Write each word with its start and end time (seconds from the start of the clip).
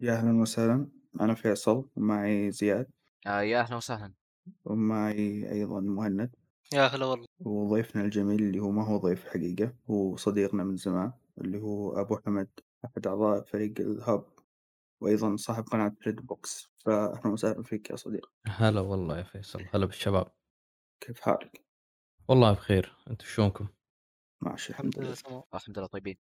يا 0.00 0.12
أهلا 0.12 0.40
وسهلا 0.40 0.88
أنا 1.20 1.34
فيصل 1.34 1.88
ومعي 1.96 2.50
زياد. 2.50 2.90
آه 3.26 3.40
يا 3.40 3.60
أهلا 3.60 3.76
وسهلا. 3.76 4.12
ومعي 4.64 5.52
أيضا 5.52 5.80
مهند. 5.80 6.34
يا 6.74 6.86
هلا 6.86 7.06
والله. 7.06 7.26
وضيفنا 7.40 8.02
الجميل 8.02 8.42
اللي 8.42 8.58
هو 8.58 8.70
ما 8.70 8.86
هو 8.86 8.96
ضيف 8.96 9.28
حقيقة 9.28 9.72
هو 9.90 10.16
صديقنا 10.16 10.64
من 10.64 10.76
زمان 10.76 11.12
اللي 11.38 11.58
هو 11.58 12.00
أبو 12.00 12.16
حمد 12.16 12.48
أحد 12.84 13.06
أعضاء 13.06 13.42
فريق 13.42 13.80
ال 13.80 13.91
Hub 13.91 14.26
وأيضا 15.00 15.36
صاحب 15.36 15.64
قناة 15.64 15.96
Red 16.06 16.26
Box 16.26 16.70
فأهلا 16.78 17.28
وسهلا 17.28 17.62
فيك 17.62 17.90
يا 17.90 17.96
صديقي. 17.96 18.30
هلا 18.46 18.80
والله 18.80 19.18
يا 19.18 19.22
فيصل، 19.22 19.64
هلا 19.74 19.86
بالشباب، 19.86 20.32
كيف 21.00 21.20
حالك؟ 21.20 21.64
والله 22.28 22.52
بخير، 22.52 22.96
أنتم 23.10 23.26
شلونكم؟ 23.26 23.68
ماشي 24.40 24.70
الحمد 24.70 24.98
الحمد 24.98 25.16
لله 25.28 25.44
الحمد 25.54 25.78
لله 25.78 25.86
طيبين. 25.86 26.16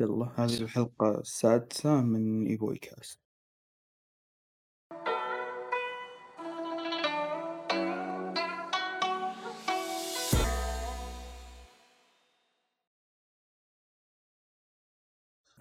يلا 0.00 0.32
هذه 0.36 0.62
الحلقة 0.62 1.20
السادسة 1.20 2.00
من 2.00 2.46
إيبوي 2.46 2.78
كاست. 2.78 3.20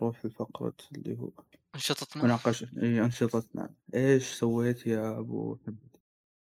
نروح 0.02 0.26
لفقرة 0.26 0.74
اللي 0.92 1.18
هو 1.18 1.32
أنشطتنا. 1.76 2.24
مناقشة. 2.24 2.70
إيه 2.84 3.06
أنشطتنا. 3.06 3.76
إيش 3.96 4.34
سويت 4.34 4.88
يا 4.88 5.20
أبو 5.20 5.58
حمد؟ 5.66 5.98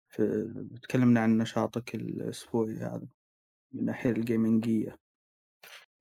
في 0.10 0.54
تكلمنا 0.84 1.20
عن 1.20 1.38
نشاطك 1.38 1.96
الأسبوعي 1.96 2.76
هذا 2.76 3.08
من 3.74 3.80
الناحية 3.80 4.10
الجيمنجية. 4.10 5.00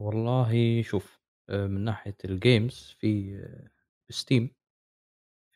والله 0.00 0.82
شوف 0.82 1.17
من 1.50 1.84
ناحية 1.84 2.16
الgames 2.26 2.74
في 3.00 3.38
بsteam 4.12 4.48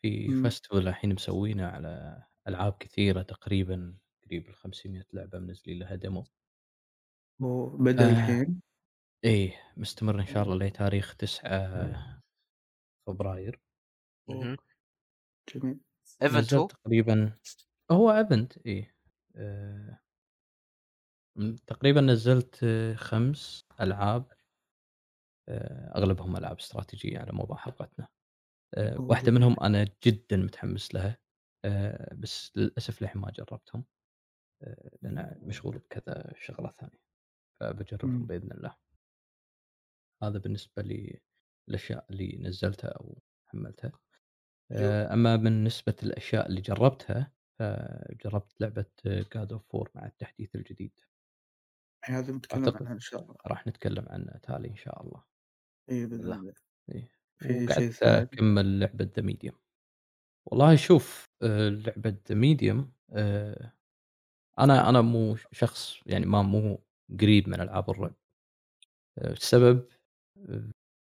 في 0.01 0.29
إمم، 0.29 0.49
festival 0.49 0.75
الحين 0.75 1.13
مسوينه 1.13 1.65
على 1.67 2.23
ألعاب 2.47 2.73
كثيرة 2.79 3.21
تقريبًا 3.21 3.97
قريب 4.25 4.47
ال500 4.49 5.03
لعبة 5.13 5.39
منزلين 5.39 5.79
لها 5.79 5.97
demo. 5.97 6.23
وبدأ 7.39 8.05
آآ 8.05 8.07
الحين؟ 8.07 8.61
إيه 9.25 9.55
مستمر 9.77 10.19
إن 10.21 10.25
شاء! 10.25 10.43
الله 10.43 10.55
لتاريخ 10.67 11.15
9 11.15 12.23
فبراير، 13.07 13.61
جميل، 15.49 15.79
ايفنت 16.21 16.53
نزّلت 16.53 16.69
هو 16.69 16.71
تقريبًا 16.71 17.37
هو 17.91 18.09
إيه 18.65 18.95
آآ 19.35 19.99
م 21.35 21.55
تقريبًا 21.55 22.01
نزّلت 22.01 22.65
5 22.95 23.65
ألعاب. 23.81 24.25
آآ 25.49 25.93
أغلبهم 25.97 26.37
ألعاب 26.37 26.57
استراتيجية 26.59 27.19
على 27.19 27.31
موضوع 27.33 27.57
حلقتنا. 27.57 28.07
واحدة 29.09 29.31
جميل، 29.31 29.33
منهم 29.33 29.57
أنا 29.63 29.87
جدًا 30.07 30.37
متحمس 30.37 30.95
لها، 30.95 31.17
آآ 31.65 32.15
بس 32.15 32.51
للأسف 32.57 33.01
للحين 33.01 33.21
ما 33.21 33.31
جرّبتهم، 33.31 33.85
لأن 35.01 35.39
مشغول 35.43 35.77
بكذا 35.77 36.33
شغلة 36.37 36.71
ثانية، 36.79 36.99
فباجرّبهم 37.61 38.25
إمم، 38.25 38.27
بإذن 38.27 38.51
الله. 38.51 38.77
هذا 40.23 40.39
بالنسبة 40.39 40.81
لي 40.83 41.19
الأشياء 41.69 42.05
اللي 42.09 42.37
نزّلتها 42.41 42.87
أو 42.89 43.21
حمّلتها. 43.47 43.91
آآ 44.71 45.13
أما 45.13 45.37
بالنسبة 45.37 45.95
للأشياء 46.03 46.47
اللي 46.49 46.61
جرّبتها، 46.61 47.33
فجرّبت 47.59 48.61
لعبة 48.61 48.85
God 49.35 49.49
of 49.57 49.61
War 49.77 49.89
مع 49.95 50.05
التحديث 50.07 50.55
الجديد، 50.55 50.99
هذا 52.05 52.31
بنتكلم 52.31 52.75
عنها 52.75 52.93
إن 52.93 52.99
شاء 52.99 53.21
الله، 53.21 53.35
راح 53.47 53.67
نتكلم 53.67 54.05
عنه 54.09 54.37
تالي 54.43 54.69
إن 54.69 54.75
شاء 54.75 55.01
الله. 55.03 55.23
الله 55.89 56.37
الله، 56.37 56.53
إيه. 56.89 57.11
في 57.39 57.67
شيء 57.69 57.91
ثاني؟ 57.91 58.27
أكمّل 58.33 58.79
لعبة 58.79 59.11
The 59.19 59.23
Medium. 59.23 59.55
والله 60.45 60.75
شوف، 60.75 61.25
آآ 61.43 61.69
لعبة 61.69 62.17
The 62.29 62.35
Medium 62.35 62.85
آآ 63.13 63.71
أنا 64.59 64.89
أنا 64.89 65.01
مو 65.01 65.35
شخص 65.53 65.99
يعني 66.07 66.27
ما 66.27 66.41
مو 66.43 66.85
قريب 67.21 67.49
من 67.49 67.61
ألعاب 67.61 67.89
الرعب، 67.89 68.15
السبب 69.19 69.87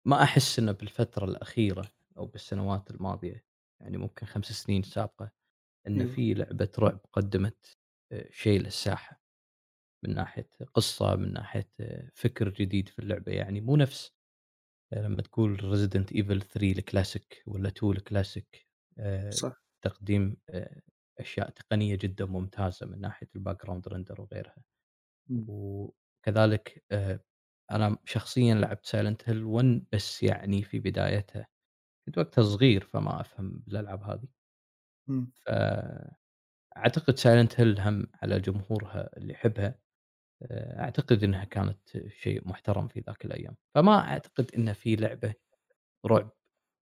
ما 0.07 0.23
أحس 0.23 0.59
إنه 0.59 0.71
بالفترة 0.71 1.25
الأخيرة 1.25 1.85
أو 2.17 2.25
بالسنوات 2.25 2.91
الماضية، 2.91 3.45
يعني 3.81 3.97
ممكن 3.97 4.25
5 4.27 4.51
سنين 4.53 4.83
سابقة، 4.83 5.31
إن 5.87 6.05
أيوه، 6.05 6.07
في 6.07 6.35
لعبة 6.35 6.69
رعب 6.79 7.01
قدّمت 7.13 7.77
شيء 8.31 8.61
للساحة، 8.61 9.21
من 10.05 10.15
ناحية 10.15 10.49
قصة، 10.75 11.17
من 11.17 11.33
ناحية 11.33 11.71
آه، 11.81 12.11
فكر 12.15 12.49
جديد 12.49 12.89
في 12.89 12.99
اللعبة، 12.99 13.33
يعني 13.33 13.61
مو 13.61 13.77
نفس 13.77 14.12
لمّا 15.01 15.21
تقول 15.21 15.59
Resident 15.61 16.07
Evil 16.15 16.43
3 16.53 16.71
الكلاسيك 16.79 17.43
والّا 17.47 17.67
2 17.69 17.93
الكلاسيك، 17.93 18.67
آآ 18.99 19.39
صح، 19.39 19.53
تقديم 19.81 20.37
آآ 20.49 20.81
أشياء 21.19 21.49
تقنية 21.49 21.95
جدًا 21.95 22.25
ممتازة 22.25 22.85
من 22.87 23.01
ناحية 23.01 23.27
الbackground 23.37 23.81
render 23.93 24.19
وغيرها. 24.19 24.63
إمم، 25.31 25.47
وكذلك 25.47 26.85
آآ 26.91 27.19
أنا 27.71 27.97
شخصيًا 28.05 28.55
لعبت 28.55 28.87
Silent 28.87 29.27
Hill 29.29 29.43
1 29.43 29.85
بس 29.93 30.23
يعني 30.23 30.63
في 30.63 30.79
بدايتها، 30.79 31.47
كنت 32.07 32.17
وقتها 32.17 32.43
صغير 32.43 32.83
فما 32.85 33.21
أفهم 33.21 33.63
بالألعاب 33.67 34.03
هذه، 34.03 34.27
إمم، 35.09 35.31
فأعتقد 35.45 36.15
Silent 37.19 37.51
Hill 37.57 37.79
هم 37.79 38.07
على 38.21 38.39
جمهورها 38.39 39.09
اللي 39.17 39.33
يحبها، 39.33 39.79
آآ 40.51 40.81
أعتقد 40.83 41.23
إنها 41.23 41.43
كانت 41.45 41.79
شيء 42.09 42.47
محترم 42.49 42.87
في 42.87 42.99
ذاك 42.99 43.25
الأيام، 43.25 43.55
فما 43.75 43.99
أعتقد 44.11 44.51
إن 44.57 44.73
في 44.73 44.95
لعبة 44.95 45.33
رعب 46.05 46.31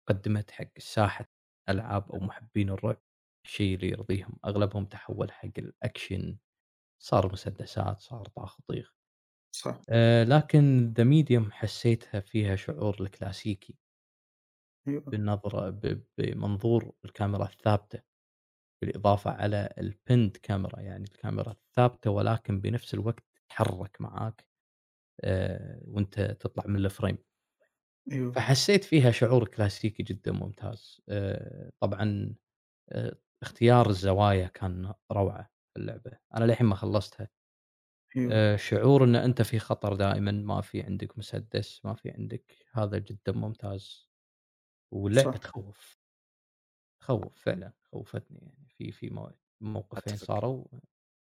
قدمت 0.09 0.51
حق 0.51 0.79
ساحة 0.79 1.31
ألعاب 1.69 2.11
أو 2.11 2.19
محبين 2.19 2.69
الرعب 2.69 3.01
الشيء 3.45 3.75
اللي 3.75 3.89
يرضيهم، 3.89 4.37
أغلبهم 4.45 4.85
تحول 4.85 5.31
حق 5.31 5.49
الأكشن، 5.59 6.37
صار 7.03 7.33
مسدسات، 7.33 8.01
صار 8.01 8.25
طاخ 8.27 8.59
وطيخ. 8.61 8.93
صح، 9.51 9.81
آآ 9.89 10.25
لكن 10.25 10.93
The 10.99 11.03
Medium 11.03 11.51
حسيتها 11.53 12.19
فيها 12.19 12.55
شعور 12.55 12.97
الكلاسيكي. 13.01 13.77
أيوه، 14.87 15.01
بالنظرة 15.11 15.69
ب 15.69 16.03
بمنظور 16.17 16.91
الكاميرا 17.05 17.45
الثابتة، 17.45 18.01
بالإضافة 18.83 19.31
على 19.31 19.69
الpinned 19.81 20.37
camera 20.49 20.79
يعني 20.79 21.03
الكاميرا 21.03 21.51
الثابتة 21.51 22.11
ولكن 22.11 22.61
بنفس 22.61 22.93
الوقت 22.93 23.25
تتحرك 23.51 24.01
معاك 24.01 24.47
آآ 25.21 25.81
وأنت 25.85 26.21
تطلع 26.21 26.63
من 26.67 26.89
الframe. 26.89 27.17
أيوه، 28.11 28.35
فحسيت 28.35 28.83
فيها 28.83 29.11
شعور 29.11 29.47
كلاسيكي 29.47 30.03
جدًا 30.03 30.31
ممتاز. 30.31 31.01
آآ 31.09 31.71
طبعًا 31.79 32.35
آآ 32.89 33.15
اختيار 33.43 33.89
الزوايا 33.89 34.47
كان 34.47 34.93
روعة 35.11 35.51
في 35.75 35.79
اللعبة، 35.81 36.11
أنا 36.35 36.45
للحين 36.45 36.67
ما 36.67 36.75
خلصتها. 36.75 37.29
أيوه، 38.17 38.37
شعور 38.55 39.03
إن 39.03 39.15
أنت 39.15 39.41
في 39.41 39.59
خطر 39.59 39.93
دائمًا، 39.95 40.31
ما 40.31 40.61
في 40.61 40.81
عندك 40.81 41.17
مسدس، 41.17 41.85
ما 41.85 41.93
في 41.93 42.09
عندك 42.11 42.65
هذا 42.73 42.97
جدًا 42.97 43.31
ممتاز، 43.31 44.09
واللعبة 44.91 45.37
صح، 45.37 45.39
تخوّف، 45.39 45.99
تخوّف 47.01 47.41
فعلًا، 47.43 47.73
خوّفتني 47.83 48.39
يعني. 48.41 48.67
في 48.69 48.91
في 48.91 49.09
مو 49.09 49.31
موقفين 49.61 50.17
صاروا 50.17 50.65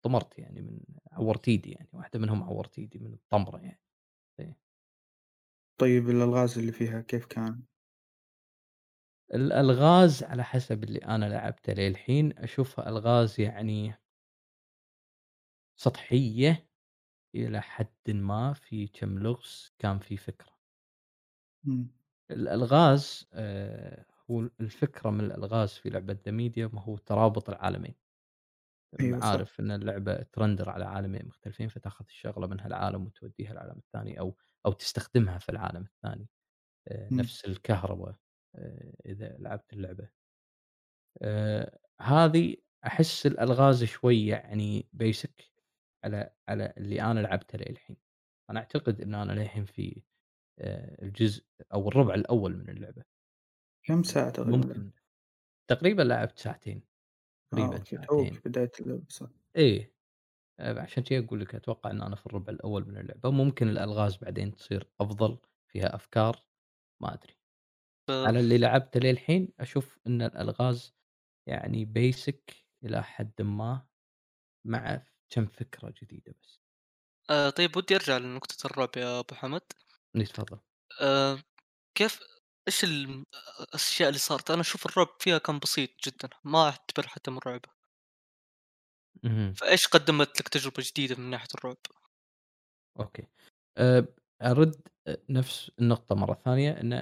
طمرت 0.02 0.38
يعني 0.38 0.62
من 0.62 0.80
عورت 1.12 1.48
إيدي 1.48 1.70
يعني، 1.72 1.88
واحدة 1.92 2.18
منهم 2.18 2.42
عورت 2.42 2.78
إيدي 2.78 2.98
من 2.98 3.12
الطمرة 3.14 3.58
يعني، 3.60 3.80
إيه. 4.40 4.58
طيب 5.78 6.10
الألغاز 6.10 6.58
اللي 6.58 6.72
فيها 6.72 7.00
كيف 7.00 7.26
كان؟ 7.26 7.62
الألغاز 9.34 10.22
على 10.22 10.44
حسب 10.44 10.84
اللي 10.84 10.98
أنا 10.98 11.24
لعبته 11.26 11.72
للحين 11.72 12.38
أشوفها 12.38 12.88
ألغاز 12.88 13.40
يعني 13.40 13.94
سطحية 15.76 16.69
إلى 17.34 17.62
حدٍ 17.62 17.88
ما، 18.08 18.52
في 18.52 18.86
كم 18.88 19.19
لغز 19.19 19.72
كان 19.78 19.98
في 19.98 20.16
فكرة. 20.16 20.58
إمم، 21.66 21.92
الألغاز 22.30 23.28
آآ 23.32 24.06
هو 24.30 24.40
الفكرة 24.60 25.10
من 25.10 25.20
الألغاز 25.24 25.70
في 25.72 25.90
لعبة 25.90 26.14
The 26.14 26.32
Medium 26.32 26.78
هو 26.78 26.96
ترابط 26.96 27.50
العالمين، 27.50 27.94
صح، 29.20 29.42
عارف 29.42 29.60
إن 29.60 29.70
اللعبة 29.70 30.22
ترندر 30.32 30.70
على 30.70 30.84
عالمين 30.84 31.26
مختلفين، 31.26 31.68
فتاخذ 31.68 32.04
الشغلة 32.08 32.46
من 32.46 32.60
هالعالم 32.60 33.06
وتوديها 33.06 33.52
العالم 33.52 33.78
الثاني 33.78 34.20
أو 34.20 34.36
أو 34.66 34.72
تستخدمها 34.72 35.38
في 35.38 35.48
العالم 35.48 35.82
الثاني، 35.84 36.28
إمم، 37.12 37.20
نفس 37.20 37.44
الكهربا 37.44 38.16
آآ 38.56 38.94
إذا 39.06 39.36
لعبت 39.38 39.72
اللعبة. 39.72 40.10
آآ 41.22 41.78
هذه 42.00 42.56
أحس 42.86 43.26
الألغاز 43.26 43.84
شوي 43.84 44.26
يعني 44.26 44.88
basic 45.02 45.42
على 46.04 46.34
على 46.48 46.74
اللي 46.78 47.02
أنا 47.02 47.20
لعبته 47.20 47.58
للحين. 47.58 47.96
أنا 48.50 48.58
أعتقد 48.60 49.00
إن 49.00 49.14
أنا 49.14 49.32
للحين 49.32 49.64
في 49.64 50.02
الجزء 51.02 51.44
أو 51.74 51.88
الربع 51.88 52.14
الأول 52.14 52.56
من 52.56 52.68
اللعبة. 52.70 53.04
كم 53.86 54.02
ساعة 54.02 54.30
تقريبًا؟ 54.30 54.74
ممكن 54.74 54.92
تقريبًا 55.70 56.02
لعبت 56.02 56.38
ساعتين، 56.38 56.82
آه 56.82 56.91
تقريبًا 57.52 57.78
أوكي، 57.78 57.96
توك 58.08 58.34
ساعتين. 59.10 59.43
إيه، 59.56 59.94
آآ 60.60 60.81
عشان 60.82 61.02
كذا 61.04 61.26
أقول 61.26 61.40
لك 61.40 61.54
أتوقع 61.54 61.90
إن 61.90 62.02
أنا 62.02 62.16
في 62.16 62.26
الربع 62.26 62.52
الأول 62.52 62.88
من 62.88 62.99
اللعبة، 62.99 63.31
ممكن 63.31 63.69
الألغاز 63.69 64.16
بعدين 64.19 64.56
تصير 64.56 64.90
أفضل، 65.00 65.38
فيها 65.69 65.94
أفكار، 65.94 66.46
ما 67.02 67.14
أدري. 67.14 67.34
آه، 68.08 68.28
على 68.28 68.40
اللي 68.40 68.58
لعبته 68.58 69.00
للحين 69.00 69.52
أشوف 69.60 69.99
إن 70.06 70.22
الألغاز 70.22 70.96
يعني 71.49 71.87
basic 71.99 72.54
إلى 72.84 73.02
حدٍ 73.04 73.43
ما، 73.43 73.88
مع 74.66 75.04
كم 75.31 75.46
فكرة 75.46 75.94
جديدة 76.02 76.34
بس. 76.43 76.62
آآ 77.31 77.50
طيب 77.50 77.76
ودي 77.76 77.96
أرجع 77.96 78.16
لنقطة 78.19 78.66
الرعب 78.66 78.90
يا 78.96 79.19
أبو 79.20 79.34
حمد، 79.34 79.62
إي 80.16 80.25
تفضل. 80.25 80.58
آآ 81.00 81.43
كيف 81.99 82.20
إيش 82.69 82.85
ال 82.85 83.25
الأشياء 83.61 84.09
اللي 84.09 84.19
صارت؟ 84.19 84.50
أنا 84.50 84.61
أشوف 84.61 84.87
الرعب 84.87 85.09
فيها 85.20 85.38
كان 85.38 85.59
بسيط 85.59 85.91
جدًا، 86.09 86.29
ما 86.44 86.64
أعتبر 86.64 87.06
حتى 87.09 87.31
مرعبة، 87.31 87.69
اهم، 89.25 89.59
فإيش 89.61 89.87
قدّمت 89.87 90.41
لك 90.41 90.49
تجربة 90.49 90.82
جديدة 90.87 91.14
من 91.17 91.31
ناحية 91.31 91.49
الرعب؟ 91.55 91.76
أوكي. 93.00 93.26
آآ 93.79 94.06
أرد 94.43 94.88
أ 95.09 95.17
نفس 95.31 95.70
النقطة 95.81 96.14
مرة 96.14 96.35
ثانية، 96.35 96.70
إن 96.81 96.93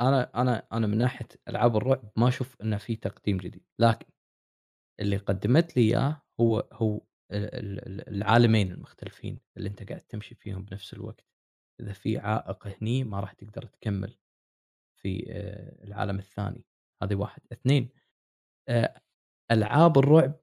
أنا 0.00 0.30
أنا 0.42 0.66
أنا 0.72 0.86
من 0.86 0.98
ناحية 0.98 1.28
ألعاب 1.48 1.76
الرعب 1.76 2.10
ما 2.16 2.28
أشوف 2.28 2.56
إنه 2.62 2.76
في 2.78 2.96
تقديم 2.96 3.36
جديد، 3.38 3.64
لكن 3.78 4.06
اللي 5.00 5.16
قدمت 5.16 5.76
لي 5.78 5.82
إياه 5.84 6.22
هو 6.40 6.68
هو 6.72 6.96
ال 7.32 7.44
ال 7.56 7.80
ال 7.88 8.08
العالمين 8.16 8.72
المختلفين 8.72 9.40
اللي 9.58 9.70
أنت 9.70 9.84
قاعد 9.90 10.00
تمشي 10.02 10.36
فيهم 10.36 10.64
بنفس 10.64 10.94
الوقت. 10.94 11.26
إذا 11.80 11.92
في 11.94 12.18
عائق 12.18 12.66
هني 12.68 13.04
ما 13.04 13.20
راح 13.20 13.32
تقدر 13.32 13.62
تكمل 13.66 14.18
في 15.02 15.26
آآ 15.32 15.84
العالم 15.84 16.18
الثاني، 16.18 16.64
هذه 17.02 17.14
1. 17.16 17.42
2 17.52 17.90
آآ 18.70 19.02
ألعاب 19.52 19.98
الرعب 19.98 20.40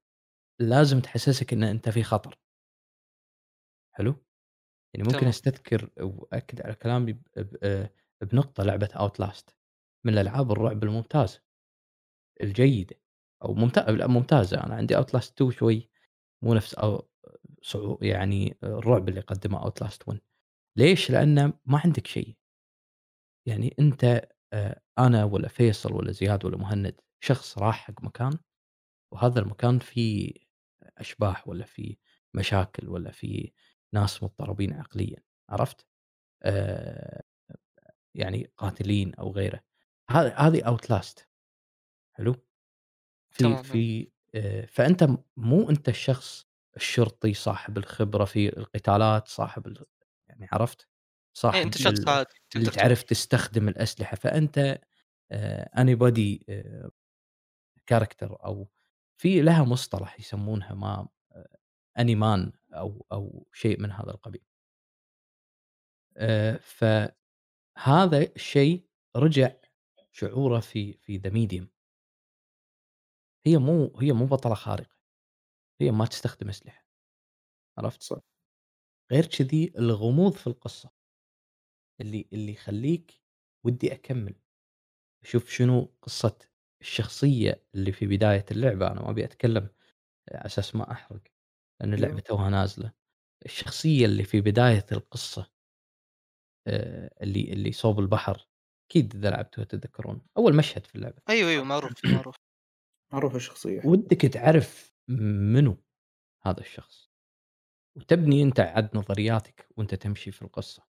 لازم 0.62 1.00
تحسسك 1.02 1.54
إن 1.54 1.64
أنت 1.64 1.90
في 1.90 2.04
خطر، 2.04 2.40
حلو؟ 3.96 4.26
يعني 4.96 5.10
ممكن 5.10 5.20
تمام، 5.20 5.30
أستذكر 5.30 5.90
وأأكد 6.02 6.62
على 6.62 6.76
كلامي 6.76 7.14
ب 7.14 7.24
ب 7.38 7.58
آآ 7.64 7.90
بنقطة 8.24 8.64
لعبة 8.64 8.88
Outlast. 8.88 9.54
من 10.06 10.14
الألعاب 10.14 10.52
الرعب 10.54 10.84
الممتازة، 10.84 11.44
الجيدة. 12.44 12.96
أو 13.44 13.54
ممتا 13.54 13.80
لأ 13.80 14.08
ممتازة، 14.08 14.64
أنا 14.66 14.76
عندي 14.76 14.98
Outlast 14.98 15.32
2 15.34 15.52
شوي. 15.52 15.90
مو 16.44 16.54
نفس 16.54 16.76
أو 16.76 17.10
يعني 18.04 18.58
الرعب 18.64 19.10
اللي 19.10 19.22
قدّمه 19.22 19.70
Outlast 19.72 20.00
1 20.08 20.22
ليش؟ 20.78 21.12
لأنه 21.12 21.54
ما 21.66 21.82
عندك 21.86 22.08
شيء، 22.08 22.38
يعني 23.48 23.76
أنت 23.80 24.30
آآ 24.54 24.82
أنا 25.00 25.24
والّا 25.24 25.48
فيصل 25.48 25.94
والّا 25.94 26.12
زياد 26.12 26.46
والّا 26.46 26.58
مهند 26.58 27.02
شخص 27.20 27.58
راح 27.58 27.76
حق 27.88 28.04
مكان 28.04 28.38
وهذا 29.14 29.40
المكان 29.42 29.80
فيه 29.80 30.34
أشباح 31.00 31.48
والّا 31.48 31.66
فيه 31.66 31.98
مشاكل 32.36 32.90
والّا 32.90 33.12
فيه 33.12 33.52
ناس 33.94 34.24
مضطربين 34.24 34.74
عقليًا، 34.74 35.18
عرفت؟ 35.50 35.88
آآ 36.44 37.24
يعني 38.16 38.52
قاتلين 38.58 39.16
أو 39.16 39.32
غيره. 39.34 39.62
هذ 40.12 40.28
هذه 40.38 40.62
Outlast 40.78 41.24
حلو؟ 42.14 42.36
في. 43.32 43.56
في 43.56 44.12
آآ 44.36 44.66
فأنت 44.68 45.04
م 45.04 45.18
مو 45.38 45.70
أنت 45.70 45.90
الشخص 45.90 46.48
الشرطي 46.78 47.34
صاحب 47.34 47.78
الخبرة 47.78 48.26
في 48.26 48.58
القتالات، 48.60 49.28
صاحب 49.28 49.78
يعني 50.30 50.50
عرفت؟ 50.54 50.90
إيه 51.54 51.64
أنت 51.64 51.78
صاحب 51.78 51.78
شخص 51.78 52.08
عادي 52.08 52.34
اللي 52.56 52.70
تقول، 52.70 52.90
تعرف 52.90 53.04
تستخدم 53.04 53.68
الأسلحة، 53.70 54.16
فأنت 54.16 54.80
آآ 55.32 55.70
anybody 55.84 56.44
آآ 56.50 56.92
character 57.94 58.24
أو 58.46 58.70
في 59.18 59.42
لها 59.42 59.64
مصطلح 59.64 60.20
يسمونها 60.20 60.74
ما 60.76 61.08
Anyman 62.00 62.52
أو 62.74 63.08
أو 63.12 63.48
شيء 63.54 63.82
من 63.82 63.92
هذا 63.92 64.12
القبيل. 64.12 64.46
فهذا 66.60 67.14
الشيء 68.36 68.88
رجع 69.16 69.52
شعوره 70.12 70.60
في 70.60 70.94
في 70.94 71.20
The 71.20 71.32
Medium. 71.32 71.68
هي 73.46 73.58
مو 73.58 73.98
هي 74.02 74.12
مو 74.14 74.26
بطلة 74.26 74.54
خارقة، 74.56 74.96
هي 75.82 75.92
ما 75.92 76.06
تستخدم 76.06 76.50
أسلحة، 76.50 76.88
عرفت؟ 77.80 78.04
صح، 78.04 78.22
غير 79.12 79.26
كذي 79.26 79.74
الغموض 79.80 80.34
في 80.34 80.48
القصة. 80.48 80.92
اللي 82.02 82.28
اللي 82.34 82.52
يخلّيك 82.54 83.22
ودي 83.66 83.94
أكمّل، 83.94 84.36
أشوف 85.24 85.50
شنو 85.52 85.96
قصة 86.04 86.40
الشخصية 86.82 87.66
اللي 87.76 87.92
في 87.92 88.08
بداية 88.08 88.46
اللعبة، 88.52 88.88
أنا 88.92 89.02
ما 89.02 89.10
أبي 89.12 89.26
أتكلّم 89.26 89.70
على 90.34 90.46
أساس 90.48 90.76
ما 90.76 90.92
أحرق، 90.94 91.22
لأن 91.82 91.96
اللعبة 91.96 92.20
أيوه، 92.20 92.22
توها 92.22 92.50
نازلة، 92.52 92.94
الشخصية 93.46 94.06
اللي 94.08 94.24
في 94.26 94.42
بداية 94.42 94.86
القصة 94.94 95.52
آآ 96.68 97.10
اللي 97.24 97.54
اللي 97.54 97.72
صوب 97.72 98.00
البحر، 98.00 98.50
أكيد 98.92 99.16
إذا 99.16 99.30
لعبتوها 99.30 99.66
تتذكرون، 99.66 100.22
أول 100.38 100.56
مشهد 100.56 100.86
في 100.86 100.96
اللعبة، 100.96 101.22
أيوه، 101.30 101.50
أيوه 101.50 101.64
معروف، 101.64 101.92
معروف، 102.12 102.36
معروفة 103.14 103.38
الشخصية. 103.38 103.84
ودّك 103.84 104.22
تعرف 104.22 104.96
منو 105.54 105.78
هذا 106.44 106.60
الشخص، 106.62 107.12
وتبني 107.98 108.44
أنت 108.44 108.62
عاد 108.62 108.98
نظرياتك 108.98 109.70
وأنت 109.78 109.96
تمشي 109.96 110.32
في 110.32 110.42
القصة. 110.42 110.88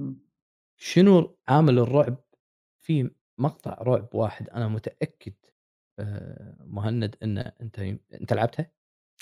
إمم، 0.00 0.16
شنو 0.76 1.38
عامل 1.48 1.78
الرعب؟ 1.78 2.16
في 2.80 3.10
مقطع 3.38 3.78
رعب 3.82 4.08
واحد 4.14 4.48
أنا 4.50 4.68
متأكد 4.68 5.34
آآ 5.98 6.56
مهند 6.60 7.16
إن 7.22 7.38
أنت 7.38 7.78
ي 7.78 7.98
أنت 8.14 8.32
لعبته؟ 8.32 8.66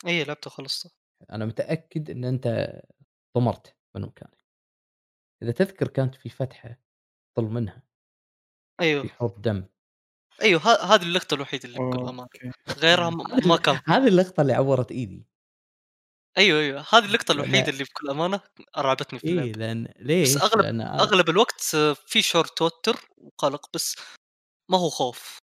أي 0.07 0.25
لعبته 0.25 0.51
خلصته، 0.51 0.91
أنا 1.31 1.47
متأكد 1.47 2.11
إن 2.11 2.25
أنت 2.25 2.73
طمرت 3.35 3.77
من 3.95 4.03
مكانه. 4.03 4.33
إذا 5.43 5.53
تذكر 5.53 5.89
كانت 5.89 6.15
في 6.15 6.29
فتحة 6.29 6.79
تطل 7.35 7.45
منها 7.45 7.83
أيوه، 8.81 9.03
في 9.03 9.09
حوض 9.09 9.43
دم. 9.43 9.65
أيوه 10.43 10.61
ه 10.61 10.95
هذه 10.95 11.03
اللقطة 11.03 11.35
الوحيدة 11.35 11.65
اللي 11.69 11.79
بكل 11.79 12.29
غيرها 12.79 13.11
ما 13.49 13.57
كان 13.57 13.81
هذه 13.87 14.09
اللقطة 14.09 14.41
اللي 14.41 14.53
عورت 14.53 14.93
إيدي، 14.93 15.27
أيوه، 16.39 16.61
أيوه، 16.61 16.85
هذه 16.93 17.05
اللقطة 17.05 17.33
لأن 17.33 17.33
الوحيدة 17.33 17.73
اللي 17.73 17.85
بكل 17.85 18.11
أمانة 18.11 18.41
أرعبتني 18.79 19.19
في 19.19 19.25
إي 19.25 19.31
اللعبة، 19.31 19.53
لأن 19.53 19.89
بس 20.25 20.37
ليش؟ 20.37 20.43
أغلب 20.43 20.67
لأن 20.67 20.81
أنا 20.81 21.13
أغلب 21.13 21.31
الوقت 21.31 21.63
في 22.07 22.23
شعور 22.23 22.47
توتر 22.47 23.09
وقلق، 23.19 23.71
بس 23.75 23.97
ما 24.71 24.79
هو 24.79 24.91
خوف، 24.91 25.39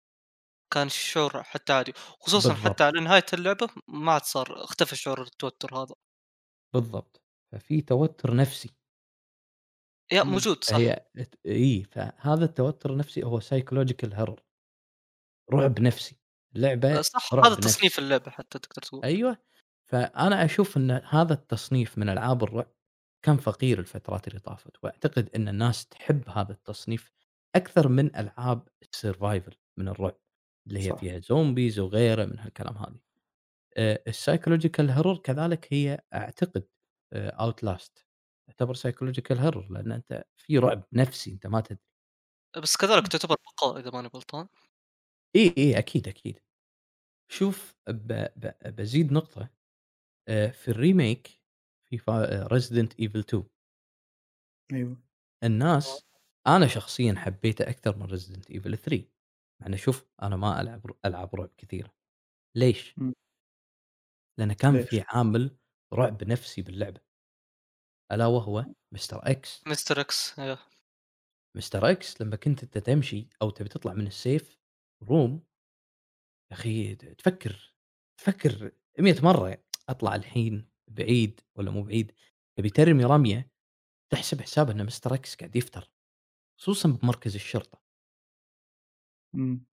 كان 0.74 0.88
شعور 0.88 1.44
حتى 1.44 1.74
عادي، 1.74 1.94
خصوصًا 2.20 2.54
حتى 2.54 2.84
بالضبط، 2.84 2.84
على 2.84 3.00
نهاية 3.00 3.26
اللعبة 3.34 3.68
ما 3.88 4.12
عاد 4.12 4.24
صار 4.24 4.64
اختفى 4.64 4.96
شعور 4.96 5.22
التوتر 5.22 5.76
هذا، 5.76 5.94
بالضبط. 6.74 7.22
ففي 7.52 7.80
توتر 7.82 8.36
نفسي، 8.36 8.68
يا 10.12 10.22
إمم، 10.26 10.42
موجود 10.42 10.64
صح، 10.64 10.82
فهي 10.82 11.06
ات 11.18 11.34
إي، 11.46 11.84
فهذا 11.84 12.44
التوتر 12.44 12.92
النفسي 12.92 13.22
هو 13.24 13.40
psychological 13.40 14.10
horror 14.14 14.40
رعب 15.52 15.80
نفسي، 15.80 16.16
اللعبة 16.56 17.02
صح. 17.02 17.40
هذا 17.44 17.54
تصنيف 17.54 17.98
نفسي. 17.98 17.98
اللعبة 17.98 18.30
حتى 18.30 18.58
تقدر 18.58 18.82
تقول، 18.82 19.04
أيوه، 19.04 19.38
فأنا 19.88 20.44
أشوف 20.44 20.76
إن 20.76 20.90
هذا 20.90 21.32
التصنيف 21.34 21.98
من 21.98 22.08
ألعاب 22.08 22.42
الرعب 22.44 22.72
كان 23.22 23.36
فقير 23.36 23.78
الفترات 23.78 24.28
اللي 24.28 24.38
طافت، 24.40 24.84
وأعتقد 24.84 25.30
إن 25.36 25.48
الناس 25.48 25.86
تحب 25.88 26.28
هذا 26.28 26.52
التصنيف 26.52 27.12
أكثر 27.54 27.88
من 27.88 28.16
ألعاب 28.16 28.68
الsurvival 28.84 29.54
من 29.78 29.88
الرعب، 29.88 30.18
اللي 30.66 30.80
هي 30.88 30.92
صح، 30.92 30.98
فيها 30.98 31.18
zombies 31.18 31.78
وغيره 31.78 32.24
من 32.24 32.38
هالكلام 32.38 32.76
هذه. 32.78 33.00
آآ 33.78 34.04
الpsychological 34.10 34.90
horror 34.98 35.20
كذلك 35.22 35.68
هي 35.74 36.00
أعتقد 36.14 36.68
آآ 37.14 37.52
outlast 37.52 38.04
تعتبر 38.48 38.74
psychological 38.76 39.36
horror 39.38 39.72
لأن 39.72 39.92
أنت 39.92 40.24
في 40.36 40.58
رعب 40.58 40.84
نفسي 40.94 41.32
أنت 41.32 41.48
ما 41.48 41.60
تدري. 41.60 41.80
بس 42.62 42.76
كذلك 42.76 43.08
تعتبر 43.08 43.36
بقاء 43.46 43.78
إذا 43.80 43.90
ماني 43.90 44.08
غلطان، 44.08 44.48
إي، 45.36 45.54
إي، 45.58 45.78
أكيد، 45.78 46.08
أكيد. 46.08 46.40
شوف 47.32 47.74
ب 47.88 48.26
ب 48.36 48.74
بازيد 48.76 49.12
نقطة 49.12 49.42
آآ 49.42 49.48
في 50.52 50.72
الremake 50.74 51.30
في 51.84 51.98
Resident 52.52 52.94
Evil 53.04 53.18
2 53.18 53.44
أيوه، 54.72 54.92
آه. 54.92 54.98
الناس 55.44 56.06
أنا 56.46 56.66
شخصيًا 56.66 57.14
حبيته 57.16 57.68
أكثر 57.70 57.96
من 57.96 58.06
Resident 58.18 58.44
Evil 58.56 58.74
3 58.74 59.08
مع 59.62 59.76
شوف 59.76 60.06
أنا 60.22 60.36
ما 60.36 60.60
ألعب 60.60 60.86
ر 60.86 60.92
ألعاب 61.04 61.34
رعب 61.34 61.50
كثيرة، 61.58 61.94
ليش؟ 62.56 62.98
لأنه 64.38 64.54
كان 64.54 64.78
ليش؟ 64.78 64.90
في 64.90 65.04
عامل 65.08 65.56
رعب 65.92 66.24
نفسي 66.24 66.62
باللعبة، 66.62 67.00
ألا 68.12 68.26
وهو 68.26 68.66
مستر 68.92 69.20
إكس، 69.30 69.66
مستر 69.66 70.00
إكس 70.00 70.38
أيوه، 70.38 70.58
Mr. 71.56 71.90
X 71.90 72.22
لمّا 72.22 72.36
كنت 72.36 72.62
أنت 72.62 72.78
تمشي 72.78 73.28
أو 73.42 73.50
تبي 73.50 73.68
تطلع 73.68 73.92
من 73.92 74.10
الsafe 74.10 74.46
room 75.04 75.40
يا 76.50 76.56
أخي 76.56 76.94
ت 76.94 77.04
تفكر 77.04 77.74
تفكر 78.20 78.72
100 78.98 79.14
مرة. 79.22 79.62
أطلع 79.88 80.14
الحين 80.14 80.68
بعيد 80.88 81.40
والّا 81.56 81.70
مو 81.70 81.82
بعيد، 81.82 82.12
تبي 82.58 82.70
ترمي 82.70 83.04
رمية 83.04 83.50
تحسب 84.12 84.40
حساب 84.42 84.70
إن 84.70 84.86
Mr. 84.86 85.14
X 85.14 85.36
قاعد 85.36 85.56
يفتر، 85.56 85.90
خصوصًا 86.60 86.88
بمركز 86.90 87.34
الشرطة. 87.34 87.82
إمم، 89.34 89.64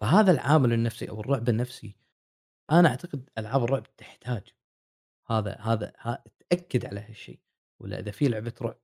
فهذا 0.00 0.32
العامل 0.32 0.72
النفسي 0.72 1.10
أو 1.10 1.20
الرعب 1.20 1.48
النفسي، 1.48 1.96
أنا 2.72 2.88
أعتقد 2.90 3.30
ألعاب 3.38 3.64
الرعب 3.64 3.96
تحتاج 3.96 4.48
هذا 5.30 5.56
هذا 5.60 5.94
ه 5.98 6.16
تأكد 6.50 6.86
على 6.86 7.00
هالشيء، 7.00 7.40
والّا 7.80 8.00
إذا 8.00 8.12
في 8.12 8.28
لعبة 8.28 8.54
رعب 8.62 8.80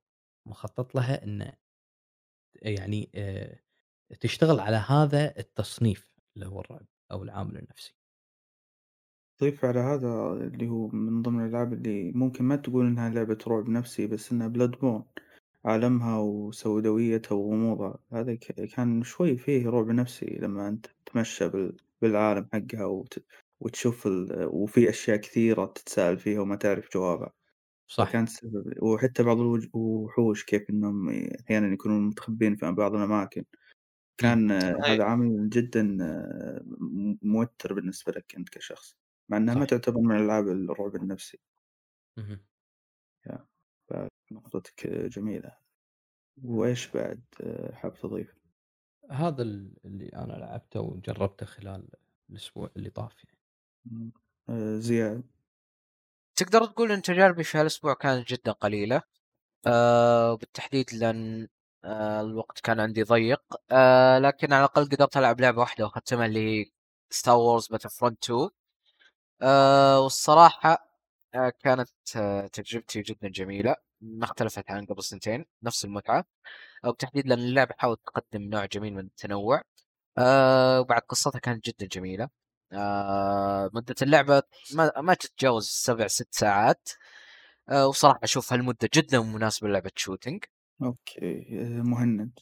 مخطط 0.47 0.95
لها 0.95 1.25
إنه 1.25 1.53
يعني 2.61 3.11
آآ 3.15 3.59
تشتغل 4.21 4.59
على 4.59 4.75
هذا 4.77 5.39
التصنيف 5.39 6.15
اللي 6.35 6.47
هو 6.47 6.61
الرعب 6.61 6.87
أو 7.11 7.23
العامل 7.23 7.57
النفسي. 7.57 7.96
ضيف 9.41 9.65
على 9.65 9.79
هذا 9.79 10.33
اللي 10.33 10.67
هو 10.69 10.87
من 10.87 11.21
ضمن 11.21 11.45
الألعاب 11.45 11.73
اللي 11.73 12.11
ممكن 12.11 12.43
ما 12.43 12.55
تقول 12.55 12.85
إنها 12.85 13.09
لعبة 13.09 13.37
رعب 13.47 13.69
نفسي 13.69 14.07
بس 14.07 14.31
إنها 14.31 14.49
Bloodborne 14.49 15.03
عالمها 15.65 16.19
وسوداويتها 16.19 17.35
وغموضها 17.35 17.99
هذا 18.13 18.35
ك 18.35 18.39
كان 18.75 19.03
شوي 19.03 19.37
فيه 19.37 19.69
رعب 19.69 19.87
نفسي 19.91 20.25
لما 20.41 20.67
أنت 20.69 20.87
تتمشى 21.05 21.49
بال 21.49 21.77
بالعالم 22.01 22.49
حقها 22.53 22.85
وت 22.85 23.25
وتشوف 23.59 24.07
ال 24.07 24.49
وفي 24.53 24.89
أشياء 24.89 25.17
كثيرة 25.17 25.65
تتساءل 25.65 26.17
فيها 26.19 26.41
وما 26.41 26.55
تعرف 26.55 26.89
جوابها، 26.93 27.33
صح. 27.87 28.11
فكانت 28.11 28.29
وحتى 28.83 29.23
بعض 29.23 29.39
الوج 29.39 29.67
الوحوش 29.75 30.45
كيف 30.45 30.69
إنهم 30.69 31.09
أحيانًا 31.09 31.73
يكونون 31.73 32.01
مستخبين 32.07 32.55
في 32.55 32.71
بعض 32.71 32.95
الأماكن،. 32.95 33.45
كان 34.17 34.51
صحيح. 34.59 34.77
هذا 34.87 35.03
عامل 35.05 35.49
جدًا 35.49 35.83
م 36.79 37.17
موتر 37.23 37.73
بالنسبة 37.73 38.13
لك 38.13 38.35
أنت 38.37 38.49
كشخص، 38.49 38.97
مع 39.29 39.37
إنها 39.37 39.55
ما. 39.55 39.65
تعتبر 39.65 39.99
من 39.99 40.17
ألعاب 40.17 40.47
الرعب 40.47 40.95
النفسي. 40.95 41.39
اهم. 42.17 42.45
يا 43.27 43.47
فنقطتك 43.89 44.87
جميلة. 44.87 45.57
وإيش 46.43 46.87
بعد 46.91 47.23
حاب 47.73 47.93
تضيف؟ 47.93 48.35
هذا 49.11 49.41
ال 49.41 49.73
اللي 49.85 50.09
أنا 50.09 50.33
لعبته 50.33 50.79
وجربته 50.81 51.45
خلال 51.45 51.89
الأسبوع 52.29 52.69
اللي 52.77 52.89
طاف 52.89 53.23
يعني. 53.23 54.11
آآ 54.49 54.79
زياد؟ 54.79 55.23
تقدر 56.35 56.65
تقول 56.65 56.91
إن 56.91 57.01
تجاربي 57.01 57.43
في 57.43 57.57
هالأسبوع 57.57 57.93
كانت 57.93 58.27
جدًا 58.33 58.51
قليلة، 58.51 59.01
آآ 59.67 60.31
وبالتحديد 60.31 60.93
لأن 60.93 61.47
آآ 61.85 62.21
الوقت 62.21 62.59
كان 62.59 62.79
عندي 62.79 63.03
ضيق، 63.03 63.43
آآ 63.71 64.19
لكن 64.19 64.53
على 64.53 64.59
الأقل 64.65 64.85
قدرت 64.85 65.17
ألعب 65.17 65.41
لعبة 65.41 65.59
واحدة 65.59 65.85
وأختمها 65.85 66.25
اللي 66.25 66.39
هي 66.61 66.65
Star 67.13 67.37
Wars 67.61 67.65
Battlefront 67.75 68.15
2 68.23 68.49
آآ 69.41 69.97
والصراحة 69.97 70.87
آآ 71.35 71.49
كانت 71.63 71.89
آه، 72.17 72.47
تجربتي 72.47 73.01
جدًا 73.01 73.27
جميلة، 73.29 73.75
ما 74.01 74.25
اختلفت 74.25 74.71
عن 74.71 74.85
قبل 74.85 75.03
سنتين، 75.03 75.45
نفس 75.63 75.85
المتعة، 75.85 76.25
وبالتحديد 76.85 77.27
لأن 77.27 77.39
اللعبة 77.39 77.75
حاولت 77.79 77.99
تقدم 78.07 78.41
نوع 78.43 78.65
جميل 78.65 78.93
من 78.93 79.05
التنوع، 79.05 79.61
آآ 80.17 80.79
وبعد 80.79 81.01
قصتها 81.01 81.39
كانت 81.39 81.65
جدًا 81.69 81.87
جميلة، 81.87 82.29
آآ 82.73 83.69
مدة 83.73 83.95
اللعبة 84.01 84.43
ما 84.75 84.91
ما 85.01 85.13
تتجاوز 85.13 85.67
7 85.69 86.07
6 86.07 86.29
ساعات، 86.35 86.89
آآ 87.69 87.85
وصراحة 87.85 88.19
أشوف 88.23 88.53
هالمدة 88.53 88.89
جدًا 88.95 89.19
مناسبة 89.21 89.67
للعبة 89.69 89.91
shooting. 90.01 90.39
أوكي. 90.83 91.45
آآ 91.61 91.83
مهند؟ 91.83 92.39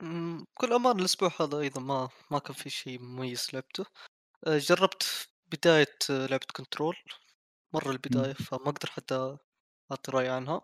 بكل 0.00 0.72
أمانة 0.72 0.98
الأسبوع 1.00 1.30
هذا 1.40 1.58
أيضًا 1.58 1.80
ما 1.80 2.08
ما 2.30 2.38
كان 2.38 2.54
في 2.54 2.70
شيء 2.70 3.02
مميز 3.02 3.48
لعبته، 3.52 3.84
جربت 4.46 5.28
بداية 5.46 5.96
آه، 6.10 6.26
لعبة 6.26 6.46
Control، 6.56 6.96
مرة. 7.74 7.90
البداية 7.90 8.32
فما 8.34 8.70
أقدر 8.70 8.90
حتى 8.90 9.38
أعطي 9.92 10.12
رأي 10.12 10.28
عنها،. 10.28 10.62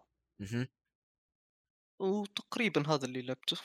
وتقريبًا 2.00 2.88
هذا 2.88 3.04
اللي 3.06 3.22
لعبته. 3.22 3.56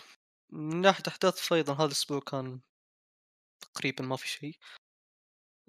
من 0.50 0.82
ناحية 0.82 1.04
أحداث 1.08 1.38
فأيضًا 1.48 1.74
هذا 1.74 1.86
الأسبوع 1.86 2.20
كان 2.20 2.62
تقريبًا 3.62 4.04
ما 4.06 4.16
في 4.16 4.28
شيء. 4.28 4.56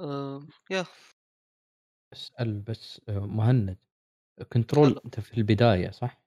آآ 0.00 0.40
ياه 0.70 0.87
أسأل 2.12 2.61
بس 2.61 3.00
آآ 3.09 3.18
مهند 3.20 3.78
Control 4.52 5.00
أنت 5.06 5.20
في 5.20 5.38
البداية 5.38 5.90
صح؟ 5.90 6.23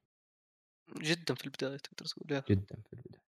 جدًا 1.02 1.36
في 1.36 1.46
البداية 1.46 1.78
تقدر 1.78 2.06
تقول. 2.06 2.44
جدًا 2.50 2.82
في 2.90 2.94
البداية. 2.94 3.24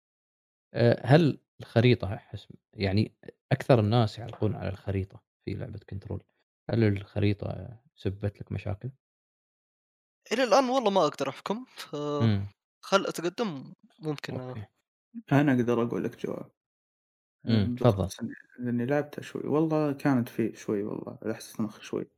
هل 1.04 1.40
الخريطة 1.60 2.14
أحس 2.14 2.48
يعني 2.74 3.14
أكثر 3.52 3.80
الناس 3.80 4.18
يعلقون 4.18 4.54
على 4.56 4.68
الخريطة 4.68 5.22
في 5.44 5.54
لعبة 5.54 5.80
Control، 5.90 6.24
هل 6.70 6.84
الخريطة 6.84 7.78
سببت 7.96 8.40
لك 8.40 8.52
مشاكل؟ 8.52 8.90
إلى 10.32 10.44
الآن 10.44 10.68
والله 10.68 10.90
ما 10.90 11.06
أقدر 11.06 11.28
أحكم، 11.28 11.64
إمم، 12.20 12.48
فخل 12.82 13.06
أتقدم 13.06 13.72
ممكن 13.98 14.34
okay. 14.34 14.66
أنا 15.32 15.52
أقدر 15.54 15.82
أقول 15.82 16.04
لك 16.04 16.26
جواب. 16.26 16.50
تفضل. 17.76 18.10
لإني 18.58 18.86
لعبتها 18.86 19.22
شوي، 19.22 19.42
والله 19.46 19.92
كانت 19.92 20.28
في 20.28 20.54
شوي 20.56 20.82
والله 20.82 21.18
لحست 21.24 21.60
مخ 21.60 21.80
شوي، 21.80 22.10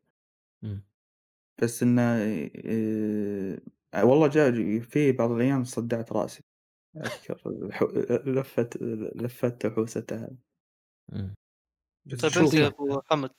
إمم، 0.64 0.82
بس 1.62 1.82
إنه 1.82 2.02
آآ 3.94 4.02
والله 4.02 4.28
جا 4.28 4.80
في 4.80 5.12
بعض 5.12 5.30
الأيام 5.30 5.64
صدعت 5.64 6.12
رأسي 6.12 6.42
لفتة 9.16 9.68
وحوستها 9.68 10.28
إمم. 10.28 10.38
بس 10.38 10.53
طيب 12.22 12.32
شوف 12.32 12.54
يا 12.54 12.66
أبو 12.66 13.00
حمد 13.10 13.30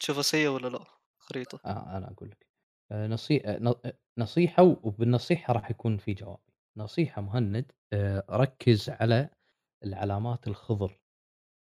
تشوفها 0.00 0.22
سيئة 0.22 0.48
والّا 0.48 0.68
لأ 0.68 0.84
خريطة؟ 1.18 1.60
آه، 1.64 1.96
أنا 1.96 2.10
أقول 2.10 2.30
لك. 2.30 2.46
آآ 2.92 3.08
نصي 3.08 3.36
أ 3.36 3.58
ن 3.58 3.68
أ 3.68 3.92
نصيحة 4.18 4.62
وبالنصيحة 4.62 5.52
راح 5.54 5.70
يكون 5.70 5.96
في 5.98 6.14
جواب. 6.14 6.38
نصيحة 6.76 7.22
مهند 7.22 7.72
آآ 7.92 8.24
ركّز 8.30 8.90
على 8.90 9.30
العلامات 9.84 10.48
الخضر 10.48 11.00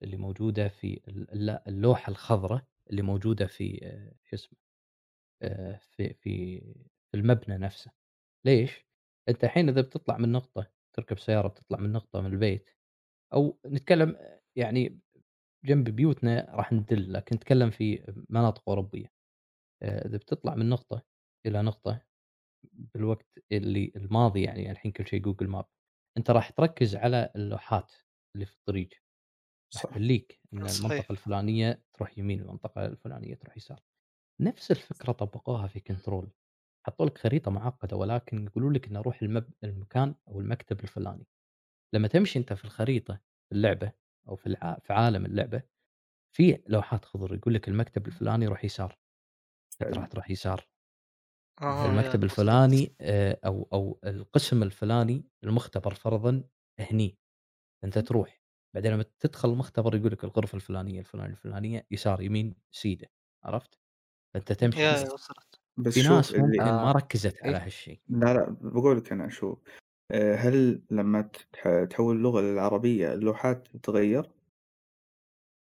اللي 0.02 0.16
موجودة 0.16 0.68
في 0.68 1.02
ال 1.08 1.32
الل 1.32 1.60
اللوحة 1.68 2.10
الخضرا 2.10 2.62
اللي 2.90 3.02
موجودة 3.02 3.46
في 3.46 3.80
آآ 3.84 4.14
شو 4.24 4.36
اسمه، 4.36 4.58
في 5.80 6.14
في 6.14 6.60
في 7.12 7.16
المبنى 7.16 7.58
نفسه. 7.58 7.92
ليش؟ 8.46 8.86
أنت 9.28 9.44
الحين 9.44 9.68
إذا 9.68 9.80
بتطلع 9.80 10.18
من 10.18 10.32
نقطة 10.32 10.72
تركب 10.94 11.18
سيارة 11.18 11.48
بتطلع 11.48 11.78
من 11.80 11.92
نقطة 11.92 12.20
من 12.20 12.32
البيت 12.32 12.70
أو 13.34 13.60
نتكلم 13.66 14.16
يعني 14.56 15.00
جنب 15.64 15.88
بيوتنا 15.90 16.46
راح 16.50 16.72
ندل، 16.72 17.12
لكن 17.12 17.36
نتكلم 17.36 17.70
في 17.70 18.14
مناطق 18.30 18.68
أوروبية. 18.68 19.12
آآ 19.82 20.06
إذا 20.06 20.16
بتطلع 20.18 20.54
من 20.54 20.68
نقطة 20.68 21.02
إلى 21.46 21.62
نقطة 21.62 22.02
بالوقت 22.72 23.28
اللي 23.52 23.92
الماضي 23.96 24.42
يعني 24.42 24.70
الحين 24.70 24.92
كل 24.92 25.06
شيء 25.06 25.22
Google 25.32 25.48
Map 25.56 25.66
أنت 26.18 26.30
راح 26.30 26.50
تركز 26.50 26.96
على 26.96 27.32
اللوحات 27.36 27.92
اللي 28.34 28.46
في 28.46 28.54
الطريق، 28.54 28.88
راح 29.76 29.84
صح 29.84 29.90
تدليك 29.90 30.40
إن 30.54 30.66
صحيح. 30.68 30.72
المنطقة 30.72 31.12
الفلانية 31.12 31.84
تروح 31.94 32.18
يمين، 32.18 32.40
المنطقة 32.40 32.86
الفلانية 32.86 33.34
تروح 33.34 33.56
يسار. 33.56 33.80
نفس 34.40 34.70
الفكرة 34.70 35.12
طبقوها 35.12 35.66
في 35.66 35.80
Control 35.80 36.28
حطوا 36.86 37.06
لك 37.06 37.18
خريطة 37.18 37.50
معقدة 37.50 37.96
ولكن 37.96 38.44
يقولوا 38.46 38.72
لك 38.72 38.88
إن 38.88 38.96
روح 38.96 39.22
المب 39.22 39.50
المكان 39.64 40.14
أو 40.28 40.40
المكتب 40.40 40.80
الفلاني. 40.80 41.26
لما 41.94 42.08
تمشي 42.08 42.38
أنت 42.38 42.52
في 42.52 42.64
الخريطة 42.64 43.14
في 43.48 43.56
اللعبة 43.56 43.92
أو 44.28 44.36
في 44.36 44.46
الع 44.46 44.78
في 44.82 44.92
عالم 44.92 45.26
اللعبة 45.26 45.62
في 46.36 46.62
لوحات 46.68 47.04
خضر 47.04 47.34
يقول 47.34 47.54
لك 47.54 47.68
المكتب 47.68 48.06
الفلاني 48.06 48.46
روح 48.46 48.64
يسار، 48.64 48.98
راح. 49.82 50.08
تروح 50.10 50.30
يسار. 50.30 50.68
آه 51.62 51.90
المكتب. 51.90 52.24
الفلاني 52.24 52.96
آآ 53.00 53.40
أو 53.46 53.68
أو 53.72 54.00
القسم 54.04 54.62
الفلاني 54.62 55.24
المختبر 55.44 55.94
فرضًا 55.94 56.44
هني، 56.78 57.18
أنت 57.84 57.98
تروح، 58.00 58.42
بعدين 58.74 58.92
لمّا 58.92 59.04
تدخل 59.20 59.50
المختبر 59.52 59.96
يقول 59.96 60.12
لك 60.12 60.24
الغرفة 60.24 60.56
الفلانية، 60.56 61.00
الفلانية، 61.00 61.30
الفلانية، 61.32 61.86
يسار، 61.92 62.22
يمين، 62.22 62.56
سيدة، 62.72 63.08
عرفت؟ 63.44 63.80
فأنت 64.34 64.52
تمشي. 64.52 64.86
ياه 64.86 65.04
بس 65.04 65.12
وصلت. 65.12 65.60
بس 65.76 65.94
في 65.94 66.02
ناس 66.02 66.36
اللي 66.38 66.42
ممكن 66.42 66.80
ما 66.80 66.92
آه، 66.92 66.92
ركزت 66.92 67.44
على 67.44 67.56
إيه. 67.56 67.58
هالشيء. 67.58 68.00
لا، 68.08 68.34
لأ 68.34 68.50
باقول 68.50 68.96
لك 68.98 69.12
أنا 69.12 69.28
شوف 69.30 69.58
آآ 70.10 70.34
هل 70.36 70.82
لمّا 70.90 71.22
تح 71.52 71.84
تحوّل 71.90 72.16
اللغة 72.16 72.40
للعربية 72.40 73.12
اللوحات 73.14 73.68
تتغيّر 73.68 74.30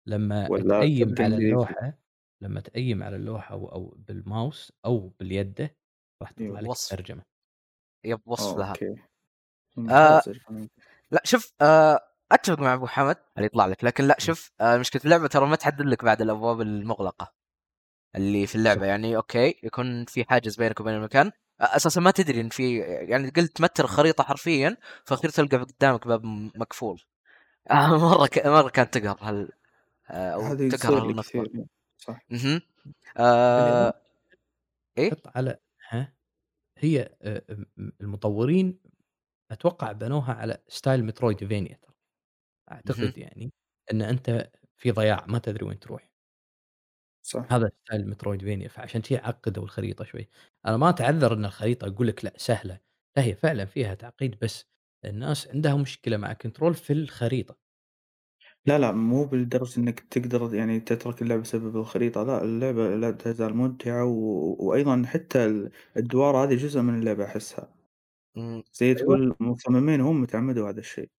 لمّا 0.06 0.48
والّا 0.48 0.78
تأيّم 0.78 1.08
تبقى 1.08 1.24
على 1.24 1.36
إنجليزي؟ 1.36 1.74
اللوحة 1.76 1.98
لمّا 2.40 2.60
تأيّم 2.60 3.02
على 3.02 3.16
اللوحة 3.16 3.54
أو 3.54 3.68
أو 3.68 3.94
بالماوس 3.98 4.72
أو 4.84 5.08
باليدة 5.08 5.76
راح 6.22 6.30
تطلع 6.30 6.60
أيوه. 6.60 6.60
لك 6.60 6.70
وصف. 6.70 6.92
الترجمة. 6.92 7.24
يب 8.04 8.20
آه 8.38 8.42
وصف 8.44 8.56
لها. 8.58 8.78
أوكي. 8.78 8.96
آآ 9.90 10.22
ممتاز 10.22 10.28
يا 10.28 10.34
جماعة. 10.50 10.68
لأ 11.12 11.22
شوف 11.24 11.52
آآ 11.62 12.00
أتفق 12.32 12.60
مع 12.60 12.74
أبو 12.74 12.86
حمد 12.86 13.16
اللي 13.36 13.46
يطلع 13.46 13.66
لك، 13.66 13.84
لكن 13.84 14.04
لأ 14.04 14.16
إمم، 14.22 14.30
شوف 14.30 14.52
آآ 14.60 14.78
مشكلة 14.78 15.02
اللعبة 15.04 15.26
ترى 15.28 15.46
ما 15.46 15.56
تحدد 15.56 15.82
لك 15.82 16.04
بعد 16.04 16.22
الأبواب 16.22 16.60
المغلقة 16.60 17.34
اللي 18.16 18.46
في 18.48 18.54
اللعبة، 18.56 18.86
صح، 18.86 18.86
يعني 18.86 19.16
okay 19.16 19.60
يكون 19.64 20.04
في 20.06 20.24
حاجز 20.24 20.56
بينك 20.56 20.80
وبين 20.80 20.94
المكان، 20.94 21.32
أ 21.60 21.76
أساسًا 21.76 22.00
ما 22.00 22.10
تدري 22.10 22.40
إن 22.40 22.48
في 22.48 22.78
يعني 22.80 23.30
قلت 23.30 23.56
تمتّر 23.56 23.84
الخريطة 23.84 24.24
حرفيًا، 24.24 24.76
في 25.04 25.12
الأخير 25.12 25.30
تلقى 25.30 25.56
قدامك 25.56 26.06
باب 26.08 26.24
مقفول. 26.56 27.02
آه 27.70 27.98
مرة 27.98 28.26
ك 28.26 28.46
مرة 28.46 28.68
كانت 28.70 28.98
تقهر 28.98 29.48
آآ 30.10 30.34
أو 30.34 30.46
هذه 30.46 30.70
تقهر. 30.70 31.12
كثير 31.22 31.50
صح. 31.98 32.20
بالإضافة 33.54 33.88
آآ 33.88 33.92
إيه؟ 34.98 35.12
تحط 35.12 35.36
على 35.36 35.58
ها؟ 35.90 36.14
هي 36.78 37.16
م 37.78 37.90
المطورين 38.00 38.80
أتوقع 39.52 39.92
بنوها 39.92 40.34
على 40.34 40.58
style 40.68 41.04
Metroidvania 41.06 41.76
ترى، 41.82 41.94
اهم. 42.86 43.12
أعتقد 43.12 43.18
يعني 43.18 43.52
إن 43.92 44.02
أنت 44.02 44.50
في 44.78 44.92
ضياع 44.92 45.26
ما 45.28 45.40
تدري 45.40 45.66
وين 45.66 45.80
تروح، 45.80 46.10
صح. 47.24 47.50
هذا 47.50 47.70
style 47.84 48.08
Metroidvania 48.10 48.68
فعشان 48.68 49.02
شي 49.02 49.16
عقّدوا 49.16 49.62
الخريطة 49.64 50.04
شوي، 50.04 50.28
أنا 50.66 50.76
ما 50.76 50.88
أتعذر 50.88 51.32
إن 51.34 51.44
الخريطة 51.44 51.86
أقول 51.88 52.06
لك 52.08 52.24
لأ 52.24 52.32
سهلة، 52.36 52.80
لا 53.16 53.22
هي 53.24 53.34
فعلًا 53.34 53.64
فيها 53.64 53.94
تعقيد 53.94 54.38
بس 54.42 54.66
الناس 55.04 55.48
عندها 55.48 55.74
مشكلة 55.76 56.16
مع 56.16 56.32
Control 56.32 56.74
في 56.74 56.92
الخريطة. 56.92 57.58
لا، 58.66 58.78
لأ، 58.78 58.92
مو 58.92 59.24
بالدرجة 59.24 59.78
إنك 59.80 60.00
تقدر 60.00 60.54
يعني 60.54 60.80
تترك 60.80 61.22
اللعبة 61.22 61.42
بسبب 61.42 61.76
الخريطة، 61.76 62.22
لأ، 62.22 62.42
اللعبة 62.44 62.96
لا 62.96 63.10
تزال 63.10 63.54
ممتعة 63.56 64.04
و 64.04 64.56
وأيضًا 64.58 65.02
حتى 65.06 65.44
ال 65.46 65.70
الدوار 65.96 66.36
هذه 66.36 66.54
جزء 66.56 66.80
من 66.80 66.98
اللعبة 66.98 67.24
أحسها. 67.24 67.74
إمم، 68.36 68.64
زي 68.74 68.94
أيوه. 68.96 69.04
تقول 69.04 69.36
المصممين 69.42 70.00
هم 70.00 70.24
تعمدوا 70.24 70.70
هذا 70.70 70.80
الشيء. 70.80 71.10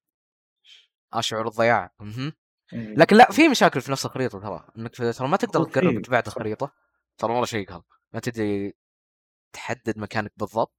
أشعر 1.14 1.48
الضياع، 1.48 1.92
لكن 2.96 3.16
لأ 3.16 3.26
بالضبط. 3.26 3.36
في 3.36 3.50
مشاكل 3.50 3.82
في 3.82 3.92
نفس 3.92 4.06
الخريطة 4.06 4.40
ترى، 4.40 4.68
إنك 4.78 4.96
ترى 4.96 5.28
ما 5.28 5.38
تقدر 5.38 5.64
تقرب 5.64 5.98
صح. 6.26 6.28
الخريطة، 6.28 6.72
ترى 7.18 7.34
مرة 7.34 7.46
شيء 7.46 7.68
قهر، 7.70 7.84
ما 8.14 8.20
تدري 8.20 8.74
تحدد 9.54 10.00
مكانك 10.00 10.34
بالضبط. 10.38 10.72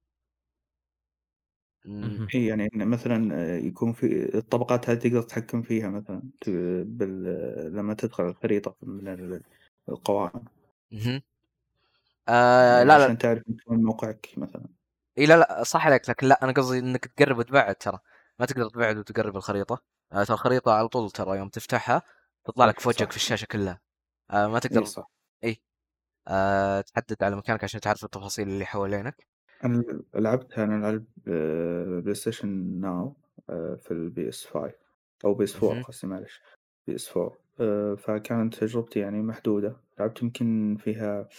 إي 2.35 2.45
يعني 2.45 2.69
إن 2.75 2.87
مثلًا 2.87 3.35
آآ 3.35 3.57
يكون 3.57 3.93
في 3.93 4.35
الطبقات 4.37 4.89
هذه 4.89 4.97
تقدر 4.99 5.21
تتحكم 5.21 5.61
فيها 5.61 5.89
مثلًا 5.89 6.21
ت 6.41 6.49
بال 6.85 7.23
لمّا 7.75 7.93
تدخل 7.93 8.23
الخريطة 8.27 8.75
من 8.83 9.07
ال 9.07 9.41
القوائم. 9.89 10.43
يعني 12.61 12.83
لا، 12.83 12.97
لا. 12.99 13.05
عشان 13.05 13.17
تعرف 13.17 13.43
وين 13.67 13.83
موقعك 13.83 14.29
مثلًا. 14.37 14.67
إي 15.17 15.25
لا، 15.25 15.37
لأ 15.37 15.63
صح 15.63 15.85
عليك، 15.85 16.09
لكن 16.09 16.27
لأ 16.27 16.39
أنا 16.43 16.51
قصدي 16.51 16.79
إنك 16.79 17.05
تقرب 17.05 17.37
وتبعد 17.37 17.75
ترى، 17.75 17.99
ما 18.39 18.45
تقدر 18.45 18.69
تبعد 18.69 18.97
وتقرب 18.97 19.37
الخريطة، 19.37 19.83
آآ 20.13 20.23
ترى 20.23 20.33
الخريطة 20.33 20.71
على 20.73 20.87
طول 20.87 21.11
ترى 21.11 21.37
يوم 21.37 21.49
تفتحها 21.49 22.01
تطلع 22.45 22.65
لك 22.65 22.79
صح، 22.79 22.81
في 22.81 22.89
وجهك 22.89 23.11
في 23.11 23.17
صح. 23.17 23.17
الشاشة 23.17 23.45
كلها، 23.45 23.81
آآ 24.31 24.47
ما 24.47 24.59
إي 24.71 24.83
تقدر 24.83 24.85
صح. 24.85 25.07
إي، 25.43 25.63
آآ 26.29 26.81
تحدد 26.81 27.23
على 27.23 27.37
مكانك 27.37 27.65
عشان 27.65 27.81
تعرف 27.81 28.05
التفاصيل 28.05 28.49
اللي 28.49 28.65
حوالينك. 28.65 29.27
أنا 29.65 29.83
لعبتها 30.15 30.63
أنا 30.63 30.81
لعبت 30.81 31.07
آآ 31.27 32.01
PlayStation 32.05 32.47
Now 32.83 33.13
آآ 33.49 33.75
في 33.75 33.91
الPS5 33.93 34.73
أو 35.25 35.35
PS4 35.37 35.53
اهم. 35.55 35.87
قصدي 35.87 36.07
معلش 36.07 36.41
PS4 36.89 37.31
آآ 37.61 37.95
فكانت 37.95 38.55
تجربتي 38.55 38.99
يعني 38.99 39.21
محدودة، 39.21 39.77
لعبت 39.99 40.21
يمكن 40.23 40.77
فيها 40.79 41.29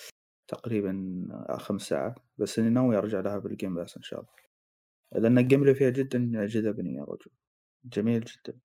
تقريبًا 0.48 1.28
5 1.60 1.82
ساعات، 1.88 2.14
بس 2.38 2.58
إني 2.58 2.70
ناوي 2.70 2.98
أرجع 2.98 3.20
لها 3.20 3.40
بالGame 3.40 3.76
Pass 3.86 3.96
إن 3.96 4.02
شاء 4.02 4.20
الله، 4.20 4.30
لأن 5.12 5.48
الGameplay 5.48 5.78
فيها 5.78 5.90
جدًا 5.90 6.46
جذبني 6.46 6.94
يا 6.94 7.04
رجل، 7.04 7.30
جميل 7.84 8.24
جدًا. 8.24 8.60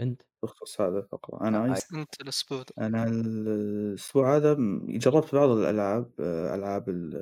أنت؟ 0.00 0.22
بخصوص 0.42 0.80
هذا 0.80 0.98
الفقرة، 0.98 1.48
أنا 1.48 1.64
أ 1.70 1.80
أيس 1.80 1.92
أنت 1.94 2.20
الأسبوع 2.20 2.58
ذا. 2.60 2.72
أنا 2.78 3.04
ال 3.04 3.48
الأسبوع 3.48 4.36
هذا 4.36 4.56
جربت 4.88 5.34
بعض 5.34 5.50
الألعاب 5.50 6.12
آآ 6.20 6.54
ألعاب 6.54 6.88
ال 6.90 7.16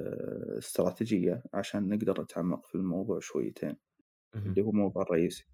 الاستراتيجية 0.52 1.42
عشان 1.54 1.88
نقدر 1.88 2.22
نتعمق 2.22 2.66
في 2.66 2.74
الموضوع 2.74 3.20
شويتين. 3.20 3.76
اللي 4.46 4.62
هو 4.62 4.70
الموضوع 4.70 5.02
الرئيسي. 5.02 5.46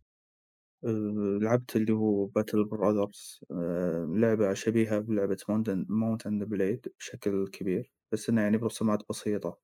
آآ 0.84 1.38
لعبت 1.42 1.76
اللي 1.76 1.92
هو 1.94 2.28
Battle 2.28 2.68
Brothers 2.74 3.44
آآ 3.52 4.06
لعبة 4.16 4.54
شبيهة 4.54 5.00
بلعبة 5.00 5.36
and 6.28 6.44
Blade 6.48 6.90
بشكل 7.00 7.48
كبير، 7.48 7.92
بس 8.12 8.30
إنها 8.30 8.44
يعني 8.44 8.58
برسومات 8.58 9.00
بسيطة. 9.10 9.60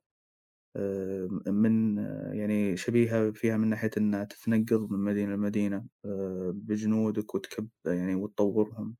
آآ 0.77 1.29
من 1.49 1.99
يعني 2.35 2.77
شبيهة 2.77 3.31
فيها 3.31 3.57
من 3.57 3.69
ناحية 3.69 3.91
إنها 3.99 4.25
تتنقل 4.25 4.89
من 4.91 4.99
مدينة 4.99 5.35
لمدينة 5.35 5.87
آآ 6.05 6.53
بجنودك 6.57 7.35
وتكب 7.35 7.69
يعني 7.87 8.15
وتطورهم، 8.15 8.97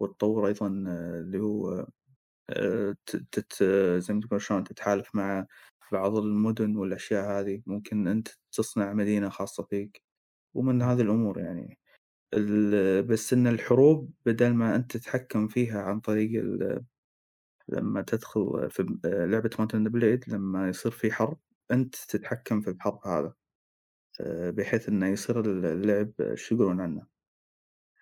وتطور 0.00 0.48
أيضًا 0.48 0.68
اللي 0.68 1.40
هو 1.40 1.86
تت 3.32 3.64
زي 3.98 4.14
ما 4.14 4.20
تقول 4.20 4.42
شلون 4.42 4.64
تتحالف 4.64 5.16
مع 5.16 5.46
بعض 5.92 6.16
المدن 6.18 6.76
والأشياء 6.76 7.40
هذه، 7.40 7.62
ممكن 7.66 8.08
أنت 8.08 8.28
تصنع 8.52 8.92
مدينة 8.94 9.28
خاصة 9.30 9.64
فيك، 9.64 10.02
ومن. 10.54 10.82
هذه 10.82 11.02
الأمور 11.02 11.40
يعني. 11.40 11.78
بس 13.08 13.32
إن 13.34 13.46
الحروب 13.48 14.12
بدل 14.26 14.54
ما 14.54 14.76
أنت 14.76 14.98
تتحكم 14.98 15.48
فيها 15.48 15.82
عن 15.82 16.00
طريق 16.00 16.44
لمّا 17.68 18.02
تدخل 18.02 18.70
في 18.70 18.82
ب 18.82 19.06
لعبة 19.06 19.50
and 19.50 19.88
Blade 19.92 20.28
لمّا 20.34 20.68
يصير 20.68 20.92
في 20.92 21.12
حرب، 21.12 21.38
أنت 21.70 21.94
تتحكم 21.96 22.60
في 22.60 22.70
الحرب 22.70 23.00
هذا، 23.06 23.34
آآ 24.20 24.50
بحيث 24.50 24.88
إنه 24.88 25.06
يصير 25.08 25.40
ال 25.40 25.66
اللعب 25.66 26.12
شو 26.34 26.54
يقولون 26.54 26.80
عنه 26.80 27.06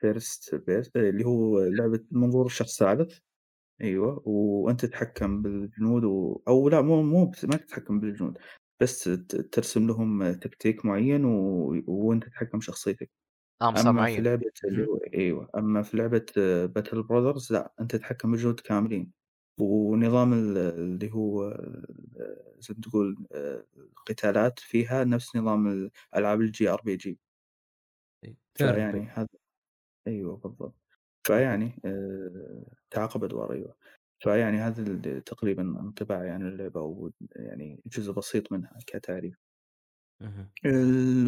first 0.04 0.50
person 0.58 0.90
اللي 0.96 1.24
هو 1.26 1.60
لعبة 1.60 2.00
منظور 2.10 2.48
شخص 2.48 2.78
ثالث. 2.78 3.18
أيوه، 3.82 4.22
وأنت 4.28 4.86
تتحكم 4.86 5.42
بالجنود 5.42 6.04
و 6.04 6.42
أو 6.48 6.68
لأ 6.68 6.82
مو 6.82 7.02
مو 7.02 7.32
ما 7.44 7.56
تتحكم 7.58 8.00
بالجنود، 8.00 8.38
بس 8.80 9.04
ترسم 9.52 9.86
لهم 9.88 10.32
تكتيك 10.32 10.86
معين 10.86 11.24
و 11.24 11.32
وأنت 11.88 12.24
تتحكم 12.24 12.58
بشخصيتك. 12.58 13.10
آه 13.62 13.70
مسار 13.70 13.92
أما 13.92 14.06
في. 14.06 14.26
هو 14.68 14.96
أيوه، 15.14 15.50
أما 15.56 15.82
في 15.82 15.96
لعبة 15.96 16.26
Battle 16.78 17.04
Brothers 17.08 17.52
لأ، 17.52 17.74
أنت 17.80 17.96
تتحكم 17.96 18.30
بالجنود 18.32 18.60
كاملين، 18.60 19.12
ونظام 19.58 20.32
ال 20.32 20.58
اللي 20.58 21.12
هو 21.14 21.50
زي 22.58 22.74
ما 22.74 22.80
تقول 22.82 23.16
القتالات 23.98 24.58
فيها 24.60 25.04
نفس 25.04 25.36
نظام 25.36 25.68
ال 25.68 25.90
ألعاب 26.16 26.40
الJRPG. 26.52 27.14
إي 28.24 28.36
turn 28.58 28.74
فيعني 28.74 28.92
based. 28.92 29.12
هذا 29.18 29.28
أيوه 30.08 30.36
بالضبط. 30.36 30.74
فيعني 31.26 31.72
آآ 31.84 32.64
تعاقب 32.90 33.24
أدوار 33.24 33.52
أيوه. 33.52 33.76
فيعني 34.22 34.58
هذا 34.58 35.20
تقريبًا 35.20 35.62
انطباعي 35.62 36.30
عن 36.30 36.48
اللعبة 36.48 36.82
ويعني 36.82 37.82
جزء 37.86 38.12
بسيط 38.12 38.52
منها 38.52 38.78
كتعريف. 38.86 39.36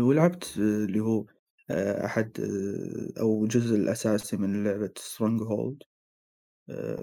ولعبت 0.01 0.55
اللي 0.59 1.01
هو 1.01 1.27
آآ 1.71 2.05
أحد 2.07 2.41
آآ 2.41 3.21
أو 3.21 3.45
الجزء 3.45 3.77
الأساسي 3.77 4.37
من 4.37 4.65
لعبة 4.65 4.95
Stronghold 4.99 5.77
آآ 5.79 5.94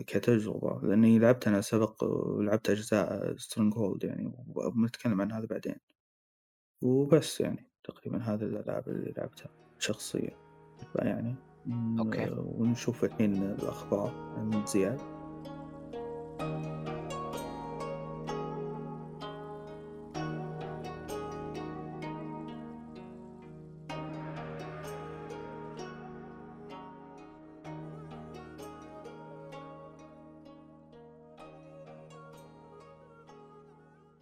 كتجربة، 0.08 0.80
لأني 0.84 1.20
لعبت 1.20 1.48
أنا 1.48 1.62
سبق 1.62 2.04
ولعبت 2.04 2.70
أجزاء 2.70 3.36
Stronghold 3.36 4.04
يعني 4.04 4.34
وبنتكلم 4.56 5.22
عن 5.22 5.32
هذا 5.32 5.46
بعدين. 5.46 5.76
وبس 6.82 7.42
يعني 7.42 7.70
تقريبًا 7.84 8.18
هذه 8.18 8.44
الألعاب 8.44 8.88
اللي 8.90 9.14
لعبتها 9.18 9.50
شخصيًا. 9.80 10.38
فيعني 10.94 11.36
أوكي. 12.00 12.30
ونشوف 12.38 13.04
الحين 13.04 13.44
الأخبار 13.44 14.12
عند 14.38 14.68
زياد. 14.68 15.02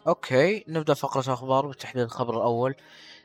okay، 0.09 0.65
نبدأ 0.67 0.93
فقرة 0.93 1.33
أخبار 1.33 1.65
وتحديد 1.65 2.03
الخبر 2.03 2.37
الأول 2.37 2.75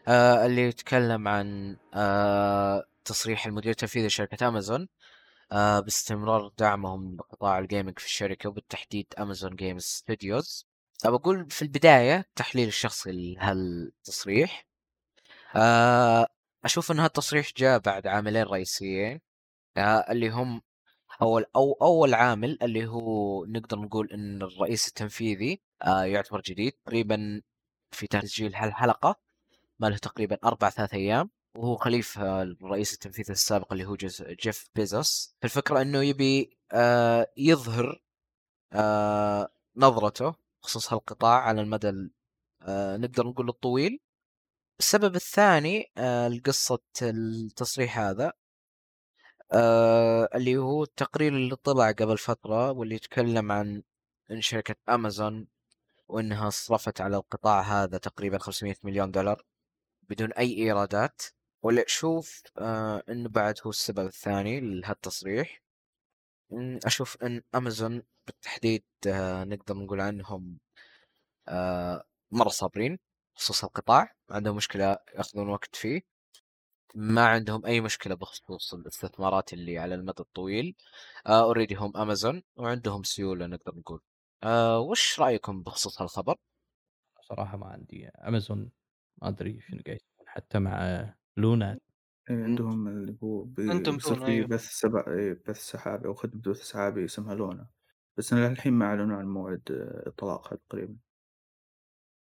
آآ 0.08 0.46
اللي 0.46 0.62
يتكلم 0.62 1.28
عن 1.28 1.76
آآ 1.94 2.84
تصريح 3.04 3.46
المدير 3.46 3.70
التنفيذي 3.70 4.06
لشركة 4.06 4.48
أمازون 4.48 4.88
آآ 5.52 5.80
باستمرار 5.80 6.50
دعمهم 6.58 7.16
لقطاع 7.16 7.58
ال 7.58 7.64
gaming 7.64 7.98
في 7.98 8.06
الشركة 8.06 8.48
وبالتحديد 8.48 9.06
Amazon 9.18 9.56
Games 9.56 9.82
Studios. 9.84 10.66
أبى 11.04 11.16
أقول 11.16 11.50
في 11.50 11.62
البداية 11.62 12.16
التحليل 12.20 12.68
الشخصي 12.68 13.12
لهالتصريح 13.12 14.66
آآ 15.56 16.28
أشوف 16.64 16.92
إن 16.92 16.98
هالتصريح 17.00 17.50
جاء 17.56 17.78
بعد 17.78 18.06
عاملين 18.06 18.42
رئيسيين 18.42 19.20
آآ 19.76 20.12
اللي 20.12 20.28
هم 20.30 20.62
أول 21.22 21.44
أو 21.56 21.72
أول 21.82 22.14
عامل 22.14 22.58
اللي 22.62 22.86
هو 22.86 23.44
نقدر 23.44 23.78
نقول 23.78 24.12
إن 24.12 24.42
الرئيس 24.42 24.88
التنفيذي 24.88 25.62
آآ 25.82 26.04
يعتبر 26.04 26.40
جديد 26.40 26.72
تقريبًا 26.72 27.42
في 27.90 28.06
تسجيل 28.06 28.54
هالحلقة 28.54 29.16
ما 29.78 29.86
له 29.86 29.96
تقريبًا 29.96 30.38
4 30.44 30.70
3 30.70 30.94
أيام، 30.94 31.30
وهو 31.56 31.76
خليفة 31.76 32.42
الرئيس 32.42 32.94
التنفيذي 32.94 33.32
السابق 33.32 33.72
اللي 33.72 33.84
هو 33.84 33.96
جيف 34.42 34.68
بيزوس، 34.74 35.36
الفكرة 35.44 35.82
إنه 35.82 36.02
يبي 36.02 36.58
آآ 36.72 37.26
يظهر 37.36 38.02
نظرته 39.76 40.34
بخصوص 40.62 40.92
هالقطاع 40.92 41.40
على 41.40 41.60
المدى 41.60 41.92
نقدر 42.68 43.26
نقول 43.26 43.48
الطويل. 43.48 43.98
السبب 44.80 45.16
الثاني 45.16 45.92
لقصة 46.28 46.82
التصريح 47.02 47.98
هذا 47.98 48.32
آآ 49.54 50.28
اللي 50.34 50.56
هو 50.56 50.82
التقرير 50.82 51.32
اللي 51.32 51.56
طلع 51.56 51.90
قبل 51.90 52.18
فترة 52.18 52.70
واللي 52.72 52.94
يتكلم 52.94 53.52
عن 53.52 53.82
إن 54.30 54.40
شركة 54.40 54.74
أمازون 54.88 55.48
وإنها 56.08 56.50
صرفت 56.50 57.00
على 57.00 57.16
القطاع 57.16 57.60
هذا 57.62 57.98
تقريبًا 57.98 58.38
500,000,000$ 58.38 59.44
بدون 60.02 60.32
أي 60.32 60.56
إيرادات، 60.58 61.22
واللي 61.62 61.82
أشوف 61.86 62.42
آآ 62.58 63.02
إنه 63.08 63.28
بعد 63.28 63.54
هو 63.64 63.70
السبب 63.70 64.06
الثاني 64.06 64.60
لهالتصريح. 64.60 65.62
أشوف 66.86 67.22
إن 67.22 67.42
أمازون 67.54 68.02
بالتحديد 68.26 68.84
نقدر 69.46 69.74
نقول 69.76 70.00
عنهم 70.00 70.58
آآ 71.48 72.04
مرة 72.32 72.48
صابرين، 72.48 72.98
بخصوص 73.36 73.64
القطاع 73.64 74.14
عندهم 74.30 74.56
مشكلة 74.56 74.98
يأخذون 75.14 75.48
وقت 75.48 75.76
فيه 75.76 76.02
ما 76.94 77.26
عندهم 77.26 77.66
أي 77.66 77.80
مشكلة 77.80 78.14
بخصوص 78.14 78.74
الاستثمارات 78.74 79.52
اللي 79.52 79.78
على 79.78 79.94
المدى 79.94 80.20
الطويل 80.20 80.74
اوريدي 81.26 81.74
هم 81.74 81.96
امازون 81.96 82.42
وعندهم 82.56 83.02
سيولة 83.02 83.46
نقدر 83.46 83.74
نقول 83.76 84.00
آه 84.42 84.78
وش 84.80 85.20
رأيكم 85.20 85.62
بخصوص 85.62 86.02
هالخبر؟ 86.02 86.36
صراحة 87.20 87.56
ما 87.56 87.66
عندي 87.66 88.08
امازون 88.08 88.70
ما 89.22 89.28
أدري 89.28 89.60
شنو 89.60 89.80
قاعد 89.86 90.00
حتى 90.26 90.58
مع 90.58 91.04
لونا 91.36 91.78
إيه، 92.30 92.44
عندهم 92.44 92.88
اللي 92.88 93.16
هو 93.22 93.44
في 93.98 94.24
أيوه. 94.24 94.46
بث 94.46 94.84
إيه، 95.08 95.42
بث 95.48 95.58
سحابي 95.58 96.08
أو 96.08 96.14
خدمة 96.14 96.42
بث 96.42 96.62
سحابي 96.62 97.04
اسمها 97.04 97.34
لونا 97.34 97.66
بس 98.16 98.32
إن 98.32 98.38
للحين 98.38 98.72
ما 98.72 98.86
أعلنوا 98.86 99.16
عن 99.16 99.26
موعد 99.26 99.62
آه، 99.70 100.08
إطلاقها 100.08 100.58
تقريبا 100.68 100.96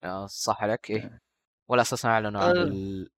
آه 0.03 0.25
صح 0.25 0.63
عليك 0.63 0.89
إيه 0.89 1.03
إيه. 1.03 1.21
ولا 1.67 1.81
أساسا 1.81 2.07
أعلنوا 2.07 2.41
عن 2.41 2.57
آه. 2.57 2.63
ال... 2.63 3.09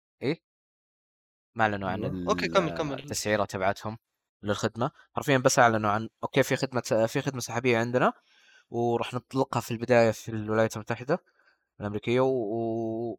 ما 1.55 1.63
أعلنوا 1.63 1.89
عن 1.89 2.03
أيوه. 2.03 2.13
ال- 2.13 2.27
okay، 2.29 2.47
كمل، 2.47 2.71
كمل. 2.77 2.99
التسعيرة 2.99 3.45
تبعتهم 3.45 3.97
للخدمة 4.43 4.91
حرفيا 5.15 5.37
بس 5.37 5.59
أعلنوا 5.59 5.89
عن 5.91 6.09
okay 6.23 6.43
في 6.43 6.55
خدمة 6.55 6.81
في 7.07 7.21
خدمة 7.21 7.39
سحابية 7.41 7.77
عندنا 7.77 8.13
وراح 8.69 9.13
نطلقها 9.13 9.59
في 9.61 9.71
البداية 9.71 10.11
في 10.11 10.29
الولايات 10.31 10.75
المتحدة 10.75 11.19
الأمريكية 11.81 12.19
و... 12.21 13.17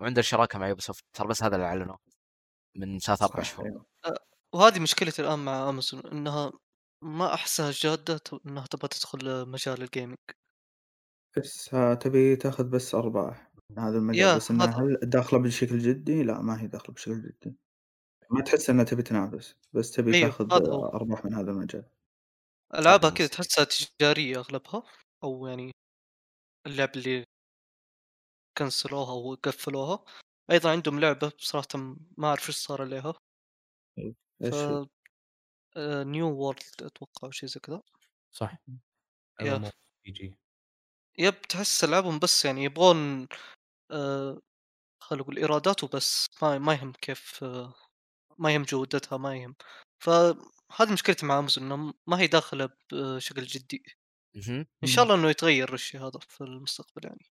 وعندنا 0.00 0.22
شراكة 0.22 0.58
مع 0.58 0.68
يوبيسوفت 0.68 1.04
ترى 1.12 1.28
بس 1.28 1.42
هذا 1.42 1.56
اللي 1.56 1.66
أعلنوه 1.66 1.98
من 2.76 2.98
ثلاث 2.98 3.22
أربع 3.22 3.42
شهور 3.42 3.66
أيوه. 3.66 3.86
وهذه 4.54 4.80
مشكلتي 4.80 5.22
الآن 5.22 5.38
مع 5.38 5.68
أمازون 5.68 6.06
إنها 6.06 6.52
ما 7.04 7.34
أحسها 7.34 7.70
جادة 7.70 8.18
ت 8.18 8.34
إنها 8.46 8.66
تبغى 8.66 8.88
تدخل 8.88 9.48
مجال 9.48 9.82
ال 9.82 9.87
gaming. 9.87 10.18
بس 11.36 11.74
ها 11.74 11.94
تبي 11.94 12.36
تاخذ 12.36 12.64
بس 12.70 12.94
أرباح 12.94 13.49
من 13.49 13.49
هذا 13.78 13.98
المجال 13.98 14.18
يا 14.18 14.36
بس 14.36 14.52
هذا 14.52 14.70
هل 14.70 14.96
داخلة 15.02 15.40
بشكل 15.40 15.78
جدي؟ 15.78 16.22
لا 16.22 16.42
ما 16.42 16.60
هي 16.62 16.66
داخلة 16.66 16.94
بشكل 16.94 17.22
جدي 17.22 17.56
ما 18.30 18.42
تحس 18.42 18.70
إنها 18.70 18.84
تبي 18.84 19.02
تنافس 19.02 19.56
بس 19.72 19.92
تبي 19.92 20.14
أيوه، 20.14 20.30
تاخذ. 20.30 20.46
أرباح 20.94 21.24
من 21.24 21.34
هذا 21.34 21.50
المجال 21.50 21.84
ألعابها 22.74 23.10
فاهم 23.10 23.14
كذا. 23.14 23.26
تحسها 23.26 23.64
تجارية 23.64 24.36
أغلبها 24.38 24.82
أو 25.24 25.46
يعني 25.46 25.72
اللعب 26.66 26.90
اللي 26.96 27.24
كنسلوها 28.58 29.12
وقفلوها. 29.12 30.04
أيضًا 30.50 30.70
عندهم 30.70 31.00
لعبة 31.00 31.28
بصراحة 31.38 31.68
ما 32.18 32.28
أعرف 32.28 32.48
إيش 32.48 32.56
صار 32.56 32.82
عليها. 32.82 33.14
إيش 34.42 34.54
ف 34.54 34.70
هي؟ 34.70 34.86
آآ 35.76 36.04
New 36.04 36.30
World 36.40 36.84
أتوقع 36.86 37.26
أو 37.26 37.30
شيء 37.30 37.48
زي 37.48 37.60
كذا. 37.60 37.82
صح 38.32 38.58
يب 41.18 41.42
تحس 41.42 41.84
ألعابهم 41.84 42.18
بس 42.18 42.44
يعني 42.44 42.64
يبغون 42.64 43.28
آآ 43.90 44.40
خلينا 45.00 45.22
نقول 45.22 45.38
إيرادات 45.38 45.84
وبس 45.84 46.26
ما 46.42 46.58
ما 46.58 46.74
يهم 46.74 46.92
كيف 46.92 47.44
ما 48.38 48.54
يهم 48.54 48.62
جودتها 48.62 49.18
ما 49.18 49.36
يهم. 49.36 49.54
فهذه 49.98 50.92
مشكلتي 50.92 51.26
مع 51.26 51.38
أمازون 51.38 51.64
إنها 51.64 51.94
ما 52.06 52.20
هي 52.20 52.26
داخلة 52.26 52.68
بشكل 52.92 53.42
جدي. 53.42 53.82
إن 54.82 54.88
شاء 54.88 55.04
الله 55.04 55.14
إنه 55.14 55.30
يتغير 55.30 55.74
الشيء 55.74 56.00
هذا 56.00 56.18
في 56.28 56.40
المستقبل 56.40 57.06
يعني. 57.06 57.30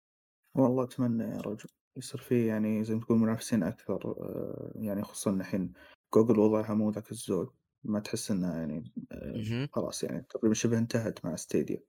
والله 0.55 0.85
أتمنى 0.85 1.25
يا 1.25 1.40
رجل 1.40 1.69
يصير 1.97 2.21
في 2.21 2.47
يعني 2.47 2.85
زي 2.85 2.95
ما 2.95 3.01
تقول 3.01 3.19
منافسين 3.19 3.62
أكثر 3.62 4.14
آه، 4.21 4.73
يعني 4.75 5.03
خصوصا 5.03 5.31
الحين 5.31 5.73
جوجل 6.14 6.38
وضعها 6.38 6.75
مو 6.75 6.90
ذاك 6.90 7.12
الزود 7.12 7.51
ما 7.85 8.01
تحس 8.01 8.31
إنها 8.31 8.57
يعني 8.57 8.92
آه،. 9.12 9.69
خلاص 9.73 10.05
يعني 10.05 10.27
تقريبا 10.31 10.55
شبه 10.55 10.79
انتهت 10.79 11.25
مع 11.25 11.37
ستيديا 11.37 11.83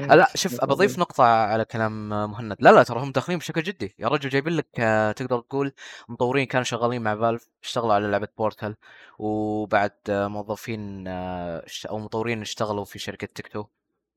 لا 0.00 0.28
شوف 0.34 0.60
أبى 0.60 0.72
أضيف 0.72 0.98
نقطة 0.98 1.24
على 1.24 1.64
كلام 1.64 2.12
آه، 2.12 2.26
مهند، 2.26 2.56
لا 2.60 2.70
لا 2.70 2.82
ترى 2.82 3.00
هم 3.00 3.12
داخلين 3.12 3.38
بشكل 3.38 3.62
جدي، 3.62 3.94
يا 3.98 4.08
رجل 4.08 4.28
جايبين 4.28 4.52
لك 4.52 4.66
آه، 4.80 5.12
تقدر 5.12 5.40
تقول 5.40 5.72
مطورين 6.08 6.46
كانوا 6.46 6.64
شغالين 6.64 7.02
مع 7.02 7.16
فالف 7.16 7.48
اشتغلوا 7.62 7.94
على 7.94 8.06
لعبة 8.06 8.28
بورتال 8.38 8.76
وبعد 9.18 9.92
آه، 10.10 10.28
موظفين 10.28 11.04
آه، 11.08 11.64
أو 11.90 11.98
مطورين 11.98 12.40
اشتغلوا 12.40 12.84
في 12.84 12.98
شركة 12.98 13.26
Take-Two 13.26 13.64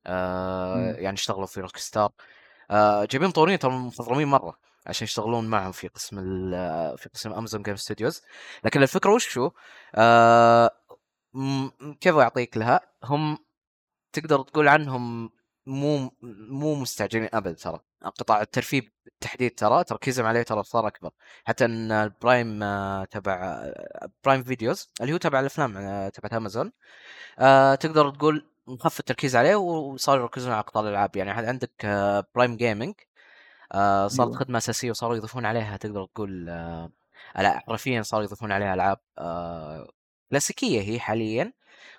آه، 0.07 0.75
مم. 0.75 0.95
يعني 0.99 1.13
اشتغلوا 1.15 1.45
في 1.45 1.61
روك 1.61 1.77
ستار 1.77 2.11
آه، 2.71 3.05
جايبين 3.05 3.29
مطورين 3.29 3.59
ترى 3.59 3.71
مخضرمين 3.71 4.27
مرة 4.27 4.57
عشان 4.87 5.05
يشتغلون 5.05 5.47
معهم 5.47 5.71
في 5.71 5.87
قسم 5.87 6.19
آه، 6.53 6.95
في 6.95 7.09
قسم 7.09 7.33
Amazon 7.33 7.63
Game 7.63 7.75
Studios 7.75 8.21
لكن 8.63 8.81
الفكرة 8.83 9.13
وش؟ 9.13 9.39
آه، 9.95 10.71
م- 11.33 11.69
كيف 12.01 12.15
أعطيك 12.15 12.57
لها؟ 12.57 12.81
هم 13.03 13.37
تقدر 14.13 14.41
تقول 14.41 14.67
عنهم 14.67 15.31
مو 15.65 16.11
مو 16.49 16.75
مستعجلين 16.75 17.29
أبد 17.33 17.55
ترى. 17.55 17.79
قطاع 18.03 18.41
الترفيه 18.41 18.81
بالتحديد 19.05 19.55
ترى 19.55 19.83
تركيزهم 19.83 20.25
عليه 20.25 20.41
ترى 20.43 20.63
صار 20.63 20.87
أكبر. 20.87 21.11
حتى 21.45 21.65
إن 21.65 21.91
ال 21.91 22.03
Prime 22.03 22.63
آه، 22.63 23.05
تبع 23.05 23.33
آه، 23.43 24.09
Prime 24.25 24.43
Videos 24.43 24.89
اللي 25.01 25.13
هو 25.13 25.17
تبع 25.17 25.39
الأفلام 25.39 25.77
آه، 25.77 26.09
تبعت 26.09 26.33
امازون 26.33 26.71
آه، 27.39 27.75
تقدر 27.75 28.09
تقول 28.11 28.45
مخفف 28.67 28.99
التركيز 28.99 29.35
عليه 29.35 29.55
وصاروا 29.55 30.23
يركزون 30.23 30.51
على 30.53 30.61
قطاع 30.63 30.83
الألعاب. 30.83 31.15
يعني 31.15 31.31
عندك 31.31 31.71
Prime 32.35 32.57
Gaming 32.57 32.93
صارت 34.07 34.19
أيوة. 34.19 34.39
خدمة 34.39 34.57
أساسية 34.57 34.89
وصاروا 34.91 35.15
يضيفون 35.15 35.45
عليها 35.45 35.77
تقدر 35.77 36.05
تقول 36.05 36.49
آه، 36.49 36.89
لا 37.35 37.59
حرفيا 37.59 38.01
صاروا 38.01 38.25
يضيفون 38.25 38.51
عليها 38.51 38.73
ألعاب 38.73 38.97
آه، 39.17 39.87
كلاسيكية 40.31 40.81
هي 40.81 40.99
حاليا 40.99 41.53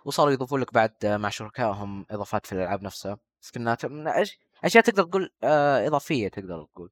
وصاروا 0.04 0.32
يضيفون 0.32 0.60
لك 0.60 0.74
بعد 0.74 0.92
مع 1.06 1.28
شركائهم 1.28 2.06
إضافات 2.10 2.46
في 2.46 2.52
الألعاب 2.52 2.82
نفسها. 2.82 3.18
سكنات 3.46 3.86
أش- 3.86 4.36
أشياء 4.64 4.84
تقدر 4.84 5.02
تقول 5.04 5.30
آه، 5.44 5.86
إضافية 5.86 6.28
تقدر 6.28 6.64
تقول 6.64 6.90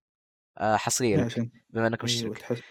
آه، 0.58 0.76
حصرية 0.76 1.24
عشان 1.24 1.50
بما 1.70 1.86
إنك 1.86 2.04
أيوة 2.04 2.30
مشترك. 2.30 2.64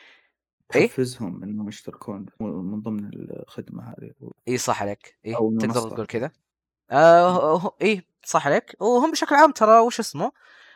إيه؟ 0.75 0.87
تحفزهم 0.87 1.43
إنهم 1.43 1.67
يشتركون 1.67 2.25
من 2.39 2.81
ضمن 2.81 3.09
الخدمة 3.13 3.83
هذه 3.89 4.11
اي 4.47 4.57
صح 4.57 4.81
عليك. 4.81 5.17
أو 5.27 5.57
تقدر 5.57 5.89
تقول 5.89 6.05
كذا. 6.05 6.31
آه 6.91 7.57
هو- 7.57 7.73
إيه 7.81 8.05
صح 8.25 8.47
عليك. 8.47 8.75
وهم 8.79 9.11
بشكل 9.11 9.35
عام 9.35 9.51
ترى 9.51 9.79
وش 9.79 9.99
اسمه؟ 9.99 10.31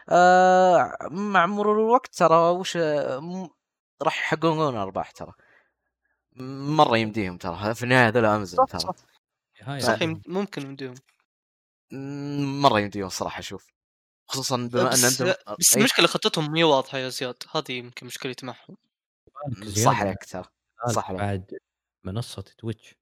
آه 0.10 0.98
مع 1.12 1.46
مرور 1.46 1.76
الوقت 1.80 2.16
ترى 2.16 2.36
وش 2.50 2.78
م- 2.78 3.48
راح 4.02 4.18
يحققون 4.20 4.76
أرباح 4.76 5.12
ترى. 5.12 5.32
مرة 6.78 6.98
يمديهم 6.98 7.38
ترى 7.38 7.74
في 7.76 7.84
النهاية 7.84 8.08
هذول 8.08 8.26
أمازون 8.26 8.66
صح 8.66 8.72
ترى. 8.72 8.80
صح. 8.80 9.80
صح 9.80 10.02
يم- 10.02 10.22
ممكن 10.28 10.62
يمديهم. 10.62 10.94
مرة 12.62 12.80
يمديهم 12.80 13.08
الصراحه 13.08 13.40
أشوف 13.40 13.68
خصوصا 14.30 14.58
بما 14.58 14.82
أن 14.82 14.90
بس 14.90 15.22
عندهم 15.22 15.36
بس 15.60 15.74
إيه؟ 15.74 15.80
المشكلة 15.80 16.08
خطتهم 16.08 16.52
مي 16.52 16.64
واضحة 16.64 16.98
يا 16.98 17.10
زياد، 17.10 17.44
هذه 17.56 17.72
يمكن 17.72 18.06
مشكلتي 18.06 18.46
معهم. 18.46 18.78
صح 19.86 20.02
عليك 20.02 20.26
ترى 20.26 20.46
صح 20.90 21.10
عليك 21.10 21.22
بعد 21.22 21.58
منصة 22.04 22.42
تويتش 22.42 22.96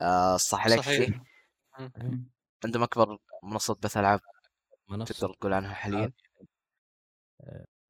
آه 0.00 0.36
صح 0.36 0.64
عليك. 0.64 0.80
فيه 0.80 1.24
إمم. 1.80 2.30
عندهم 2.64 2.82
أكبر 2.82 3.18
منصة 3.42 3.74
بث 3.74 3.96
ألعاب 3.96 4.20
منصة 4.88 5.14
تقدر 5.14 5.34
تقول 5.34 5.52
عنها 5.52 5.74
حاليا 5.74 6.12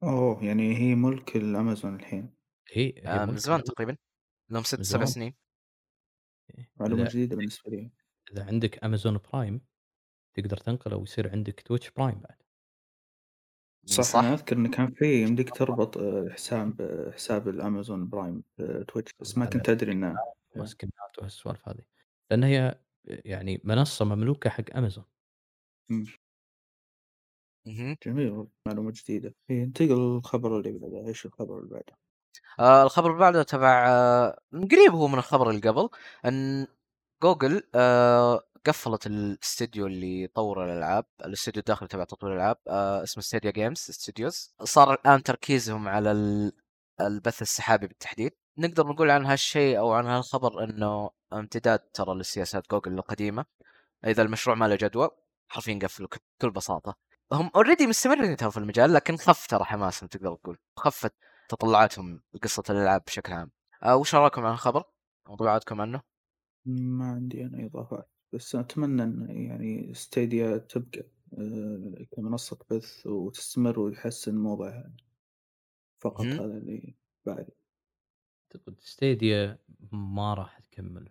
أوه 0.03 0.43
يعني 0.43 0.77
هي 0.77 0.95
ملك 0.95 1.35
الأمازون 1.35 1.95
الحين 1.95 2.33
هي 2.73 2.93
هي 2.97 3.01
آه 3.05 3.25
من 3.25 3.37
زمان. 3.37 3.63
تقريبا 3.63 3.97
لهم 4.49 4.63
ست 4.63 4.81
سبع. 4.81 5.05
سنين 5.05 5.35
معلومة 6.75 7.01
إذا 7.01 7.09
جديدة 7.09 7.35
بالنسبة 7.35 7.71
لي 7.71 7.91
إذا 8.31 8.45
عندك 8.45 8.83
أمازون 8.83 9.19
برايم 9.33 9.61
تقدر 10.37 10.57
تنقله 10.57 10.97
ويصير 10.97 11.31
عندك 11.31 11.61
تويتش 11.61 11.91
برايم 11.91 12.19
بعد. 12.19 12.37
صح, 13.85 14.03
صح. 14.03 14.19
أنا 14.19 14.33
أذكر 14.33 14.57
إن 14.57 14.67
كان 14.67 14.91
في 14.91 15.21
يمديك 15.23 15.49
تربط 15.57 15.97
آه، 15.97 16.29
حساب 16.29 16.81
آه، 16.81 17.11
حساب 17.11 17.47
الأمازون 17.47 18.09
برايم 18.09 18.43
بتويتش 18.57 19.11
بس 19.19 19.37
ما 19.37 19.45
كنت 19.45 19.69
أدري 19.69 19.91
إنه 19.91 20.15
و 20.55 20.64
skins 20.64 21.10
ات 21.10 21.19
وهالسوالف 21.19 21.69
هذه. 21.69 21.83
لأن 22.31 22.43
هي 22.43 22.79
يعني 23.05 23.61
منصة 23.63 24.05
مملوكة 24.05 24.49
حق. 24.49 24.63
مهم. 27.67 27.97
جميل 28.05 28.47
معلومة 28.67 28.91
جديدة. 28.95 29.35
إيه 29.49 29.63
انتقل 29.63 30.15
للخبر 30.15 30.57
اللي 30.59 30.79
بعده 30.79 31.07
إيش 31.07 31.25
الخبر 31.25 31.59
اللي 31.59 31.69
بعده؟ 31.69 31.97
آه 32.59 32.83
الخبر 32.83 33.07
اللي 33.07 33.19
بعده 33.19 33.43
تبع 33.43 33.87
آه 33.89 34.39
قريب 34.53 34.91
هو 34.91 35.07
من 35.07 35.17
الخبر 35.17 35.49
اللي 35.49 35.69
قبل 35.69 35.89
إن 36.25 36.67
جوجل 37.23 37.63
آه 37.75 38.41
قفلت 38.65 39.07
الاستديو 39.07 39.87
اللي 39.87 40.23
يطور 40.23 40.65
الألعاب 40.65 41.05
الاستديو 41.25 41.59
الداخلي 41.59 41.87
تبع 41.87 42.03
تطوير 42.03 42.33
الألعاب 42.33 42.57
آه 42.67 43.03
اسمه 43.03 43.23
Stadia 43.23 43.51
Games 43.51 43.77
Studios 43.77 44.55
صار 44.63 44.93
الآن 44.93 45.23
تركيزهم 45.23 45.87
على 45.87 46.11
ال- 46.11 46.51
البث 47.01 47.41
السحابي 47.41 47.87
بالتحديد. 47.87 48.31
نقدر 48.57 48.87
نقول 48.87 49.09
عن 49.11 49.25
هالشيء 49.25 49.79
أو 49.79 49.91
عن 49.93 50.05
هالخبر 50.05 50.63
إنه 50.63 51.09
امتداد 51.33 51.79
ترى 51.79 52.15
لسياسات 52.19 52.71
جوجل 52.71 52.93
القديمة. 52.93 53.45
إذا 54.05 54.23
المشروع 54.23 54.55
ما 54.55 54.65
له 54.67 54.75
جدوى 54.75 55.09
حرفيا 55.47 55.79
قفلوا 55.83 56.07
بكل 56.39 56.51
بساطة. 56.51 56.95
هم 57.31 57.51
already 57.55 57.87
مستمرين 57.87 58.35
ترى 58.37 58.51
في 58.51 58.57
المجال 58.57 58.93
لكن 58.93 59.17
خف 59.17 59.47
ترى 59.47 59.63
حماسهم 59.63 60.09
تقدر 60.09 60.35
تقول. 60.35 60.57
خفت 60.77 61.13
تطلعاتهم 61.49 62.21
لقصة 62.33 62.63
الألعاب 62.69 63.03
بشكل 63.07 63.33
عام. 63.33 63.51
آه 63.83 63.95
وش 63.95 64.15
رأيكم 64.15 64.45
عن 64.45 64.53
الخبر؟ 64.53 64.83
انطباعاتكم 65.29 65.81
عنه؟ 65.81 66.01
ما 66.65 67.05
عندي 67.05 67.45
أنا 67.45 67.65
إضافات 67.65 68.09
بس 68.33 68.55
أتمنى 68.55 69.03
أن 69.03 69.29
يعني 69.29 69.93
Stadia 69.93 70.57
تبقى 70.57 71.03
آه، 71.39 72.05
كمنصة 72.11 72.57
بث 72.71 73.07
وتستمر 73.07 73.79
وتحسن 73.79 74.35
موضعها 74.37 74.93
فقط 75.99 76.33
اهم. 76.33 76.41
هذا 76.41 76.57
اللي 76.57 76.95
بعد. 77.25 77.49
اعتقد 78.55 78.79
Stadia 78.79 79.59
ما 79.91 80.33
راح 80.33 80.59
تكمل. 80.59 81.09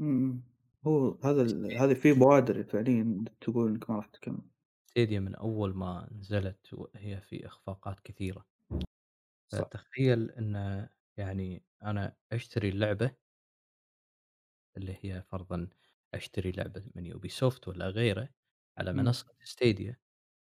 إمم، 0.00 0.42
هو 0.86 1.18
هذا 1.24 1.42
ال 1.42 1.76
هذه 1.78 1.94
في 1.94 2.12
بوادر 2.12 2.64
فعليًا 2.64 3.24
تقول 3.40 3.68
إنك 3.70 3.90
ما 3.90 3.96
راح 3.96 4.06
تكمل. 4.06 4.42
Stadia 4.86 5.20
من 5.20 5.34
أول 5.34 5.74
ما 5.76 6.08
نزلت 6.12 6.74
وهي 6.74 7.20
في 7.20 7.46
إخفاقات 7.46 8.00
كثيرة. 8.00 8.46
صح، 9.48 9.68
فتخيل 9.70 10.30
إن 10.30 10.88
يعني 11.16 11.64
أنا 11.82 12.16
أشتري 12.32 12.68
اللعبة 12.68 13.16
اللي 14.78 14.98
هي 15.02 15.22
فرضا 15.22 15.68
أشتري 16.14 16.52
لعبة 16.52 16.84
من 16.96 17.06
Ubisoft 17.06 17.68
ولا 17.68 17.88
غيره 17.88 18.30
على 18.78 18.94
منصة 18.94 19.26
Stadia 19.44 19.98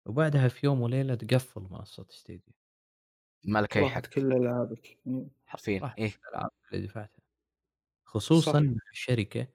وبعدها 0.08 0.48
في 0.48 0.66
يوم 0.68 0.82
وليلة 0.82 1.16
تقفل 1.16 1.62
منصة 1.62 2.08
Stadia. 2.10 2.54
ما 3.46 3.60
لك 3.62 3.78
أي 3.78 3.88
حق 3.88 4.02
راحت 4.02 4.08
كل 4.08 4.34
ألعابك، 4.34 5.00
إمم، 5.08 5.30
حرفيا. 5.46 5.84
راح 5.84 5.96
إيه. 5.98 6.22
الألعاب 6.28 6.52
اللي 6.74 6.88
دفعتها. 6.88 7.22
صح، 8.34 8.56
خصوصا 8.56 8.60
مع 8.62 8.76
الشركة 8.92 9.48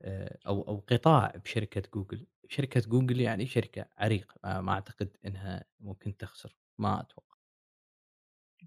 آه، 0.00 0.38
أو 0.48 0.62
أو 0.68 0.78
قطاع 0.90 1.32
بشركة 1.36 1.82
جوجل. 1.94 2.26
شركة 2.50 2.80
جوجل 2.90 3.20
يعني 3.22 3.46
شركة 3.46 3.86
عريقة 3.98 4.36
ما 4.44 4.62
ما 4.62 4.72
أعتقد 4.72 5.18
إنها 5.26 5.64
ممكن 5.80 6.16
تخسر 6.18 6.56
ما 6.78 7.00
أتوقع. 7.02 7.35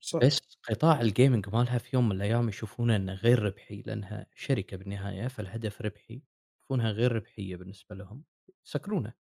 صح، 0.01 0.23
بس 0.23 0.39
قطاع 0.69 1.01
ال 1.01 1.08
gaming 1.08 1.49
مالها 1.49 1.77
في 1.77 1.89
يوم 1.95 2.09
من 2.09 2.15
الأيام 2.15 2.49
يشوفونه 2.49 2.95
إنه 2.95 3.13
غير 3.13 3.39
ربحي 3.43 3.81
لأنها 3.81 4.25
شركة 4.35 4.77
بالنهاية 4.77 5.27
فالهدف 5.27 5.81
ربحي، 5.81 6.21
يشوفونها 6.59 6.91
غير 6.91 7.11
ربحية 7.11 7.55
بالنسبة 7.55 7.95
لهم 7.95 8.23
يسكرونه، 8.65 9.13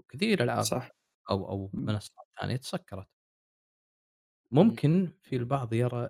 وكثير 0.00 0.44
ألعاب 0.44 0.70
صح، 0.70 0.90
أو 1.30 1.46
إمم، 1.74 1.88
منصات 1.88 2.26
ثانية 2.40 2.56
تسكرت. 2.56 3.08
مم. 4.58 4.78
ممكن 4.80 5.12
في 5.22 5.36
البعض 5.36 5.72
يرى 5.74 6.04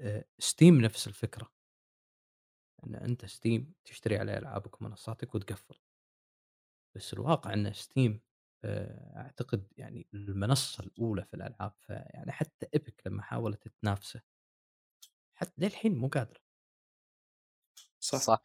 آآ 0.00 0.24
ستيم 0.38 0.80
نفس 0.80 1.06
الفكرة، 1.08 1.50
أن 2.86 2.94
أنت 2.94 3.24
ستيم 3.26 3.74
تشتري 3.84 4.16
عليه 4.18 4.38
ألعابك 4.38 4.80
ومنصاتك 4.80 5.34
وتقفل، 5.34 5.78
بس 6.94 7.12
الواقع 7.12 7.52
أن 7.54 7.72
ستيم 7.72 8.20
آآ 8.66 9.14
أعتقد 9.16 9.68
يعني 9.76 10.08
المنصة 10.14 10.84
الأولى 10.84 11.24
في 11.24 11.34
الألعاب، 11.34 11.74
فيعني 11.80 12.32
حتى 12.32 12.66
Epic 12.74 13.02
لما 13.06 13.22
حاولت 13.22 13.68
تنافسه 13.68 14.22
حتى 15.34 15.52
للحين 15.58 15.94
مو 15.98 16.08
قادرة. 16.08 16.40
صح، 18.00 18.18
صح 18.20 18.40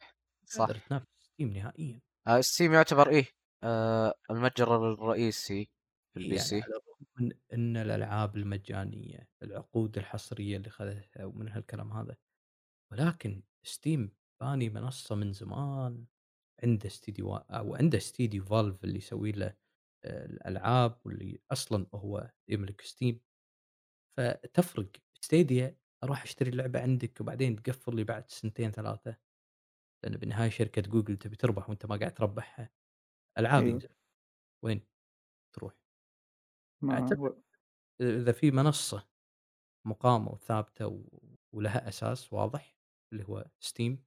صح. 0.46 0.68
تنافس 0.88 1.06
ستيم 1.22 1.48
نهائيًا، 1.52 2.00
آه 2.26 2.40
ستيم 2.40 2.72
يعتبر 2.74 3.08
إيه 3.10 3.26
آه 3.64 4.14
المتجر 4.30 4.92
الرئيسي 4.92 5.70
في 6.14 6.20
ال 6.20 6.28
P 6.28 6.36
يعني 6.36 6.38
C. 6.38 6.62
على 6.62 6.72
الرغم 6.72 7.06
من 7.20 7.32
إن 7.52 7.76
الألعاب 7.76 8.36
المجانية، 8.36 9.28
العقود 9.42 9.98
الحصرية 9.98 10.56
اللي 10.56 10.70
خذتها 10.70 11.24
ومن 11.24 11.48
هالكلام 11.48 11.92
هذا، 11.92 12.16
ولكن 12.92 13.42
ستيم 13.64 14.16
باني 14.40 14.70
منصة 14.70 15.14
من 15.14 15.32
زمان 15.32 16.06
عنده 16.64 16.86
استديو 16.88 17.36
أو 17.36 17.76
عنده 17.76 17.98
استديو 17.98 18.44
فالف 18.44 18.84
اللي 18.84 18.98
يسوي 18.98 19.32
له 19.32 19.54
آآ 20.04 20.24
الألعاب 20.26 21.00
واللي 21.04 21.40
أصلًا 21.52 21.86
هو 21.94 22.30
يملك 22.48 22.80
ستيم، 22.80 23.20
فتفرق. 24.18 24.90
Stadia 25.22 25.78
أروح 26.04 26.22
أشتري 26.22 26.50
اللعبة 26.50 26.80
عندك 26.82 27.20
وبعدين 27.20 27.62
تقفل 27.62 27.96
لي 27.96 28.04
بعد 28.04 28.30
سنتين 28.30 28.72
3 28.72 29.16
لأن 30.04 30.16
بالنهاية 30.18 30.50
شركة 30.50 30.82
جوجل 30.82 31.16
تبي 31.18 31.36
تربح 31.36 31.68
وأنت 31.70 31.86
ما 31.86 31.96
قاعد 31.96 32.14
تربحها، 32.14 32.70
ألعابي 33.38 33.72
أيوه، 33.72 33.82
وين؟ 34.64 34.86
تروح؟ 35.54 35.74
هو 36.84 37.14
إذا 38.00 38.32
في 38.32 38.50
منصة 38.50 39.08
مقامة 39.86 40.32
وثابتة 40.32 40.86
و 40.88 41.04
ولها 41.52 41.88
أساس 41.88 42.32
واضح 42.32 42.78
اللي 43.12 43.24
هو 43.28 43.50
ستيم 43.60 44.04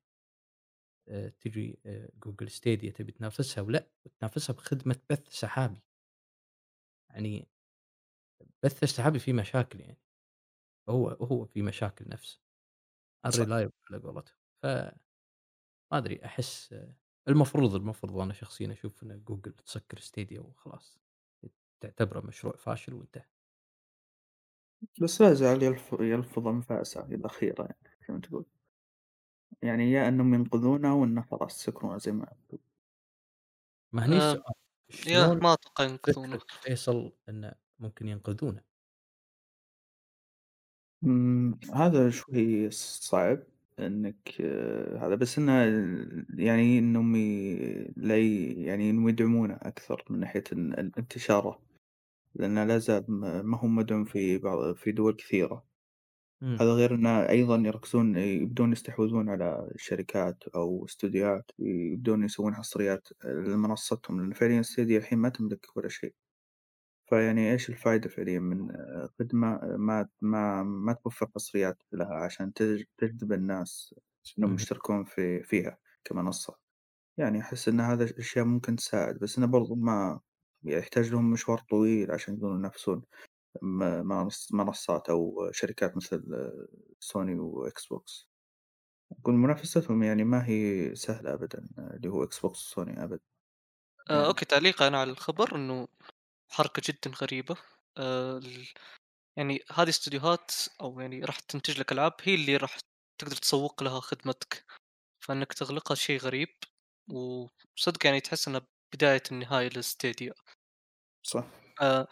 تجي 1.41 1.79
آآ 1.85 2.09
جوجل 2.25 2.51
Stadia 2.51 2.91
تبي 2.91 3.11
تنافسها 3.11 3.61
ولأ، 3.63 3.89
وتنافسها 4.05 4.53
بخدمة 4.53 4.95
بث 5.11 5.29
سحابي، 5.29 5.83
يعني 7.09 7.47
البث 8.41 8.83
السحابي 8.83 9.19
فيه 9.19 9.33
مشاكل 9.33 9.79
يعني، 9.79 10.01
هو 10.89 11.09
هو 11.09 11.45
فيه 11.45 11.61
مشاكل 11.63 12.09
نفسه 12.09 12.41
unreliable 13.27 13.71
على 13.91 13.99
قولتهم، 14.03 14.35
فما 14.63 14.99
أدري 15.91 16.25
أحس 16.25 16.73
آه، 16.73 16.95
المفروض 17.27 17.75
المفروض 17.75 18.19
أنا 18.19 18.33
شخصيًا 18.33 18.71
أشوف 18.73 19.03
إن 19.03 19.23
جوجل 19.23 19.53
تسكر 19.53 19.99
ستيديا 19.99 20.39
وخلاص، 20.41 20.99
تعتبره 21.81 22.21
مشروع 22.27 22.55
فاشل 22.57 22.93
وانتهى. 22.93 23.25
بس 25.01 25.21
لا 25.21 25.31
يزال 25.31 25.63
يلف 25.63 25.93
يلفظ 25.99 26.47
أنفاسه 26.47 27.05
الأخيرة 27.05 27.63
يعني 27.63 27.97
زي 28.07 28.13
ما 28.13 28.19
تقول، 28.21 28.45
يعني 29.63 29.91
يا 29.91 30.07
إنهم 30.07 30.33
ينقذونه 30.33 30.95
وإنه 30.95 31.21
خلاص 31.21 31.59
يسكرونه 31.61 31.97
زي 31.97 32.11
ما 32.11 32.25
تقول. 32.49 32.59
ما 33.91 34.05
هني 34.05 34.17
السؤال 34.17 34.53
ياه! 35.07 35.33
شلون 35.33 35.39
ما 35.43 35.53
أتوقع 35.53 35.83
ينقذونه. 35.83 36.39
فكرة 36.39 36.57
فيصل 36.61 37.13
إنه 37.29 37.53
ممكن 37.79 38.07
ينقذونه؟ 38.07 38.63
هذا 41.73 42.09
شوي 42.09 42.69
صعب 42.71 43.43
إنك 43.79 44.41
آه، 44.41 44.97
هذا 45.07 45.15
بس 45.15 45.37
إنه 45.37 45.51
يعني 46.39 46.79
إنهم 46.79 47.15
ي 47.15 47.55
لا 47.97 48.17
ي 48.17 48.53
يعني 48.63 48.89
إنهم 48.89 49.09
يدعمونه 49.09 49.53
أكثر 49.61 50.05
من 50.09 50.19
ناحية 50.19 50.43
إن 50.53 50.73
ال 50.73 50.91
انتشاره، 50.97 51.59
لأنه 52.35 52.63
لا 52.65 52.77
زال 52.77 53.05
ما 53.09 53.41
ما 53.41 53.57
هو 53.59 53.67
مدعوم 53.67 54.05
في 54.05 54.37
بعض 54.37 54.75
في 54.75 54.93
دول 54.93 55.15
كثيرة، 55.15 55.65
إمم، 56.45 56.61
هذا 56.61 56.73
غير 56.73 56.95
إنه 56.95 57.29
أيضًا 57.29 57.55
يركزون 57.57 58.17
يبدون 58.17 58.71
يستحوذون 58.71 59.29
على 59.29 59.71
شركات 59.77 60.43
أو 60.55 60.85
استوديوهات 60.85 61.51
يبدون 61.59 62.23
يسوون 62.23 62.55
حصريات 62.55 63.07
لمنصتهم، 63.25 64.21
لأن 64.21 64.33
فعليًا 64.33 64.61
stadia 64.63 64.79
الحين 64.79 65.19
ما 65.19 65.29
تملك 65.29 65.77
ولا 65.77 65.89
شيء. 65.89 66.15
فيعني 67.09 67.51
إيش 67.51 67.69
الفايدة 67.69 68.09
فعليًا 68.09 68.39
من 68.39 68.67
خدمة 69.19 69.59
ما 69.77 70.09
ما 70.21 70.63
ما 70.63 70.93
توفّر 70.93 71.27
حصريات 71.35 71.83
لها 71.91 72.15
عشان 72.15 72.53
تج 72.53 72.83
تجذب 72.97 73.33
الناس 73.33 73.95
إنهم 74.39 74.53
اهم، 74.53 74.55
يشتركون 74.55 75.03
في 75.05 75.43
فيها 75.43 75.77
كمنصة، 76.03 76.55
يعني 77.17 77.41
أحس 77.41 77.67
إن 77.69 77.81
هذا 77.81 78.03
الأشياء 78.05 78.45
ممكن 78.45 78.75
تساعد، 78.75 79.19
بس 79.19 79.37
إنه 79.37 79.47
برضو 79.47 79.75
ما 79.75 80.21
يعني 80.63 80.79
يحتاج 80.79 81.11
لهم 81.11 81.31
مشوار 81.31 81.59
طويل 81.71 82.11
عشان 82.11 82.33
يقدرون 82.33 82.59
ينافسون. 82.59 83.03
منصات 84.53 85.09
أو 85.09 85.49
شركات 85.51 85.97
مثل 85.97 86.23
سوني 86.99 87.35
وإكس 87.39 87.87
بوكس، 87.87 88.29
أقول 89.21 89.35
منافستهم 89.35 90.03
يعني 90.03 90.23
ما 90.23 90.47
هي 90.49 90.95
سهلة 90.95 91.33
أبدًا 91.33 91.69
اللي 91.79 92.09
هو 92.09 92.23
إكس 92.23 92.39
بوكس 92.39 92.59
وسوني 92.71 93.03
أبدًا 93.03 93.21
آآ 94.09 94.25
يعني، 94.25 94.27
okay 94.27 94.45
تعليقًا 94.45 94.85
على 94.97 95.11
الخبر 95.11 95.55
إنه 95.55 95.87
حركة 96.51 96.81
جدًا 96.85 97.11
غريبة. 97.21 97.57
ال 97.99 98.67
يعني 99.37 99.59
هذه 99.73 99.89
استديوهات 99.89 100.51
أو 100.81 101.01
يعني 101.01 101.21
راح 101.25 101.39
تنتج 101.39 101.79
لك 101.79 101.93
ألعاب 101.93 102.13
هي 102.23 102.35
اللي 102.35 102.57
راح 102.57 102.79
تقدر 103.21 103.35
تسوق 103.37 103.83
لها 103.83 104.01
خدمتك، 104.01 104.65
فإنك 105.25 105.53
تغلقها 105.53 105.95
شيء 105.95 106.19
غريب، 106.19 106.49
وصدق 107.09 108.05
يعني 108.05 108.21
تحس 108.21 108.47
إنها 108.47 108.67
بداية 108.95 109.23
النهاية 109.31 109.69
ل 109.71 109.80
Stadia 109.80 110.33
صح، 111.23 111.45
آآ 111.81 112.07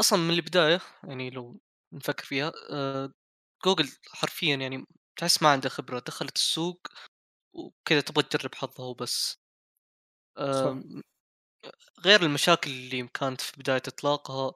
أصلًا 0.00 0.18
من 0.18 0.30
البداية 0.34 0.80
يعني 1.04 1.30
لو 1.30 1.60
نفكر 1.92 2.24
فيها 2.24 2.52
آآ 2.70 3.12
جوجل 3.64 3.88
حرفيًا 4.12 4.56
يعني 4.56 4.86
تحس 5.16 5.42
ما 5.42 5.48
عنده 5.48 5.68
خبرة، 5.68 5.98
دخلت 6.06 6.36
السوق 6.36 6.86
وكذا 7.54 8.02
تبغى 8.02 8.24
تجرب 8.24 8.54
حظها 8.56 8.86
وبس. 8.86 9.38
آمم 10.38 11.02
غير 12.00 12.22
المشاكل 12.22 12.70
اللي 12.70 13.08
كانت 13.08 13.40
في 13.40 13.52
بداية 13.60 13.82
إطلاقها، 13.88 14.54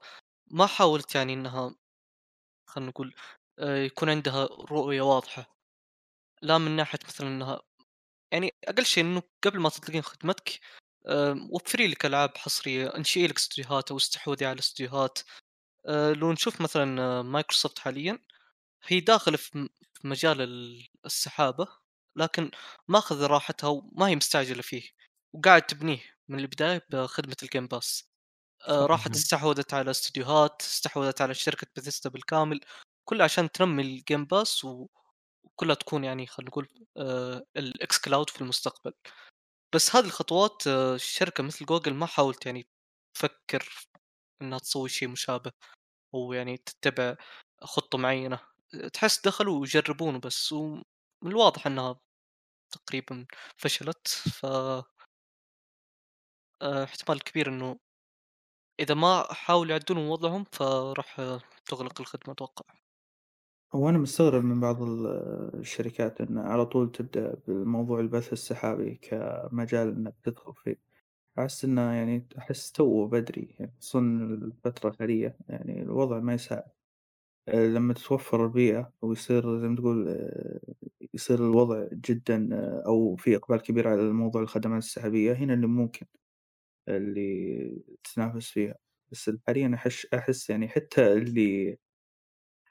ما 0.51 0.67
حاولت 0.67 1.15
يعني 1.15 1.35
إنها 1.35 1.77
خلّينا 2.71 2.91
نقول 2.91 3.15
آآ 3.61 3.79
يكون 3.85 4.11
عندها 4.11 4.45
رؤية 4.47 5.03
واضحة، 5.03 5.57
لا 6.43 6.59
من 6.59 6.77
ناحية 6.77 6.99
مثلًا 7.09 7.29
إنها 7.29 7.63
يعني 8.33 8.55
أقل 8.65 8.87
شيء 8.87 9.05
إنه 9.05 9.23
قبل 9.45 9.61
ما 9.61 9.69
تطلقين 9.71 10.03
خدمتك 10.03 10.61
وفّري 11.51 11.87
لِك 11.89 12.07
ألعاب 12.07 12.37
حصرية، 12.39 12.87
انشئي 12.97 13.27
لِك 13.27 13.37
استديوهات 13.37 13.91
أو 13.91 13.97
استحوذي 13.97 14.47
على 14.47 14.59
استديوهات. 14.59 15.19
آآ 15.87 16.13
لو 16.15 16.33
نشوف 16.33 16.61
مثلًا 16.63 17.23
مايكروسوفت 17.23 17.81
حاليًا، 17.81 18.19
هي 18.87 19.01
داخلة 19.01 19.39
في 19.39 19.71
مجال 20.05 20.43
ال 20.43 20.89
السحابة، 21.07 21.69
لكن 22.17 22.53
ماخذة 22.89 23.27
راحتها 23.27 23.69
وما 23.69 24.09
هي 24.09 24.17
مستعجلة 24.17 24.63
فيه، 24.63 24.83
وقاعد 25.35 25.63
تبنيه 25.63 26.01
من 26.29 26.41
البداية 26.41 26.87
بخدمة 26.91 27.37
الGame 27.45 27.69
Pass. 27.79 28.05
آآ 28.69 28.87
صح، 28.87 28.87
راحت 28.87 29.17
استحوذت 29.17 29.75
على 29.75 29.91
استديوهات، 29.93 30.63
استحوذت 30.63 31.21
على 31.23 31.35
شركة 31.35 31.67
بethesda 31.81 32.11
بالكامل، 32.11 32.61
كلها 33.05 33.25
عشان 33.25 33.53
تنمّي 33.53 34.05
Pass 34.35 34.65
و 34.65 34.89
وكلها 35.45 35.75
تكون 35.77 36.05
يعني 36.05 36.27
خلينا 36.27 36.51
نقول 36.51 36.69
الX 37.59 37.97
Cloud 38.09 38.31
في 38.35 38.41
المستقبل. 38.41 38.93
بس 39.75 39.97
هذه 39.97 40.05
الخطوات 40.05 40.67
آه، 40.67 40.97
شركة 40.97 41.43
مثل 41.43 41.65
جوجل 41.65 41.95
ما 41.95 42.07
حاولت 42.07 42.47
يعني 42.47 42.67
تفكر 43.15 43.69
إنها 44.43 44.59
تسوي 44.59 44.89
شيء 44.89 45.09
مشابه، 45.09 45.53
أو 46.15 46.35
يعني 46.35 46.57
تتبع 46.59 47.17
خطة 47.63 47.99
معينة، 47.99 48.41
تحس 48.95 49.21
دخلوا 49.27 49.61
ويجربون 49.61 50.21
بس 50.21 50.53
ومن 50.53 50.83
الواضح 51.27 51.67
إنها 51.67 52.01
تقريبًا 52.73 53.27
فشلت، 53.59 54.09
ف 54.09 54.47
آآ 56.63 56.83
احتمال 56.85 57.19
كبير 57.23 57.49
إنه 57.49 57.77
إذا 58.81 58.95
ما 58.95 59.33
حاولوا 59.35 59.71
يعدلون 59.73 60.09
وضعهم 60.09 60.45
فراح 60.53 61.21
آه، 61.21 61.41
تُغلق 61.67 62.01
الخدمة 62.01 62.33
أتوقع. 62.35 62.82
هو 63.75 63.89
أنا 63.89 63.99
مستغرب 63.99 64.45
من 64.45 64.61
بعض 64.61 64.83
ال 64.83 65.07
الشركات 65.61 66.21
إن 66.21 66.39
على 66.39 66.67
طول 66.67 66.93
تبدأ 66.93 67.35
بموضوع 67.49 68.01
البث 68.01 68.33
السحابي 68.33 68.95
كمجال 69.03 69.89
إنك 69.97 70.15
تدخل 70.25 70.55
فيه، 70.55 70.77
أحس 71.39 71.65
إنه 71.65 71.81
يعني 71.93 72.29
أحس 72.39 72.73
توه 72.73 73.09
بدري 73.09 73.57
يعني 73.61 73.73
خصوصًا 73.81 74.01
الفترة 74.01 74.91
الحالية 74.91 75.37
يعني 75.49 75.83
الوضع 75.83 76.19
ما 76.21 76.35
يساعد، 76.35 76.65
لما 77.55 77.95
تتوفر 77.95 78.45
البيئة 78.47 78.93
ويصير 79.03 79.61
زي 79.61 79.69
ما 79.69 79.77
تقول 79.77 80.09
يصير 81.15 81.39
الوضع 81.39 81.89
جدًا 81.93 82.49
أو 82.87 83.17
في 83.17 83.37
إقبال 83.37 83.63
كبير 83.63 83.89
على 83.89 84.03
موضوع 84.13 84.43
الخدمات 84.43 84.83
السحابية 84.83 85.33
هنا 85.35 85.55
اللي 85.55 85.67
ممكن 85.67 86.07
اللي 86.89 87.83
تتنافس 88.05 88.51
فيها، 88.51 88.77
بس 89.13 89.31
حاليًا 89.47 89.73
أحس 90.15 90.51
يعني 90.51 90.69
حتى 90.69 91.13
اللي 91.13 91.79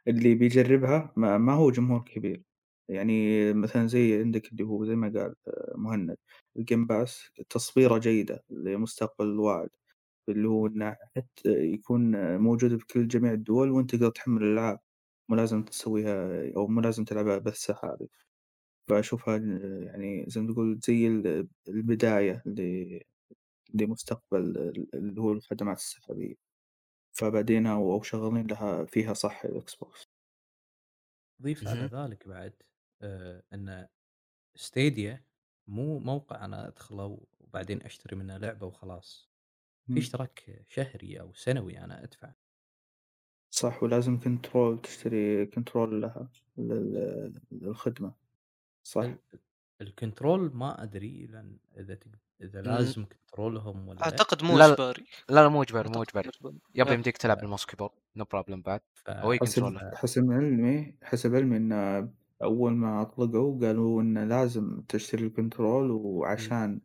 اللي 0.07 0.35
بيجربها 0.35 1.13
ما 1.17 1.37
ما 1.37 1.53
هو 1.53 1.71
جمهور 1.71 2.01
كبير، 2.03 2.43
يعني 2.89 3.53
مثلًا 3.53 3.87
زي 3.87 4.19
عندك 4.19 4.51
اللي 4.51 4.63
هو 4.63 4.85
زي 4.85 4.95
ما 4.95 5.07
قال 5.09 5.35
آآ 5.47 5.73
مهند 5.77 6.17
ال 6.57 6.63
Game 6.63 6.87
Pass 6.87 7.31
تصبيرة 7.49 7.97
جيدة 7.97 8.43
لمستقبل 8.49 9.39
واعد، 9.39 9.69
اللي 10.29 10.47
هو 10.49 10.69
حتى 11.17 11.49
يكون 11.73 12.37
موجود 12.37 12.73
بكل 12.73 13.07
جميع 13.07 13.33
الدول 13.33 13.71
وأنت 13.71 13.91
تقدر 13.95 14.09
تحمل 14.11 14.43
الألعاب، 14.43 14.79
مو 15.29 15.35
لازم 15.37 15.63
تسويها 15.63 16.51
أو 16.57 16.67
مو 16.67 16.81
لازم 16.81 17.05
تلعبها 17.05 17.37
بث 17.39 17.55
سحابي، 17.57 18.09
فأشوفها 18.89 19.37
يعني 19.85 20.25
زي 20.29 20.41
ما 20.41 20.53
تقول 20.53 20.79
زي 20.83 21.07
ال 21.07 21.47
البداية 21.69 22.43
لمستقبل 23.73 24.39
ال 24.57 24.87
اللي 24.95 25.21
هو 25.21 25.31
الخدمات 25.33 25.77
السحابية، 25.77 26.35
فبدينا 27.13 27.73
أو 27.73 28.01
شغالين 28.01 28.47
لها 28.47 28.85
فيها 28.85 29.13
صح 29.13 29.45
الإكس 29.45 29.75
بوكس. 29.75 30.09
ضيف 31.41 31.67
على. 31.67 31.81
ذلك 31.85 32.27
بعد 32.27 32.53
آه، 33.01 33.43
أن 33.53 33.87
ستيديا 34.55 35.23
مو 35.67 35.99
موقع 35.99 36.45
أنا 36.45 36.67
أدخله 36.67 37.27
وبعدين 37.39 37.81
أشتري 37.83 38.15
منه 38.15 38.37
لعبة 38.37 38.67
وخلاص 38.67 39.31
في. 39.87 39.97
اشتراك 39.97 40.65
شهري 40.69 41.19
أو 41.19 41.33
سنوي 41.33 41.79
أنا 41.79 42.03
أدفع 42.03 42.33
صح 43.53 43.83
ولازم 43.83 44.19
controller 44.19 44.81
تشتري 44.81 45.45
controller 45.45 46.01
لها 46.01 46.29
لل 46.57 47.41
للخدمة 47.51 48.13
صح؟ 48.83 49.15
ال- 49.81 49.87
ال 49.87 49.93
controller 49.93 50.51
ما 50.55 50.83
أدري 50.83 51.25
لأن 51.27 51.57
إذا 51.77 51.95
تق- 51.95 52.19
إذا 52.41 52.61
مم. 52.61 52.67
لازم 52.67 53.05
controller 53.05 53.73
هم 53.73 53.87
ولا 53.87 53.97
لأ 53.99 54.03
أعتقد 54.05 54.43
مو 54.43 54.57
لا، 54.57 54.67
لا. 54.67 54.73
إجباري. 54.73 55.05
لا 55.29 55.35
لا 55.41 55.49
مو 55.49 55.63
إجباري 55.63 55.89
مو 55.89 56.03
إجباري 56.03 56.29
إجباري. 56.29 56.57
yep 56.75 56.87
yeah. 56.87 56.93
يمديك 56.93 57.17
تلعب 57.17 57.37
بال 57.37 57.45
mouse 57.45 57.65
keyboard 57.65 57.91
no 58.15 58.25
problem 58.25 58.61
بعد. 58.61 58.81
أو 59.07 59.31
أي 59.31 59.39
حسب 59.39 59.61
controller 59.61 59.95
حسب 59.95 60.31
علمي 60.31 60.95
حسب 61.03 61.35
علمي 61.35 61.57
إن 61.57 61.71
أول 62.43 62.71
ما 62.73 63.01
أطلقوا 63.01 63.59
قالوا 63.67 64.01
إن 64.01 64.29
لازم 64.29 64.81
تشتري 64.81 65.25
ال 65.25 65.31
controller 65.31 65.91
وعشان 65.91 66.81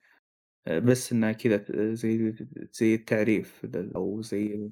بس 0.68 1.12
إنه 1.12 1.32
كذا 1.32 1.64
زي 1.94 2.34
زي 2.72 2.94
التعريف 2.94 3.64
لل- 3.64 3.94
أو 3.94 4.22
زي 4.22 4.70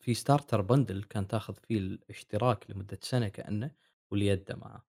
في 0.00 0.14
starter 0.14 0.60
bundle 0.60 1.04
كان 1.04 1.28
تاخذ 1.28 1.54
فيه 1.54 1.78
الاشتراك 1.78 2.70
لمدة 2.70 2.98
سنة 3.02 3.28
كأنه 3.28 3.70
واليد 4.10 4.52
معه 4.52 4.84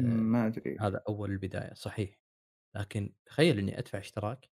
ما 0.00 0.46
أدري 0.46 0.80
هذا 0.80 1.02
أول 1.08 1.30
البداية 1.30 1.74
صحيح 1.74 2.20
لكن 2.76 3.14
تخيل 3.26 3.58
إني 3.58 3.78
أدفع 3.78 3.98
اشتراك 3.98 4.50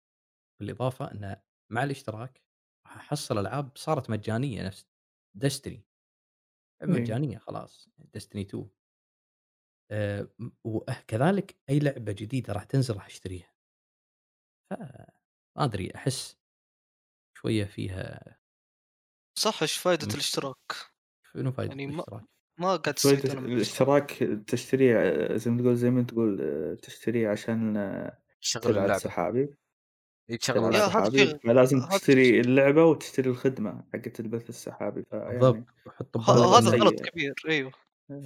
بالإضافة 0.60 1.12
انه 1.12 1.42
مع 1.70 1.84
الاشتراك 1.84 2.44
راح 2.86 2.96
أحصل 2.96 3.38
ألعاب 3.38 3.78
صارت 3.78 4.10
مجانية 4.10 4.66
نفس 4.66 4.88
دستني 5.34 5.86
إيه. 6.88 7.12
مجانية 7.12 7.38
خلاص 7.38 7.88
دستني 8.14 8.42
2 8.42 8.70
آه، 9.90 10.28
م- 10.38 10.50
وكذلك 10.64 11.60
أي 11.70 11.78
لعبة 11.78 12.12
جديدة 12.12 12.52
راح 12.52 12.64
تنزل 12.64 12.94
راح 12.94 13.06
أشتريها 13.06 13.54
فما 14.70 15.06
أدري 15.56 15.94
أحس 15.94 16.36
شوية 17.38 17.64
فيها 17.64 18.38
صح 19.38 19.62
إيش 19.62 19.76
فايدة 19.78 20.06
مش- 20.06 20.14
الاشتراك؟ 20.14 20.72
شنو 21.28 21.52
فائده 21.52 21.78
يعني 21.78 21.86
ما 21.86 22.04
الاشتراك؟ 22.04 22.24
ما 22.62 22.82
من 23.40 23.52
الاشتراك. 23.52 24.12
تشتريه 24.46 25.36
زي 25.36 25.50
ما 25.50 25.62
تقول 25.62 25.76
زي 25.76 25.90
ما 25.90 26.02
تقول 26.02 26.76
تشتريه 26.82 27.28
عشان 27.28 27.74
تلعب 28.52 28.66
اللعبة. 28.66 28.98
سحابي. 28.98 29.54
اللعبه 30.30 30.78
سحابي. 30.78 31.18
شيء 31.18 31.38
فلازم 31.38 31.78
هذا 31.78 31.98
تشتري 31.98 32.24
شيء 32.24 32.40
اللعبة 32.40 32.84
وتشتري 32.84 33.30
الخدمة 33.30 33.84
حقت 33.92 34.20
البث 34.20 34.48
السحابي 34.48 35.04
بالضبط. 35.12 35.64
هذا 36.16 36.70
غلط 36.70 37.00
كبير. 37.00 37.34
إيه. 37.48 37.70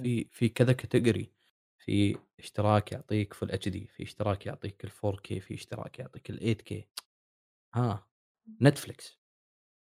في 0.03 0.27
في 0.31 0.49
كذا 0.49 0.73
category 0.73 1.31
في 1.77 2.17
اشتراك 2.39 2.91
يعطيك 2.91 3.33
full 3.33 3.51
HD 3.51 3.87
في 3.87 4.03
اشتراك 4.03 4.45
يعطيك 4.45 4.85
ال 4.85 4.91
4K 5.05 5.39
في 5.39 5.53
اشتراك 5.53 5.99
يعطيك 5.99 6.29
ال 6.29 6.37
8K 6.37 6.87
ها 7.73 8.07
نتفلكس 8.61 9.19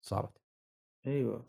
صارت. 0.01 0.41
أيوه. 1.07 1.45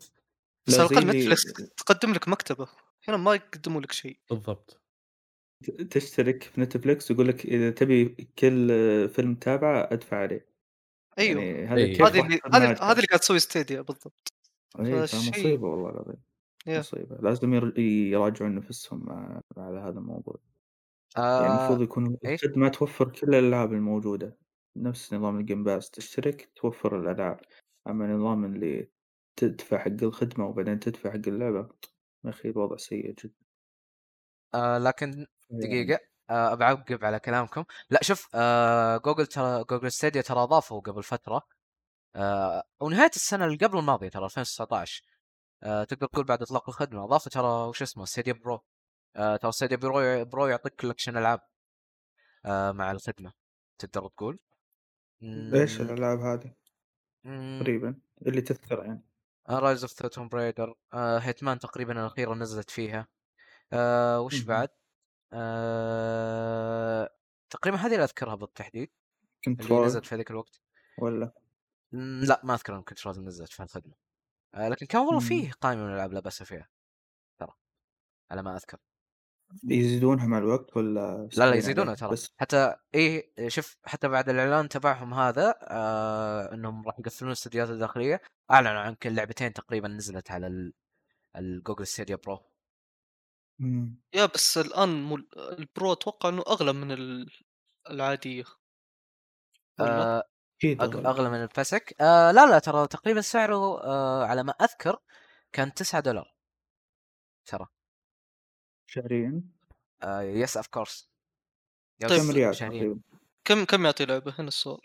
بس 0.67 0.79
على 0.79 0.89
اللي 0.99 1.19
نتفلكس 1.19 1.43
تقدم 1.77 2.13
لك 2.13 2.27
مكتبة، 2.27 2.67
هنا 3.07 3.17
ما 3.17 3.35
يقدموا 3.35 3.81
لك 3.81 3.91
شيء. 3.91 4.19
بالضبط. 4.29 4.81
تشترك 5.91 6.43
في 6.43 6.61
نتفلكس 6.61 7.11
ويقول 7.11 7.27
لك 7.27 7.45
إذا 7.45 7.69
تبي 7.71 8.05
كل 8.39 8.67
فيلم 9.09 9.35
تابعه 9.35 9.87
أدفع 9.91 10.17
عليه. 10.17 10.47
أيوه. 11.19 11.41
يعني 11.43 11.65
هذا 11.67 11.77
إيه. 11.77 11.93
هذه 11.95 12.01
راح 12.01 12.25
اللي 12.25 12.39
هذه 12.81 12.93
اللي 12.95 13.07
قاعد 13.07 13.19
تسوي 13.19 13.39
ستيديا 13.39 13.81
بالضبط. 13.81 14.33
فالشيء 14.77 15.19
فمصيبة 15.31 15.67
والله 15.67 15.89
العظيم. 15.89 16.23
يا. 16.67 16.79
مصيبة. 16.79 17.15
لازم 17.21 17.53
ير- 17.53 17.79
يراجعون 17.79 18.55
نفسهم 18.55 19.05
مع- 19.05 19.41
على 19.57 19.79
هذا 19.79 19.99
الموضوع. 19.99 20.39
يعني 21.17 21.27
آه 21.27 21.59
المفروض 21.59 21.81
يكون 21.81 22.17
إيش؟ 22.25 22.43
الخدمة 22.43 22.69
توفر 22.69 23.09
كل 23.09 23.35
الألعاب 23.35 23.73
الموجودة. 23.73 24.37
نفس 24.77 25.13
نظام 25.13 25.39
ال 25.39 25.44
Game 25.44 25.63
Pass 25.63 25.89
تشترك 25.89 26.51
توفر 26.55 26.99
الألعاب. 26.99 27.39
أما 27.87 28.07
نظام 28.13 28.45
اللي 28.45 28.89
تدفع 29.35 29.77
حق 29.77 30.03
الخدمة 30.03 30.45
وبعدين 30.45 30.79
تدفع 30.79 31.09
حق 31.11 31.27
اللعبة. 31.27 31.69
يا 32.25 32.29
أخي 32.29 32.49
الوضع 32.49 32.77
سيء 32.77 33.13
جدا. 33.23 33.33
آه 34.53 34.77
لكن 34.77 35.25
دقيقة 35.49 35.99
آه 36.29 36.53
بعقب 36.55 37.05
على 37.05 37.19
كلامكم. 37.19 37.63
لا 37.89 38.03
شوف 38.03 38.29
آه 38.35 38.97
جوجل 38.97 39.27
ترى 39.27 39.63
جوجل 39.63 39.91
ستيديا 39.91 40.21
ترى 40.21 40.43
اضافوا 40.43 40.81
قبل 40.81 41.03
فترة 41.03 41.41
آه 42.15 42.63
ونهاية 42.81 43.09
السنة 43.15 43.45
اللي 43.45 43.57
قبل 43.57 43.77
الماضية 43.79 44.09
ترى 44.09 44.25
2019 44.25 45.03
آه 45.63 45.83
تقدر 45.83 46.07
تقول 46.07 46.25
بعد 46.25 46.41
إطلاق 46.41 46.69
الخدمة 46.69 47.03
أضافوا 47.05 47.31
ترى 47.31 47.67
وش 47.69 47.81
اسمه 47.81 48.05
Stadia 48.05 48.33
Pro. 48.33 48.61
آه 49.15 49.35
ترى 49.37 49.51
Stadia 49.51 49.77
Pro 49.77 50.25
Pro 50.25 50.47
يعطيك 50.47 50.75
collection 50.81 51.17
ألعاب 51.17 51.39
آه 52.45 52.71
مع 52.71 52.91
الخدمة 52.91 53.33
تقدر 53.79 54.07
تقول. 54.09 54.39
إيش 55.53 55.81
الألعاب 55.81 56.19
هذه؟ 56.19 56.53
تقريبا 57.59 57.95
اللي 58.27 58.41
تذكر 58.41 58.83
يعني. 58.85 59.10
Rise 59.49 59.83
of 59.83 59.93
Tomb 59.93 60.27
Raider 60.27 60.75
Hitman 60.93 61.59
تقريبا 61.59 61.93
الاخيره 61.93 62.33
نزلت 62.33 62.69
فيها. 62.69 63.07
آه 63.73 64.21
وش. 64.21 64.41
بعد؟ 64.41 64.69
آه 65.33 67.09
تقريبا 67.49 67.77
هذه 67.77 67.93
اللي 67.93 68.03
أذكرها 68.03 68.35
بالتحديد 68.35 68.91
اللي 69.47 69.57
Control 69.57 69.85
نزلت 69.85 70.05
في 70.05 70.15
ذاك 70.15 70.31
الوقت. 70.31 70.61
ولا؟ 70.99 71.33
لا 71.91 72.41
ما 72.43 72.53
اذكر 72.53 72.75
ان 72.75 72.81
Control 72.81 73.25
نزلت 73.25 73.51
في 73.51 73.63
الخدمة. 73.63 73.93
آه 74.55 74.69
لكن 74.69 74.85
كان 74.85 75.01
والله. 75.01 75.19
فيه 75.19 75.51
قائمة 75.51 75.83
من 75.83 75.89
الألعاب 75.89 76.13
لا 76.13 76.19
بأس 76.19 76.43
فيها 76.43 76.69
ترى 77.39 77.53
على 78.31 78.43
ما 78.43 78.55
أذكر. 78.55 78.77
يزيدونها 79.63 80.27
مع 80.27 80.37
الوقت 80.37 80.77
ولا 80.77 81.29
لا 81.37 81.49
لا 81.49 81.55
يزيدونها 81.55 81.95
ترى. 81.95 82.09
بس؟ 82.09 82.33
حتى 82.37 82.75
إيه 82.93 83.33
شوف 83.47 83.77
حتى 83.85 84.07
بعد 84.07 84.29
الإعلان 84.29 84.69
تبعهم 84.69 85.13
هذا 85.13 85.55
آه 85.61 86.53
إنهم 86.53 86.87
راح 86.87 86.99
يقفلون 86.99 87.31
الاستديوهات 87.31 87.69
الداخلية. 87.69 88.21
أعلنوا 88.51 88.79
عن 88.81 88.95
كل 88.95 89.15
لعبتين 89.15 89.53
تقريبا 89.53 89.87
نزلت 89.87 90.31
على 90.31 90.47
ال- 90.47 90.73
ال 91.35 91.42
Google 91.42 91.87
Stadia 91.87 92.15
Pro 92.15 92.39
مم. 93.59 94.01
yeah 94.13 94.25
بس 94.25 94.57
الآن 94.57 95.03
مو 95.03 95.15
ال 95.37 95.51
Pro 95.51 95.93
أتوقع 95.93 96.29
إنه 96.29 96.41
أغلى 96.47 96.73
من 96.73 96.91
ال 96.91 97.31
العادية 97.89 98.43
والّا؟ 99.79 100.03
آه 100.03 100.23
أغلى. 100.65 101.07
أغلى 101.09 101.29
من 101.29 101.41
ال 101.41 101.50
basic 101.50 101.95
آه 102.01 102.31
لا 102.31 102.45
لا 102.45 102.59
ترى 102.59 102.87
تقريبا 102.87 103.21
سعره 103.21 103.83
آه 103.83 104.25
على 104.25 104.43
ما 104.43 104.51
أذكر 104.51 104.97
كان 105.51 105.73
9 105.73 106.01
دولار. 106.01 106.35
ترى. 107.45 107.67
شهريا 108.87 109.43
آه 110.03 110.21
yes 110.21 110.57
of 110.57 110.67
course 110.67 111.11
طيب 112.01 112.19
كم 112.21 112.31
ريال 112.31 112.99
كم 113.45 113.65
كم 113.65 113.85
يعطي 113.85 114.05
لعبة؟ 114.05 114.33
هنا 114.39 114.47
السؤال. 114.47 114.81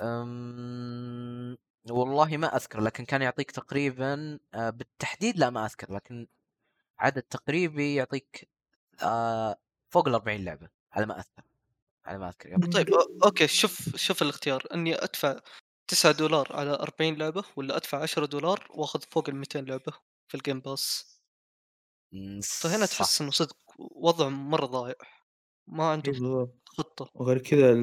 أم... 0.00 1.56
والله 1.90 2.36
ما 2.36 2.56
أذكر 2.56 2.80
لكن 2.80 3.04
كان 3.04 3.22
يعطيك 3.22 3.50
تقريبا 3.50 4.38
آه 4.54 4.70
بالتحديد 4.70 5.38
لا 5.38 5.50
ما 5.50 5.66
أذكر 5.66 5.94
لكن 5.94 6.26
عدد 6.98 7.22
تقريبي 7.22 7.94
يعطيك 7.94 8.48
آه 9.02 9.56
فوق 9.90 10.08
ال 10.08 10.14
40 10.14 10.44
لعبة 10.44 10.68
على 10.92 11.06
ما 11.06 11.18
أذكر 11.18 11.42
على 12.06 12.18
ما 12.18 12.28
أذكر 12.28 12.48
yep. 12.52 12.72
طيب 12.72 12.88
okay 13.24 13.48
شوف 13.48 13.96
شوف 13.96 14.22
الاختيار 14.22 14.62
إني 14.74 14.94
أدفع 14.94 15.40
9 15.88 16.12
دولار 16.12 16.48
على 16.56 16.70
40 16.70 17.14
لعبة 17.14 17.44
ولا 17.56 17.76
أدفع 17.76 18.02
10 18.02 18.26
دولار 18.26 18.66
وأخذ 18.70 19.00
فوق 19.10 19.28
ال 19.28 19.36
200 19.36 19.60
لعبة 19.60 19.92
في 20.28 20.36
ال 20.36 20.41
Game 20.41 20.60
Pass 20.60 21.20
فهنا. 22.62 22.86
تحس 22.86 23.20
إنه 23.20 23.30
صدق 23.30 23.56
وضع 23.78 24.28
مرة 24.28 24.66
ضايع 24.66 24.94
ما 25.66 25.90
عنده 25.90 26.12
خطة 26.64 27.10
وغير 27.14 27.38
كذا 27.38 27.74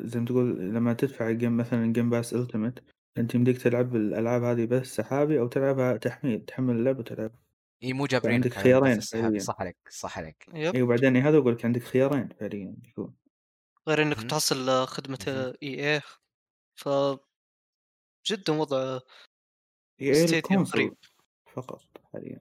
زي 0.00 0.20
ما 0.20 0.26
تقول 0.26 0.58
لما 0.74 0.92
تدفع 0.94 1.30
Game 1.30 1.56
مثلا 1.56 1.92
Game 1.92 2.10
Pass 2.10 2.34
Ultimate 2.34 2.84
أنت 3.18 3.34
يمديك 3.34 3.62
تلعب 3.62 3.96
الألعاب 3.96 4.42
هذه 4.42 4.66
بس 4.66 4.86
سحابي 4.96 5.40
أو 5.40 5.48
تلعبها 5.48 5.96
تحميل 5.96 6.44
تحمل 6.44 6.76
اللعبة 6.76 6.98
وتلعب. 6.98 7.32
إي 7.82 7.92
مو 7.92 8.06
على 8.24 8.36
البث 8.36 8.52
خيارين 8.58 9.00
فعليا. 9.00 9.38
صح 9.38 9.60
عليك 9.60 9.76
صح 9.90 10.18
عليك. 10.18 10.48
اي 10.74 10.82
وبعدين 10.82 11.16
هذا 11.16 11.38
أقول 11.38 11.52
لك 11.54 11.64
عندك 11.64 11.82
خيارين 11.82 12.28
فعليا 12.40 12.76
يكون 12.84 13.14
غير 13.88 14.02
إنك 14.02 14.16
مهم. 14.16 14.28
تحصل 14.28 14.86
خدمه. 14.86 15.54
إي 15.62 15.94
اي 15.96 16.00
ف 16.76 16.88
جدا 18.26 18.52
وضع 18.52 19.00
Stadia 20.12 20.38
ال 20.38 20.41
console 20.41 20.64
غريب. 20.74 20.96
فقط 21.52 21.82
حاليا. 22.12 22.40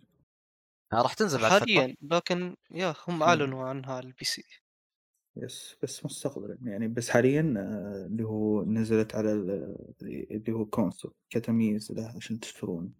آه 0.93 1.01
راح 1.01 1.13
تنزل 1.13 1.41
بعد 1.41 1.51
حاليا 1.51 1.95
لكن 2.01 2.55
يا 2.71 2.95
هم. 3.07 3.24
أعلنوا 3.24 3.67
عنها 3.69 3.93
على 3.93 4.07
ال 4.07 4.25
PC. 4.25 4.43
yes 5.38 5.77
بس 5.84 6.05
مستقبلا. 6.05 6.57
يعني 6.61 6.88
بس 6.88 7.09
حاليا 7.09 7.53
آه، 7.57 8.05
اللي 8.05 8.23
هو 8.23 8.63
نزلت 8.65 9.15
على 9.15 9.34
ال- 9.34 9.75
اللي 10.31 10.51
هو 10.53 10.65
console 10.65 11.13
كتمييز 11.29 11.91
له 11.91 12.13
عشان 12.17 12.39
تشترون. 12.39 12.93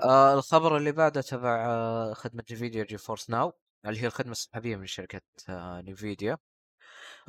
آه 0.00 0.34
الخبر 0.34 0.76
اللي 0.76 0.92
بعده 0.92 1.20
تبع 1.20 1.66
آه 1.66 2.12
خدمة 2.14 2.44
Nvidia 2.52 2.84
GeForce 2.84 3.30
Now 3.30 3.52
اللي 3.86 4.00
هي 4.02 4.06
الخدمة 4.06 4.32
السحابية 4.32 4.76
من 4.76 4.86
شركة 4.86 5.20
آه 5.48 5.80
Nvidia 5.80 6.38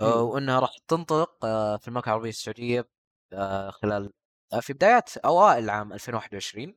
آه 0.02 0.22
أيوة. 0.22 0.24
وإنها 0.24 0.60
راح 0.60 0.72
تنطلق 0.90 1.46
آه 1.46 1.78
في 1.78 1.88
المملكة 1.88 2.08
العربية 2.10 2.30
السعودية 2.30 2.90
آه 3.34 3.72
خلال 3.72 4.14
آه 4.54 4.60
في 4.60 4.74
بدايات 4.74 5.18
أوائل 5.18 5.70
عام 5.72 5.94
2021 5.94 6.76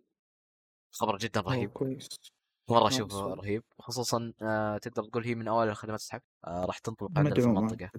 خبر 0.92 1.18
جدا 1.18 1.40
أوه 1.48 1.52
رهيب. 1.56 1.70
كويس. 1.72 2.08
مرة 2.70 2.84
آه، 2.84 2.88
اشوفه 2.88 3.08
صدق. 3.08 3.42
رهيب 3.42 3.62
خصوصا 3.78 4.32
آه 4.42 4.78
تقدر 4.78 5.04
تقول 5.04 5.24
هي 5.24 5.34
من 5.34 5.48
أوائل 5.48 5.70
الخدمات 5.70 6.00
السحب 6.00 6.20
آه 6.46 6.64
راح 6.64 6.78
تنطلق 6.78 7.10
عندنا 7.16 7.34
في 7.34 7.40
المنطقة 7.40 7.90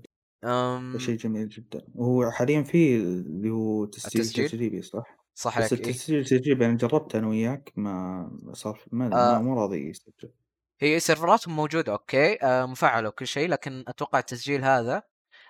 أم 0.43 0.99
شيء 0.99 1.18
جميل 1.18 1.49
جدا 1.49 1.88
وهو 1.95 2.32
حاليا 2.32 2.63
في 2.63 2.97
اللي 2.97 3.49
هو 3.49 3.86
تسجيل 3.86 4.22
التسجيل؟ 4.22 4.49
تجريبي 4.49 4.82
صح؟ 4.82 5.18
صح 5.34 5.59
بس 5.59 5.74
إيه؟ 5.74 5.80
التسجيل 5.80 6.20
التجريبي 6.20 6.65
أنا 6.65 6.78
جربته 6.78 7.20
أنا 7.20 7.28
وياك 7.28 7.74
ما 7.76 8.51
صار 8.53 8.80
ما 8.91 9.05
آه. 9.05 9.09
ما, 9.09 9.39
ما 9.39 9.61
راضي 9.61 9.89
يسجل 9.89 10.32
هي 10.80 10.99
سيرفراتهم 10.99 11.55
موجودة 11.55 11.91
أوكي 11.91 12.43
آه 12.43 12.65
مفعلة 12.65 13.09
وكل 13.09 13.28
شيء 13.28 13.49
لكن 13.49 13.84
أتوقع 13.88 14.20
التسجيل 14.20 14.63
هذا 14.63 15.03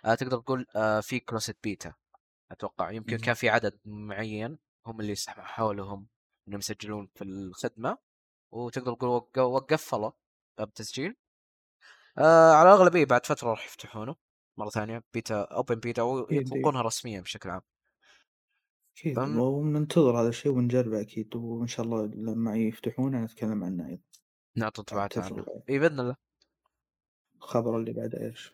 آه 0.05 0.15
تقدر 0.15 0.39
تقول 0.39 0.65
آه 0.75 0.99
في 0.99 1.19
closed 1.19 1.57
beta 1.63 1.93
أتوقع 2.51 2.91
يمكن. 2.91 3.17
كان 3.17 3.33
في 3.33 3.49
عدد 3.49 3.79
معين 3.85 4.57
هم 4.85 5.01
اللي 5.01 5.15
سمحوا 5.15 5.73
لهم 5.73 6.07
إنهم 6.47 6.59
يسجلون 6.59 7.07
في 7.15 7.23
الخدمة 7.23 7.97
وتقدر 8.51 8.93
تقول 8.93 9.09
وق- 9.09 9.39
وقفلوا 9.39 10.11
التسجيل 10.59 11.15
آه 12.17 12.53
على 12.53 12.69
الأغلب 12.69 12.95
إيه 12.95 13.05
بعد 13.05 13.25
فترة 13.25 13.49
راح 13.49 13.65
يفتحونه 13.65 14.15
مرة 14.57 14.69
ثانية 14.69 15.03
beta 15.13 15.41
open 15.41 15.75
beta 15.75 16.01
ويطلقونها 16.01 16.81
رسميا 16.81 17.21
بشكل 17.21 17.49
عام. 17.49 17.61
أكيد 18.97 19.15
فم- 19.15 19.39
وننتظر 19.39 20.21
هذا 20.21 20.29
الشيء 20.29 20.51
ونجربه 20.51 21.01
أكيد 21.01 21.35
وإن 21.35 21.67
شاء 21.67 21.85
الله 21.85 22.05
لما 22.05 22.55
يفتحونه 22.57 23.17
نتكلم 23.23 23.63
عنه 23.63 23.87
أيضا. 23.87 24.01
نعطي 24.55 24.79
انطباعات 24.81 25.17
عنه. 25.17 25.45
اي 25.69 25.79
بإذن 25.79 25.99
الله. 25.99 26.15
الخبر 27.35 27.77
اللي 27.77 27.93
بعده 27.93 28.21
إيش؟ 28.25 28.53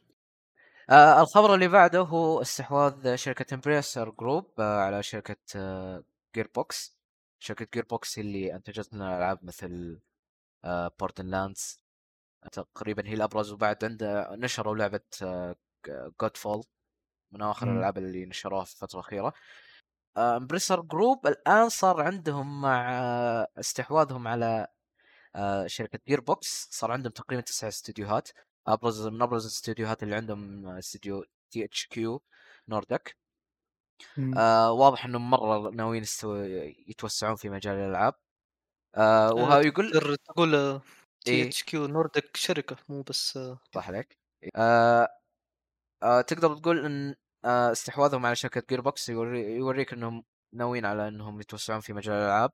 آه 0.90 1.22
الخبر 1.22 1.54
اللي 1.56 1.68
بعده 1.68 2.00
هو 2.00 2.42
استحواذ 2.42 3.16
شركة 3.16 3.54
Embracer 3.54 4.10
Group 4.10 4.52
آه 4.60 4.80
على 4.82 5.04
شركة 5.04 5.36
آه 5.56 6.04
Gearbox 6.36 6.98
شركة 7.44 7.68
Gearbox 7.74 8.20
هي 8.20 8.24
اللي 8.24 8.56
أنتجت 8.56 8.94
لنا 8.94 9.18
ألعاب 9.18 9.46
مثل 9.46 10.00
آه 10.66 10.92
Borderlands 11.00 11.84
تقريبا 12.52 13.08
هي 13.08 13.14
الأبرز 13.14 13.52
وبعد 13.52 13.86
عنده 13.86 14.36
نشروا 14.36 14.76
لعبة 14.76 15.02
آه 15.24 15.56
Godfall 16.22 16.64
من 17.32 17.42
آخر. 17.42 17.72
الألعاب 17.74 17.98
اللي 17.98 18.26
نشروها 18.26 18.64
في 18.64 18.74
الفترة 18.74 19.00
الأخيرة. 19.00 19.34
آه 20.18 20.38
Embracer 20.38 20.82
Group 20.82 21.28
الآن 21.28 21.70
صار 21.70 22.02
عندهم 22.02 22.62
مع 22.62 22.92
آه 22.94 23.48
استحواذهم 23.60 24.28
على 24.28 24.68
آه 25.36 25.68
شركة 25.68 26.00
Gearbox 26.08 26.70
صار 26.72 26.92
عندهم 26.92 27.12
تقريبا 27.14 27.42
تسع 27.42 27.68
استديوهات. 27.68 28.30
أبرز 28.68 29.08
من 29.08 29.22
أبرز 29.22 29.46
الاستديوهات 29.46 30.04
اللي 30.04 30.16
عندهم 30.16 30.68
آه، 30.68 30.80
استديو 30.80 31.26
THQ 31.52 32.24
Nordic. 32.70 33.18
آه 34.38 34.72
واضح 34.72 35.06
انهم 35.06 35.30
مرة 35.30 35.70
ناويين. 35.70 36.04
يتوسعون 36.88 37.36
في 37.36 37.50
مجال 37.50 37.76
الألعاب. 37.76 38.14
آه 38.96 39.34
وها 39.34 39.60
يقول 39.62 39.94
تقدر 39.94 40.16
تقول 40.16 40.82
THQ 41.26 41.88
Nordic 41.88 42.38
شركة 42.38 42.78
مو 42.90 43.02
بس 43.02 43.38
آه، 43.38 43.60
صح 43.76 43.88
عليك. 43.88 44.18
آه 44.56 45.08
آه 46.04 46.22
تقدر 46.22 46.58
تقول 46.58 46.86
إن 46.86 47.16
آه 47.46 47.72
استحواذهم 47.72 48.26
على 48.26 48.36
شركة 48.36 48.64
Gearbox 48.70 49.10
يوري... 49.10 49.56
يوريك 49.58 49.94
إنهم 49.94 50.26
ناويين 50.54 50.86
على 50.86 51.08
إنهم 51.08 51.42
يتوسعون 51.42 51.80
في 51.82 51.94
مجال 51.94 52.16
الألعاب. 52.16 52.52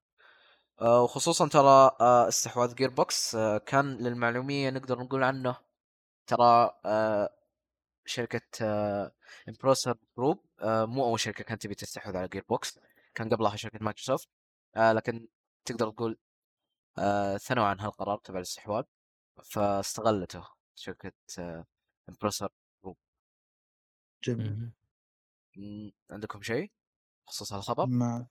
آه 0.81 1.03
وخصوصا 1.03 1.47
ترى 1.49 1.91
آه 2.01 2.27
استحواذ 2.27 2.75
Gearbox 2.75 3.35
آه 3.35 3.57
كان 3.57 3.97
للمعلومية 3.97 4.69
نقدر 4.69 4.99
نقول 4.99 5.23
عنه. 5.23 5.57
ترى 6.27 6.71
آه 6.85 7.29
شركة 8.09 8.41
آه 8.61 9.11
Embracer 9.49 9.97
Group 10.17 10.45
آه 10.61 10.85
مو 10.85 11.05
أول 11.05 11.19
شركة 11.19 11.43
كانت 11.43 11.61
تبي 11.61 11.75
تستحوذ 11.75 12.17
على 12.17 12.27
Gearbox 12.27 12.79
كان 13.15 13.29
قبلها 13.29 13.55
شركة 13.55 13.79
مايكروسوفت 13.81 14.29
آه 14.75 14.93
لكن 14.93 15.27
تقدر 15.65 15.89
تقول 15.91 16.17
آه 16.97 17.37
ثنوا 17.37 17.65
عن 17.65 17.79
هالقرار 17.79 18.17
تبع 18.17 18.37
الاستحواذ 18.37 18.83
فاستغلته 19.43 20.47
شركة 20.75 21.11
آه 21.39 21.65
Embracer 22.09 22.49
Group 22.83 22.97
جميل 24.23 24.71
عندكم 26.11 26.41
شيء 26.41 26.71
بخصوص 27.27 27.53
هالخبر؟ 27.53 27.85
مع 27.85 28.27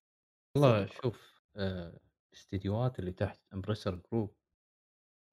والله. 0.57 0.87
شوف 0.87 1.43
آه، 1.57 2.01
الاستديوهات 2.33 2.99
اللي 2.99 3.12
تحت 3.12 3.41
Embracer 3.55 3.95
Group 3.95 4.34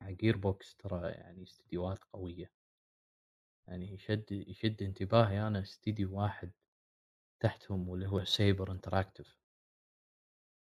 مع 0.01 0.11
Gearbox 0.11 0.75
ترى 0.75 1.11
يعني 1.11 1.43
استديوهات 1.43 2.03
قوية 2.13 2.51
يعني 3.67 3.93
يشد 3.93 4.31
يشد 4.31 4.83
انتباهي 4.83 5.47
أنا 5.47 5.61
استديو 5.61 6.19
واحد 6.19 6.51
تحتهم 7.43 7.89
واللي 7.89 8.07
هو 8.07 8.23
Saber 8.25 8.71
Interactive 8.71 9.39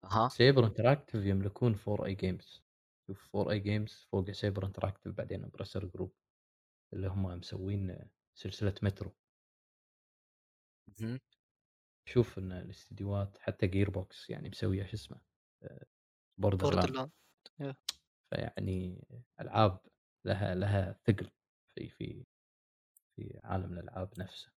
أها. 0.03 0.31
Saber 0.31 0.65
Interactive 0.65 1.25
يملكون 1.25 1.75
4A 1.87 2.05
Games 2.05 2.63
شوف 3.07 3.35
4A 3.35 3.51
Games 3.51 4.07
فوق 4.11 4.31
Saber 4.31 4.65
Interactive 4.65 5.13
بعدين 5.13 5.43
Embracer 5.43 5.85
Group 5.85 6.13
اللي 6.93 7.07
هم 7.07 7.23
مسوين 7.23 8.09
سلسلة 8.35 8.75
مترو 8.83 9.15
مهم. 10.99 11.19
شوف 12.09 12.37
إن 12.39 12.51
الاستديوهات 12.51 13.37
حتى 13.37 13.67
Gearbox 13.67 14.29
يعني 14.29 14.49
مسوية 14.49 14.85
شو 14.85 14.93
اسمه 14.93 15.21
Borderland 16.41 16.95
land 16.95 17.11
فيعني 18.29 19.07
ألعاب 19.41 19.79
لها 20.25 20.55
لها 20.55 20.93
ثقل 21.07 21.29
في 21.75 21.89
في 21.89 22.25
في 23.17 23.39
عالم 23.43 23.73
الألعاب 23.73 24.19
نفسه. 24.19 24.51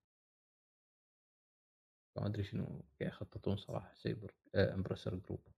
فما 2.14 2.26
أدري 2.26 2.44
شنو 2.44 2.84
يخططون 3.00 3.56
صراحة 3.56 3.94
Saber 3.94 4.34
آه 4.54 4.74
Embracer 4.74 5.14
Group 5.14 5.48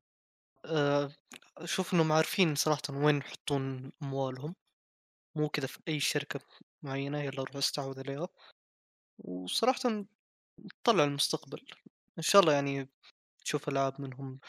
آه، 0.65 1.11
أشوف 1.59 1.95
انهم 1.95 2.13
عارفين 2.13 2.55
صراحة 2.55 2.81
وين 2.91 3.17
يحطون 3.17 3.93
أموالهم. 4.03 4.55
مو 5.37 5.49
كذا 5.49 5.67
في 5.67 5.81
أي 5.89 6.01
شركة 6.01 6.41
معينة 6.83 7.21
يلا 7.23 7.45
روح 7.45 7.57
استحوذ 7.57 8.01
عليها. 8.01 8.29
وصراحة 9.19 9.81
طلع 10.85 11.05
المستقبل. 11.05 11.61
إن 12.19 12.23
شاء 12.23 12.43
الله 12.43 12.53
يعني 12.55 12.91
تشوف 13.45 13.69
ألعاب 13.71 14.03
منهم 14.03 14.41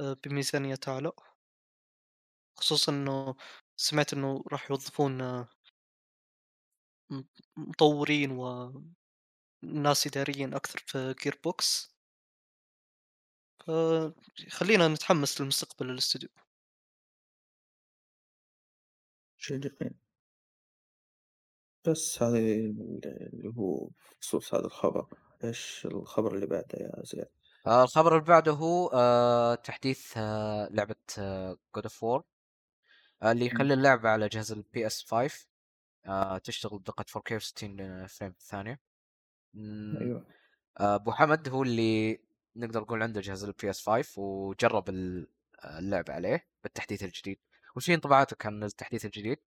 آه، 0.00 0.16
بميزانية 0.24 0.80
أعلى. 0.88 1.12
خصوصا 2.58 2.92
إنه 2.92 3.34
سمعت 3.76 4.12
إنه 4.12 4.44
راح 4.52 4.70
يوظفون 4.70 5.20
آه، 5.20 5.48
م- 7.10 7.22
مطورين 7.56 8.30
وناس 9.62 10.06
إداريين 10.06 10.54
أكثر 10.54 10.78
في 10.86 11.14
Gearbox 11.24 11.94
خلينا 14.48 14.88
نتحمس 14.88 15.40
للمستقبل 15.40 15.90
الاستوديو 15.90 16.28
شيء 19.38 19.58
جميل. 19.58 19.94
بس 21.86 22.22
هذا 22.22 22.38
اللي 22.38 23.52
هو 23.58 23.88
بخصوص 24.20 24.54
هذا 24.54 24.64
الخبر 24.66 25.06
إيش 25.44 25.86
الخبر 25.86 26.34
اللي 26.34 26.46
بعده 26.46 26.78
يا 26.78 27.02
زياد 27.04 27.28
آه 27.66 27.82
الخبر 27.84 28.12
اللي 28.16 28.24
بعده 28.28 28.52
هو 28.52 28.88
آه 28.94 29.54
تحديث 29.54 30.12
آه 30.16 30.68
لعبة 30.70 30.96
God 31.74 31.84
of 31.84 32.02
War 32.02 32.24
اللي 33.24 33.46
يخلي 33.46 33.74
اللعبة 33.74 34.08
على 34.08 34.28
جهاز 34.28 34.52
ال 34.52 34.86
PS 34.86 35.04
5 35.04 35.47
آه 36.08 36.38
تشتغل 36.38 36.78
بدقه 36.78 37.04
4K 37.18 37.32
و 37.32 37.38
60 37.38 38.06
frame 38.06 38.32
في 38.32 38.38
الثانية. 38.40 38.80
أيوه. 40.00 40.26
آه، 40.80 40.94
أبو 40.94 41.12
حمد 41.12 41.48
هو 41.48 41.62
اللي 41.62 42.18
نقدر 42.56 42.80
نقول 42.80 43.02
عنده 43.02 43.20
جهاز 43.20 43.44
ال 43.44 43.70
PS 43.70 43.86
5 43.88 44.18
وجرب 44.20 44.88
ال- 44.88 45.28
اللعبه 45.64 46.12
عليه 46.12 46.46
بالتحديث 46.62 47.02
الجديد. 47.02 47.38
وش 47.76 47.90
هي 47.90 47.94
انطباعاتك 47.94 48.46
عن 48.46 48.62
التحديث 48.64 49.04
الجديد؟ 49.04 49.38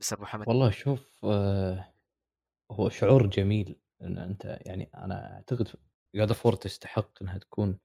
مستر 0.00 0.16
أبو 0.16 0.24
حمد. 0.24 0.48
والله 0.48 0.70
شوف 0.70 1.24
آه، 1.24 1.94
هو 2.70 2.88
شعور 2.88 3.26
جميل 3.26 3.80
إن 4.02 4.18
أنت 4.18 4.58
يعني 4.60 4.90
أنا 4.94 5.34
أعتقد 5.36 5.68
God 6.14 6.28
of 6.28 6.54
تستحق 6.54 7.22
إنها 7.22 7.38
تكون 7.38 7.78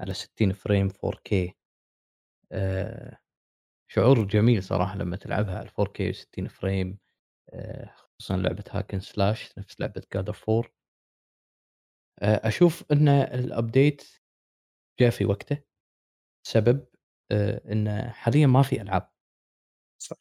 على 0.00 0.14
60 0.14 0.52
frame 0.52 0.88
4K 0.88 1.52
آه، 2.52 3.18
شعور 3.90 4.24
جميل 4.24 4.62
صراحة 4.62 4.96
لما 4.96 5.16
تلعبها 5.16 5.58
على 5.58 5.68
4K 5.68 6.12
و60 6.14 6.46
frame. 6.48 6.88
آه، 6.88 7.07
خصوصا 7.94 8.36
لعبة 8.36 8.64
hack 8.70 8.87
and 8.87 9.00
slash 9.00 9.58
نفس 9.58 9.80
لعبة 9.80 10.02
God 10.14 10.26
of 10.26 10.50
4 10.50 10.70
أشوف 12.22 12.92
إن 12.92 13.08
ال 13.08 13.21
update 13.21 14.02
جاء 15.00 15.10
في 15.10 15.24
وقته. 15.24 15.62
سبب 16.46 16.86
آه، 17.30 17.72
انه 17.72 18.10
حاليا 18.10 18.46
ما 18.46 18.62
في 18.62 18.82
ألعاب. 18.82 19.12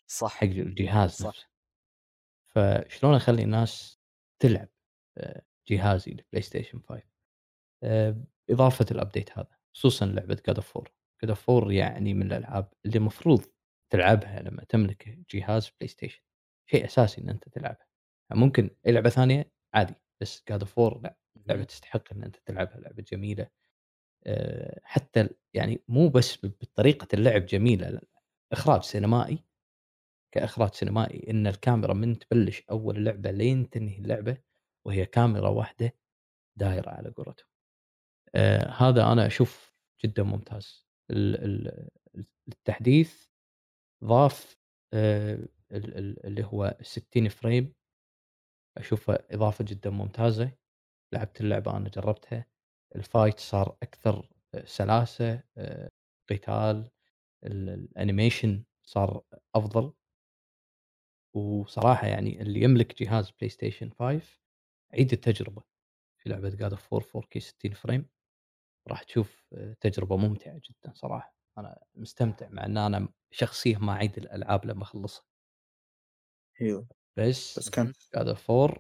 صح. 0.07 0.29
حق 0.29 0.43
الجهاز 0.43 1.11
صح. 1.11 1.27
نفسه. 1.27 1.47
فشلون 2.55 3.15
أخلي 3.15 3.43
الناس 3.43 3.99
تلعب 4.41 4.69
آه، 5.17 5.45
جهازي 5.69 6.11
ال 6.11 6.41
PlayStation 6.41 6.79
5 6.79 7.03
آه، 7.83 8.23
إضافة 8.49 8.85
ال 8.91 8.98
update 8.98 9.37
هذا 9.37 9.57
خصوصا 9.75 10.05
لعبة 10.05 10.41
God 10.47 10.55
of 10.55 10.77
4 10.77 10.93
God 11.21 11.29
of 11.29 11.49
4 11.49 11.71
يعني 11.71 12.13
من 12.13 12.25
الألعاب 12.31 12.73
اللي 12.85 12.97
المفروض 12.97 13.45
تلعبها 13.91 14.41
لما 14.41 14.63
تملك 14.63 15.07
جهاز 15.07 15.69
PlayStation 15.69 16.21
شيء 16.67 16.85
أساسي 16.85 17.21
إن 17.21 17.29
أنت 17.29 17.49
تلعبها 17.49 17.87
ممكن 18.31 18.69
اي 18.87 18.91
لعبة 18.91 19.09
ثانية 19.09 19.51
عادي 19.73 19.93
بس 20.21 20.43
جاد 20.49 20.59
اوف 20.59 20.79
4 20.79 21.01
لا 21.01 21.17
لعبة 21.45 21.63
تستحق 21.63 22.13
إن 22.13 22.23
أنت 22.23 22.35
تلعبها 22.45 22.77
لعبة 22.79 23.03
جميلة 23.03 23.47
آه، 24.25 24.79
حتى 24.83 25.29
يعني 25.53 25.81
مو 25.87 26.09
بس 26.09 26.45
بطريقة 26.45 27.07
اللعب 27.13 27.45
جميلة 27.45 27.89
لا 27.89 28.01
إخراج 28.51 28.83
سينمائي 28.83 29.43
كإخراج 30.31 30.73
سينمائي 30.73 31.31
إن 31.31 31.47
الكاميرا 31.47 31.93
من 31.93 32.19
تبلش 32.19 32.63
أول 32.71 32.97
اللعبه 32.97 33.31
لين 33.31 33.69
تنهي 33.69 33.97
اللعبة 33.97 34.37
وهي 34.85 35.05
كاميرا 35.05 35.49
واحدة 35.49 35.93
دايرة 36.55 36.89
على 36.89 37.09
قولتهم. 37.09 37.47
آه 38.35 38.69
هذا 38.71 39.11
أنا 39.11 39.27
أشوف 39.27 39.73
جدا 40.05 40.23
ممتاز. 40.23 40.87
ال- 41.11 41.43
ال- 41.67 41.89
التحديث 42.47 43.25
ضاف 44.03 44.57
آه 44.93 45.39
اللي 45.71 46.43
هو 46.45 46.77
60 46.81 47.29
frame. 47.29 47.73
أشوفه 48.77 49.19
إضافة 49.31 49.65
جدا 49.65 49.89
ممتازة. 49.89 50.51
لعبت 51.13 51.41
اللعبة 51.41 51.77
أنا 51.77 51.89
جربتها. 51.89 52.45
ال 52.95 53.03
fight 53.03 53.39
صار 53.39 53.77
أكثر 53.83 54.29
سلاسة 54.65 55.43
آه، 55.57 55.89
قتال. 56.29 56.89
ال- 57.43 57.69
ال 57.69 57.79
animation 57.79 58.63
صار 58.83 59.23
أفضل. 59.55 59.93
وصراحة 61.35 62.07
يعني 62.07 62.41
اللي 62.41 62.61
يملك 62.61 63.03
جهاز 63.03 63.31
PlayStation 63.31 63.89
5 63.89 64.39
عيد 64.93 65.13
التجربة. 65.13 65.63
في 66.17 66.29
لعبة 66.29 66.49
God 66.49 66.71
of 66.71 66.93
4 66.93 67.07
4K 67.23 67.39
60 67.39 67.73
frame. 67.73 68.09
راح 68.87 69.03
تشوف 69.03 69.45
آه، 69.53 69.73
تجربة 69.81 70.17
ممتعة 70.17 70.61
جدا 70.69 70.93
صراحة. 70.93 71.35
أنا 71.57 71.83
مستمتع 71.95 72.49
مع 72.49 72.65
إن 72.65 72.77
أنا 72.77 73.09
شخصيا 73.31 73.77
ما 73.77 73.91
اعيد 73.93 74.17
الألعاب 74.17 74.65
لما 74.65 74.83
أخلصها. 74.83 75.25
أيوه. 76.61 76.87
بس 77.17 77.59
بس 77.59 77.69
كان 77.69 77.93
God 78.15 78.27
of 78.27 78.51
4 78.51 78.79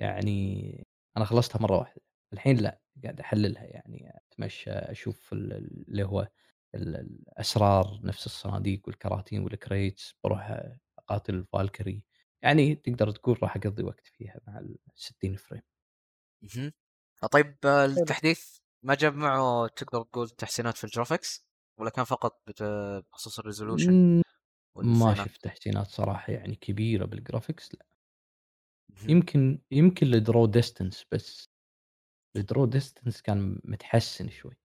يعني 0.00 0.86
أنا 1.16 1.24
خلصتها 1.24 1.58
مرة 1.62 1.78
واحدة 1.78 2.02
الحين 2.32 2.56
لا 2.56 2.80
قاعد 3.04 3.20
أحللها 3.20 3.64
يعني 3.64 4.12
أتمشى 4.32 4.70
أشوف 4.70 5.32
ال- 5.32 5.52
ال- 5.52 5.84
اللي 5.88 6.04
هو 6.04 6.28
ال- 6.74 6.96
الأسرار 6.96 8.00
نفس 8.04 8.26
الصناديق 8.26 8.82
والكراتين 8.86 9.42
وال 9.44 9.61
crates 9.61 10.14
بروح 10.24 10.62
أقاتل 10.98 11.34
ال 11.34 11.42
Valkyrie 11.42 12.04
يعني 12.42 12.74
تقدر 12.74 13.10
تقول 13.10 13.38
راح 13.42 13.56
أقضي 13.56 13.82
وقت 13.82 14.06
فيها 14.06 14.40
مع 14.46 14.58
ال 14.58 14.76
60 14.94 15.36
frame. 15.36 15.62
آه، 17.22 17.26
طيب 17.26 17.56
التحديث 18.00 18.58
ما 18.82 18.94
جاب 18.94 19.14
معه 19.16 19.66
تقدر 19.68 20.02
تقول 20.02 20.28
تحسينات 20.30 20.76
في 20.76 20.84
ال 20.84 20.91
graphics 20.91 21.46
ولا 21.78 21.90
كان 21.90 22.04
فقط 22.04 22.42
بخصوص 23.12 23.38
ال 23.38 23.45
resolution؟ 23.45 24.22
ما؟ 24.76 25.14
شفت 25.14 25.44
تحسينات 25.44 25.86
صراحة 25.86 26.32
يعني 26.32 26.54
كبيرة 26.54 27.04
بال 27.04 27.18
graphics 27.18 27.74
لا. 27.74 27.86
يمكن 29.08 29.58
يمكن 29.70 30.14
ال 30.14 30.20
draw 30.20 30.46
distance 30.46 31.06
بس. 31.12 31.50
ال 32.36 32.42
draw 32.42 32.64
distance 32.66 33.22
كان 33.22 33.60
متحسن 33.64 34.28
شوي. 34.28 34.56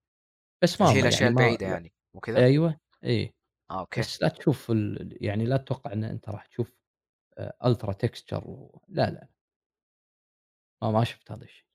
بس 0.63 0.81
ما 0.81 0.91
الاشياء 0.91 1.21
يعني 1.21 1.27
البعيده 1.27 1.67
يعني 1.67 1.93
مو 2.15 2.19
كذا؟ 2.21 2.45
أيوه 2.45 2.79
اي 3.03 3.33
آه 3.71 3.79
okay. 3.79 4.01
بس 4.01 4.21
لا 4.21 4.29
تشوف 4.29 4.71
ال... 4.71 5.17
يعني 5.25 5.45
لا 5.45 5.57
تتوقع 5.57 5.93
إن 5.93 6.03
أنت 6.03 6.29
راح 6.29 6.45
تشوف 6.45 6.77
ultra 7.65 7.93
texture 7.93 8.47
و... 8.47 8.81
لا 8.87 9.09
لا 9.09 9.27
ما 10.83 10.91
ما 10.91 11.03
شفت 11.03 11.31
هذا 11.31 11.43
الشيء. 11.43 11.65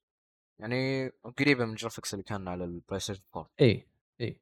يعني 0.60 1.08
قريبة 1.08 1.64
من 1.64 1.70
ال 1.70 1.75
graphics 1.75 2.14
اللي 2.14 2.24
كان 2.24 2.48
على 2.48 2.64
ال 2.64 3.00
PlayStation 3.00 3.22
4 3.36 3.50
اي 3.60 3.88
اي 4.20 4.40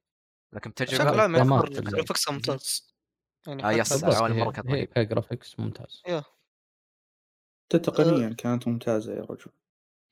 لكن 0.53 0.73
تجربه 0.73 1.03
بشكل 1.03 1.19
عام 1.19 1.33
frame 1.33 1.58
ات 1.58 1.63
يعتبر 1.63 1.79
ال- 1.87 1.91
graphics 1.91 2.29
ممتاز. 2.29 2.93
يعني 3.47 3.63
آه، 3.63 3.71
yes، 3.71 4.03
العوالم 4.03 4.33
هي, 4.35 4.51
كانت 4.51 4.67
هي. 4.69 4.85
ك 4.85 4.93
graphics 4.93 5.59
ممتاز. 5.59 6.03
yeah. 6.07 6.23
تقنيا 7.69 8.29
كانت 8.29 8.67
ممتازة 8.67 9.13
يا 9.13 9.21
رجل. 9.21 9.51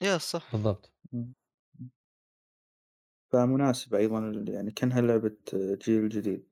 yeah 0.01 0.17
صح. 0.17 0.43
بالضبط. 0.53 0.91
فمناسبة 3.33 3.97
أيضا 3.97 4.45
يعني 4.47 4.71
كأنها 4.71 5.01
لعبة 5.01 5.37
جيل 5.55 6.09
جديد. 6.09 6.47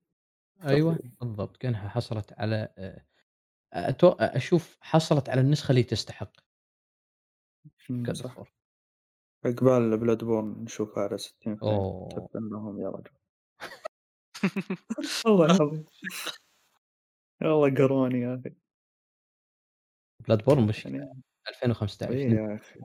أيوه 0.63 0.93
تقريباً. 0.93 1.15
بالضبط 1.21 1.57
كأنها 1.57 1.89
حصلت 1.89 2.33
على 2.39 2.73
آه، 2.77 3.05
أتو... 3.73 4.09
أشوف 4.09 4.77
حصلت 4.81 5.29
على 5.29 5.41
النسخة 5.41 5.71
اللي 5.71 5.83
تستحق. 5.83 6.31
صح. 8.13 8.35
عقبال 9.45 9.97
Bloodborne 9.97 10.63
نشوفها 10.63 11.03
على 11.03 11.17
60 11.17 11.55
frame. 11.55 11.87
تبا 12.09 12.39
لهم 12.39 12.79
يا 12.81 12.89
رجل. 12.89 13.11
والله 15.25 15.45
العظيم. 15.45 15.85
والله 17.45 17.75
قروني 17.75 18.19
يا 18.21 18.35
أخي. 18.35 18.55
Bloodborne 20.27 20.71
يعني 20.85 21.23
2015 21.49 22.11
إيه 22.13 22.27
نزل 22.27 22.37
يا 22.37 22.55
أخي. 22.55 22.79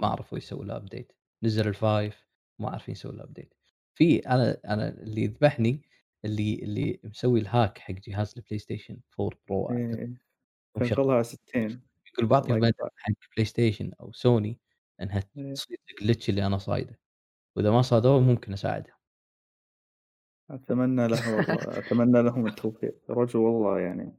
ما 0.00 0.06
عرفوا 0.08 0.38
يسووا 0.38 0.64
له 0.64 0.76
update 0.76 1.12
نزل 1.42 1.68
ال 1.68 1.80
five 1.80 2.26
ما 2.60 2.70
عارفين 2.70 2.92
يسووا 2.92 3.12
له 3.14 3.24
update 3.24 3.54
في 3.94 4.18
أنا 4.18 4.60
أنا 4.64 4.88
اللي 4.88 5.22
يذبحني 5.22 5.82
اللي 6.24 6.54
اللي 6.54 7.00
مسوي 7.04 7.40
ال 7.40 7.48
hack 7.48 7.78
حق 7.78 7.94
جهاز 7.94 8.34
ال 8.36 8.58
PlayStation 8.58 9.00
4 9.20 9.38
Pro 9.48 9.70
إيه 9.70 9.86
أعتقد. 9.86 10.16
إيه. 10.82 10.88
شغلها 10.88 11.14
على 11.14 11.24
60 11.24 11.82
يقول 12.14 12.26
بعطي 12.28 12.52
المدى 12.52 12.74
حق 12.96 13.12
PlayStation 13.36 13.92
أو 14.00 14.12
سوني 14.12 14.60
إنها 15.02 15.22
إيه. 15.38 15.54
تصيد 15.54 15.78
ال 15.90 15.96
glitch 15.96 16.30
اللي 16.30 16.46
أنا 16.46 16.58
صايده. 16.58 16.98
وإذا 17.56 17.70
ما 17.70 17.82
صادوه 17.82 18.20
ممكن 18.20 18.52
اساعدهم 18.52 18.94
أتمنى 20.52 21.08
له 21.08 21.36
والله 21.36 21.78
أتمنى 21.78 22.22
لهم 22.22 22.46
التوفيق 22.46 22.96
رجل 23.10 23.38
والله 23.40 23.80
يعني 23.80 24.16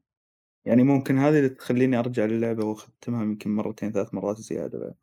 يعني 0.66 0.84
ممكن 0.84 1.18
هذه 1.18 1.38
اللي 1.38 1.50
تخليني 1.50 2.00
أرجع 2.00 2.26
للعبة 2.26 2.66
وأختمها 2.66 3.24
يمكن 3.24 3.56
مرتين 3.56 3.92
ثلاث 3.92 4.14
مرات 4.14 4.38
زيادة 4.38 4.80
بعد 4.80 4.96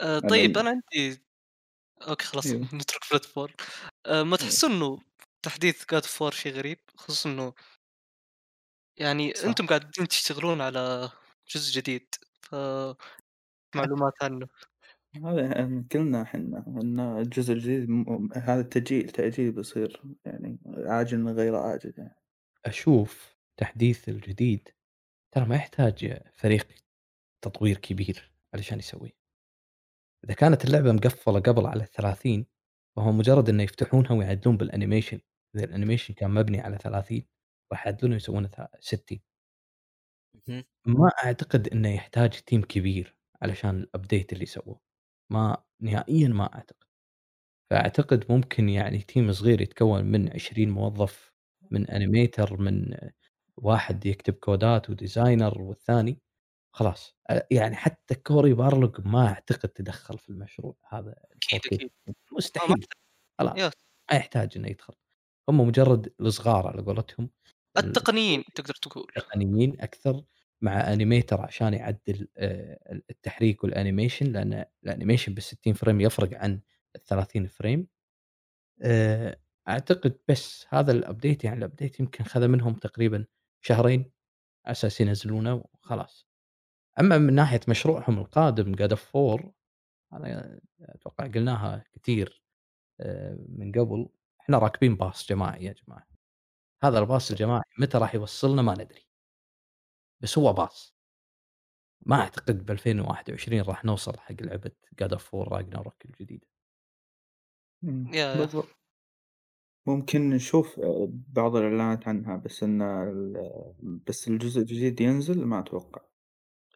آه، 0.00 0.18
طيب 0.18 0.58
أنا 0.58 0.70
عندي 0.70 1.22
okay 2.08 2.26
خلاص 2.26 2.46
أيوه. 2.46 2.60
نترك 2.74 3.04
فلات 3.04 3.24
فور 3.24 3.52
آه، 4.06 4.22
ما 4.22 4.26
أيوه. 4.26 4.36
تحس 4.36 4.64
إنه 4.64 4.98
تحديث 5.42 5.84
God 5.92 6.04
of 6.04 6.15
War 6.15 6.32
شيء 6.32 6.52
غريب 6.52 6.78
خصوصا 6.96 7.30
إنه 7.30 7.54
يعني 8.96 9.34
صح. 9.34 9.44
أنتم 9.44 9.66
قاعدين 9.66 10.08
تشتغلون 10.08 10.60
على 10.60 11.10
جزء 11.54 11.72
جديد 11.80 12.14
ف 12.42 12.54
معلومات 13.76 14.12
عنه 14.22 14.46
هذا 15.16 15.64
قلنا 15.92 16.22
إحنا 16.22 16.64
إن 16.68 17.00
الجزء 17.00 17.52
الجديد 17.52 17.88
م- 17.90 18.28
هذا 18.34 18.62
تأجيل 18.62 19.08
تأجيل 19.10 19.52
بيصير 19.52 20.02
يعني 20.24 20.58
عاجل 20.66 21.18
من 21.18 21.32
غير 21.32 21.56
عاجل 21.56 21.94
يعني. 21.98 22.16
أشوف 22.66 23.36
تحديث 23.56 24.08
الجديد 24.08 24.68
ترى 25.34 25.44
ما 25.46 25.56
يحتاج 25.56 26.20
فريق 26.34 26.68
تطوير 27.44 27.76
كبير 27.78 28.32
علشان 28.54 28.78
يسويه. 28.78 29.12
إذا 30.24 30.34
كانت 30.34 30.64
اللعبة 30.64 30.92
مقفلة 30.92 31.40
قبل 31.40 31.66
على 31.66 31.86
30 31.86 32.46
فهو 32.96 33.12
مجرد 33.12 33.48
إنه 33.48 33.62
يفتحونها 33.62 34.12
ويعدلون 34.12 34.56
بالأنيميشن 34.56 35.20
إذا 35.56 35.64
ال 35.64 35.69
animation 35.69 36.14
كان 36.14 36.30
مبني 36.30 36.60
على 36.60 36.78
30 36.78 37.26
راح 37.72 37.86
يعدلونه 37.86 38.14
ويسوونه 38.14 38.48
ث- 38.48 38.76
60 38.80 39.20
مهم. 40.48 40.64
ما 40.86 41.10
أعتقد 41.24 41.68
إنه 41.68 41.94
يحتاج 41.94 42.30
team 42.40 42.62
كبير 42.62 43.16
علشان 43.42 43.70
ال 43.80 43.87
update 43.87 44.32
اللي 44.32 44.46
سووه 44.46 44.80
ما 45.30 45.56
نهائيا 45.80 46.28
ما 46.28 46.54
أعتقد. 46.54 46.84
فأعتقد 47.70 48.32
ممكن 48.32 48.68
يعني 48.68 48.98
team 48.98 49.32
صغير 49.32 49.60
يتكون 49.62 50.04
من 50.04 50.30
20 50.34 50.70
موظف 50.70 51.34
من 51.70 51.88
animator 51.90 52.56
من 52.62 52.96
واحد 53.56 54.06
يكتب 54.06 54.34
code 54.34 54.90
ات 54.90 54.97
و 54.97 55.04
designer 55.04 55.62
والثاني. 55.62 56.20
خلاص. 56.74 57.16
يعني 57.50 57.76
حتى 57.76 58.14
كوري 58.14 58.54
بارلوج 58.54 59.00
ما 59.08 59.28
أعتقد 59.28 59.68
تدخل 59.68 60.18
في 60.18 60.30
المشروع. 60.30 60.76
هذا 60.88 61.14
أكيد. 61.32 61.60
أكيد. 61.66 61.90
مستحيل. 62.32 62.86
خلاص. 63.40 63.72
ما 64.12 64.16
يحتاج 64.18 64.52
إنه 64.56 64.68
يدخل. 64.68 64.94
هم 65.50 65.60
مجرد 65.60 66.14
الصغار 66.20 66.66
على 66.68 66.82
قولتهم. 66.82 67.30
التقنيين 67.78 68.44
تقدر 68.54 68.74
تقول. 68.74 69.12
التقنيين 69.16 69.80
أكثر. 69.80 70.22
مع 70.62 70.92
animator 70.92 71.40
عشان 71.40 71.74
يعدل 71.74 72.28
آه، 72.36 73.00
التحريك 73.10 73.64
وال 73.64 73.75
animation 73.75 74.26
لأن 74.32 74.64
ال 74.84 74.89
animation 74.89 75.34
بال 75.34 75.42
60 75.42 75.72
frame 75.72 76.00
يفرق 76.00 76.38
عن 76.38 76.60
ال 76.96 77.04
30 77.04 77.46
frame 77.46 77.86
أعتقد 79.68 80.18
بس 80.28 80.66
هذا 80.68 80.92
ال 80.92 80.99
update 80.99 81.44
يعني 81.44 81.58
ال 81.58 81.64
update 81.64 82.00
يمكن 82.00 82.24
خذ 82.24 82.48
منهم 82.48 82.74
تقريبا 82.74 83.26
شهرين 83.60 84.12
أساس 84.66 85.00
ينزلونه 85.00 85.64
وخلاص. 85.74 86.26
أما 87.00 87.18
من 87.18 87.34
ناحية 87.34 87.60
مشروعهم 87.68 88.18
القادم 88.18 88.72
God 88.72 88.90
of 88.92 89.16
4 89.16 89.52
أنا 90.12 90.60
أتوقع 90.82 91.26
قلناها 91.26 91.84
كثير 91.94 92.42
آه، 93.00 93.38
من 93.48 93.72
قبل. 93.72 94.08
إحنا 94.40 94.58
راكبين 94.58 94.96
باص 94.96 95.28
جماعي 95.28 95.64
يا 95.64 95.72
جماعة. 95.72 96.06
هذا 96.82 96.98
الباص 96.98 97.30
الجماعي 97.30 97.62
متى 97.78 97.98
راح 97.98 98.14
يوصلنا 98.14 98.62
ما 98.62 98.74
ندري. 98.74 99.09
بس 100.20 100.38
هو 100.38 100.52
باص. 100.52 100.94
ما 102.06 102.20
أعتقد 102.20 102.66
ب 102.66 102.70
2021 102.70 103.60
راح 103.62 103.84
نوصل 103.84 104.18
حق 104.18 104.34
لعبة 104.42 104.70
God 104.98 105.12
of 105.12 105.34
4 105.34 105.56
Ragnarok 105.56 106.04
الجديدة. 106.04 106.46
بالضبط. 107.82 108.68
ممكن 109.86 110.30
نشوف 110.30 110.80
آه، 110.80 111.08
بعض 111.10 111.56
الإعلانات 111.56 112.08
عنها 112.08 112.36
بس 112.36 112.62
إن 112.62 112.82
ال- 112.82 114.00
بس 114.06 114.28
الجزء 114.28 114.60
الجديد 114.60 115.00
ينزل 115.00 115.44
ما 115.44 115.58
أتوقع. 115.60 116.00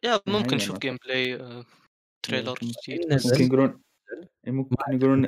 yeah 0.03 0.19
ممكن 0.27 0.55
نشوف 0.55 0.77
gameplay 0.79 1.37
trailer 2.23 2.49
ممكن- 2.49 2.67
جديد. 2.87 3.41
يقولون 3.41 3.81
ممكن 4.47 4.75
يقولون 4.93 5.21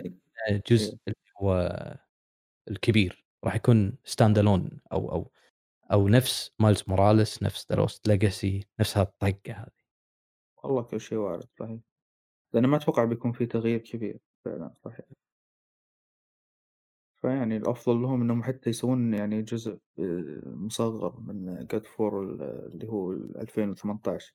جزء 0.70 0.92
إيه. 0.92 1.00
اللي 1.08 1.16
هو 1.42 1.72
الكبير 2.72 3.26
راح 3.44 3.56
يكون 3.56 3.98
standalone 4.06 4.80
أو 4.92 5.12
أو 5.12 5.32
أو 5.92 6.08
نفس 6.08 6.52
Miles 6.60 6.84
Morales 6.88 7.44
نفس 7.44 7.72
The 7.72 7.78
Lost 7.78 8.08
Legacy 8.08 8.68
نفس 8.80 8.98
هالطقه 8.98 9.54
هذه 9.54 9.88
والله 10.64 10.84
كل 10.84 11.02
شيء 11.02 11.18
وارد 11.18 11.48
صحيح. 11.60 11.80
لأن 12.54 12.66
ما 12.66 12.78
أتوقع 12.78 13.04
بيكون 13.04 13.32
في 13.32 13.46
تغيير 13.46 13.80
كبير. 13.80 14.20
فعلا 14.46 14.74
صحيح. 14.86 15.06
فيعني 17.22 17.58
الأفضل 17.58 18.02
لهم 18.02 18.22
إنهم 18.22 18.44
حتى 18.44 18.70
يسوون 18.70 19.14
يعني 19.14 19.42
جزء 19.42 19.80
آه، 20.00 20.42
مصغر 20.46 21.20
من 21.20 21.68
God 21.72 21.86
of 21.86 22.01
War 22.01 22.24
اللي 22.24 22.88
هو 22.88 23.12
2018 23.14 24.34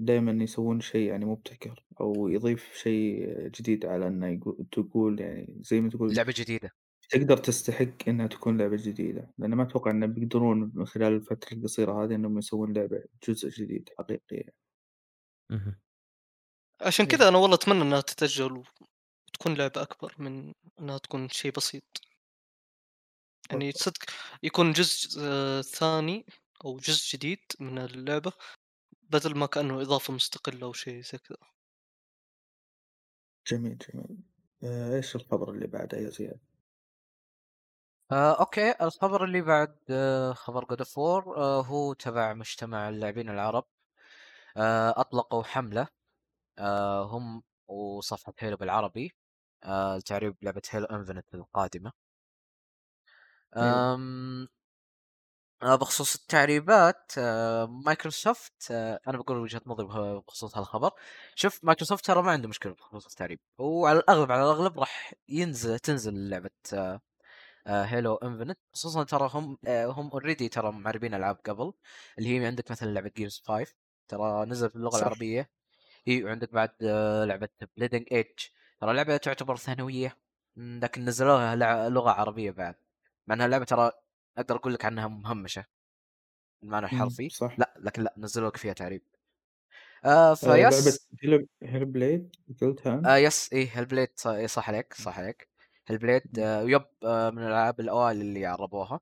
دائما 0.00 0.44
يسوون 0.44 0.80
شيء 0.80 1.08
يعني 1.08 1.24
مبتكر 1.24 1.84
أو 2.00 2.28
يضيف 2.28 2.74
شيء 2.74 3.28
جديد 3.48 3.86
على 3.86 4.32
يقول 4.34 4.66
تقول 4.72 5.20
يعني 5.20 5.56
زي 5.60 5.80
ما 5.80 5.90
تقول 5.90 6.14
لعبة 6.14 6.34
جديدة. 6.36 6.70
تقدر 7.12 7.36
تستحق 7.36 8.08
إنها 8.08 8.26
تكون 8.26 8.58
لعبة 8.58 8.76
جديدة. 8.76 9.34
لأن 9.38 9.54
ما 9.54 9.62
أتوقع 9.62 9.90
إنه 9.90 10.06
بيقدرون 10.06 10.72
من 10.74 10.86
خلال 10.86 11.12
الفترة 11.12 11.56
القصيرة 11.56 12.04
هذه 12.04 12.14
إنهم 12.14 12.38
يسوون 12.38 12.72
لعبة 12.72 13.04
جزء 13.28 13.48
جديد 13.48 13.88
حقيقي. 13.98 14.36
يعني. 14.36 14.54
عشان 16.80 17.06
كذا 17.06 17.28
أنا 17.28 17.38
والله 17.38 17.54
أتمنى 17.56 17.82
إنها 17.82 18.00
تتأجل 18.00 18.52
وتكون 19.28 19.54
لعبة 19.54 19.82
أكبر 19.82 20.14
من 20.18 20.52
إنها 20.80 20.98
تكون 20.98 21.28
شيء 21.28 21.52
بسيط. 21.52 21.84
يعني 23.50 23.72
صدق 23.72 23.98
يكون 24.42 24.72
جزء 24.72 25.20
آه، 25.20 25.60
ثاني 25.62 26.26
أو 26.64 26.76
جزء 26.76 27.16
جديد 27.16 27.38
من 27.60 27.78
اللعبة 27.78 28.32
بدل 29.02 29.38
ما 29.38 29.46
كأنه 29.46 29.82
إضافة 29.82 30.14
مستقلة 30.14 30.66
أو 30.66 30.72
شيء 30.72 31.02
زي 31.02 31.18
كذا. 31.18 31.38
جميل 33.46 33.78
جميل. 33.78 34.18
آه، 34.64 34.96
إيش 34.96 35.16
الخبر 35.16 35.50
اللي 35.50 35.66
بعده 35.66 35.98
يا 35.98 36.10
زياد؟ 36.10 36.40
آه، 38.12 38.40
okay. 38.40 38.74
الخبر 38.82 39.24
اللي 39.24 39.42
بعد 39.42 39.76
آه، 39.90 40.32
خبر 40.32 40.64
God 40.64 40.78
of 40.78 40.98
War 40.98 41.40
هو 41.66 41.92
تبع 41.92 42.32
مجتمع 42.32 42.88
اللاعبين 42.88 43.28
العرب. 43.30 43.64
آه، 44.56 44.94
أطلقوا 45.00 45.42
حملة. 45.44 45.88
آه، 46.58 47.04
هم 47.04 47.42
وصفحة 47.68 48.34
Halo 48.40 48.56
بالعربي. 48.56 49.12
آه، 49.64 49.96
لتعريب 49.98 50.36
لعبة 50.42 50.62
Halo 50.70 50.86
Infinite 50.86 51.26
القادمة. 51.34 51.92
أم، 53.56 54.48
آه، 55.62 55.76
بخصوص 55.76 56.14
التعريبات 56.14 57.12
آه، 57.18 57.66
مايكروسوفت 57.66 58.70
آه، 58.70 59.00
أنا 59.08 59.18
بقول 59.18 59.38
وجهة 59.38 59.60
نظري 59.66 59.86
بها- 59.86 60.18
بخصوص 60.18 60.56
هالخبر. 60.58 60.90
شوف 61.34 61.64
مايكروسوفت 61.64 62.04
ترى 62.06 62.22
ما 62.22 62.30
عنده 62.32 62.48
مشكلة 62.48 62.72
بخصوص 62.74 63.06
التعريب. 63.06 63.40
وعلى 63.58 63.98
الأغلب 63.98 64.32
على 64.32 64.42
الأغلب 64.42 64.78
راح 64.80 65.14
ينزل 65.28 65.78
تنزل 65.78 66.28
لعبة 66.30 66.50
آه، 66.74 67.00
Halo 67.66 68.14
Infinite 68.14 68.58
خصوصا 68.72 69.04
ترى 69.04 69.30
هم 69.34 69.58
آه، 69.66 69.86
هم 69.86 70.10
already 70.10 70.48
ترى 70.48 70.72
معربين 70.72 71.14
ألعاب 71.14 71.36
قبل 71.36 71.72
اللي 72.18 72.38
هي 72.40 72.46
عندك 72.46 72.70
مثلا 72.70 72.88
لعبة 72.90 73.10
Gears 73.16 73.42
5 73.46 73.74
ترى 74.08 74.44
نزلت 74.46 74.74
باللغة. 74.74 74.98
العربية. 74.98 75.50
إي 76.08 76.24
وعندك 76.24 76.52
بعد 76.54 76.70
آه، 76.82 77.24
لعبة 77.24 77.48
Bleeding 77.76 78.06
Edge 78.12 78.26
ترى 78.80 78.94
لعبة 78.94 79.16
تعتبر 79.16 79.56
ثانوية 79.56 80.18
لكن 80.56 81.04
نزلوها 81.04 81.56
لغة 81.90 82.10
عربية 82.10 82.50
بعد. 82.50 82.74
مع 83.26 83.34
إنها 83.34 83.48
لعبة 83.48 83.64
ترى 83.64 83.92
أقدر 84.38 84.56
أقول 84.56 84.74
لك 84.74 84.84
عنها 84.84 85.08
مهمشة 85.08 85.64
بالمعنى 86.62 86.86
الحرفي. 86.86 87.28
صح. 87.28 87.58
لا 87.58 87.74
لكن 87.78 88.02
لا 88.02 88.14
نزلوا 88.18 88.48
لك 88.48 88.56
فيها 88.56 88.72
تعريب. 88.72 89.02
آه 90.04 90.34
آه، 90.44 90.64
فيس 90.68 91.08
Hell 91.22 91.48
Hellblade 91.62 92.36
قلتها؟ 92.60 93.02
آه 93.06 93.16
yes 93.16 93.54
Hellblade 93.54 94.08
ص- 94.16 94.26
إيه، 94.26 94.46
صح 94.46 94.68
عليك 94.68 94.94
صح 94.94 95.18
عليك. 95.18 95.51
Hellblade 95.92 96.38
آه 96.38 96.62
yep 96.62 96.84
آه 97.04 97.30
من 97.30 97.38
الألعاب 97.38 97.80
الأوائل 97.80 98.20
اللي 98.20 98.46
عربوها 98.46 99.00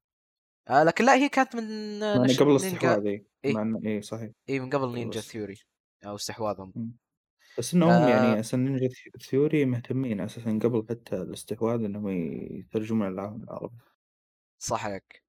آه 0.68 0.82
لكن 0.84 1.04
لا 1.04 1.14
هي 1.14 1.28
كانت 1.28 1.56
من 1.56 1.98
نشر 1.98 2.44
قبل 2.44 2.50
الاستحواذ 2.50 3.18
إنه 3.44 3.80
إيه 3.84 4.00
صحيح. 4.00 4.30
إي 4.48 4.60
من 4.60 4.70
قبل 4.70 4.94
Ninja 4.94 5.20
Theory 5.20 5.56
أو 6.06 6.14
استحواذهم. 6.14 6.72
بس 7.58 7.74
إنهم 7.74 7.90
آه. 7.90 8.08
يعني 8.08 8.40
أساسا 8.40 8.56
Ninja 8.56 8.88
Theory 9.30 9.64
مهتمين 9.64 10.20
أساسا 10.20 10.58
قبل 10.62 10.86
حتى 10.90 11.16
الاستحواذ 11.16 11.84
إنهم 11.84 12.08
يترجمون 12.58 13.08
العالم 13.08 13.42
العربي 13.42 13.76
صح 14.58 14.86
عليك 14.86 15.24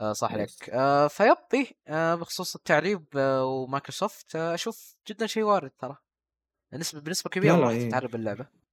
آه 0.00 0.12
صح. 0.12 0.32
عليك 0.32 0.70
آه 0.70 1.08
ف 1.08 1.15
yep 1.15 1.36
إيه 1.54 1.66
آه 1.88 2.14
بخصوص 2.14 2.54
التعريب 2.54 3.04
آه 3.16 3.44
ومايكروسوفت 3.44 4.36
آه 4.36 4.54
أشوف 4.54 4.96
جدا 5.08 5.26
شيء 5.26 5.42
وارد 5.42 5.70
ترى. 5.70 5.96
نسبة 6.72 7.00
بنسبة 7.00 7.30
كبيرة 7.30 7.56
راح. 7.56 7.76
تتعرب 7.88 8.14
اللعبة. 8.14 8.63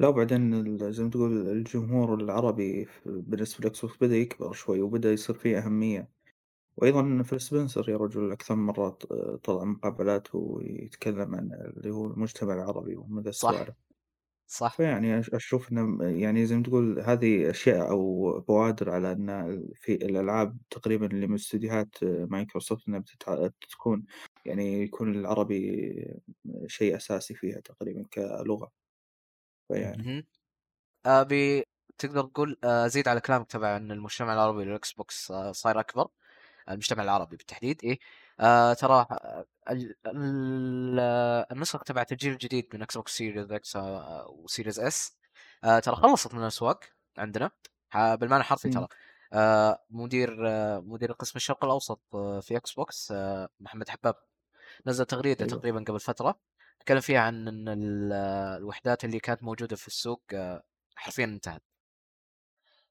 لا 0.00 0.08
وبعدين 0.08 0.54
ال- 0.54 0.92
زي 0.94 1.04
ما 1.04 1.10
تقول 1.10 1.48
الجمهور 1.48 2.14
العربي 2.14 2.88
بالنسبة 3.06 3.60
لل 3.60 3.80
Xbox 3.84 3.96
بدأ 4.00 4.16
يكبر 4.16 4.52
شوي 4.52 4.80
وبدأ 4.80 5.12
يصير 5.12 5.36
فيه 5.36 5.58
أهمية. 5.58 6.10
وأيضا 6.76 7.22
فيل 7.24 7.40
سبنسر 7.40 7.90
يا 7.90 7.96
رجل 7.98 8.32
أكثر 8.32 8.56
من 8.56 8.64
مرات 8.66 9.04
آه، 9.12 9.36
طلع 9.44 9.64
مقابلات 9.64 10.36
ويتكلم 10.36 11.34
عن 11.36 11.52
اللي 11.54 11.90
هو 11.90 12.06
المجتمع 12.06 12.54
العربي 12.54 12.96
ومدى 12.96 13.28
صح. 13.30 13.50
السوالف 13.50 13.76
صح. 14.48 14.78
فيعني 14.78 15.22
أش- 15.22 15.34
أشوف 15.34 15.72
إنه 15.72 16.04
يعني 16.04 16.46
زي 16.46 16.56
ما 16.56 16.62
تقول 16.62 17.00
هذه 17.00 17.50
أشياء 17.50 17.90
أو 17.90 18.40
بوادر 18.40 18.90
على 18.90 19.12
أن 19.12 19.62
في 19.74 19.94
الألعاب 19.94 20.58
تقريبا 20.70 21.06
اللي 21.06 21.26
من 21.26 21.34
استديوهات 21.34 22.04
مايكروسوفت 22.04 22.88
إنها 22.88 23.00
بتتع... 23.00 23.48
تكون 23.70 24.04
يعني 24.46 24.82
يكون 24.82 25.14
العربي 25.16 26.20
شيء 26.66 26.96
أساسي 26.96 27.34
فيها 27.34 27.60
تقريبا 27.60 28.02
كلغة. 28.14 28.72
فيعني 29.68 30.02
مهم. 30.02 30.26
آه 31.06 31.22
yep 31.22 31.64
تقدر 31.98 32.22
تقول 32.24 32.58
آه 32.64 32.86
زيد 32.86 33.08
على 33.08 33.20
كلامك 33.20 33.46
تبع 33.50 33.76
إن 33.76 33.92
المجتمع 33.92 34.34
العربي 34.34 34.64
لل 34.64 34.92
Xbox 34.92 35.30
آه 35.30 35.52
صاير 35.52 35.80
أكبر 35.80 36.08
المجتمع 36.68 37.02
العربي 37.04 37.36
بالتحديد 37.36 37.80
إيه 37.84 37.98
آه 38.40 38.72
ترى 38.74 39.06
آه، 39.10 39.46
ال- 39.70 39.96
ال- 40.06 40.98
آه، 41.00 41.46
النسخ 41.52 41.84
تبعت 41.84 42.12
الجيل 42.12 42.32
الجديد 42.32 42.68
من 42.74 42.82
Xbox 42.82 43.16
Series 43.16 43.52
X 43.52 43.76
آه، 43.76 44.26
و 44.30 44.37
Series 44.37 44.80
S 44.80 45.16
آه 45.64 45.78
ترى 45.78 45.96
خلصت 45.96 46.34
من 46.34 46.42
الأسواق 46.42 46.84
عندنا 47.18 47.50
بالمعنى 47.94 48.40
الحرفي. 48.40 48.70
ترى 48.70 48.88
آه 49.32 49.84
مدير 49.90 50.48
آه 50.48 50.80
مدير 50.80 51.12
قسم 51.12 51.32
الشرق 51.36 51.64
الأوسط 51.64 52.00
آه 52.14 52.40
في 52.40 52.56
Xbox 52.56 53.12
آه 53.12 53.48
محمد 53.60 53.88
حباب 53.88 54.14
نزل 54.86 55.04
تغريدة 55.06 55.46
أيوة. 55.46 55.58
تقريبا 55.58 55.84
قبل 55.88 56.00
فترة 56.00 56.40
تكلم 56.80 57.00
فيها 57.00 57.20
عن 57.20 57.48
إن 57.48 57.68
ال- 57.68 58.12
الوحدات 58.58 59.04
اللي 59.04 59.20
كانت 59.20 59.42
موجودة 59.42 59.76
في 59.76 59.86
السوق 59.86 60.22
آه 60.32 60.62
حرفيا 60.96 61.24
انتهت. 61.24 61.62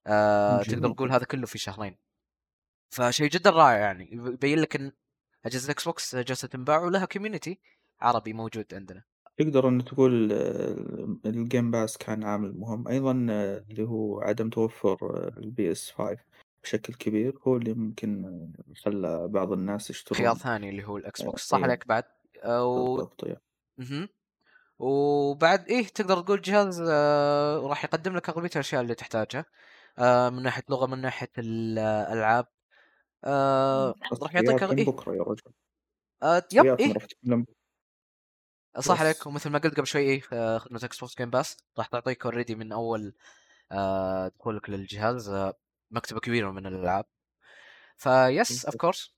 آه. 0.08 0.64
تقدر 0.64 0.90
تقول 0.94 1.12
هذا 1.12 1.26
كله 1.26 1.46
في 1.46 1.58
شهرين. 1.58 1.98
فشيء 2.90 3.30
جدا 3.30 3.50
رائع 3.50 3.78
يعني. 3.78 4.10
يبين 4.12 4.60
لك 4.60 4.76
إن 4.76 4.92
أجهزة 5.46 5.66
ال 5.66 5.86
Xbox 5.86 6.16
جالسه 6.16 6.48
تنباع 6.48 6.78
ولها 6.80 7.06
community 7.06 7.60
عربي 8.02 8.34
موجود 8.34 8.74
عندنا. 8.74 9.04
تقدر 9.38 9.68
إن 9.70 9.86
تقول 9.86 10.32
آه، 10.32 11.18
ال 11.26 11.35
Game 11.35 11.72
Pass 11.72 11.98
كان 11.98 12.24
عامل 12.24 12.54
مهم. 12.58 12.88
أيضا 12.88 13.28
آه، 13.30 13.66
اللي 13.70 13.84
هو 13.84 14.22
عدم 14.22 14.50
توفر 14.50 15.28
ال 15.38 15.72
PS 15.72 15.92
5 15.92 16.18
بشكل 16.64 16.94
كبير 16.94 17.40
هو 17.48 17.58
اللي 17.58 17.74
ممكن 17.74 18.42
خلى 18.84 19.28
بعض 19.28 19.52
الناس 19.52 19.90
يشترون. 19.90 20.18
خيار 20.22 20.36
ثاني 20.36 20.70
اللي 20.70 20.84
هو 20.88 20.98
ال 20.98 21.22
Xbox 21.22 21.48
صح 21.48 21.58
إيه. 21.58 21.64
عليك 21.64 21.88
بعد. 21.88 22.04
و... 22.46 22.96
بالضبط 22.96 23.24
يعني. 23.24 23.42
مهم. 23.78 24.10
وبعد 24.80 25.68
إيه 25.68 25.88
تقدر 25.88 26.22
تقول 26.22 26.42
جهاز 26.42 26.82
آه 26.90 27.58
راح 27.60 27.84
يقدم 27.84 28.16
لك 28.16 28.30
أغلبية 28.30 28.50
الأشياء 28.56 28.82
اللي 28.82 28.96
تحتاجها 28.96 29.46
آه 30.00 30.30
من 30.30 30.44
ناحية 30.44 30.64
لغة 30.70 30.86
من 30.86 31.02
ناحية 31.02 31.32
الالعاب 31.38 32.48
آه 33.24 33.96
راح 34.22 34.36
يعطيك 34.36 34.64
إيه. 34.64 34.86
بكرة 34.86 35.16
يا 35.16 35.24
رجل. 35.24 35.52
آه 36.24 36.44
yep 36.54 36.80
إيه. 36.80 36.94
من 37.24 37.46
صح. 38.80 39.02
عليك. 39.02 39.28
ومثل 39.28 39.50
ما 39.50 39.60
قلت 39.60 39.78
قبل 39.78 39.88
شوي 39.88 40.02
إيه 40.02 40.22
آه، 40.34 40.58
خدمة 40.58 40.80
Xbox 40.84 41.18
Game 41.18 41.30
Pass 41.30 41.58
راح 41.78 41.88
تعطيك 41.88 42.26
already 42.26 42.56
من 42.56 42.72
أول 42.72 43.14
آه 43.72 44.28
دخولك 44.28 44.70
للجهاز 44.70 45.30
آه 45.30 45.54
مكتبة 45.92 46.20
كبيرة 46.20 46.52
من 46.52 46.66
الألعاب. 46.66 47.06
ف 47.98 48.15
yes 48.15 48.66
of 48.66 48.76
course 48.76 49.16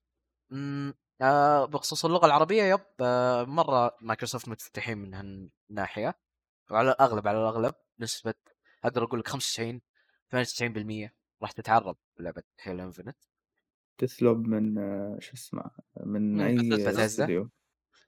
آه 1.22 1.65
بخصوص 1.65 2.05
اللغة 2.05 2.26
العربية 2.26 2.63
yep 2.63 2.80
آه 3.01 3.43
مرة 3.43 3.97
مايكروسوفت 4.01 4.49
متفتحين 4.49 4.97
من 4.97 5.13
هالناحية 5.13 6.20
وعلى 6.72 6.91
الأغلب 6.91 7.28
على 7.28 7.38
الأغلب 7.38 7.76
نسبة 7.99 8.34
أقدر 8.84 9.03
أقول 9.03 9.20
لك 9.20 9.28
95 9.28 9.82
98% 11.07 11.09
راح 11.41 11.51
تتعرب 11.51 11.97
لعبه 12.20 12.43
Halo 12.61 12.84
Infinite 12.84 13.17
Deathloop 13.97 14.47
من 14.47 14.78
آه، 14.78 15.17
شو 15.20 15.34
اسمه 15.34 15.72
من 16.05 16.34
من 16.38 16.41
أي 16.41 16.57
Bethesda. 16.86 16.99
استديو 16.99 17.49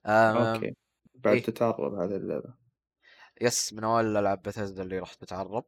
آه 0.06 0.54
okay 0.54 0.76
بعد 1.14 1.34
إيه. 1.34 1.42
تتعرب 1.42 1.94
هذه 1.94 2.16
اللعبة. 2.16 2.54
yes 3.40 3.72
من 3.72 3.84
اوائل 3.84 4.16
العاب 4.16 4.42
بثزدا 4.42 4.82
اللي 4.82 4.98
راح 4.98 5.14
تتعرب 5.14 5.64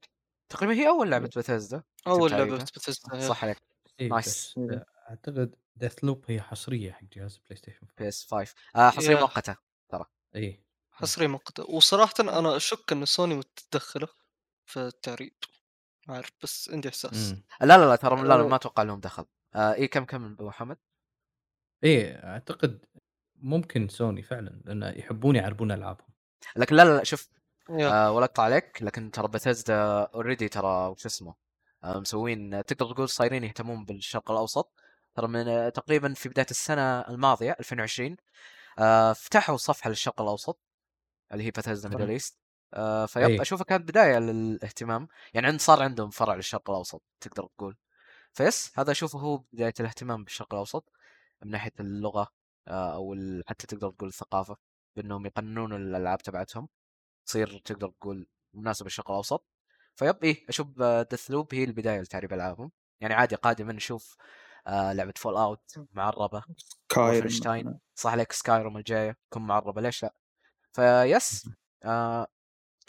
تقريبا 0.48 0.74
هي 0.74 0.88
أول 0.88 1.10
لعبة 1.10 1.26
بثزدا 1.36 1.82
أول 2.06 2.30
لعبة 2.30 2.56
بتثزدا 2.58 3.28
صح 3.28 3.44
عليك. 3.44 3.58
إيه 4.00 4.08
nice. 4.08 4.26
بس 4.28 4.58
آه، 4.58 4.84
أعتقد 5.10 5.54
Deathloop 5.76 6.24
هي 6.28 6.40
حصرية 6.40 6.92
حق 6.92 7.04
جهاز 7.12 7.36
PlayStation 7.36 7.86
PS 7.98 8.26
5 8.30 8.54
آه 8.76 8.90
حصرية 8.90 9.16
يا. 9.16 9.20
مؤقتة 9.20 9.56
اي 10.36 10.64
حصرية 10.90 11.26
مؤقتة. 11.26 11.70
وصراحه 11.70 12.14
أنا 12.20 12.56
أشك 12.56 12.92
إن 12.92 13.04
سوني 13.04 13.34
متدخلة 13.34 14.08
في 14.64 14.80
التعريب. 14.80 15.32
ما 16.08 16.14
أعرف 16.14 16.30
بس 16.42 16.70
عندي 16.70 16.88
إحساس. 16.88 17.34
لا 17.60 17.78
لا 17.78 17.86
لا 17.86 17.96
ترى 17.96 18.22
لا, 18.22 18.28
لا. 18.28 18.42
ما 18.42 18.56
أتوقع 18.56 18.82
لهم 18.82 19.00
دخل. 19.00 19.24
آه 19.54 19.74
إيه 19.74 19.90
كم 19.90 20.04
كم 20.04 20.24
أبو 20.24 20.48
محمد 20.48 20.76
إيه 21.84 22.14
أعتقد 22.14 22.84
ممكن 23.36 23.88
سوني 23.88 24.22
فعلا 24.22 24.60
لأن 24.64 24.98
يحبون 24.98 25.36
يعربون 25.36 25.72
ألعابهم. 25.72 26.08
لكن 26.56 26.76
لا 26.76 26.84
لا, 26.84 26.96
لا 26.96 27.04
شوف. 27.04 27.28
آه 27.70 28.12
ولا 28.12 28.24
أقطع 28.24 28.42
عليك 28.42 28.82
لكن 28.82 29.10
ترى 29.10 29.28
Bethesda 29.28 30.02
already 30.02 30.48
ترى 30.48 30.88
وش 30.88 31.06
اسمه 31.06 31.34
آه 31.84 31.98
مسوين 31.98 32.64
تقدر 32.64 32.92
تقول 32.94 33.08
صايرين 33.08 33.44
يهتمون 33.44 33.84
بالشرق 33.84 34.30
الأوسط. 34.30 34.72
ترى 35.14 35.28
من 35.28 35.48
آه 35.48 35.68
تقريبا 35.68 36.14
في 36.14 36.28
بداية 36.28 36.46
السنة 36.50 37.00
الماضية 37.00 37.56
2020 37.60 38.16
آه 38.78 39.12
فتحوا 39.12 39.56
صفحة 39.56 39.90
للشرق 39.90 40.20
الأوسط 40.20 40.60
اللي 41.32 41.44
هي 41.44 41.50
Bethesda. 41.50 41.88
Middle 41.88 42.10
East 42.10 42.38
آه 42.74 43.06
ف 43.06 43.12
yep 43.12 43.30
أي. 43.30 43.42
أشوفها 43.42 43.64
كانت 43.64 43.88
بداية 43.88 44.18
للاهتمام 44.18 45.08
يعني 45.34 45.46
عند 45.46 45.60
صار 45.60 45.82
عندهم 45.82 46.10
فرع 46.10 46.34
للشرق 46.34 46.70
الأوسط 46.70 47.02
تقدر 47.20 47.46
تقول 47.56 47.76
ف 48.32 48.42
yes 48.42 48.72
هذا 48.78 48.90
أشوفه 48.90 49.18
هو 49.18 49.36
بداية 49.52 49.74
الاهتمام 49.80 50.24
بالشرق 50.24 50.54
الأوسط 50.54 50.92
من 51.42 51.50
ناحية 51.50 51.72
اللغة 51.80 52.28
آه 52.68 52.94
أو 52.94 53.16
حتى 53.46 53.66
تقدر 53.66 53.90
تقول 53.90 54.08
الثقافة 54.08 54.56
بأنهم 54.96 55.26
يقننون 55.26 55.72
الألعاب 55.72 56.18
تبعتهم 56.22 56.68
تصير 57.26 57.58
تقدر 57.58 57.88
تقول 57.88 58.26
مناسبة 58.54 58.84
للشرق 58.84 59.10
الأوسط 59.10 59.46
ف 59.96 60.03
yep 60.03 60.24
إيه 60.24 60.44
أشوف 60.48 60.82
Deathloop 60.82 61.54
هي 61.54 61.64
البداية 61.64 62.00
لتعريب 62.00 62.32
ألعابهم 62.32 62.70
يعني 63.00 63.14
عادي 63.14 63.36
قادما 63.36 63.72
نشوف 63.72 64.16
آه 64.66 64.92
لعبة 64.92 65.12
Fallout 65.16 65.74
معربه 65.92 66.42
و 66.96 67.03
Wolfenstein 67.03 67.78
صح 67.94 68.10
عليك 68.10 68.32
Skyrim 68.32 68.76
الجاية 68.76 69.16
تكون 69.30 69.42
معربة 69.46 69.80
ليش 69.82 70.02
لا؟ 70.02 70.14
ف 70.72 70.91
yes 70.91 71.48
آه 71.84 72.26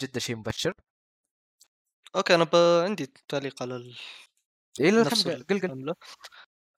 جدا 0.02 0.20
شيء 0.20 0.36
مبشر. 0.36 0.74
okay 2.16 2.36
أنا 2.36 2.44
ب... 2.44 2.56
عندي 2.86 3.14
تعليق 3.28 3.64
على 3.64 3.76
ال... 3.76 3.96
لا 4.80 5.02
نفس 5.02 5.28
قل 5.28 5.60
قل. 5.62 5.96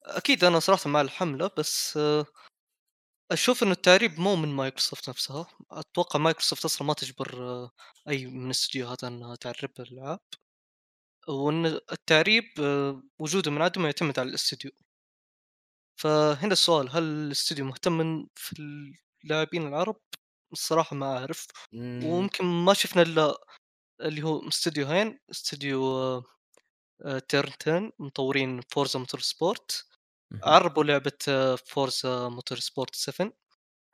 أكيد 0.04 0.44
أنا 0.44 0.60
صراحة 0.60 0.90
مع 0.90 1.02
الحملة 1.02 1.52
بس 1.58 1.98
آه، 1.98 2.26
أشوف 3.32 3.64
إنه 3.64 3.72
التعريب 3.72 4.20
مو 4.20 4.36
من 4.36 4.50
مايكروسوفت 4.50 5.10
نفسها. 5.10 5.48
أتوقع 5.72 6.20
مايكروسوفت 6.20 6.66
أصلا 6.66 6.88
ما 6.88 6.94
تجبر 6.94 7.44
آه، 7.44 7.72
أي 8.10 8.26
من 8.26 8.46
الاستديوهات 8.46 9.04
إنها 9.04 9.36
تعرب 9.36 9.72
الالعاب 9.80 10.20
وإن 11.28 11.66
التعريب 11.66 12.44
آه، 12.60 13.04
وجوده 13.20 13.52
من 13.52 13.62
عدمه 13.62 13.86
يعتمد 13.86 14.20
على 14.20 14.30
الاستديو 14.30 14.72
فهنا 16.00 16.54
السؤال 16.54 16.90
هل 16.92 17.04
الاستديو 17.04 17.66
مهتم 17.66 17.92
من- 17.98 18.28
في 18.36 18.54
اللاعبين 19.24 19.68
العرب؟ 19.68 20.02
الصراحة 20.54 20.96
ما 20.96 21.18
أعرف 21.18 21.48
مم، 21.74 22.04
وممكن 22.06 22.46
ما 22.46 22.74
شفنا 22.74 23.02
إلا 23.02 23.38
اللي 24.02 24.24
هو 24.24 24.48
استديوهين 24.48 25.20
استديو 25.32 25.84
آه، 25.98 26.24
آه، 27.06 27.20
Turn 27.20 27.68
10 27.68 27.92
مطورين 28.00 28.62
Forza 28.62 29.00
Motorsport. 29.00 29.86
عربوا 30.44 30.84
لعبة 30.84 31.12
آه، 31.30 31.56
Forza 31.56 32.30
Motorsport 32.30 32.96
7 32.96 33.34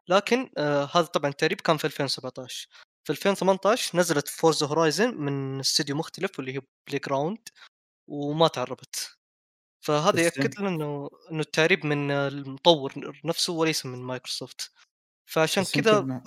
لكن 0.10 0.50
هذا 0.96 1.02
طبعا 1.06 1.32
التعريب 1.32 1.62
كان 1.62 1.78
في 1.78 1.86
2017 1.88 2.68
في 3.08 3.10
2018 3.14 3.98
نزلت 3.98 4.28
Forza 4.28 4.68
Horizon 4.68 5.16
من 5.18 5.60
استديو 5.60 5.96
مختلف 5.96 6.40
واللي 6.40 6.56
هي 6.58 6.62
Playground 6.88 7.50
وما 8.08 8.48
تعربت. 8.48 9.18
فهذا 9.84 10.22
يأكد 10.22 10.60
لنا 10.60 10.70
إنه 10.70 11.10
إنه 11.32 11.42
التعريب 11.42 11.86
من 11.86 12.12
المطور 12.12 12.94
نفسه 13.26 13.54
وليس 13.54 13.86
من 13.86 14.00
مايكروسوفت 14.00 14.72
فعشان 15.30 15.64
كذا 15.64 15.98
يمكن 15.98 16.22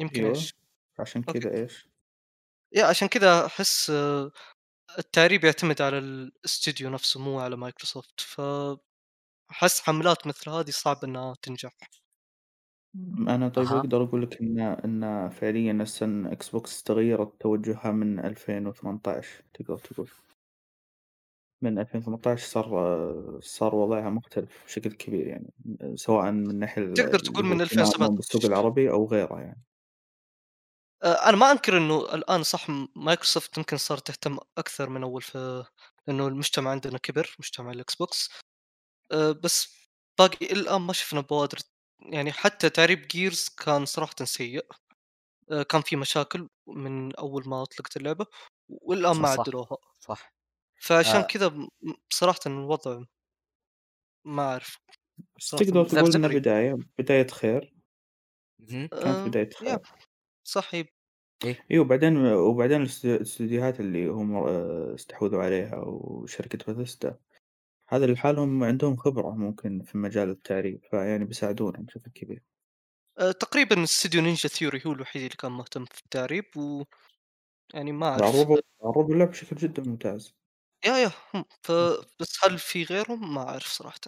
يمكن 0.00 0.20
أيوه 0.20 0.34
إيش؟ 0.34 0.54
عشان. 0.98 1.22
كذا 1.22 1.54
إيش 1.54 1.88
يا 2.72 2.84
عشان 2.84 3.08
كذا 3.08 3.46
أحس 3.46 3.90
آه، 3.90 4.30
التعريب 4.98 5.44
يعتمد 5.44 5.82
على 5.82 5.98
الاستوديو 5.98 6.90
نفسه 6.90 7.20
مو 7.20 7.40
على 7.40 7.56
مايكروسوفت 7.56 8.20
ف 8.20 8.40
أحس 9.50 9.80
حملات 9.80 10.26
مثل 10.26 10.50
هذه 10.50 10.70
صعب 10.70 11.04
إنها 11.04 11.34
تنجح 11.42 11.72
أنا 13.28 13.48
طيب 13.48 13.66
أها. 13.66 13.78
أقدر 13.78 14.04
أقول 14.04 14.22
لك 14.22 14.40
إن 14.40 14.60
إن 14.60 15.30
فعليا 15.30 15.72
السن 15.72 16.26
Xbox 16.26 16.82
تغيرت 16.82 17.40
توجهها 17.40 17.90
من 17.90 18.18
2018 18.18 19.44
تقدر 19.54 19.78
تقول 19.78 20.08
من 21.62 21.78
2018 21.78 22.46
صار 22.46 23.40
صار 23.40 23.74
وضعها 23.74 24.10
مختلف 24.10 24.64
بشكل 24.66 24.92
كبير 24.92 25.26
يعني 25.26 25.50
سواء 25.94 26.30
من 26.30 26.58
ناحية 26.58 26.94
تقدر 26.94 27.18
تقول 27.18 27.44
من 27.44 27.60
اهتمامهم 27.60 27.60
2017. 27.60 28.16
بالسوق 28.16 28.44
العربي 28.44 28.90
أو 28.90 29.06
غيره 29.06 29.40
يعني 29.40 29.62
آه، 31.02 31.28
أنا 31.28 31.36
ما 31.36 31.52
أنكر 31.52 31.78
إنه 31.78 32.14
الآن 32.14 32.42
صح 32.42 32.66
مايكروسوفت 32.96 33.58
يمكن 33.58 33.76
صارت 33.76 34.06
تهتم 34.06 34.38
أكثر 34.58 34.90
من 34.90 35.02
أول 35.02 35.22
في 35.22 35.64
لأنه 36.06 36.28
المجتمع 36.28 36.70
عندنا 36.70 36.98
كبر 36.98 37.36
مجتمع 37.38 37.70
ال 37.70 37.94
Xbox 37.94 38.30
آه، 39.12 39.32
بس 39.32 39.76
باقي 40.18 40.46
الآن 40.52 40.80
ما 40.82 40.92
شفنا 40.92 41.20
بوادر 41.20 41.58
يعني 42.00 42.32
حتى 42.32 42.70
تعريب 42.70 43.02
Gears 43.08 43.48
كان 43.48 43.86
صراحة 43.86 44.14
سيء 44.24 44.66
آه، 45.50 45.62
كان 45.62 45.82
في 45.82 45.96
مشاكل 45.96 46.48
من 46.68 47.16
أول 47.16 47.44
ما 47.48 47.62
أطلقت 47.62 47.96
اللعبة 47.96 48.26
والآن 48.68 49.16
ما. 49.16 49.28
عدلوها 49.28 49.76
صح 50.00 50.33
فعشان 50.86 51.16
آه. 51.20 51.26
كذا 51.26 51.68
بصراحه 52.10 52.38
الوضع 52.46 53.04
ما 54.26 54.42
أعرف 54.42 54.78
تقدر 55.50 55.84
تقول 55.84 56.14
إنها 56.14 56.28
ذبذبني. 56.28 56.38
بداية 56.40 56.76
بداية 56.98 57.26
خير. 57.26 57.74
كانت 58.70 58.94
آه، 58.94 59.26
بداية 59.26 59.48
يا 59.48 59.56
خير. 59.58 59.78
صح 60.44 60.74
هي 60.74 60.84
اي 61.70 61.78
وبعدين 61.78 62.16
وبعدين 62.26 62.80
الاست- 62.82 63.04
الاستديوهات 63.04 63.80
اللي 63.80 64.06
هم 64.06 64.34
آه، 64.36 64.94
استحوذوا 64.94 65.42
عليها 65.42 65.76
وشركة 65.76 66.72
بثيستا 66.72 67.18
هذا 67.88 68.06
لحالهم 68.06 68.64
عندهم 68.64 68.96
خبرة 68.96 69.30
ممكن 69.30 69.82
في 69.82 69.98
مجال 69.98 70.30
التعريب 70.30 70.80
فيعني 70.90 71.24
بيساعدونا 71.24 71.78
بشكل 71.78 72.10
كبير. 72.10 72.42
آه، 73.18 73.32
تقريبا 73.32 73.82
استوديو 73.82 74.22
Ninja 74.22 74.48
Theory 74.48 74.82
هو 74.86 74.92
الوحيد 74.92 75.22
اللي 75.22 75.36
كان 75.36 75.52
مهتم 75.52 75.84
في 75.84 75.98
التعريب 76.04 76.56
و 76.56 76.84
يعني 77.74 77.92
ما 77.92 78.06
أعرف. 78.08 78.22
عربوا 78.82 79.14
اللعبة 79.14 79.30
بشكل 79.30 79.56
جدا 79.56 79.82
ممتاز. 79.82 80.34
يا 80.86 80.96
يا 80.98 81.10
هم 81.34 81.44
ف 81.62 81.72
بس 82.20 82.44
هل 82.44 82.58
في 82.58 82.84
غيرهم؟ 82.84 83.34
ما 83.34 83.40
أعرف 83.48 83.66
صراحةً. 83.66 84.00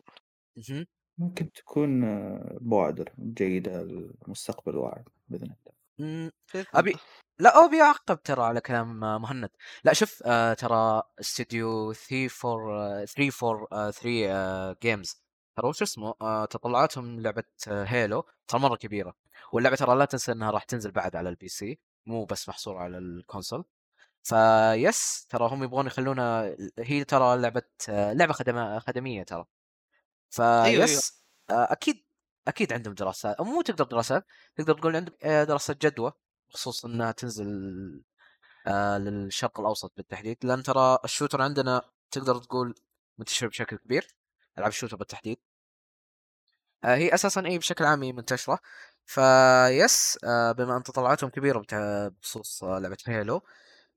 ممكن 1.19 1.53
تكون 1.53 2.05
آه، 2.05 2.59
بوادر 2.61 3.13
جيدة 3.19 3.83
للمستقبل 3.83 4.77
واعد 4.77 5.05
بإذن 5.29 5.45
الله 5.45 5.75
مم. 5.99 6.31
بإذن 6.55 6.67
أبي 6.75 6.91
الله. 6.91 7.01
لا 7.41 7.65
ابي 7.65 7.83
اعقب 7.83 8.23
ترى 8.23 8.43
على 8.43 8.61
كلام 8.61 9.05
آه، 9.05 9.19
مهند 9.19 9.51
لا 9.85 9.93
شوف 9.93 10.23
آه 10.27 10.55
ترى 10.55 11.03
استوديو 11.21 11.93
3 11.93 12.29
4 12.45 13.05
3 13.05 13.31
4 13.51 13.91
3 13.91 14.73
Games 14.83 15.23
ترى 15.57 15.69
وش 15.69 15.83
اسمه 15.83 16.15
آه 16.21 16.45
تطلعاتهم 16.45 17.21
لعبة 17.21 17.45
آه 17.69 17.85
Halo 17.85 18.25
ترى 18.49 18.61
مرة 18.61 18.77
كبيرة 18.77 19.15
واللعبة 19.53 19.77
ترى 19.77 19.97
لا 19.99 20.05
تنسى 20.05 20.33
إنها 20.33 20.51
راح 20.51 20.65
تنزل 20.65 20.91
بعد 20.91 21.17
على 21.17 21.29
ال 21.29 21.49
PC 21.49 21.81
مو 22.07 22.25
بس 22.25 22.49
محصورة 22.49 22.79
على 22.79 22.99
ال 22.99 23.07
console 23.07 23.65
ف 24.27 24.52
yes 24.52 25.27
ترى 25.29 25.49
هم 25.49 25.65
يبغون 25.65 25.87
يخلونها 25.87 26.57
هي 26.79 27.05
ترى 27.05 27.37
لعبة 27.37 27.63
لعبة 27.89 28.33
خدمة 28.33 28.79
خدمية 28.79 29.23
ترى. 29.23 29.45
أيوه، 30.41 30.67
أيوه. 30.67 30.87
ف 30.87 30.96
yes 30.96 31.23
آه، 31.51 31.73
أكيد 31.73 32.05
أكيد 32.49 32.73
عندهم 32.73 32.95
دراسات 32.95 33.37
أو 33.37 33.45
مو 33.45 33.63
تقدر 33.63 33.85
دراسات 33.85 34.27
تقدر 34.57 34.79
تقول 34.79 34.97
عندهم 34.97 35.17
آه، 35.23 35.45
دراسة 35.45 35.77
جدوى 35.83 36.13
بخصوص 36.51 36.85
إنها 36.85 37.13
تنزل 37.13 37.47
آه، 38.67 38.99
للشرق 38.99 39.61
الأوسط 39.61 39.93
بالتحديد. 39.97 40.39
لأن 40.43 40.63
ترى 40.63 40.99
ال 41.05 41.09
shooter 41.10 41.43
عندنا 41.43 41.83
تقدر 42.11 42.39
تقول 42.39 42.75
منتشر 43.19 43.49
بشكل 43.49 43.77
كبير 43.77 44.17
ألعاب 44.59 44.71
ال 44.71 44.74
shooter 44.74 44.97
بالتحديد. 44.97 45.39
هي 46.85 47.15
أساسا 47.15 47.47
اي 47.47 47.59
بشكل 47.59 47.85
عام 47.85 48.03
هي 48.03 48.13
منتشرة. 48.13 48.59
ف 49.07 49.35
yes 49.35 50.19
بما 50.25 50.77
أن 50.77 50.83
تطلعاتهم 50.83 51.31
كبيرة 51.31 51.65
بخصوص 52.21 52.65
لعبة 52.65 52.97
Halo 53.07 53.43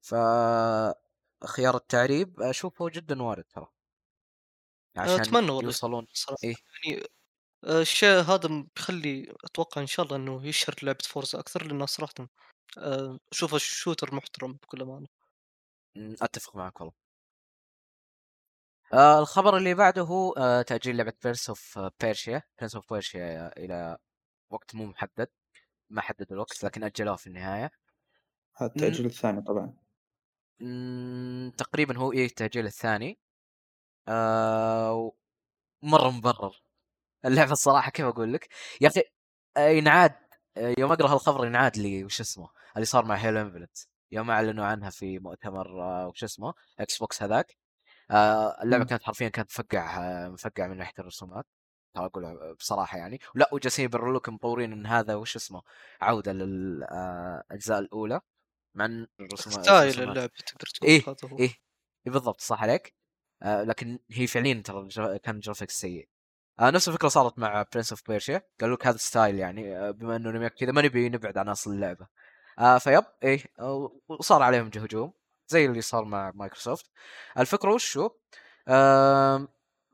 ف 0.01 0.15
خيار 1.45 1.75
التعريب 1.75 2.41
أشوفه 2.41 2.89
جدا 2.89 3.23
وارد 3.23 3.43
ترى. 3.43 3.67
عشان 4.97 5.19
أتمنى 5.19 5.51
والله 5.51 5.63
يوصلون 5.63 6.07
صراحة. 6.13 6.37
إيه. 6.43 6.55
يعني 6.85 7.03
آه، 7.63 7.81
الشيء 7.81 8.09
هذا 8.09 8.65
بيخلي 8.75 9.33
أتوقع 9.45 9.81
إن 9.81 9.87
شاء 9.87 10.05
الله 10.05 10.17
إنه 10.17 10.47
يشهر 10.47 10.75
لعبة 10.83 10.99
Forza 11.03 11.39
أكثر 11.39 11.67
لأنه 11.67 11.85
صراحة 11.85 12.13
آه، 12.77 13.19
اشوفه 13.31 13.57
shooter 13.57 14.15
محترم 14.15 14.53
بكل 14.53 14.81
أمانة. 14.81 15.07
أتفق 16.21 16.55
معك 16.55 16.81
والله. 16.81 16.93
آه 18.93 19.19
الخبر 19.19 19.57
اللي 19.57 19.73
بعده 19.73 20.01
هو 20.01 20.33
آه 20.33 20.61
تأجيل 20.61 20.97
لعبة 20.97 21.13
Prince 21.23 21.49
of 21.49 21.79
Persia 22.01 22.43
Prince 22.59 22.75
of 22.75 22.93
Persia 22.93 23.57
إلى 23.57 23.97
وقت 24.51 24.75
مو 24.75 24.85
محدد 24.85 25.27
ما 25.89 26.01
حددوا 26.01 26.27
الوقت 26.31 26.63
لكن 26.63 26.83
اجلوه 26.83 27.15
في 27.15 27.27
النهاية. 27.27 27.71
هذا 28.55 28.67
التأجيل 28.71 29.05
الثاني 29.05 29.41
طبعا. 29.41 29.73
تقريبا 31.57 31.97
هو 31.97 32.11
إيه 32.13 32.25
التاجيل 32.25 32.65
الثاني. 32.65 33.19
آه 34.07 35.11
مرة 35.83 36.09
مبرر. 36.11 36.61
اللعبة 37.25 37.51
الصراحة 37.51 37.91
كيف 37.91 38.05
أقول 38.05 38.33
لك؟ 38.33 38.49
يا 38.81 38.87
أخي 38.89 39.03
آه، 39.57 39.69
ينعاد 39.69 40.15
آه، 40.57 40.75
يوم 40.79 40.91
أقرأ 40.91 41.09
هالخبر 41.13 41.45
ينعاد 41.47 41.77
لي 41.77 42.05
وش 42.05 42.21
اسمه؟ 42.21 42.49
اللي 42.75 42.85
صار 42.85 43.05
مع 43.05 43.15
Halo 43.15 43.41
Infinite 43.41 43.87
يوم 44.11 44.31
أعلنوا 44.31 44.65
عنها 44.65 44.89
في 44.89 45.19
مؤتمر 45.19 45.83
آه، 45.83 46.07
وش 46.07 46.23
اسمه؟ 46.23 46.53
Xbox 46.79 47.23
هذاك. 47.23 47.57
آه، 48.11 48.63
اللعبة. 48.63 48.85
كانت 48.85 49.03
حرفيا 49.03 49.29
كانت 49.29 49.49
مفقع 49.51 49.99
مفقع 50.29 50.67
من 50.67 50.77
ناحية 50.77 50.93
الرسومات. 50.99 51.45
ترى 51.95 52.05
أقول 52.05 52.55
بصراحة 52.59 52.97
يعني. 52.97 53.19
ولا 53.35 53.49
وجالسين 53.53 53.85
يبرروا 53.85 54.19
لك 54.19 54.29
مطورين 54.29 54.73
إن 54.73 54.85
هذا 54.87 55.15
وش 55.15 55.35
اسمه؟ 55.35 55.61
عودة 56.01 56.33
للاجزاء 56.33 57.79
الأولى. 57.79 58.21
مع 58.79 58.85
إن 58.85 59.07
الرسومات 59.19 59.63
style 59.63 60.03
اللعبه 60.03 60.31
تقدر 60.45 60.67
تقول 60.73 60.91
هذا 60.91 61.33
هو. 61.33 61.39
إيه. 61.39 61.53
إيه 62.07 62.11
بالضبط 62.13 62.41
صح 62.41 62.63
عليك. 62.63 62.95
آه 63.43 63.63
لكن 63.63 63.99
هي 64.11 64.27
فعليا 64.27 64.61
ترى 64.65 65.19
كان 65.19 65.39
graphics 65.39 65.79
سيء. 65.79 66.09
آه 66.59 66.69
نفس 66.69 66.87
الفكرة 66.87 67.07
صارت 67.07 67.39
مع 67.39 67.65
Prince 67.73 67.91
of 67.91 68.01
Persia 68.07 68.41
قالوا 68.61 68.75
لك 68.75 68.87
هذا 68.87 68.97
style 68.97 69.39
يعني 69.39 69.77
آه 69.77 69.91
بما 69.91 70.15
إنه 70.15 70.29
remake 70.31 70.53
كذا 70.53 70.71
ما 70.71 70.81
نبي 70.81 71.09
نبعد 71.09 71.37
عن 71.37 71.49
أصل 71.49 71.71
اللعبة. 71.71 72.07
آه 72.59 72.77
ف 72.77 72.84
yep 72.84 73.03
إيه 73.23 73.43
وصار 74.09 74.41
عليهم 74.41 74.71
هجوم 74.75 75.13
زي 75.47 75.65
اللي 75.65 75.81
صار 75.81 76.05
مع 76.05 76.31
مايكروسوفت 76.35 76.85
الفكرة 77.37 77.73
وشو؟ 77.73 78.09
آه 78.67 79.47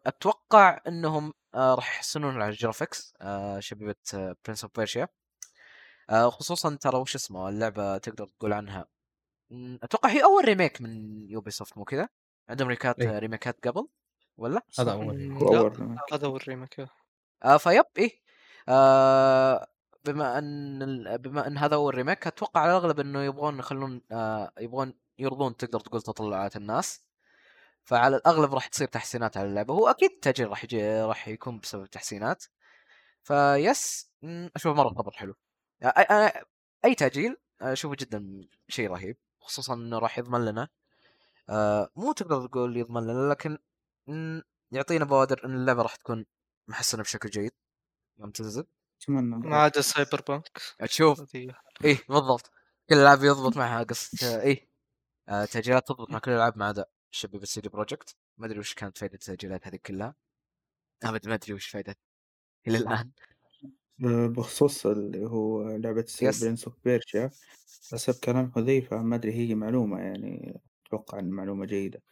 أتوقع 0.05 0.81
إنهم 0.87 1.33
آه 1.55 1.75
راح 1.75 1.95
يحسنون 1.95 2.41
على 2.41 2.49
ال 2.49 2.57
graphics 2.57 3.13
آه 3.21 3.59
شبيبة 3.59 3.95
Prince 4.45 4.63
of 4.63 4.71
Persia 4.75 5.07
خصوصا 6.11 6.75
ترى 6.75 6.97
وش 6.97 7.15
اسمه 7.15 7.49
اللعبة 7.49 7.97
تقدر 7.97 8.25
تقول 8.27 8.53
عنها. 8.53 8.85
أتوقع 9.83 10.09
هي 10.09 10.23
أول 10.23 10.45
remake 10.45 10.81
من 10.81 11.21
Ubisoft 11.29 11.77
مو 11.77 11.83
كذا؟ 11.83 12.09
عندهم 12.49 12.67
ريميكات 12.67 12.99
إيه. 12.99 13.19
ريميكات 13.19 13.67
قبل 13.67 13.87
ولا؟ 14.37 14.61
هذا. 14.79 14.91
أول 14.91 15.15
remake. 15.15 15.43
هذا 16.13 16.27
هو 16.27 16.37
ال 16.37 16.43
remake 16.43 16.79
إيه. 16.79 16.87
آه 17.43 17.57
ف 17.57 17.64
yep 17.64 17.85
إيه. 17.97 18.11
آه 18.69 19.67
بما 20.05 20.37
أن 20.37 20.81
ال- 20.83 21.17
بما 21.17 21.47
أن 21.47 21.57
هذا 21.57 21.75
هو 21.75 21.89
ال 21.89 21.95
remake 21.95 22.27
أتوقع 22.27 22.61
على 22.61 22.71
الأغلب 22.71 22.99
إنه 22.99 23.23
يبغون 23.23 23.59
يخلون 23.59 24.01
آه 24.11 24.51
يبغون 24.59 24.93
يرضون 25.19 25.57
تقدر 25.57 25.79
تقول 25.79 26.01
تطلعات 26.01 26.55
الناس. 26.55 27.05
فعلى 27.83 28.15
الأغلب 28.15 28.53
راح 28.53 28.67
تصير 28.67 28.87
تحسينات 28.87 29.37
على 29.37 29.47
اللعبة. 29.49 29.73
هو 29.73 29.87
أكيد 29.87 30.11
التاجيل 30.11 30.49
راح 30.49 30.63
يجي 30.63 31.01
راح 31.01 31.27
يكون 31.27 31.59
بسبب 31.59 31.85
تحسينات 31.85 32.43
ف 33.23 33.45
yes 33.45 34.11
مم، 34.21 34.49
أشوفه 34.55 34.75
مرة 34.75 34.89
خبر 34.89 35.11
حلو. 35.11 35.31
آه، 35.31 35.35
أنا 35.83 36.45
أي 36.85 36.95
تأجيل 36.95 37.37
أشوفه 37.61 37.95
جدا 37.95 38.47
شيء 38.67 38.89
رهيب 38.89 39.17
خصوصا 39.39 39.73
إنه 39.73 39.99
راح 39.99 40.17
يضمن 40.17 40.45
لنا. 40.45 40.69
مو 41.95 42.11
تقدر 42.11 42.47
تقول 42.47 42.77
يضمن 42.77 43.03
لنا 43.03 43.29
لكن 43.29 43.57
يعطينا 44.71 45.05
بوادر 45.05 45.45
إن 45.45 45.55
اللعبة 45.55 45.81
راح 45.81 45.95
تكون 45.95 46.25
محسنة 46.67 47.03
بشكل 47.03 47.29
جيد. 47.29 47.51
يوم 48.17 48.31
تنزل. 48.31 48.67
أتمنى. 49.01 49.35
ما 49.35 49.57
عدا 49.57 49.81
Cyberpunk 49.81 50.61
تشوف 50.79 51.35
إيه 51.35 52.03
بالضبط. 52.09 52.51
كل 52.89 52.95
الالعاب 52.95 53.23
يضبط 53.23 53.57
معها 53.57 53.83
قصة 53.83 54.41
إيه. 54.41 54.69
آه 55.29 55.45
تأجيلات 55.45 55.87
تضبط 55.87 56.09
مع 56.09 56.19
كل 56.19 56.31
الالعاب 56.31 56.57
ما 56.57 56.65
عدا 56.65 56.85
شبيبه 57.11 57.45
CD 57.45 57.69
Projekt. 57.69 58.15
ما 58.37 58.45
أدري 58.45 58.59
وش 58.59 58.73
كانت 58.73 58.97
فائده 58.97 59.13
التأجيلات 59.13 59.67
هذه 59.67 59.75
كلها. 59.75 60.15
أبد 61.03 61.27
ما 61.27 61.33
أدري 61.33 61.53
وش 61.53 61.67
فائدة 61.67 61.95
إلى 62.67 62.77
الآن. 62.77 63.11
بخصوص 64.37 64.85
اللي 64.85 65.25
هو 65.27 65.69
لعبة 65.77 66.05
yes. 66.21 66.41
Prince 66.41 66.65
of 66.65 66.75
Persia 66.83 67.29
حسب 67.91 68.19
كلام 68.23 68.51
حذيفة 68.51 69.01
ما 69.01 69.15
أدري 69.15 69.33
هي 69.33 69.55
معلومة 69.55 69.99
يعني 69.99 70.61
أتوقع 70.87 71.19
إن 71.19 71.29
معلومة 71.29 71.65
جيدة. 71.65 72.03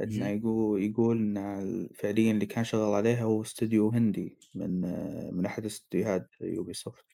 إنه 0.00 0.26
مهم. 0.26 0.28
يقول 0.28 0.82
يقول 0.84 1.18
إن 1.38 1.88
فعليا 1.94 2.32
اللي 2.32 2.46
كان 2.46 2.64
شغال 2.64 2.94
عليها 2.94 3.22
هو 3.24 3.42
استوديو 3.42 3.90
هندي 3.90 4.38
من 4.54 4.80
من 5.36 5.46
أحد 5.46 5.64
استديوهات 5.66 6.28
Ubisoft 6.42 7.06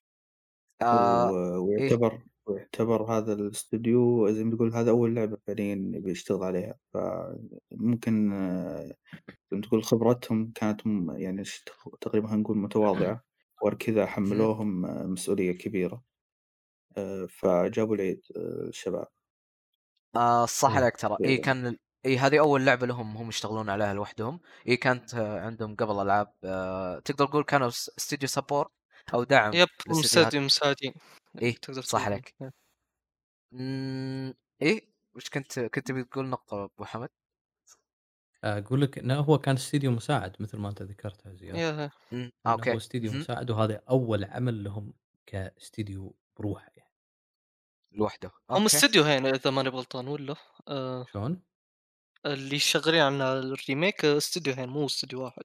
آه 0.83 1.33
و- 1.33 1.59
ويعتبر 1.67 2.23
ويعتبر 2.47 3.03
هذا 3.05 3.33
الاستوديو 3.33 4.31
زي 4.31 4.45
ما 4.45 4.57
تقول 4.57 4.75
هذا 4.75 4.91
أول 4.91 5.15
لعبة 5.17 5.39
فعليا 5.47 5.93
بيشتغل 6.01 6.43
عليها. 6.45 6.79
فممكن 6.95 8.33
آه، 8.33 8.87
زي 9.53 9.57
ما 9.59 9.63
تقول 9.63 9.85
خبرتهم 9.85 10.53
كانت 10.57 10.87
م- 10.87 11.11
يعني 11.19 11.45
ش- 11.45 11.65
تقريبا 12.01 12.35
هنقول 12.35 12.59
متواضعة. 12.59 13.25
وكذا 13.63 14.07
حملوهم 14.07 14.87
آه، 14.87 15.07
مسؤولية 15.07 15.53
كبيرة 15.53 16.05
فجابوا 17.29 17.95
العيد 17.97 18.23
الشباب 18.37 19.09
آه 20.17 20.47
صح 20.47 20.71
إيه. 20.71 20.77
عليك 20.77 20.97
ترى 20.97 21.17
اي 21.25 21.29
إيه. 21.31 21.43
كان 21.43 21.77
اي 22.07 22.19
هذه 22.19 22.39
أول 22.39 22.67
لعبة 22.67 22.87
لهم 22.87 23.17
هم 23.17 23.29
يشتغلون 23.29 23.71
عليها 23.71 23.95
لوحدهم 23.95 24.41
اي 24.69 24.77
كانت 24.77 25.15
آه، 25.15 25.41
عندهم 25.41 25.77
قبل 25.77 26.03
ألعاب 26.03 26.35
آه 26.45 26.99
تقدر 26.99 27.27
تقول 27.27 27.45
كانوا 27.45 27.69
استوديو 27.69 28.29
support 28.29 28.71
أو 29.15 29.25
دعم 29.25 29.53
yep. 29.55 29.69
مساعدين 29.89 30.43
مساعدين 30.43 30.95
إيه، 31.43 31.57
تقدر 31.57 31.83
صح. 31.83 32.07
عليك. 32.07 32.35
مم، 33.53 34.35
إيه 34.63 34.93
وش 35.15 35.29
كنت 35.31 35.61
كنت 35.61 35.93
بتقول 35.93 36.27
نقطة 36.29 36.65
أبو 36.65 36.85
حمد 36.85 37.09
أقول 38.45 38.81
لك 38.81 38.99
إنه 38.99 39.21
هو 39.21 39.39
كان 39.39 39.55
استديو 39.55 39.91
مساعد 39.91 40.37
مثل 40.41 40.59
ما 40.59 40.69
أنت 40.69 40.83
زياد. 40.83 41.55
يا 41.57 41.91
مم، 42.13 42.19
إنه 42.19 42.31
آه، 42.47 42.53
okay. 42.53 42.73
هو 42.73 42.77
استديو 42.77 43.11
مهم. 43.11 43.21
مساعد 43.21 43.51
وهذا 43.51 43.83
أول 43.91 44.25
عمل 44.25 44.65
لهم 44.65 44.93
كاستديو 45.27 46.17
بروحه 46.37 46.71
يعني. 46.77 46.93
لوحده. 47.93 48.31
هم 48.51 48.63
أوكي. 48.63 48.67
استديو 48.67 49.03
هنا 49.03 49.31
إذا 49.31 49.51
ماني 49.51 49.69
غلطان 49.69 50.09
ولا؟ 50.09 50.37
آه. 50.69 51.07
شلون؟ 51.13 51.43
اللي 52.27 52.59
شغالين 52.59 53.03
على 53.03 53.39
الريميك 53.39 54.05
آه، 54.05 54.17
استديو 54.17 54.55
هين 54.55 54.69
مو 54.69 54.87
استديو 54.87 55.23
واحد. 55.23 55.45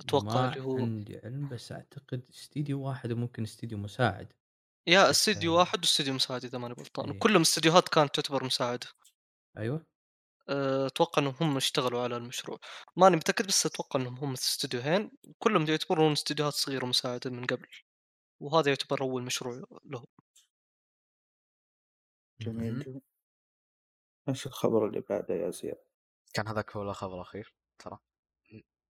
أتوقع 0.00 0.34
ما 0.34 0.48
اللي 0.48 0.60
هو 0.60 0.78
عندي 0.78 1.18
علم 1.18 1.48
بس 1.48 1.72
أعتقد 1.72 2.22
استديو 2.30 2.82
واحد 2.82 3.12
وممكن 3.12 3.42
استديو 3.42 3.78
مساعد. 3.78 4.32
يا 4.86 5.02
بس، 5.08 5.10
استديو 5.10 5.54
آه، 5.54 5.58
واحد 5.58 5.78
واستديو 5.78 6.14
مساعد 6.14 6.44
إذا 6.44 6.58
ماني 6.58 6.74
غلطان. 6.74 7.10
إيه. 7.10 7.16
وكلهم 7.16 7.40
استديوهات 7.40 7.88
كانت 7.88 8.14
تعتبر 8.14 8.44
مساعده 8.44 8.86
أيوه. 9.58 9.86
أتوقع 10.48 11.22
إنهم 11.22 11.34
هم 11.40 11.56
اشتغلوا 11.56 12.02
على 12.02 12.16
المشروع. 12.16 12.58
ماني 12.96 13.16
متأكد 13.16 13.46
بس 13.46 13.66
أتوقع 13.66 14.00
إنهم 14.00 14.16
هم 14.18 14.32
استديوهين 14.32 15.10
كلهم 15.38 15.66
يعتبرون 15.66 16.12
استديوهات 16.12 16.52
صغيرة 16.52 16.86
مساعده 16.86 17.30
من 17.30 17.44
قبل 17.44 17.66
وهذا 18.40 18.68
يعتبر 18.68 19.00
أول 19.00 19.22
مشروع 19.22 19.62
لهم. 19.84 20.06
جميل 22.40 23.00
إيش 24.28 24.46
الخبر 24.46 24.86
اللي 24.86 25.00
بعده 25.00 25.34
يا 25.34 25.50
زياد؟ 25.50 25.78
كان 26.34 26.48
هذاك 26.48 26.76
هو 26.76 26.82
الخبر 26.82 27.14
الأخير 27.14 27.54
ترى. 27.78 27.98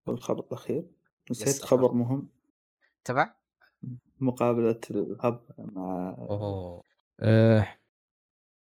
الخبر 0.09 0.45
الأخير؟ 0.45 0.91
نسيت 1.31 1.63
خبر. 1.63 1.93
مهم. 1.93 2.29
تبع؟ 3.05 3.35
مقابلة 4.21 4.81
الهب 4.91 5.47
مع 5.59 6.17
أوه. 6.19 6.83
أه 7.21 7.79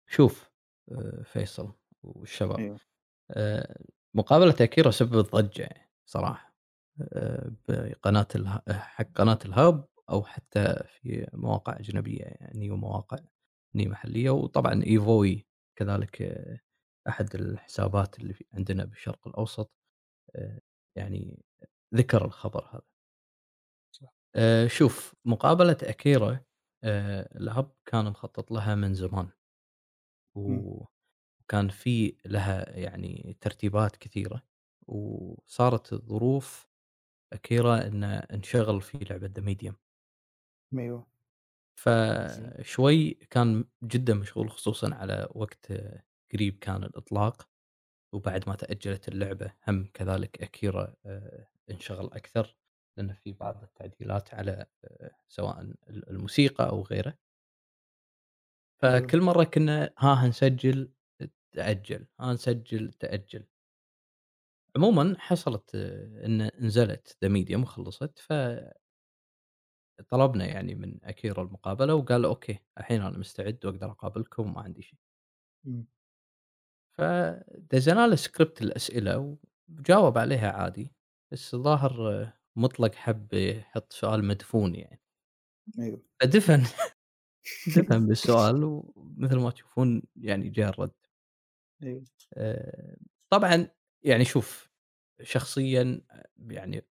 شوف 0.07 0.49
أه 0.91 1.23
فيصل. 1.23 1.71
والشباب 2.05 2.59
أيوه 2.59 2.79
مقابلة 4.13 4.55
أكيرا 4.61 4.91
سببت 4.91 5.35
ضجة 5.35 5.61
يعني 5.63 5.91
صراحة 6.05 6.55
أه 7.13 7.51
بقناة 7.69 8.27
اله... 8.35 8.61
حق 8.69 9.07
قناة 9.15 9.39
الهاب 9.45 9.87
أو 10.09 10.23
حتى 10.23 10.83
في 10.87 11.27
مواقع 11.33 11.79
أجنبية 11.79 12.21
يعني 12.23 12.71
ومواقع 12.71 13.17
هني 13.75 13.87
محلية، 13.87 14.29
وطبعًا 14.29 14.83
إيفوي 14.83 15.47
كذلك 15.79 16.21
آه، 16.21 16.59
أحد 17.09 17.35
الحسابات 17.35 18.19
اللي 18.19 18.35
عندنا 18.53 18.85
بالشرق 18.85 19.27
الأوسط 19.27 19.71
آآ 20.35 20.61
يعني 20.97 21.43
ذكر 21.95 22.25
الخبر 22.25 22.69
هذا. 22.73 22.81
شوف 24.67 25.15
مقابلة 25.25 25.77
أكيرا 25.83 26.39
آآ 26.83 27.29
الهب 27.41 27.71
كان 27.85 28.05
مخطط 28.05 28.51
لها 28.51 28.75
من 28.75 28.93
زمان. 28.93 29.29
إمم. 30.37 30.85
وكان 31.49 31.69
في 31.69 32.15
لها 32.25 32.77
يعني 32.79 33.37
ترتيبات 33.41 33.95
كثيرة، 33.97 34.43
وصارت 34.87 35.93
الظروف 35.93 36.67
أكيرا 37.33 37.87
إنه 37.87 38.15
انشغل 38.17 38.81
في 38.81 38.99
لعبة 38.99 39.27
The 39.29 39.43
Medium. 39.45 39.75
أيوه. 40.73 41.05
فشوي 41.77 43.09
كان 43.11 43.65
جدًا 43.83 44.13
مشغول 44.13 44.49
خصوصًا 44.51 44.95
على 44.95 45.27
وقت 45.35 45.73
قريب 46.33 46.57
كان 46.59 46.83
الإطلاق، 46.83 47.49
وبعد 48.13 48.49
ما 48.49 48.55
تأجلت 48.55 49.07
اللعبة 49.09 49.53
هم 49.67 49.85
كذلك 49.93 50.43
أكيرا 50.43 50.95
آآ 51.05 51.47
انشغل 51.71 52.05
أكثر، 52.13 52.57
لأن 52.97 53.13
في 53.13 53.33
بعض 53.33 53.63
التعديلات 53.63 54.33
على 54.33 54.67
آآ 54.85 55.11
سواء 55.29 55.61
ال 55.61 56.09
الموسيقى 56.11 56.69
أو 56.69 56.83
غيره. 56.83 57.17
أيوه. 58.89 59.15
فكل 59.15 59.21
مرة 59.21 59.43
كنا 59.43 59.93
ها 59.97 60.13
هنسجل 60.13 60.91
تأجل، 61.55 62.07
ها 62.19 62.33
نسجل 62.33 62.93
تأجل. 62.93 63.45
عمومًا 64.75 65.15
حصلت 65.19 65.75
إن 66.25 66.51
نزلت 66.59 67.17
The 67.25 67.29
Medium 67.29 67.61
وخلصت 67.63 68.19
ف 68.19 68.33
طلبنا 70.09 70.45
يعني 70.45 70.75
من 70.75 70.99
أكيرا 71.03 71.43
المقابلة 71.43 71.95
وقال 71.95 72.25
أوكي 72.25 72.59
الحين 72.77 73.01
أنا 73.01 73.17
مستعد 73.17 73.59
وأقدر 73.65 73.91
أقابلكم 73.91 74.43
وما 74.43 74.61
عندي 74.61 74.81
شيء. 74.81 74.99
إمم. 75.67 75.87
فدزينا 76.93 78.07
له 78.07 78.15
سكريبت 78.15 78.61
الأسئلة 78.61 79.37
وجاوب 79.69 80.17
عليها 80.17 80.51
عادي، 80.51 80.93
بس 81.31 81.53
الظاهر 81.53 82.31
مطلق 82.55 82.95
حب 82.95 83.33
يحط 83.33 83.93
سؤال 83.93 84.25
مدفون 84.25 84.75
يعني. 84.75 85.01
أيوه. 85.79 86.05
فدفن 86.21 86.63
دفن 87.67 88.07
بالسؤال 88.07 88.63
ومثل 88.63 89.37
ما 89.39 89.51
تشوفون 89.51 90.03
يعني 90.15 90.49
جاء 90.49 90.69
الرد. 90.69 91.04
أيوه. 91.85 92.05
آآ 92.33 92.97
طبعًا 93.29 93.67
يعني 94.03 94.25
شوف 94.25 94.69
شخصيًا 95.23 96.01
يعني 96.49 96.87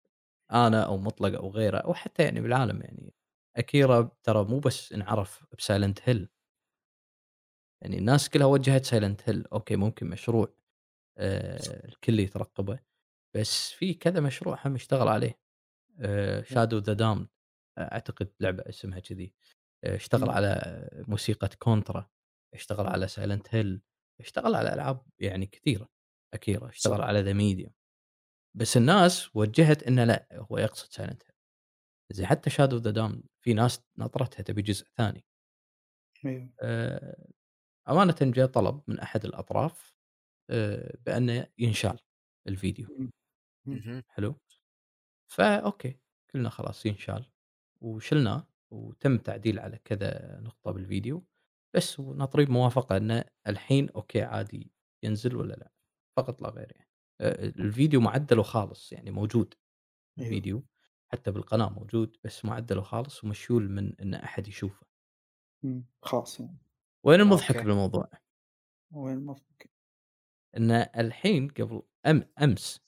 أنا 0.53 0.84
أو 0.86 0.99
مطلق 0.99 1.38
أو 1.40 1.51
غيره 1.51 1.78
أو 1.78 1.95
حتى 1.95 2.22
يعني 2.24 2.40
بالعالم 2.40 2.82
يعني 2.82 3.14
أكيرا 3.57 4.12
ترى 4.22 4.45
مو 4.45 4.61
بس 4.61 4.92
انعرف 4.92 5.47
بسايلنت 5.59 5.99
هيل. 6.05 6.28
يعني 7.82 7.99
الناس 7.99 8.30
كلها 8.30 8.47
وجهت 8.47 8.84
سايلنت 8.84 9.28
هيل، 9.28 9.47
أوكي 9.53 9.76
ممكن 9.76 10.07
مشروع 10.11 10.55
آآ 11.18 11.86
الكل 11.88 12.20
يترقبه، 12.20 12.80
بس 13.36 13.70
في 13.72 13.95
كذا 13.95 14.20
مشروع 14.20 14.59
هم 14.66 14.74
اشتغل 14.74 15.09
عليه 15.09 15.40
شادو 16.45 16.78
ذا 16.78 16.92
دام 16.92 17.28
أعتقد 17.78 18.34
لعبة 18.40 18.64
اسمها 18.68 19.01
كذي، 19.01 19.34
آآ 19.84 19.97
اشتغل 19.97 20.30
إمم. 20.30 20.30
على 20.30 20.88
موسيقى 21.09 21.49
كونترا، 21.61 22.11
اشتغل 22.55 22.88
على 22.88 23.09
سايلنت 23.09 23.57
هيل، 23.57 23.82
اشتغل 24.20 24.54
على 24.54 24.74
ألعاب 24.74 25.02
يعني 25.18 25.46
كثيرة 25.46 25.88
أكيرا، 26.34 26.68
اشتغل 26.68 27.00
صح. 27.00 27.04
على 27.04 27.20
The 27.22 27.32
Medium. 27.32 27.72
بس 28.56 28.76
الناس 28.76 29.36
وجهت 29.36 29.82
إنه 29.82 30.04
لأ 30.04 30.28
هو 30.34 30.58
يقصد 30.58 30.92
سايلنت 30.92 31.22
هيل. 31.24 31.34
زين 32.12 32.26
حتى 32.26 32.50
شادو 32.50 32.76
ذا 32.78 32.90
دام 32.92 33.24
في 33.42 33.54
ناس 33.54 33.82
ناطرتها 33.98 34.42
تبي 34.42 34.62
جزء 34.62 34.86
ثاني. 34.98 35.24
أيوه. 36.26 36.54
آآ 36.62 37.28
أمانةً 37.88 38.16
جاء 38.22 38.46
طلب 38.46 38.82
من 38.88 39.00
أحد 39.00 39.24
الأطراف 39.24 39.94
آآ 40.50 40.96
بأنه 41.06 41.46
ينشال 41.58 41.98
الفيديو،. 42.48 42.88
حلو؟ 44.08 44.40
فأوكي، 45.28 46.00
قلنا 46.34 46.50
خلاص 46.50 46.86
ينشال 46.86 47.26
وشلناه 47.82 48.48
وتم 48.70 49.18
تعديل 49.18 49.58
على 49.60 49.78
كذا 49.84 50.40
نقطة 50.40 50.72
بالفيديو، 50.72 51.26
بس 51.75 52.01
وناطرين 52.01 52.51
موافقة 52.51 52.97
إنه 52.97 53.25
الحين 53.47 53.91
أوكي 53.91 54.22
عادي 54.22 54.72
ينزل 55.05 55.37
والّا 55.37 55.53
لأ، 55.55 55.72
فقط 56.16 56.43
لا 56.43 56.49
غير 56.51 56.72
يعني. 56.77 56.91
الفيديو 57.61 58.01
معدل 58.01 58.39
وخالص 58.39 58.93
يعني 58.93 59.11
موجود 59.11 59.55
أيوه. 60.20 60.45
الفيديو، 60.45 60.66
حتى 61.12 61.31
بالقناة 61.33 61.68
موجود 61.70 62.16
بس 62.25 62.45
معدل 62.45 62.79
وخالص 62.79 63.25
ومشيول 63.25 63.70
من 63.70 64.01
إن 64.01 64.14
أحد 64.14 64.49
يشوفه. 64.49 64.87
خاص 66.03 66.41
يعني. 66.41 66.59
وين 67.05 67.20
المضحك 67.20 67.64
أوكي. 67.64 67.64
بالموضوع؟ 67.64 68.09
وين 68.93 69.14
المضحك؟ 69.18 69.70
إن 70.57 70.70
الحين 70.70 71.49
قبل 71.49 71.83
أم 72.07 72.22
أمس 72.43 72.81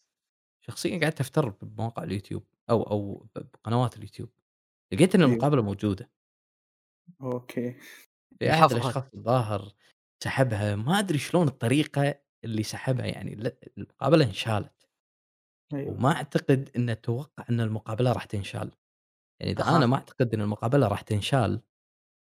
شخصيًا 0.67 1.01
قعدت 1.01 1.21
أفتر 1.21 1.49
بمواقع 1.51 2.03
اليوتيوب 2.05 2.45
أو 2.71 2.83
ب 3.37 3.39
بقنوات 3.39 3.97
اليوتيوب، 3.97 4.31
لقيت 4.95 5.17
إن 5.17 5.23
أيوه. 5.25 5.47
المقابلة 5.47 5.63
موجودة، 5.63 6.11
انحفظت. 8.45 8.73
الأشخاص 8.73 9.05
الظاهر 9.15 9.73
سحبها 10.25 10.77
ما 10.77 10.99
أدري 10.99 11.19
شلون 11.19 11.49
الطريقة 11.49 12.15
اللي 12.45 12.63
سحبها 12.63 13.07
يعني 13.07 13.35
ل 13.35 13.53
المقابلة 13.79 14.25
انشالت، 14.25 14.89
أيوه. 15.75 15.99
وما 15.99 16.13
أعتقد 16.13 16.71
إنه 16.77 16.95
توقع 16.95 17.45
إن 17.51 17.61
المقابلة 17.61 18.13
راح 18.13 18.25
تنشال، 18.25 18.71
يعني 19.41 19.53
إذا 19.53 19.65
أنا 19.77 19.85
أها. 19.85 19.87
ما 19.87 19.97
أعتقد 19.97 20.35
إن 20.35 20.41
المقابلة 20.41 20.89
راح 20.89 21.01
تنشال 21.03 21.63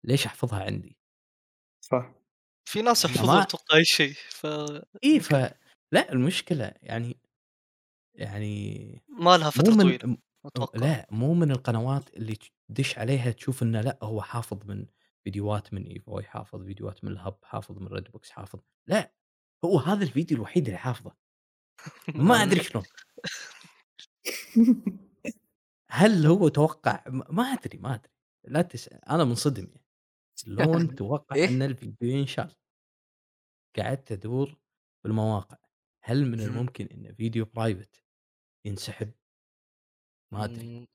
ليش 0.05 0.25
أحفظها 0.25 0.63
عندي؟ 0.65 0.97
صح. 1.81 2.13
في 2.69 2.81
ناس 2.81 3.05
يحفظون 3.05 3.39
أتوقع 3.41 3.77
أي 3.77 3.85
شيء 3.85 4.13
ف 4.29 4.45
إي 5.03 5.19
ف 5.19 5.33
يمكن 5.33 5.49
لأ 5.93 6.11
المشكلة 6.11 6.73
يعني 6.81 7.19
يعني 8.15 9.03
ما 9.09 9.37
لها 9.37 9.49
مو 9.55 9.63
فترة 9.63 9.73
من 9.75 9.79
طويلة 9.81 9.99
م 10.05 10.17
أتوقع 10.45 10.79
لأ 10.79 11.07
مو 11.11 11.33
من 11.33 11.51
القنوات 11.51 12.15
اللي 12.17 12.37
تدش 12.69 12.97
عليها 12.99 13.31
تشوف 13.31 13.63
إنه 13.63 13.81
لأ 13.81 13.99
هو 14.03 14.21
حافظ 14.21 14.65
من 14.65 14.85
فيديوهات 15.25 15.73
من 15.75 15.83
إيفوي، 15.87 16.23
حافظ 16.23 16.63
فيديوهات 16.65 17.05
من 17.05 17.11
الهب، 17.11 17.39
حافظ 17.45 17.79
من 17.79 17.87
ريد 17.87 18.11
بوكس، 18.11 18.31
حافظ 18.31 18.59
لأ، 18.89 19.13
هو 19.65 19.79
هذا 19.79 20.03
الفيديو 20.03 20.37
الوحيد 20.37 20.65
اللي 20.67 20.79
حافظه، 20.79 21.17
ما 22.15 22.43
أدري 22.43 22.63
شلون، 22.63 22.85
هل 25.91 26.25
هو 26.25 26.47
توقع 26.47 27.03
ما 27.07 27.43
أدري، 27.43 27.77
ما 27.77 27.95
أدري، 27.95 28.11
لا 28.47 28.61
تسأل، 28.61 29.05
أنا 29.05 29.23
منصدم 29.23 29.63
يعني، 29.65 29.85
شلون 30.39 30.95
توقع 30.95 31.35
إيه؟ 31.35 31.49
إن 31.49 31.61
الفيديو 31.61 32.09
ينشال؟ 32.09 32.55
قعدت 33.77 34.11
أدور 34.11 34.49
في 35.01 35.07
المواقع، 35.07 35.57
هل 36.03 36.25
من. 36.25 36.41
الممكن 36.41 36.85
إن 36.85 37.13
فيديو 37.15 37.45
private 37.45 38.01
ينسحب؟ 38.65 39.11
ما. 40.31 40.45
آآ 40.45 40.87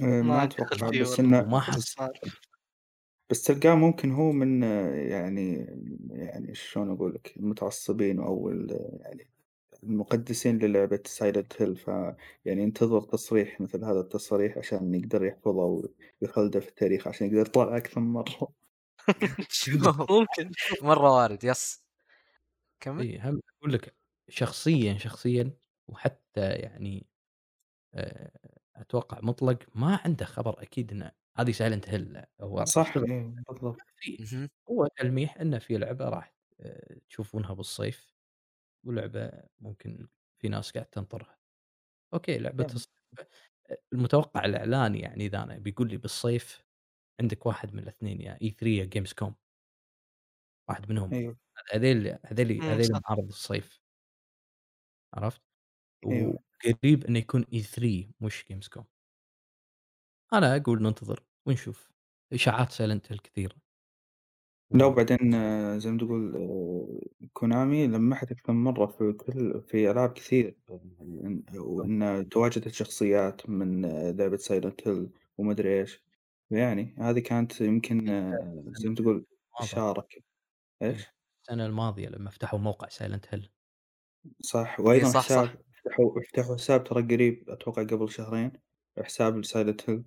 ما 0.00 0.22
ما 0.22 0.48
خلفية 0.70 1.02
بس 1.02 1.20
وما 1.20 1.60
بس 1.66 1.96
حس 2.00 2.00
بس 3.30 3.42
ما 3.52 3.54
تلقاه 3.54 3.74
ممكن 3.74 4.10
هو 4.12 4.32
من 4.32 4.64
آه، 4.64 4.94
يعني 4.94 5.54
يعني 6.10 6.54
شلون 6.54 6.90
أقول 6.90 7.14
لك 7.14 7.36
المتعصبين 7.36 8.20
أو 8.20 8.48
ال 8.50 8.70
يعني 9.00 9.30
المقدسين 9.84 10.58
للعبة 10.58 11.02
Silent 11.08 11.56
Hill 11.58 11.74
فيعني 11.78 12.62
ينتظر 12.62 13.02
تصريح 13.02 13.60
مثل 13.60 13.84
هذا 13.84 14.00
التصريح 14.00 14.58
عشان 14.58 14.94
يقدر 14.94 15.24
يحفظه 15.24 15.82
ويخلده 16.22 16.60
في 16.60 16.68
التاريخ 16.68 17.08
عشان 17.08 17.26
يقدر 17.26 17.40
يطلع 17.40 17.76
أكثر 17.76 18.00
من 18.00 18.12
مرة. 18.12 18.54
شوف 19.50 20.10
ممكن 20.10 20.50
مرة 20.82 21.10
وارد 21.16 21.44
yes. 21.44 21.82
كمل. 22.80 23.00
إي 23.00 23.18
هم 23.20 23.40
أقول 23.60 23.72
لك 23.72 23.96
شخصيًا، 24.28 24.98
شخصيًا 24.98 25.56
وحتى 25.88 26.50
يعني 26.50 27.06
آآ 27.94 28.32
أتوقع 28.80 29.20
مطلق 29.22 29.58
ما 29.74 30.00
عنده 30.04 30.24
خبر 30.26 30.62
أكيد 30.62 30.92
إن 30.92 31.10
هذه 31.38 31.52
سايلنت 31.52 31.88
هيل 31.88 32.22
هو 32.40 32.64
صح 32.64 32.96
إيه 33.04 33.22
بالضبط. 33.48 33.82
هو 34.70 34.86
تلميح 34.86 35.36
إن 35.40 35.58
في 35.58 35.78
لعبة 35.78 36.08
راح 36.08 36.34
آآ 36.60 37.00
تشوفونها 37.08 37.54
بالصيف، 37.54 38.14
ولعبة 38.86 39.32
ممكن 39.60 40.08
في 40.38 40.48
ناس 40.48 40.72
قاعد 40.72 40.86
تنطرها. 40.86 41.38
أوكي 42.14 42.38
لعبة 42.38 42.64
يعني 42.64 42.74
الصيف. 42.74 42.90
المتوقع 43.94 44.44
الإعلان 44.44 44.94
يعني 44.96 45.26
إذا 45.26 45.42
أنا 45.44 45.58
بيقول 45.58 45.88
لي 45.90 45.96
بالصيف 45.96 46.64
عندك 47.20 47.46
واحد 47.46 47.74
من 47.74 47.80
الاثنين 47.82 48.20
يا 48.22 48.38
E3 48.44 48.64
يا 48.78 48.90
Gamescom. 48.96 49.32
واحد 50.68 50.90
منهم. 50.92 51.12
أيوه، 51.12 51.36
هذيل 51.74 52.18
هذيل 52.26 52.62
إمم، 52.62 52.68
هذيل 52.68 52.92
صح. 52.94 53.00
معارض 53.08 53.28
الصيف. 53.28 53.80
عرفت؟ 55.14 55.42
أيوه. 56.10 56.45
وقريب 56.64 57.04
إنه 57.04 57.18
يكون 57.18 57.44
E3 57.52 58.10
مش 58.20 58.44
Gamescom. 58.52 58.84
أنا 60.32 60.56
أقول 60.56 60.82
ننتظر 60.82 61.24
ونشوف، 61.46 61.92
إشاعات 62.32 62.70
سايلنت 62.72 63.12
هيل 63.12 63.18
كثيرة. 63.18 63.56
لا 64.70 64.84
وبعدين 64.86 65.34
آه، 65.34 65.78
زي 65.78 65.90
ما 65.90 65.98
تقول 65.98 66.36
آه، 66.36 67.00
كونامي 67.32 67.86
لمّحت 67.86 68.32
أكثر 68.32 68.52
من 68.52 68.64
مرّة 68.64 68.86
في 68.86 69.12
كل 69.12 69.62
في 69.62 69.90
ألعاب 69.90 70.12
كثير 70.12 70.56
إن 70.70 71.42
وإن 71.58 72.28
تواجدت 72.28 72.68
شخصيات 72.68 73.48
من 73.50 73.84
آه، 73.84 74.10
لعبة 74.10 74.38
Hill 74.82 75.08
وما 75.38 75.52
أدري 75.52 75.80
إيش، 75.80 76.04
يعني 76.50 76.94
هذه 76.98 77.18
كانت 77.20 77.60
يمكن 77.60 78.08
آه، 78.08 78.64
زي 78.68 78.88
ما 78.88 78.94
تقول 78.94 79.26
الماضي 79.52 79.80
إشارة 79.80 80.00
ك 80.00 80.24
إيه، 80.90 80.90
إيش؟ 80.90 81.14
السنة 81.42 81.66
الماضية 81.66 82.08
لمّا 82.08 82.30
فتحوا 82.30 82.58
موقع 82.58 82.88
Silent 82.88 83.26
Hill 83.34 83.48
صح، 84.42 84.80
اي 84.92 85.04
وأيضًا 85.04 85.12
صح 85.12 85.28
صح 85.28 85.56
حساب 85.86 85.94
فتحوا 85.94 86.20
فتحوا 86.22 86.54
حساب 86.56 86.84
ترى 86.84 87.02
قريب 87.02 87.50
أتوقع 87.50 87.82
قبل 87.82 88.10
شهرين، 88.10 88.52
حساب 88.98 89.44
لSilent 89.44 89.82
Hill 89.86 90.02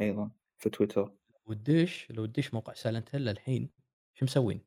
أيضًا 0.00 0.30
في 0.58 0.70
تويتر، 0.70 1.16
وتدش 1.46 2.10
لو 2.10 2.26
تدش 2.26 2.54
موقع 2.54 2.74
Silent 2.74 3.08
Hill 3.12 3.14
الحين 3.14 3.70
شو 4.14 4.24
مسوين؟ 4.24 4.66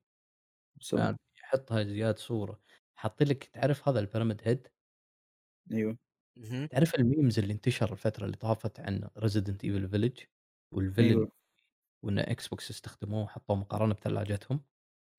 مسوين. 0.76 1.20
يحطها 1.44 1.84
زيادة 1.84 2.18
صورة، 2.18 2.62
حاطين 2.96 3.28
لك 3.28 3.44
تعرف 3.44 3.88
هذا 3.90 4.00
Head 4.46 4.70
أيوه، 5.72 5.98
مهم. 6.38 6.70
تعرف 6.70 6.96
الmemes 6.96 7.38
اللي 7.38 7.54
انتشر 7.54 7.92
الفترة 7.92 8.26
اللي 8.26 8.38
طافت 8.38 8.80
عن 8.80 9.10
Resident 9.20 9.58
Evil 9.66 9.92
Village 9.96 10.24
والvillain 10.76 11.20
أيوه، 11.20 11.32
وإن 12.04 12.24
Xbox 12.24 12.70
استخدموه 12.72 13.24
وحطوه 13.24 13.58
مقارنة 13.58 13.94
بثلاجتهم، 13.94 14.66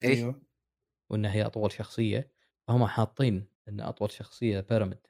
اي 0.04 0.14
أيوه، 0.14 0.40
وإنها 1.10 1.32
هي 1.34 1.46
أطول 1.46 1.72
شخصية، 1.72 2.32
فهم 2.68 2.86
حاطين 2.86 3.48
إن 3.68 3.80
أطول 3.80 4.12
شخصية 4.12 4.62
Pyramid. 4.62 5.09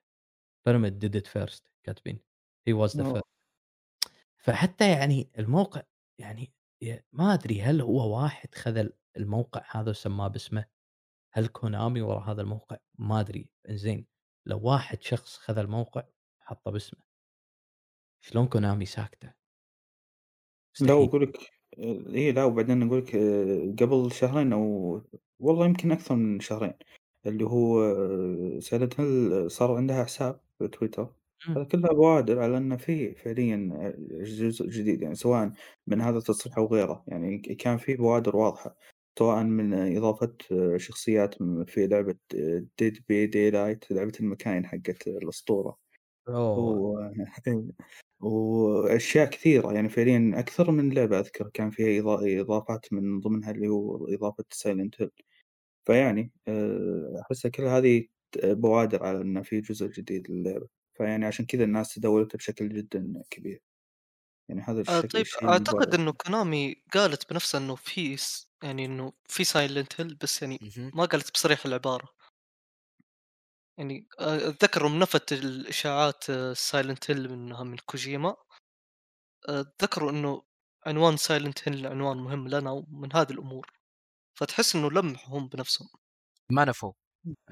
Pyramid 0.69 0.99
did 0.99 1.17
it 1.17 1.27
first 1.27 1.71
كاتبين 1.87 2.21
was 2.69 2.93
the 2.93 3.01
آه، 3.01 3.13
first 3.15 3.31
فحتى 4.37 4.91
يعني 4.91 5.31
الموقع 5.39 5.83
يعني 6.19 6.53
ما 7.13 7.35
أدري 7.35 7.63
هل 7.63 7.81
هو 7.81 8.23
واحد 8.23 8.55
خذ 8.55 8.77
ال 8.77 8.93
الموقع 9.17 9.65
هذا 9.71 9.91
وسماه 9.91 10.29
باسمه؟ 10.29 10.65
هل 11.33 11.47
كونامي 11.47 12.01
وراء 12.01 12.31
هذا 12.31 12.43
الموقع؟ 12.43 12.77
ما 12.99 13.21
أدري، 13.21 13.49
إنزين 13.69 14.07
لو 14.47 14.61
واحد 14.63 15.03
شخص 15.03 15.37
خذ 15.37 15.59
الموقع 15.59 16.05
وحطه 16.41 16.71
باسمه، 16.71 17.01
شلون 18.21 18.47
كونامي 18.47 18.87
ساكتة؟ 18.87 19.35
لا. 20.81 20.93
وأقول 20.93 21.23
لك 21.23 21.53
إيه 21.79 22.33
لا 22.33 22.45
وبعدين 22.45 22.83
أقول 22.83 22.99
لك 22.99 23.15
آآ 23.15 23.77
قبل 23.81 24.13
شهرين 24.13 24.53
أو 24.53 25.03
والله 25.39 25.67
يمكن 25.67 25.93
أكثر 25.93 26.15
من 26.15 26.41
شهرين، 26.41 26.75
اللي 27.27 27.45
هو 27.45 27.81
Silent 28.61 28.95
Hill 28.99 29.47
صار 29.49 29.77
عندها 29.77 30.05
حساب 30.05 30.41
في 30.59 30.69
تويتر، 30.69 31.15
إمم. 31.49 31.57
هذا 31.57 31.65
كلها 31.65 31.93
بوادر 31.93 32.39
على 32.43 32.57
إن 32.59 32.77
في 32.77 33.15
فعليًا 33.15 33.71
آآ 33.75 33.95
جزء 34.25 34.67
جديد 34.69 35.03
يعني 35.03 35.15
سواء 35.15 35.53
من 35.87 36.01
هذا 36.01 36.19
التصريح 36.19 36.59
أو 36.59 36.67
غيره، 36.67 37.05
يعني 37.09 37.39
ك 37.39 37.53
كان 37.53 37.77
في 37.79 37.95
بوادر 37.95 38.37
واضحة، 38.37 38.77
سواء 39.19 39.43
من 39.45 39.75
إضافة 39.97 40.37
شخصيات 40.77 41.43
م 41.43 41.65
في 41.65 41.87
لعبة 41.87 42.15
Dead 42.83 42.95
by 42.97 43.31
Daylight 43.35 43.93
لعبة 43.93 44.13
المكاين 44.21 44.67
حقت 44.67 45.07
الأسطورة. 45.09 45.91
أوه! 46.29 46.81
و 46.81 46.99
وأشياء 48.21 49.31
كثيرة 49.31 49.73
يعني 49.73 49.89
فعليًا 49.89 50.33
أكثر 50.41 50.71
من 50.71 50.93
لعبة 50.95 51.19
أذكر 51.21 51.49
كان 51.55 51.71
فيها 51.71 52.01
إضا 52.03 52.41
إضافات 52.41 52.93
من 52.93 53.21
ضمنها 53.21 53.51
اللي 53.51 53.69
هو 53.69 54.07
إضافة 54.09 54.45
Silent 54.55 55.03
Hill 55.05 55.11
فيعني 55.87 56.33
آآ 56.49 57.23
أحسها 57.23 57.51
كل 57.51 57.63
هذه 57.65 58.07
ت 58.33 58.47
بوادر 58.47 59.05
على 59.05 59.21
إن 59.23 59.43
في 59.43 59.61
جزء 59.61 59.87
جديد 59.89 60.31
للعبة، 60.31 60.69
فيعني 60.99 61.27
عشان 61.27 61.47
كذا 61.47 61.65
الناس 61.65 61.95
تداولته 61.95 62.39
بشكل 62.39 62.69
جدًا 62.69 63.23
كبير، 63.31 63.63
يعني 64.51 64.63
هذا 64.63 64.81
آه 64.89 65.01
الشك 65.01 65.15
طيب 65.15 65.27
الشيء 65.27 65.49
أعتقد 65.49 65.95
المبالغ 65.95 65.95
إنه 65.95 66.13
كونامي 66.13 66.75
قالت 66.95 67.31
بنفسها 67.31 67.61
إنه 67.61 67.75
في 67.75 68.17
س 68.17 68.51
يعني 68.63 68.85
إنه 68.85 69.13
في 69.29 69.45
Silent 69.45 69.97
Hill 70.01 70.17
بس 70.23 70.43
يعني. 70.43 70.61
ما 70.95 71.05
قالت 71.05 71.33
بصريح 71.35 71.67
العبارة. 71.67 72.09
يعني 73.79 74.09
آآ 74.21 74.49
أتذكر 74.49 74.83
يوم 74.83 74.99
نفت 74.99 75.33
الإشاعات 75.33 76.25
Silent 76.71 77.05
Hill 77.09 77.11
إنها 77.31 77.65
من 77.65 77.77
كوجيما، 77.87 78.37
آآ 79.49 79.65
ذكروا 79.83 80.11
إنه 80.11 80.43
عنوان 80.87 81.17
Silent 81.19 81.63
Hill 81.65 81.85
عنوان 81.87 82.17
مهم 82.17 82.49
لنا 82.49 82.71
ومن 82.71 83.17
هذه 83.17 83.31
الأمور، 83.33 83.80
فتحس 84.41 84.77
إنه 84.77 84.91
لمحوا 84.91 85.39
هم 85.39 85.49
بنفسهم. 85.49 85.89
ما 86.53 86.65
نفوا 86.65 86.93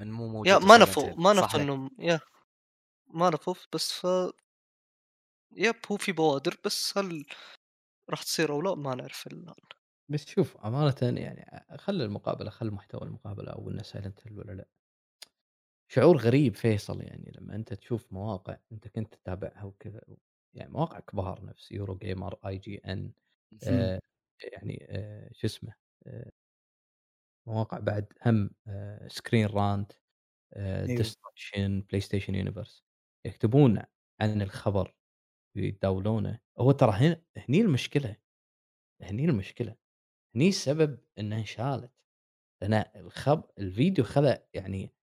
إن 0.01 0.11
مو 0.11 0.27
يا 0.45 0.57
موجوده 0.57 0.67
ما 0.67 0.77
سايلنت 0.77 1.01
نفوا 1.01 1.15
ما 1.15 1.33
نفوا 1.33 1.59
إنهم 1.59 1.89
يا 1.99 2.19
ما 3.07 3.29
نفوا 3.31 3.55
بس 3.73 3.93
ف 3.93 4.07
يب 5.51 5.75
هو 5.91 5.97
في 5.97 6.11
بوادر 6.11 6.57
بس 6.65 6.97
هل 6.97 7.25
راح 8.09 8.23
تصير 8.23 8.51
أو 8.53 8.61
لا 8.61 8.75
ما 8.75 8.95
نعرف 8.95 9.27
الآن. 9.27 9.55
بس 10.09 10.25
شوف 10.27 10.57
أمانةً 10.57 11.19
يعني 11.19 11.65
خلّي 11.77 12.05
المقابلة 12.05 12.49
خلّ 12.49 12.71
محتوى 12.71 13.01
المقابلة 13.03 13.51
أو 13.51 13.69
إنه 13.69 13.83
Silent 13.83 14.23
Hill 14.25 14.31
والّا 14.31 14.51
لأ، 14.51 14.67
شعور 15.87 16.17
غريب 16.17 16.55
فيصل 16.55 17.01
يعني 17.01 17.31
لمّا 17.39 17.55
أنت 17.55 17.73
تشوف 17.73 18.13
مواقع 18.13 18.57
أنت 18.71 18.87
كنت 18.87 19.15
تتابعها 19.15 19.63
وكذا 19.63 20.01
يعني 20.53 20.71
مواقع 20.71 20.99
كبار 20.99 21.45
نفس 21.45 21.73
Eurogamer، 21.73 22.33
IGN 22.47 22.99
مهم. 23.51 23.91
آآ 23.91 23.99
يعني 24.53 24.87
آآ 24.89 25.29
شو 25.33 25.47
اسمه، 25.47 25.73
آآ 26.07 26.31
مواقع 27.49 27.79
بعد 27.79 28.13
هم 28.25 28.49
Rant 29.49 29.95
آآ 30.53 30.87
أيوه، 30.89 31.03
Destruction، 31.03 31.83
PlayStation 31.93 32.33
Universe 32.35 32.83
يكتبون 33.25 33.79
عن 34.21 34.41
الخبر 34.41 34.95
ويتداولونه، 35.57 36.39
هو 36.59 36.71
ترى 36.73 36.91
هنا 36.91 37.23
هني 37.37 37.61
المشكلة، 37.61 38.17
هني 39.03 39.25
المشكلة، 39.25 39.77
هني 40.35 40.49
السبب 40.49 40.99
إنها 41.19 41.39
انشالت، 41.39 41.93
لأن 42.63 42.85
الخب 42.95 43.43
الفيديو 43.59 44.05
خذ 44.05 44.37
يعني 44.55 44.95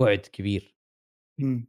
بُعد 0.00 0.18
كبير، 0.20 0.76
إمم، 1.40 1.66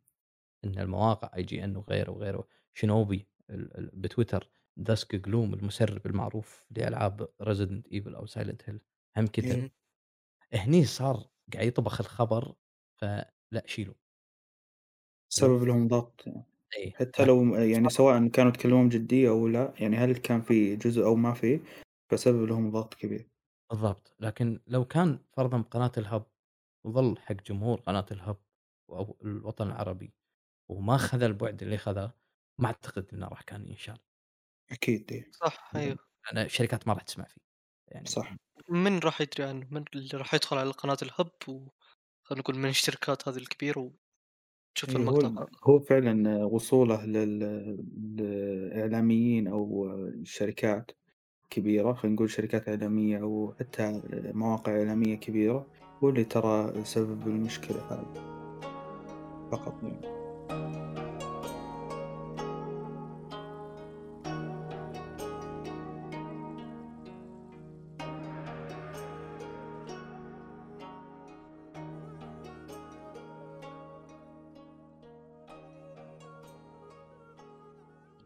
إن 0.65 0.79
المواقع 0.79 1.41
IGN 1.43 1.77
وغيره 1.77 2.11
وغيره، 2.11 2.47
شينوبي 2.73 3.27
ال 3.49 3.77
ال 3.77 3.91
بتويتر 3.93 4.49
Dusk 4.79 5.17
Gloom 5.27 5.53
المسرب 5.53 6.05
المعروف 6.07 6.65
لألعاب 6.71 7.29
Resident 7.43 7.91
Evil 7.93 8.15
أو 8.15 8.27
Silent 8.27 8.61
Hill 8.69 8.77
هم 9.17 9.27
كتب، 9.27 9.59
مهم. 9.59 9.71
هني 10.53 10.85
صار 10.85 11.29
قاعد 11.53 11.67
يطبخ 11.67 12.01
الخبر 12.01 12.55
فلأ 13.01 13.63
شيله، 13.65 13.95
حلو؟ 15.37 15.51
سبب 15.51 15.63
لهم 15.63 15.87
ضغط 15.87 16.27
يعني، 16.27 16.43
إيه، 16.77 16.93
حتى 16.93 17.25
لكن 17.25 17.25
لو 17.25 17.55
يعني 17.55 17.89
سواء 17.89 18.27
كانوا 18.27 18.51
يتكلمون 18.51 18.89
بجدية 18.89 19.29
أو 19.29 19.47
لا، 19.47 19.73
يعني 19.79 19.97
هل 19.97 20.15
كان 20.17 20.41
في 20.41 20.75
جزء 20.75 21.05
أو 21.05 21.15
ما 21.15 21.33
في، 21.33 21.59
فسبب 22.11 22.43
لهم 22.45 22.71
ضغط 22.71 22.93
كبير. 22.93 23.29
بالضبط، 23.69 24.15
لكن 24.19 24.59
لو 24.67 24.85
كان 24.85 25.19
فرضًا 25.33 25.61
قناة 25.61 25.91
الهب 25.97 26.25
وظل 26.85 27.17
حق 27.19 27.33
جمهور 27.35 27.79
قناة 27.81 28.05
الهب 28.11 28.37
أو 28.89 29.17
الوطن 29.23 29.67
العربي 29.67 30.15
وما 30.69 30.97
خذ 30.97 31.23
البُعد 31.23 31.63
اللي 31.63 31.77
خذاه، 31.77 32.13
ما 32.59 32.67
أعتقد 32.67 33.07
إنه 33.13 33.27
راح 33.27 33.41
كان 33.41 33.67
ينشال، 33.67 33.99
أكيد 34.71 35.11
إيه، 35.11 35.31
صح 35.31 35.71
أيوه. 35.75 35.97
لأن 36.33 36.45
الشركات 36.45 36.87
ما 36.87 36.93
راح 36.93 37.03
تسمع 37.03 37.25
فيه، 37.25 37.41
يعني 37.91 38.05
صح. 38.05 38.35
من 38.69 38.99
راح 38.99 39.21
يدري 39.21 39.43
عنه؟ 39.43 39.67
من 39.71 39.83
اللي 39.95 40.09
راح 40.13 40.33
يدخل 40.33 40.57
على 40.57 40.71
قناة 40.71 40.97
الهب 41.01 41.31
و 41.47 41.67
خلينا 42.23 42.41
نقول 42.41 42.57
من 42.57 42.69
الشركات 42.69 43.27
هذه 43.27 43.37
الكبيرة 43.37 43.91
وتشوف 44.71 44.97
أيوه 44.97 45.11
هو 45.11 45.19
المقطع. 45.21 45.45
هو 45.63 45.79
فعلًا 45.79 46.45
وصوله 46.45 47.05
لل 47.05 47.39
للإعلاميين 48.17 49.47
أو 49.47 49.91
الشركات 50.07 50.91
كبيرة، 51.49 51.93
خلينا 51.93 52.15
نقول 52.15 52.29
شركات 52.29 52.69
إعلامية 52.69 53.21
أو 53.21 53.53
حتى 53.59 54.01
مواقع 54.33 54.71
إعلامية 54.71 55.15
كبيرة، 55.15 55.67
هو 56.03 56.09
اللي 56.09 56.23
ترى 56.23 56.85
سبب 56.85 57.27
المشكلة 57.27 57.79
هذه 57.91 58.13
فقط 59.51 59.83
يعني. 59.83 60.20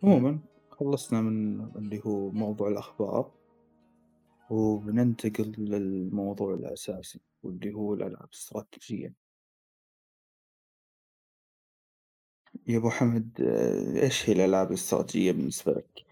عمومًا 0.06 0.40
خلصنا 0.72 1.22
من 1.22 1.62
اللي 1.76 2.02
هو 2.06 2.32
موضوع 2.32 2.68
الأخبار، 2.68 3.32
وبننتقل 4.50 5.54
للموضوع 5.58 6.54
الأساسي 6.54 7.20
واللي 7.44 7.74
هو 7.74 7.94
الألعاب 7.94 8.30
الاستراتيجية. 8.34 9.14
يا 12.68 12.78
أبو 12.78 12.90
حمد 12.90 13.42
إيش 14.04 14.30
هي 14.30 14.34
الألعاب 14.34 14.68
الاستراتيجية 14.68 15.32
بالنسبة 15.32 15.72
لك؟ 15.72 16.06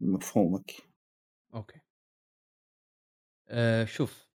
بمفهومك؟ 0.00 0.72
أوكي. 1.54 1.80
آآ 3.48 3.84
شوف، 3.84 4.28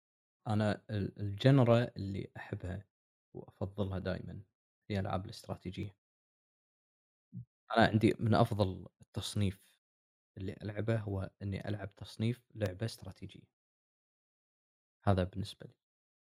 أنا 0.48 0.82
ال 0.90 1.14
الgenre 1.20 1.92
اللي 1.98 2.32
أحبها 2.38 2.86
وأفضّلها 3.34 4.00
دايمًا 4.00 4.42
هي 4.90 5.00
ألعاب 5.00 5.26
الاستراتيجية. 5.26 5.96
أنا 7.78 7.88
عندي 7.88 8.14
من 8.20 8.34
أفضل 8.34 8.88
التصنيف 9.02 9.64
اللي 10.38 10.54
ألعبه 10.64 11.00
هو 11.00 11.32
إني 11.42 11.70
ألعب 11.70 11.96
تصنيف 11.96 12.52
لعبة 12.56 12.86
استراتيجية. 12.86 13.48
هذا 15.06 15.24
بالنسبة 15.24 15.68
لي. 15.68 15.74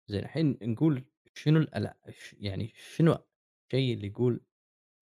زين 0.09 0.20
الحين 0.24 0.59
نقول 0.62 1.05
شنو 1.35 1.59
الألع 1.60 1.97
ش 2.10 2.32
يعني 2.39 2.69
شنو 2.97 3.12
الشيء 3.12 3.94
اللي 3.94 4.06
يقول 4.06 4.40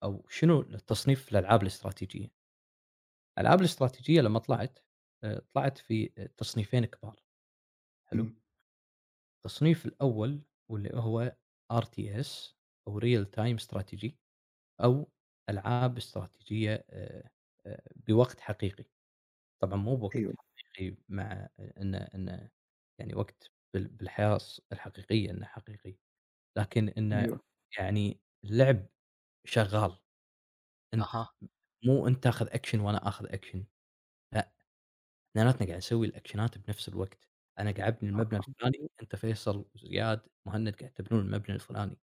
أو 0.03 0.27
شنو 0.29 0.61
التصنيف 0.61 1.31
الألعاب 1.31 1.61
الاستراتيجية؟ 1.61 2.31
الألعاب 3.37 3.59
الاستراتيجية 3.59 4.21
لمّا 4.21 4.39
طلعت 4.39 4.79
آآ 5.23 5.41
طلعت 5.53 5.77
في 5.77 6.07
تصنيفين 6.37 6.85
كبار. 6.85 7.23
حلو؟ 8.09 8.29
التصنيف 9.37 9.85
الأول 9.85 10.41
واللي 10.71 10.89
هو 10.93 11.37
RTS 11.73 12.53
أو 12.87 12.99
Real 12.99 13.25
Time 13.25 13.63
Strategy 13.65 14.11
أو 14.83 14.95
ألعاب 15.01 15.07
استراتيجية 15.07 15.16
آآ 16.91 17.29
آآ 17.65 17.81
بوقت 17.95 18.39
حقيقي. 18.39 18.85
طبعًا 19.61 19.77
مو 19.77 19.95
بوقت 19.97 20.15
أيوه. 20.15 20.37
حقيقي 20.57 20.97
مع 21.09 21.49
إنه 21.59 21.97
إنه 21.99 22.51
يعني 22.99 23.15
وقت 23.15 23.53
بال 23.75 23.87
بالحياة 23.89 24.35
الص 24.37 24.61
الحقيقية 24.73 25.31
إنه 25.31 25.45
حقيقي، 25.47 25.97
لكن 26.57 26.89
إنه 26.89 27.25
أيوه. 27.25 27.39
يعني 27.79 28.21
اللعب 28.45 28.87
شغال. 29.45 29.99
أنت 30.93 31.09
أها. 31.13 31.27
مو 31.85 32.07
أنت 32.07 32.23
تاخذ 32.23 32.47
أكشن 32.51 32.81
وأنا 32.81 33.09
آخذ 33.09 33.27
أكشن، 33.33 33.65
لأ، 34.33 34.53
اثنيناتنا 35.31 35.67
قاعد 35.67 35.77
نسوي 35.77 36.07
الأكشنات 36.07 36.57
بنفس 36.57 36.89
الوقت، 36.89 37.29
أنا 37.59 37.71
قاعد 37.71 37.93
أبني 37.93 38.09
المبنى. 38.11 38.39
الفلاني، 38.39 38.91
أنت 39.03 39.17
فيصل 39.17 39.65
وزياد 39.75 40.21
ومهند 40.45 40.75
قاعد 40.75 40.93
تبنون 40.93 41.21
المبنى 41.25 41.55
الفلاني، 41.55 41.99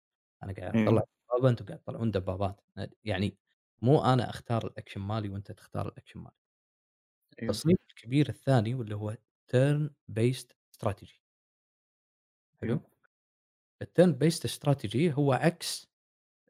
أنا 0.44 0.54
قاعد 0.54 0.74
أطلّع 0.88 1.04
دبابة 1.32 1.48
أنتم 1.50 1.64
قاعد 1.66 1.78
تطلعون 1.78 2.10
دبابات، 2.10 2.60
يعني 3.04 3.38
مو 3.82 4.04
أنا 4.04 4.30
أختار 4.30 4.66
الأكشن 4.66 5.00
مالي 5.00 5.28
وأنت 5.28 5.52
تختار 5.52 5.88
الأكشن 5.88 6.20
مالك. 6.20 6.34
أيوه. 7.42 7.62
التصنيف 7.62 7.78
الكبير 7.90 8.28
الثاني 8.28 8.74
واللي 8.74 8.94
هو 8.94 9.16
Turn 9.52 9.90
Based 10.20 10.48
Strategy. 10.76 11.22
حلو؟ 12.60 12.80
الturn 13.84 14.12
based 14.18 14.46
strategy 14.48 15.12
هو 15.18 15.32
عكس 15.32 15.88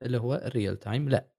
اللي 0.03 0.19
هو 0.19 0.39
الreal 0.39 0.79
time 0.87 1.09
لأ، 1.11 1.33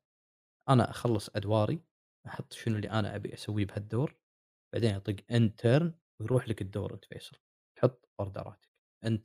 أنا 0.70 0.90
أخلّص 0.91 1.30
أدواري، 1.36 1.82
أحط 2.28 2.53
شنو 2.53 2.76
اللي 2.78 2.91
أنا 2.91 3.15
أبي 3.15 3.34
أسويه 3.36 3.65
بهالدور، 3.65 4.15
بعدين 4.74 4.95
end 5.34 5.52
turn 5.64 5.91
ويروح 6.22 6.49
لك 6.49 6.61
الدور 6.64 6.94
أنت 6.94 7.06
فيصل، 7.06 7.38
تحط 7.78 8.10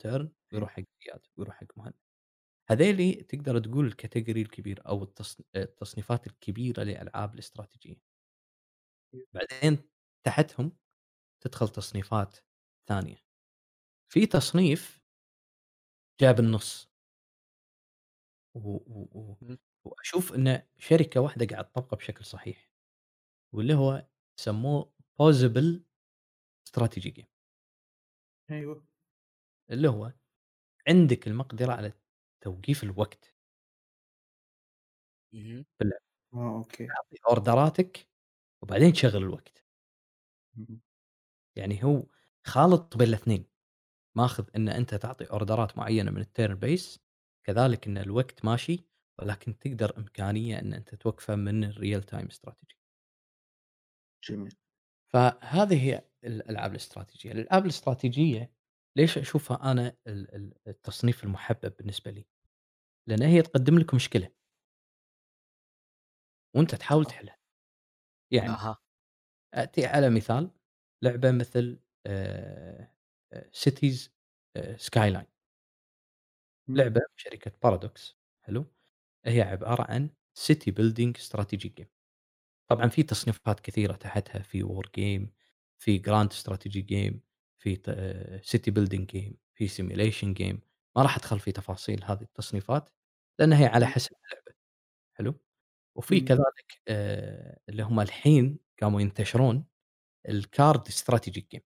turn 0.05 0.07
أيوه. 0.17 0.33
ويروح 0.53 0.71
حق 0.71 0.83
زياد 1.07 1.21
ويروح. 1.39 1.58
هذيلي 2.71 3.13
تقدر 3.15 3.59
تقول 3.59 3.93
الcategory 3.93 4.37
الكبير 4.37 4.83
التص 5.03 5.41
التصنيفات 5.57 6.27
الكبيرة 6.27 6.83
لألعاب 6.83 7.35
الاستراتيجية. 7.35 8.03
إمم. 9.15 9.23
بعدين 9.35 9.79
تحتهم 10.27 10.73
تدخل 11.45 11.69
تصنيفات 11.69 12.37
ثانية. 12.89 13.17
في 14.13 14.27
تصنيف 14.27 15.03
جاء 16.21 16.33
بالنص. 16.33 16.89
و 18.55 18.61
و 18.61 19.09
و 19.13 19.37
إمم. 19.43 19.59
وأشوف 19.85 20.33
إن 20.35 20.63
شركة 20.79 21.21
واحدة 21.21 21.47
قاعدة 21.47 21.69
تطبقه 21.69 21.97
بشكل 21.97 22.25
صحيح، 22.25 22.71
واللي 23.55 23.75
هو 23.75 24.09
سموه 24.41 24.93
Possible 25.23 25.81
Strategy 26.71 27.11
Game. 27.19 27.29
أيوه. 28.51 28.89
اللي 29.71 29.89
هو 29.89 30.13
عندك 30.89 31.29
المقدرة 31.29 31.73
على 31.73 31.93
توقيف 32.41 32.83
الوقت. 32.85 33.35
اهم. 35.35 35.65
في 35.79 35.85
اللعبة. 35.85 36.03
آه، 36.35 36.57
أوكي. 36.59 36.95
تعطي 36.95 37.17
أوردراتك 37.29 38.09
وبعدين 38.63 38.93
تشغّل 38.93 39.17
الوقت. 39.23 39.65
اهم. 40.59 40.81
يعني 41.57 41.85
هو 41.85 42.07
خالط 42.47 42.97
بين 42.97 43.09
الاثنين، 43.09 43.45
ماخذ 44.17 44.47
إن 44.57 44.69
أنت 44.69 44.95
تعطي 44.95 45.25
أوردرات 45.25 45.79
معينة 45.79 46.11
من 46.11 46.25
الturn 46.25 46.59
base 46.65 46.99
كذلك 47.45 47.87
إن 47.89 47.99
الوقت 47.99 48.45
ماشي، 48.45 48.87
ولكن 49.19 49.59
تقدر 49.59 49.99
إمكانية 49.99 50.59
إن 50.61 50.75
أنت 50.75 50.95
توقفه 50.95 51.37
من 51.37 51.73
الreal 51.73 52.03
time 52.15 52.29
strategy. 52.37 52.75
جميل. 54.23 54.55
فهذه 55.09 55.83
هي 55.85 56.05
الألعاب 56.25 56.71
الاستراتيجية، 56.71 57.33
الألعاب 57.33 57.65
الاستراتيجية 57.65 58.53
ليش 58.99 59.19
ال 60.07 60.35
ال 60.37 60.55
التصنيف 60.69 61.25
المحبب 61.25 61.75
بالنسبة 61.79 62.11
لي؟ 62.11 62.27
لأن 63.09 63.23
هي 63.23 63.43
تقدم 63.43 63.79
لك 63.79 63.95
مشكلة. 63.95 64.31
وأنت 66.57 66.75
تحاول. 66.75 67.05
تحلها. 67.05 67.39
يعني 68.33 68.49
أها. 68.51 68.79
آتي 69.55 69.87
على 69.87 70.11
مثال 70.11 70.51
لعبة 71.03 71.31
مثل 71.33 71.81
Skyline. 74.79 75.29
إمم. 76.69 76.77
لعبة 76.79 77.01
من 77.01 77.17
شركة 77.17 77.51
Paradox 77.67 78.15
حلو؟ 78.45 78.67
هي 79.27 79.43
عبارة 79.43 79.83
عن 79.93 80.11
city 80.39 80.71
building 80.73 81.13
strategy 81.29 81.69
game. 81.81 81.89
طبعًا 82.71 82.89
في 82.89 83.03
تصنيفات 83.03 83.61
كثيرة 83.61 83.93
تحتها 83.93 84.43
في 84.43 84.65
war 84.65 84.87
game 84.89 85.29
في 85.79 86.03
grand 86.03 86.33
strategy 86.43 86.83
game 86.93 87.28
في 87.59 87.77
city 88.45 88.73
building 88.75 89.07
game 89.17 89.35
في 89.55 89.69
simulation 89.69 90.35
game 90.39 90.59
ما 90.97 91.03
راح 91.03 91.17
أدخل 91.17 91.41
في 91.41 91.53
تفاصيل 91.53 92.05
هذه 92.05 92.23
التصنيفات، 92.23 92.91
لأن 93.41 93.53
هي 93.53 93.67
على. 93.67 93.87
حسب 93.87 94.11
اللعبة. 94.25 94.53
حلو؟ 95.15 95.41
وفي. 95.97 96.21
كذلك 96.21 96.83
آآ 96.89 97.61
اللي 97.69 97.85
هم 97.85 98.01
الحين 98.01 98.59
قاموا 98.83 99.01
ينتشرون 99.01 99.67
الcard 100.31 100.83
strategy 100.93 101.43
game. 101.57 101.63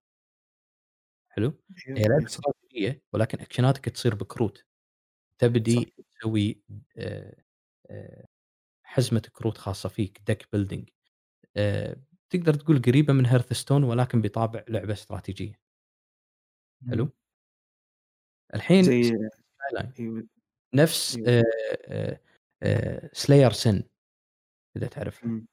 حلو؟ 1.29 1.53
أيوه، 1.89 1.99
هي 1.99 2.05
لعبة 2.05 2.23
أي 2.23 2.27
صح. 2.29 2.39
استراتيجية 2.41 3.03
ولكن 3.13 3.41
أكشناتك 3.41 3.85
تصير 3.89 4.15
بكروت. 4.15 4.65
صح. 5.67 5.83
تبدي 5.83 5.95
تسوي 6.21 6.63
آآ 6.99 7.37
آآ 7.91 8.27
حزمة 8.85 9.23
كروت 9.33 9.59
خاصة 9.59 9.89
فيك 9.89 10.23
building 10.57 10.85
آآ 11.57 11.97
تقدر 12.31 12.55
تقول 12.55 12.83
قريبة 12.83 13.13
من 13.13 13.27
Hearthstone 13.29 13.73
ولكن 13.85 14.23
بطابع 14.23 14.65
لعبة 14.69 14.93
استراتيجية. 14.93 15.61
حلو؟ 16.89 17.03
إمم. 17.05 17.13
الحين 18.55 18.83
زي 18.83 19.03
Cities 19.03 19.31
Skyline 19.31 20.01
أيوه. 20.01 20.27
نفس 20.75 21.17
أيوه. 21.17 22.21
Slayer 23.15 23.53
Sin 23.53 23.83
إذا 24.77 24.87
تعرفها. 24.87 25.25
إمم. 25.25 25.47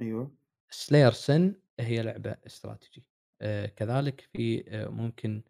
أيوه. 0.00 0.36
Slayer 0.72 1.12
Sin 1.14 1.54
هي 1.80 2.02
لعبة 2.02 2.36
استراتيجي. 2.46 3.04
كذلك 3.76 4.20
في 4.20 4.64
ممكن 4.90 5.42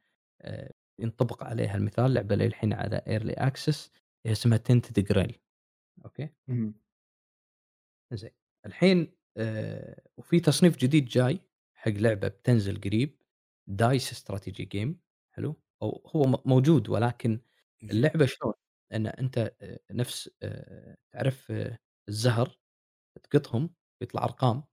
ينطبق 0.98 1.44
عليها 1.44 1.76
المثال 1.76 2.14
لعبة 2.14 2.34
للحين 2.36 2.72
على 2.72 3.02
access 3.38 3.90
هي 4.26 4.32
اسمها 4.32 4.58
Tainted 4.58 5.02
Grail 5.12 5.34
أوكي؟ 6.04 6.28
اهم. 6.48 6.74
زين. 8.12 8.30
الحين 8.66 9.12
وفي 10.16 10.40
تصنيف 10.40 10.76
جديد 10.76 11.04
جاي 11.04 11.40
حق 11.74 11.90
لعبة 11.90 12.28
بتنزل 12.28 12.80
قريب 12.80 13.19
Dice 13.70 14.14
Strategy 14.14 14.66
Game 14.74 14.94
حلو؟ 15.32 15.60
أو 15.82 16.02
هو 16.16 16.40
موجود 16.46 16.88
ولكن 16.88 17.40
اهم. 17.82 17.90
اللعبة 17.90 18.26
شلون؟ 18.26 18.52
إن 18.92 19.06
أنت 19.06 19.38
آآ 19.62 19.78
نفس 19.92 20.30
آآ 20.42 20.96
تعرف 21.12 21.52
الزهر 22.08 22.58
تقطهم 23.22 23.70
يطلع 24.02 24.24
أرقام، 24.24 24.64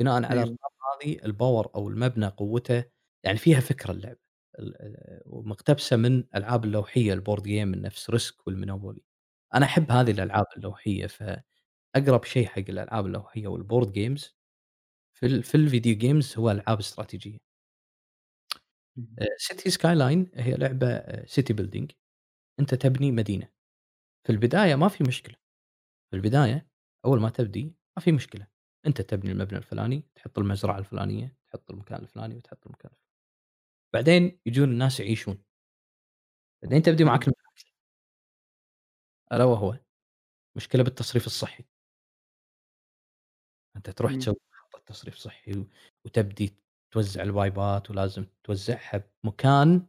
بناءً 0.00 0.14
على. 0.24 0.42
الأرقام 0.42 0.56
هذه 1.02 1.18
الpower 1.18 1.70
أو 1.76 1.88
المبنى 1.88 2.26
قوته 2.28 2.84
يعني 3.24 3.38
فيها 3.38 3.60
فكرة 3.60 3.92
اللعبة. 3.92 4.20
ال 4.58 4.82
ال 4.82 5.22
ومقتبسة 5.26 5.96
من 5.96 6.24
ألعاب 6.36 6.64
اللوحية 6.64 7.16
الboard 7.16 7.40
game 7.42 7.48
من 7.66 7.82
نفس 7.82 8.10
Risk 8.10 8.34
والMonopoly. 8.50 9.00
أنا 9.54 9.66
أحب 9.66 9.92
هذه 9.92 10.10
الألعاب 10.10 10.46
اللوحية 10.56 11.06
فأقرب 11.06 12.24
شيء 12.24 12.46
حق 12.48 12.58
الألعاب 12.68 13.06
اللوحية 13.06 13.48
والboard 13.48 13.86
games 13.88 14.24
في 15.14 15.26
ال 15.26 15.44
في 15.44 15.54
الفيديو 15.56 15.96
جيمز 15.96 16.34
هو 16.38 16.50
ألعاب 16.50 16.78
استراتيجية. 16.80 17.38
آآ 18.98 19.26
Cities 19.40 19.72
Skyline 19.72 20.28
هي 20.34 20.54
لعبة 20.54 20.98
city 21.24 21.54
building 21.60 21.86
أنت 22.60 22.74
تبني 22.74 23.12
مدينة. 23.12 23.52
في 24.26 24.32
البداية 24.32 24.74
ما 24.74 24.88
في 24.88 25.04
مشكلة. 25.04 25.36
في 26.10 26.16
البداية 26.16 26.68
أول 27.04 27.20
ما 27.20 27.30
تبدي 27.30 27.64
ما 27.98 28.02
في 28.02 28.12
مشكلة. 28.12 28.48
أنت 28.86 29.00
تبني 29.02 29.32
المبنى 29.32 29.58
الفلاني، 29.58 30.04
تحط 30.14 30.38
المزرعة 30.38 30.78
الفلانية، 30.78 31.36
تحط 31.48 31.70
المكان 31.70 32.02
الفلاني 32.02 32.36
وتحط 32.36 32.66
المكان 32.66 32.92
الفلاني. 32.92 33.08
بعدين 33.94 34.40
يجون 34.46 34.70
الناس 34.70 35.00
يعيشون. 35.00 35.44
بعدين 36.62 36.82
تبدي 36.82 37.04
حلو. 37.04 37.12
المشاكل. 37.12 37.72
ألا 39.32 39.44
وهو 39.44 39.78
مشكلة 40.56 40.82
بالتصريف 40.84 41.26
الصحي. 41.26 41.64
أنت 43.76 43.90
تروح. 43.90 44.14
تسوي 44.14 44.34
محطة 44.52 44.80
تصريف 44.86 45.14
صحي 45.16 45.66
وتبدي 46.04 46.56
توزع 46.92 47.22
البايبات 47.22 47.90
ولازم 47.90 48.26
توزعها 48.44 49.04
بمكان 49.24 49.86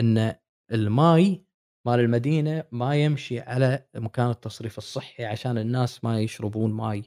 إن 0.00 0.36
الماي 0.72 1.46
مال 1.86 2.00
المدينة 2.00 2.64
ما 2.72 2.96
يمشي 3.04 3.40
على 3.40 3.88
مكان 3.96 4.30
التصريف 4.30 4.78
الصحي 4.78 5.24
عشان 5.24 5.58
الناس 5.58 6.04
ما 6.04 6.20
يشربون 6.20 6.72
ماي 6.72 7.04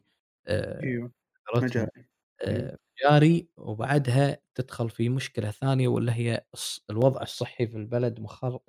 أيوه. 0.84 1.11
بقدرتهم 1.47 1.88
مجاري. 1.88 2.07
آآ 2.41 2.77
جاري 3.03 3.49
وبعدها 3.57 4.38
تدخل 4.56 4.89
في 4.89 5.10
مشكلة 5.10 5.52
ثانية 5.52 5.88
واللي 5.88 6.11
هي 6.11 6.45
الوضع 6.91 7.22
الصحي 7.23 7.68
في 7.68 7.77
البلد 7.77 8.19
مخر 8.22 8.60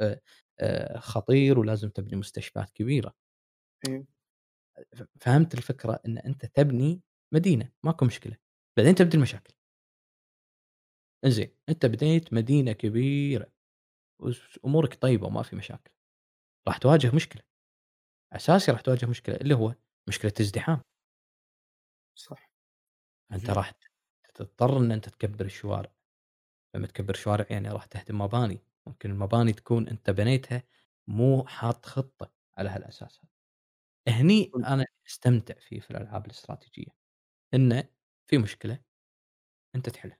آآ 0.60 1.00
خطير 1.00 1.58
ولازم 1.58 1.90
تبني 1.90 2.16
مستشفيات 2.16 2.70
كبيرة. 2.70 3.14
أيوه. 3.88 4.06
فهمت 5.20 5.54
الفكرة 5.54 6.00
إن 6.06 6.18
أنت 6.18 6.46
تبني 6.46 7.02
مدينة 7.34 7.72
ماكو 7.84 8.04
مشكلة، 8.04 8.36
بعدين 8.78 8.94
تبدي 8.94 9.16
المشاكل. 9.16 9.55
إنزين، 11.24 11.48
أنت 11.68 11.86
بنيت 11.86 12.32
مدينة 12.32 12.72
كبيرة 12.72 13.52
وس 14.20 14.60
أمورك 14.66 14.94
طيبة 14.94 15.26
وما 15.26 15.42
في 15.42 15.56
مشاكل، 15.56 15.92
راح 16.68 16.78
تواجه 16.78 17.16
مشكلة، 17.16 17.42
أساسي 18.32 18.72
راح 18.72 18.82
تواجه 18.82 19.06
مشكلة 19.06 19.36
اللي 19.36 19.54
هو 19.54 19.74
مشكلة 20.08 20.32
ازدحام. 20.40 20.82
صح. 22.14 22.50
اهم. 23.30 23.50
راح 23.50 23.72
تضطر 24.34 24.78
إن 24.78 24.92
أنت 24.92 25.08
تكبّر 25.08 25.44
الشوارع، 25.44 25.92
لمّا 26.76 26.86
تكبّر 26.88 27.14
الشوارع 27.14 27.46
يعني 27.50 27.68
راح 27.70 27.86
تهدم 27.86 28.22
مباني، 28.22 28.60
ممكن 28.88 29.10
المباني 29.10 29.54
تكون 29.54 29.88
أنت 29.88 30.10
بنيتها 30.10 30.62
مو 31.08 31.46
حاط 31.46 31.86
خطة 31.86 32.32
على 32.58 32.70
هالأساس 32.70 33.20
هذا. 33.24 33.32
هني 34.20 34.56
إمم. 34.56 34.66
أنا 34.66 34.86
أستمتع 35.08 35.54
فيه 35.60 35.80
في 35.80 35.92
الألعاب 35.92 36.26
الاستراتيجية، 36.26 36.96
إنه 37.54 37.84
في 38.26 38.38
مشكلة 38.38 38.80
أنت 39.76 39.90
تحلها. 39.90 40.18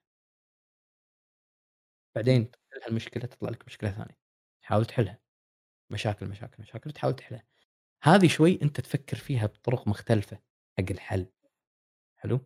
بعدين 2.17 2.53
تحل 2.53 2.83
هالمشكلة 2.87 3.27
تطلع 3.27 3.51
لك 3.51 3.67
مشكلة 3.67 3.91
ثانية، 3.93 4.19
تحاول 4.63 4.87
تحلها، 4.87 5.21
مشاكل، 5.93 6.27
مشاكل، 6.29 6.63
مشاكل 6.63 6.93
تحاول 6.93 7.17
تحلها. 7.17 7.45
هذه 8.05 8.29
شوي 8.29 8.59
أنت 8.63 8.81
تفكّر 8.83 9.19
فيها 9.19 9.47
بطرق 9.47 9.89
مختلفة 9.89 10.41
حق 10.79 10.85
الحل، 10.91 11.27
حلو؟ 12.17 12.41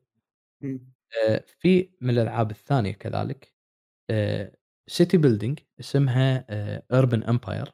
آآ 1.28 1.44
في 1.46 1.92
من 2.00 2.10
الألعاب 2.10 2.50
الثانية 2.50 2.92
كذلك 2.92 3.54
آآ 4.10 4.56
city 4.92 5.18
building 5.20 5.56
اسمها 5.80 6.46
آآ 6.50 6.82
urban 6.94 7.22
empire. 7.24 7.72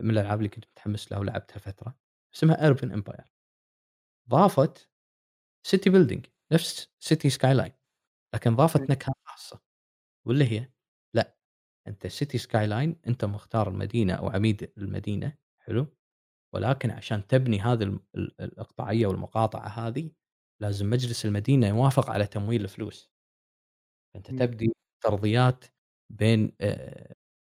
من 0.00 0.10
الألعاب 0.10 0.38
اللي 0.38 0.48
كنت 0.48 0.66
متحمس 0.66 1.12
لها 1.12 1.20
ولعبتها 1.20 1.58
فترة، 1.58 1.96
اسمها 2.34 2.74
urban 2.74 2.88
empire. 2.96 3.24
ضافت 4.30 4.90
city 5.68 5.92
building 5.92 6.22
نفس 6.52 6.88
city 7.04 7.30
skyline 7.38 7.72
لكن 8.34 8.56
ضافت. 8.56 8.90
نكهة 8.90 9.14
خاصة، 9.24 9.60
واللي 10.26 10.44
هي 10.52 10.71
لأ، 11.86 11.92
أنت 11.92 12.06
city 12.06 12.38
skyline 12.42 12.94
أنت 13.08 13.24
مختار 13.24 13.68
المدينة 13.68 14.14
أو 14.14 14.28
عميد 14.30 14.72
المدينة، 14.78 15.32
حلو؟ 15.58 15.86
ولكن 16.54 16.90
عشان 16.90 17.26
تبني 17.26 17.60
هذه 17.60 17.82
الم 17.84 18.00
ال 18.16 18.40
الإقطاعية 18.42 19.06
والمقاطعة 19.06 19.68
هذه، 19.68 20.10
لازم 20.62 20.90
مجلس 20.90 21.24
المدينة 21.26 21.68
يوافق 21.68 22.10
على 22.10 22.26
تمويل 22.26 22.64
الفلوس. 22.64 23.08
إمم. 24.16 24.38
تبدي 24.38 24.72
ترضيات 25.04 25.64
بين 26.10 26.52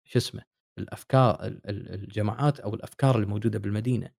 شو 0.06 0.20
اسمه، 0.20 0.44
الأفكار 0.78 1.46
ال 1.46 1.70
ال 1.70 1.94
الجماعات 1.94 2.60
أو 2.60 2.74
الأفكار 2.76 3.18
الموجودة 3.20 3.60
بالمدينة، 3.60 4.12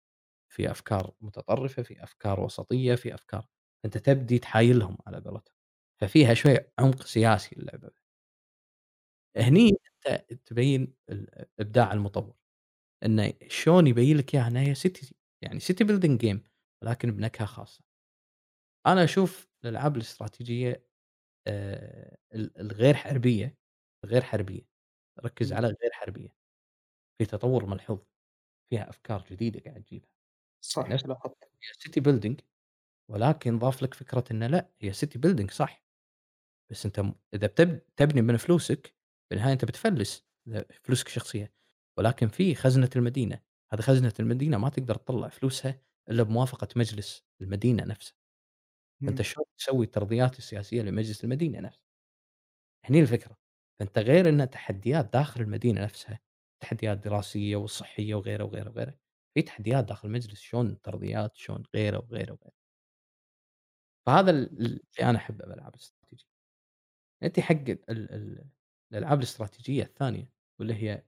في 0.52 0.70
أفكار 0.70 1.14
متطرفة، 1.20 1.82
في 1.82 2.05
أفكار 2.05 2.40
وسطية، 2.40 2.94
في 2.94 3.14
أفكار 3.14 3.47
أنت 3.84 3.98
تبدي 3.98 4.38
تحايلهم 4.38 4.98
على 5.06 5.18
قولتهم، 5.20 5.55
ففيها 6.01 6.34
شوي 6.34 6.59
عمق 6.78 7.02
سياسي 7.06 7.56
اللعبة. 7.56 7.90
هني 9.36 9.70
أنت 10.08 10.24
تبين 10.46 10.94
ال 11.10 11.46
إبداع 11.60 11.92
المطور، 11.92 12.34
إنه 13.04 13.34
شلون 13.48 13.86
يبين 13.86 14.16
لك 14.18 14.34
إياها؟ 14.36 14.48
إن 14.48 14.56
هي 14.56 14.74
city 14.76 15.12
يعني 15.42 15.60
city 15.60 15.86
building 15.88 16.18
game 16.26 16.38
ولكن 16.84 17.12
بنكهة 17.16 17.46
خاصة. 17.46 17.84
أنا 18.86 19.04
أشوف 19.04 19.48
الألعاب 19.64 19.96
الاستراتيجية 19.96 20.86
آآ 21.48 22.16
ال 22.34 22.60
الغير 22.60 22.94
حربية 22.94 23.58
غير 24.06 24.22
حربية، 24.22 24.62
ركّز. 25.24 25.54
على 25.54 25.66
غير 25.68 25.90
حربية، 25.92 26.28
في 27.18 27.26
تطوّر 27.26 27.66
ملحوظ، 27.66 28.00
فيها 28.70 28.90
أفكار 28.90 29.26
جديدة 29.32 29.60
قاعد 29.60 29.84
تجيبها، 29.84 30.10
صح 30.62 30.90
نفس. 30.90 31.04
هي 31.62 31.74
city 31.74 32.02
building 32.04 32.36
ولكن 33.10 33.60
ضاف 33.60 33.82
لك 33.84 33.94
فكرة 33.94 34.24
إنه 34.32 34.48
لأ، 34.48 34.70
هي 34.82 34.94
city 34.94 35.18
building 35.26 35.52
صح، 35.52 35.84
بس 36.72 36.86
أنت 36.86 37.00
م 37.00 37.14
إذا 37.34 37.48
بتب 37.48 37.82
تبني 37.96 38.22
من 38.22 38.38
فلوسك 38.38 38.95
بالنهاية 39.31 39.53
أنت 39.53 39.65
بتفلِّس 39.65 40.27
فلوسك 40.82 41.07
الشخصية، 41.07 41.53
ولكن 41.98 42.28
في 42.28 42.55
خزنة 42.55 42.90
المدينة، 42.97 43.40
هذه 43.73 43.81
خزنة 43.81 44.12
المدينة 44.20 44.59
ما 44.59 44.69
تقدر 44.69 44.94
تطلّع 44.94 45.28
فلوسها 45.28 45.81
إلا 46.11 46.23
بموافقة 46.23 46.69
مجلس 46.77 47.24
المدينة 47.40 47.85
نفسه، 47.85 48.15
فأنت 49.07 49.23
إمم. 49.23 49.23
شلون 49.23 49.47
تسوي 49.59 49.86
الترضيات 49.86 50.39
السياسية 50.39 50.82
لمجلس 50.82 51.24
المدينة 51.24 51.61
نفسه. 51.61 51.81
هني 52.85 53.01
الفكرة، 53.01 53.36
فأنت 53.81 53.98
غير 53.98 54.28
إن 54.28 54.51
تحديات 54.51 55.12
داخل 55.12 55.40
المدينة 55.40 55.82
نفسها، 55.85 56.20
تحديات 56.62 56.98
دراسية 56.98 57.57
وصحية 57.57 58.15
وغيره، 58.15 58.44
وغيره، 58.44 58.70
وغيره، 58.70 58.98
في 59.35 59.43
تحديات 59.43 59.85
داخل 59.85 60.09
المجلس 60.09 60.40
شلون 60.40 60.81
ترضيات، 60.81 61.36
شلون 61.36 61.62
غيره، 61.74 61.98
وغيره، 61.98 62.32
وغيره. 62.32 62.53
فهذا 64.07 64.31
ال 64.31 64.61
اللي 64.61 64.81
أنا 65.11 65.19
أحبه 65.19 65.44
بالألعاب 65.44 65.74
الاستراتيجية. 65.74 66.27
أنتِ 67.23 67.40
حق 67.40 67.55
ال 67.70 67.90
ال 67.90 68.47
ال 68.92 68.96
الألعاب 68.96 69.18
الاستراتيجية 69.18 69.82
الثانية 69.82 70.32
واللي 70.58 70.74
هي 70.74 71.02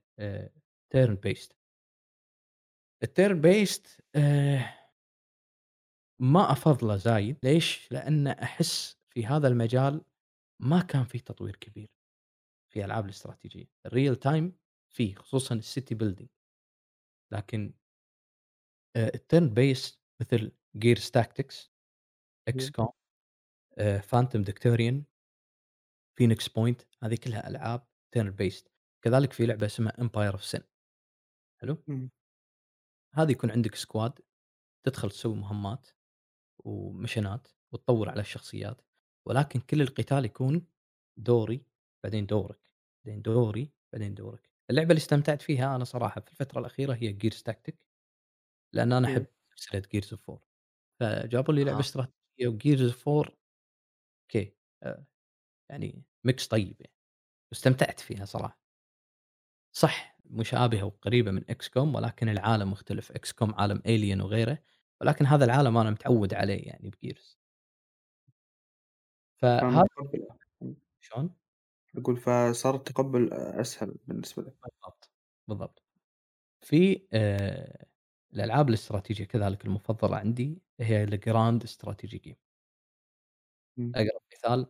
based. 1.27 1.53
الturn 3.05 3.41
based 3.41 4.01
آآ 4.15 4.59
ما 6.21 6.51
أفضّله 6.51 6.95
زايد، 6.95 7.37
ليش؟ 7.43 7.91
لأن 7.91 8.27
أحس 8.27 8.97
في 9.09 9.25
هذا 9.25 9.47
المجال 9.47 10.01
ما 10.61 10.81
كان 10.81 11.03
في 11.03 11.19
تطوير 11.19 11.55
كبير. 11.55 11.89
في 12.73 12.85
ألعاب 12.85 13.05
الاستراتيجية، 13.05 13.65
الreal 13.87 14.15
time 14.27 14.51
فيه 14.93 15.15
خصوصًا 15.15 15.61
الcity 15.61 15.95
building 15.97 16.27
لكن 17.31 17.73
آآ 18.95 19.11
الturn 19.17 19.49
based 19.53 19.97
مثل 20.21 20.51
Gears 20.77 21.09
Tactics، 21.17 21.69
أيوه. 22.55 22.73
XCOM، 22.77 22.91
آآ 23.79 24.01
Phantom 24.01 24.43
Phoenix 26.19 26.47
Point 26.47 26.85
هذه 27.03 27.15
كلها 27.15 27.47
ألعاب 27.49 27.87
turn 28.17 28.27
based 28.41 28.69
كذلك 29.05 29.33
في 29.33 29.45
لعبة 29.45 29.65
اسمها 29.65 29.91
Empire 29.91 30.35
of 30.37 30.41
Sin 30.41 30.61
حلو؟ 31.61 31.77
هذه 33.15 33.31
يكون 33.31 33.51
عندك 33.51 33.75
squad 33.75 34.21
تدخل 34.85 35.11
تسوي 35.11 35.35
مهمات 35.35 35.87
ومشنات 36.65 37.47
وتطوّر 37.73 38.09
على 38.09 38.21
الشخصيات، 38.21 38.81
ولكن 39.27 39.59
كل 39.59 39.81
القتال 39.81 40.25
يكون 40.25 40.67
دوري 41.19 41.65
بعدين 42.03 42.25
دورك، 42.25 42.71
بعدين 43.05 43.21
دوري 43.21 43.73
بعدين 43.93 44.13
دورك. 44.13 44.49
اللعبة 44.69 44.89
اللي 44.89 44.99
استمتعت 44.99 45.41
فيها 45.41 45.75
أنا 45.75 45.83
صراحة 45.83 46.21
في 46.21 46.31
الفترة 46.31 46.59
الأخيرة 46.59 46.93
هي 46.93 47.19
Tactic 47.49 47.73
لأن 48.75 48.93
أنا 48.93 49.07
أحب 49.07 49.15
أيوه. 49.15 49.27
سلسلة 49.55 49.81
Gears 49.81 50.17
of 50.17 50.19
War 50.31 50.39
فجابوا 50.99 51.53
لي 51.53 51.63
لعبة 51.63 51.77
أها. 51.77 51.79
استراتيجية 51.79 52.49
وGears 52.49 52.93
of 52.93 52.97
War 52.97 53.31
أوكي 54.23 54.57
آآ 54.83 55.05
يعني 55.71 56.03
mix 56.27 56.47
طيب 56.49 56.75
يعني 56.81 56.93
واستمتعت 57.51 57.99
فيها 57.99 58.25
صراحة. 58.25 58.59
صح 59.73 60.17
مشابهة 60.25 60.83
وقريبة 60.83 61.31
من 61.31 61.41
XCOM 61.51 61.95
ولكن 61.95 62.29
العالم 62.29 62.71
مختلف، 62.71 63.11
XCOM 63.11 63.53
عالم 63.59 63.79
alien 63.79 64.21
وغيره، 64.23 64.59
ولكن 65.01 65.25
هذا 65.25 65.45
العالم 65.45 65.77
أنا 65.77 65.91
متعود 65.91 66.33
عليه 66.33 66.67
يعني 66.67 66.91
بGears. 66.91 67.35
فهذا. 69.37 69.87
شلون؟ 70.99 71.35
أقول 71.97 72.17
فصار 72.17 72.75
التقبُّل 72.75 73.33
أ 73.33 73.61
أسهل 73.61 73.95
بالنسبة 74.07 74.43
لك. 74.43 74.55
بالضبط، 74.63 75.11
بالضبط. 75.47 75.83
في 76.61 77.07
آآ 77.13 77.87
الألعاب 78.33 78.69
الاستراتيجية 78.69 79.25
كذلك 79.25 79.65
المفضلة 79.65 80.17
عندي 80.17 80.61
هي 80.81 81.05
Strategy 81.67 82.19
Game. 82.27 82.35
إمم. 83.77 83.91
أقرب 83.95 84.21
مثال 84.33 84.65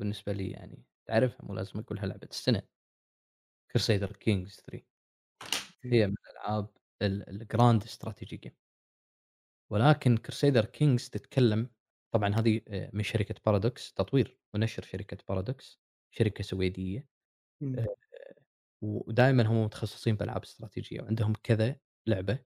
بالنسبة 0.00 0.32
لي 0.32 0.50
يعني 0.50 0.84
تعرفها 1.08 1.46
مو 1.46 1.54
لازم 1.54 1.80
أقولها 1.80 2.06
لعبة 2.06 2.28
السنة. 2.32 2.62
Crusader 3.72 4.12
Kings 4.24 4.60
3 4.66 4.84
أيوه. 5.84 5.94
هي 5.94 6.06
من 6.06 6.14
الألعاب 6.30 6.68
ال 7.02 7.24
الGrand 7.48 7.84
Strategy 7.88 8.38
Game. 8.46 8.54
ولكن 9.72 10.18
Crusader 10.18 10.64
Kings 10.64 11.10
تتكلم 11.10 11.70
طبعًا 12.14 12.28
هذه 12.34 12.60
آآ 12.68 12.90
من 12.92 13.02
شركة 13.02 13.34
Paradox 13.34 13.92
تطوير 13.94 14.38
ونشر 14.54 14.82
شركة 14.82 15.16
Paradox 15.32 15.76
شركة 16.14 16.44
سويدية 16.44 17.08
إمم. 17.62 17.78
آآ 17.78 17.86
ودائمًا 18.84 19.46
هم 19.46 19.64
متخصصين 19.64 20.16
بألعاب 20.16 20.42
استراتيجية 20.42 21.02
وعندهم 21.02 21.32
كذا 21.42 21.80
لعبة، 22.08 22.44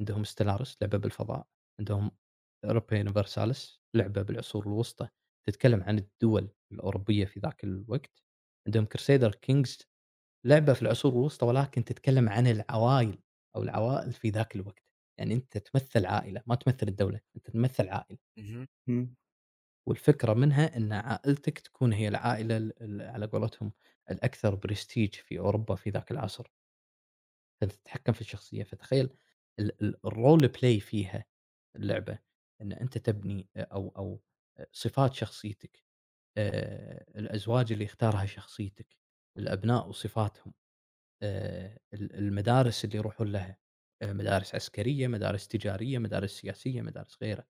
عندهم 0.00 0.24
Stellaris 0.24 0.76
لعبة 0.82 0.98
بالفضاء، 0.98 1.48
عندهم 1.80 2.10
Europa 2.66 2.94
Universalis 3.04 3.78
لعبة 3.94 4.22
بالعصور 4.22 4.66
الوسطى 4.66 5.08
تتكلم 5.46 5.82
عن 5.82 5.98
الدول 5.98 6.50
الأوروبية 6.72 7.24
في 7.24 7.40
ذاك 7.40 7.64
الوقت، 7.64 8.22
عندهم 8.66 8.86
Crusader 8.98 9.32
Kings 9.32 9.84
لعبة 10.46 10.72
في 10.74 10.82
العصور 10.82 11.12
الوسطى 11.12 11.46
ولكن 11.46 11.84
تتكلم 11.84 12.28
عن 12.28 12.46
العوائل 12.46 13.18
أو 13.56 13.62
العوائل 13.62 14.12
في 14.12 14.30
ذاك 14.30 14.56
الوقت، 14.56 14.84
يعني 15.20 15.34
أنت 15.34 15.58
تمثل 15.58 16.06
عائلة 16.06 16.42
ما 16.46 16.54
تمثل 16.54 16.88
الدولة، 16.88 17.20
أنت 17.36 17.50
تمثل. 17.50 17.88
إمم. 18.88 19.14
والفكرة 19.88 20.34
منها 20.34 20.76
إن 20.76 20.92
عائلتك 20.92 21.58
تكون 21.58 21.92
هي 21.92 22.08
العائلة 22.08 22.56
ال 22.56 22.82
ال 22.82 23.02
على 23.02 23.26
قولتهم 23.26 23.72
الأكثر 24.10 24.60
prestige 24.60 25.22
في 25.24 25.38
أوروبا 25.38 25.74
في 25.74 25.90
ذاك 25.90 26.10
العصر. 26.12 26.52
فأنت 27.60 27.72
تتحكم 27.72 28.12
في 28.12 28.20
الشخصية، 28.20 28.62
فتخيل 28.64 29.10
ال 29.58 29.82
ال 29.82 29.96
الrole 30.06 30.48
play 30.58 30.80
فيها 30.84 31.24
اللعبة، 31.76 32.18
إن 32.62 32.72
أنت 32.72 32.98
تبني 32.98 33.48
أو 33.56 33.88
أ 33.96 34.18
صفات 34.72 35.14
شخصيتك، 35.14 35.84
آآ 36.38 37.04
الأزواج 37.20 37.72
اللي 37.72 37.84
يختارها 37.84 38.26
شخصيتك، 38.26 38.96
الأبناء 39.38 39.88
وصفاتهم، 39.88 40.54
ال 41.94 42.14
المدارس 42.18 42.84
اللي 42.84 42.96
يروحون 42.98 43.32
لها، 43.32 43.58
آآ 44.02 44.12
مدارس 44.12 44.54
عسكرية، 44.54 45.08
مدارس 45.08 45.48
تجارية، 45.48 45.98
مدارس 45.98 46.30
سياسية، 46.32 46.82
مدارس 46.82 47.18
غيره. 47.22 47.46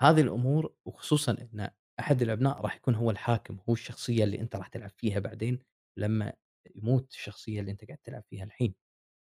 هذه 0.00 0.20
الأمور 0.20 0.74
وخصوصًا 0.86 1.32
إن 1.32 1.70
أحد 2.00 2.22
الأبناء 2.22 2.60
راح 2.62 2.76
يكون 2.76 2.94
هو 2.94 3.10
الحاكم، 3.10 3.58
هو 3.68 3.72
الشخصية 3.74 4.24
اللي 4.24 4.40
أنت 4.40 4.56
راح 4.56 4.68
تلعب 4.68 4.90
فيها 4.90 5.18
بعدين 5.20 5.60
لمّا 5.98 6.32
يموت 6.76 7.12
الشخصية 7.12 7.60
اللي 7.60 7.70
أنت 7.72 7.84
قاعد 7.86 7.98
تلعب 7.98 8.24
فيها 8.30 8.44
الحين. 8.44 8.74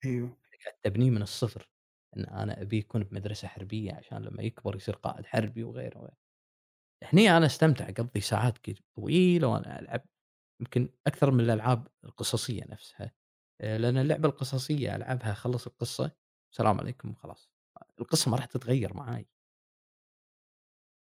أيوه. 0.05 0.38
قاعد 0.65 0.73
تبنيه 0.84 1.09
من 1.11 1.22
الصفر، 1.22 1.69
إن 2.18 2.26
أنا 2.26 2.61
أبيه 2.61 2.80
يكون 2.80 3.03
بمدرسة 3.03 3.47
حربية 3.47 3.93
عشان 3.93 4.18
لمّا 4.23 4.43
يكبر 4.43 4.76
يصير 4.76 4.95
قائد 4.95 5.26
حربي 5.26 5.64
وغيره، 5.64 5.97
وغيره. 5.99 6.18
هني 7.03 7.38
أنا 7.38 7.45
أستمتع 7.45 7.90
أقضي 7.90 8.22
ساعات 8.22 8.57
ك 8.57 8.76
طويلة 8.95 9.48
وأنا 9.48 9.80
ألعب، 9.80 10.06
يمكن 10.61 10.90
أكثر 11.07 11.32
من 11.32 11.40
الألعاب 11.41 11.88
القصصية 12.06 12.64
نفسها، 12.69 13.11
آآ 13.61 13.78
لأن 13.78 13.98
اللعبة 13.98 14.30
القصصية 14.30 14.95
ألعبها 14.95 15.32
أخلّص 15.32 15.68
القصة، 15.68 16.11
سلام 16.56 16.80
عليكم 16.80 17.11
وخلاص، 17.11 17.49
القصة 17.99 18.32
ما 18.32 18.38
راح 18.38 18.45
تتغير 18.45 18.94
معاي. 18.98 19.30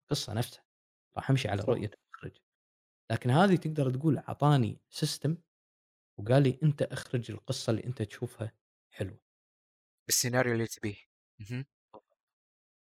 القصة 0.04 0.34
نفسها، 0.34 0.64
راح 1.18 1.30
أمشي 1.30 1.48
على 1.48 1.62
صح. 1.62 1.70
رؤية 1.70 1.90
المخرج، 1.94 2.38
لكن 3.12 3.32
هذه 3.32 3.56
تقدر 3.56 3.92
تقول 3.92 4.18
أعطاني 4.18 4.82
system 4.96 5.32
وقال 6.20 6.44
لي 6.44 6.60
أنت 6.64 6.82
أخرج 6.82 7.32
القصة 7.32 7.72
اللي 7.72 7.86
أنت 7.86 8.02
تشوفها 8.02 8.54
حلوة. 8.92 9.20
بالسيناريو 10.08 10.54
اللي 10.54 10.68
تبيه. 10.68 10.96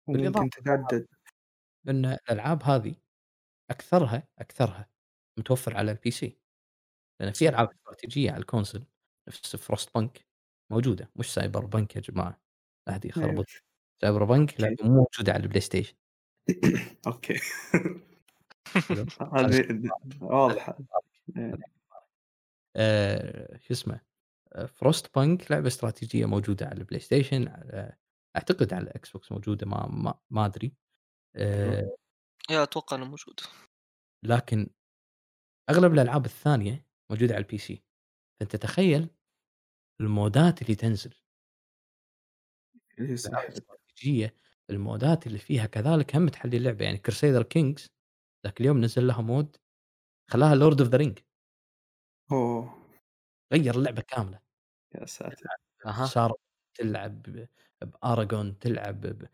وممكن 0.09 0.51
تتعدد. 0.51 1.07
إن 1.89 2.05
الألعاب 2.07 2.63
هذه 2.63 2.95
أكثرها 3.71 4.29
أكثرها 4.39 4.91
متوفر 5.39 5.77
على 5.77 5.97
ال 5.97 6.08
PC 6.08 6.31
لأن 7.21 7.33
في 7.33 7.47
صح. 7.47 7.49
ألعاب 7.49 7.71
استراتيجية 7.71 8.31
على 8.31 8.41
الكونسول 8.41 8.87
نفس 9.29 9.57
Frostpunk 9.57 10.11
موجودة 10.73 11.11
مش 11.17 11.39
Cyberpunk 11.39 11.97
يا 11.97 12.01
جماعة، 12.01 12.41
لا 12.89 12.95
أيوه. 13.17 13.37
يخربط 13.37 13.47
Cyberpunk 14.07 14.31
أوكي. 14.41 14.63
لعبة 14.63 14.85
مو 14.85 14.91
موجودة 14.95 15.33
على. 15.33 15.49
حلو؟ 18.89 19.07
هذه 19.37 19.61
د 19.73 19.91
واضحة. 20.23 20.79
إيه. 21.37 21.59
آآ 22.77 23.59
شو 23.59 23.75
اسمه، 23.75 24.01
آآ 24.53 24.67
Frostpunk 24.67 25.51
لعبة 25.51 25.67
استراتيجية 25.69 26.27
موجودة 26.27 26.67
على 26.67 26.85
ال 26.85 26.90
PlayStation 26.90 27.49
على 27.49 27.97
أعتقد 28.37 28.75
على 28.75 28.91
ال 28.91 28.99
Xbox 28.99 29.33
موجودة 29.33 29.67
ما 29.67 29.87
ما 29.89 30.15
ما 30.31 30.47
أدري. 30.47 30.77
آآ 31.37 31.97
يا 32.51 32.63
أتوقع 32.63 32.97
إنه 32.97 33.05
موجود. 33.05 33.41
لكن 34.23 34.71
أغلب 35.71 35.93
الألعاب 35.93 36.25
الثانية 36.25 36.87
موجودة 37.11 37.35
على 37.35 37.45
الPC 37.45 37.79
فأنت 38.41 38.57
تخيل 38.57 39.09
المودات 40.01 40.63
اللي 40.63 40.75
تنزل. 40.75 41.15
إي 43.01 43.05
الألعاب 43.05 43.17
صح. 43.17 43.39
الاستراتيجية 43.49 44.37
المودات 44.71 45.27
اللي 45.27 45.39
فيها 45.39 45.67
كذلك 45.67 46.17
هم 46.17 46.29
تحلي 46.29 46.57
اللعبة 46.57 46.85
يعني 46.85 46.99
Crusader 47.09 47.45
Kings 47.45 47.87
ذاك 48.47 48.61
اليوم 48.61 48.81
نزل 48.81 49.07
لها 49.07 49.21
مود 49.23 49.57
خلاها 50.31 50.55
Lord 50.57 50.75
of 50.77 50.89
the 50.91 50.99
Ring 51.07 51.23
أوه! 52.33 52.77
غيّر 53.53 53.75
اللعبة 53.79 54.03
كاملة. 54.03 54.41
يا 54.95 55.07
ساتر! 55.07 55.51
صار 56.03 56.33
تلعب 56.75 57.23
ب 57.23 57.47
بAragon 57.85 58.59
تلعب 58.61 59.29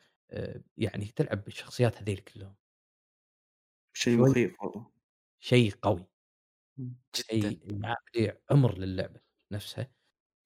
يعني 0.76 1.04
تلعب 1.06 1.44
بالشخصيات 1.44 2.02
هذيل 2.02 2.18
كلهم. 2.18 2.56
شيء 3.94 4.18
مخيف 4.18 4.62
والله. 4.62 4.92
شيء 5.40 5.72
قوي. 5.82 6.06
جدًا. 7.16 7.22
شيء 7.30 7.80
يعطي 7.84 8.38
عمر 8.50 8.78
للعبة 8.78 9.20
نفسها، 9.52 9.92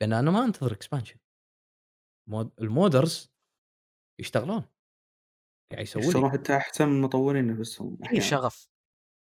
لأن 0.01 0.13
أنا 0.13 0.31
ما 0.31 0.53
expansion. 0.53 1.19
مود 2.29 2.51
الmodders 2.61 3.29
يشتغلون. 4.21 4.65
قاعد 5.73 5.83
يسوون 5.83 6.07
يشتغلون 6.07 6.31
حتى 6.31 6.57
أحسن 6.57 6.89
من 6.89 6.97
المطورين 6.97 7.47
نفسهم 7.59 7.97
في 8.03 8.05
أحيانًا. 8.07 8.21
شغف. 8.21 8.69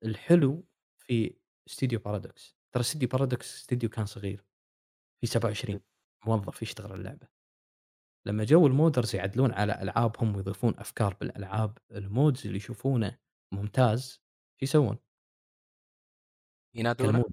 الحلو 0.06 0.68
في 0.98 1.40
استديو 1.69 1.99
Paradox 1.99 2.53
ترى 2.74 2.82
استديو 2.82 3.10
Paradox 3.10 3.41
استديو 3.41 3.90
كان 3.90 4.06
صغير، 4.06 4.45
فيه 5.22 5.28
27 5.28 5.82
موظف 6.28 6.61
يشتغل 6.61 6.91
على 6.91 6.99
اللعبة. 6.99 7.30
لما 8.28 8.44
جو 8.44 8.70
الmodders 8.70 9.16
يعدلون 9.16 9.52
على 9.52 9.82
ألعابهم 9.82 10.36
ويضيفون 10.36 10.74
أفكار 10.78 11.14
بالألعاب، 11.14 11.78
الmods 11.91 12.45
اللي 12.45 12.58
يشوفونه 12.58 13.20
ممتاز 13.54 14.12
شو 14.60 14.64
يسوون؟ 14.64 14.98
ينادونه؟ 16.76 17.26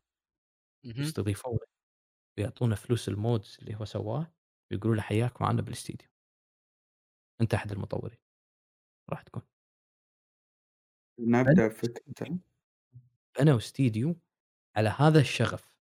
يستضيفونه 0.84 1.58
ويعطونه 2.38 2.74
فلوس 2.74 3.10
الmods 3.10 3.58
اللي 3.58 3.76
هو 3.76 3.84
سواه 3.84 4.32
ويقولوا 4.70 4.96
له 4.96 5.02
حياك 5.02 5.42
معانا 5.42 5.62
بالاستديو. 5.62 6.08
أنت 7.40 7.54
أحد 7.54 7.72
المطورين. 7.72 8.18
راح 9.10 9.22
تكون. 9.22 9.42
نبدأ 11.18 11.68
بفكرته. 11.68 12.38
بنوا 13.40 13.56
استديو 13.56 14.16
على 14.76 14.88
هذا 14.88 15.20
الشغف، 15.20 15.78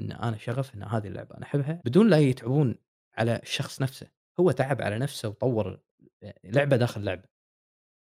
إن 0.00 0.12
أنا 0.12 0.36
شغف 0.36 0.74
إن 0.74 0.82
هذه 0.82 1.08
اللعبة 1.08 1.36
أنا 1.36 1.46
أحبها 1.46 1.82
بدون 1.84 2.10
لا 2.10 2.18
يتعبون 2.18 2.78
على 3.14 3.36
الشخص 3.42 3.82
نفسه، 3.82 4.10
هو 4.40 4.50
تعب 4.50 4.82
على 4.82 4.98
نفسه 4.98 5.28
وطوّر 5.28 5.80
آآ 6.22 6.34
لعبة 6.44 6.76
داخل 6.76 7.04
لعبة. 7.04 7.28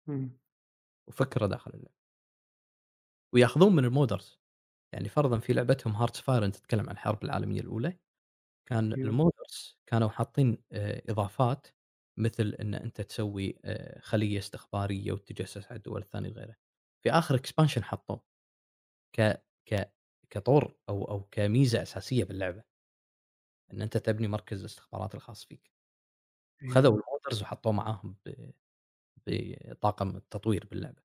إمم. 0.10 0.38
وفكرة 1.08 1.48
داخل 1.48 1.72
اللعبة. 1.74 1.98
وياخذون 3.34 3.76
من 3.76 3.90
الmodders 3.92 4.24
يعني 4.94 5.10
فرضًا 5.10 5.40
في 5.40 5.54
لعبتهم 5.54 6.08
Hearts 6.08 6.22
Fire 6.22 6.30
أنت 6.30 6.56
تتكلم 6.56 6.82
عن 6.90 6.92
الحرب 6.92 7.24
العالمية 7.24 7.62
الأولى، 7.62 8.00
كان 8.70 8.96
أيوه. 8.96 9.18
الmodders 9.22 9.76
كانوا 9.88 10.10
حاطين 10.10 10.58
آآ 10.74 11.04
إضافات 11.10 11.68
مثل 12.18 12.56
إن 12.62 12.76
أنت 12.76 13.02
تسوي 13.02 13.60
آآ 13.66 14.02
خلية 14.02 14.40
استخبارية 14.40 15.14
وتتجسس 15.14 15.68
على 15.68 15.78
الدول 15.78 16.02
الثانية 16.02 16.30
وغيره. 16.32 16.58
في 17.04 17.12
آخر 17.12 17.38
expansion 17.40 17.82
حطوه 17.84 18.24
ك 19.18 19.44
ك 19.70 19.94
كطور 20.32 20.78
أو 20.90 21.06
أو 21.12 21.24
كميزة 21.32 21.82
أساسية 21.82 22.24
باللعبة. 22.26 22.64
إن 23.74 23.82
أنت 23.82 23.98
تبني 23.98 24.28
مركز 24.28 24.60
الاستخبارات 24.60 25.16
الخاص 25.16 25.46
فيك. 25.46 25.77
أيوه. 26.64 26.78
وخذوا 26.78 27.00
الmodders 27.02 27.42
وحطوه 27.42 27.72
معاهم 27.72 28.16
بطاقم 29.28 30.16
التطوير 30.18 30.68
باللعبة. 30.72 31.02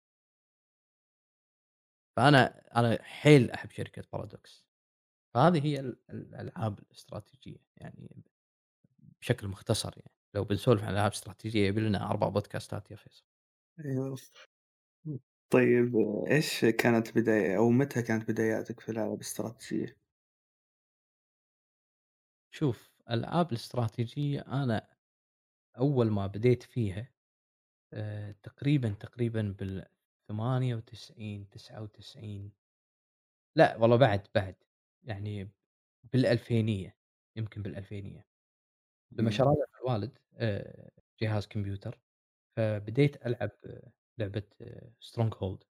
فأنا 2.16 2.62
أنا 2.76 3.02
حيل 3.02 3.50
أحب 3.50 3.70
شركة 3.70 4.02
Paradox. 4.16 4.62
فهذه 5.34 5.66
هي 5.66 5.80
ال 5.80 5.98
الألعاب 6.10 6.78
الاستراتيجية 6.78 7.58
يعني 7.76 8.24
بشكل 9.22 9.48
مختصر 9.48 9.92
يعني، 9.96 10.12
لو 10.34 10.44
بنسولف 10.44 10.84
عن 10.84 10.92
ألعاب 10.94 11.12
استراتيجية 11.12 11.68
يبي 11.68 11.80
لنا 11.80 12.10
4 12.10 12.30
بودكاستات 12.30 12.90
يا 12.90 12.96
فيصل. 12.96 13.24
أيوه. 13.80 14.16
طيب 15.50 15.96
إيش 16.30 16.64
كانت 16.64 17.18
بداية 17.18 17.56
أو 17.56 17.70
متى 17.70 18.02
كانت 18.02 18.30
بداياتك 18.30 18.80
في 18.80 18.88
الألعاب 18.88 19.14
الاستراتيجية؟ 19.14 19.96
شوف 22.50 22.90
ألعاب 23.10 23.50
الاستراتيجية 23.52 24.40
أنا 24.40 24.88
أول 25.78 26.10
ما 26.10 26.26
بديت 26.26 26.62
فيها 26.62 27.12
تقريبًا، 28.42 28.90
تقريبًا 28.90 29.56
بال98 29.58 31.50
99 31.50 32.52
لأ 33.56 33.76
والله 33.76 33.96
بعد، 33.96 34.28
بعد 34.34 34.56
يعني 35.04 35.50
بالألفينية 36.12 36.98
يمكن 37.36 37.62
بالألفينية. 37.62 38.28
لما 39.18 39.30
إمم. 39.30 39.30
شرى 39.30 39.48
لنا 39.56 39.66
الوالد 39.82 40.18
جهاز 41.22 41.46
كمبيوتر، 41.48 42.00
فبديت 42.56 43.26
ألعب 43.26 43.52
لعبة 44.18 44.44
stronghold. 45.04 45.64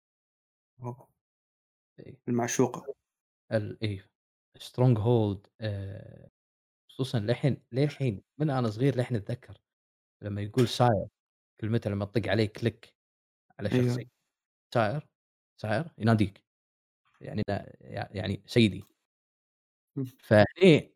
أوه! 0.79 1.07
إي. 1.99 2.21
المعشوقة. 2.27 2.93
ال 3.51 3.77
إي 3.83 4.01
stronghold 4.59 5.39
آآ 5.61 6.29
خصوصًا 6.91 7.19
للحين 7.19 7.63
للحين 7.71 8.23
من 8.39 8.49
أنا 8.49 8.69
صغير 8.69 8.95
للحين 8.95 9.17
أتذكر 9.17 9.61
لما 10.21 10.41
يقول 10.41 10.67
sire 10.67 11.07
كلمته 11.61 11.89
لما 11.89 12.05
تطق 12.05 12.27
عليه 12.29 12.45
كليك 12.45 12.95
على 13.59 13.69
شخصية 13.69 14.09
أيوه. 14.75 14.99
sire 14.99 15.03
sire 15.65 15.89
يناديك 15.97 16.43
يعني 17.21 17.43
يعني 17.89 18.43
سيدي. 18.45 18.83
فهني 20.19 20.95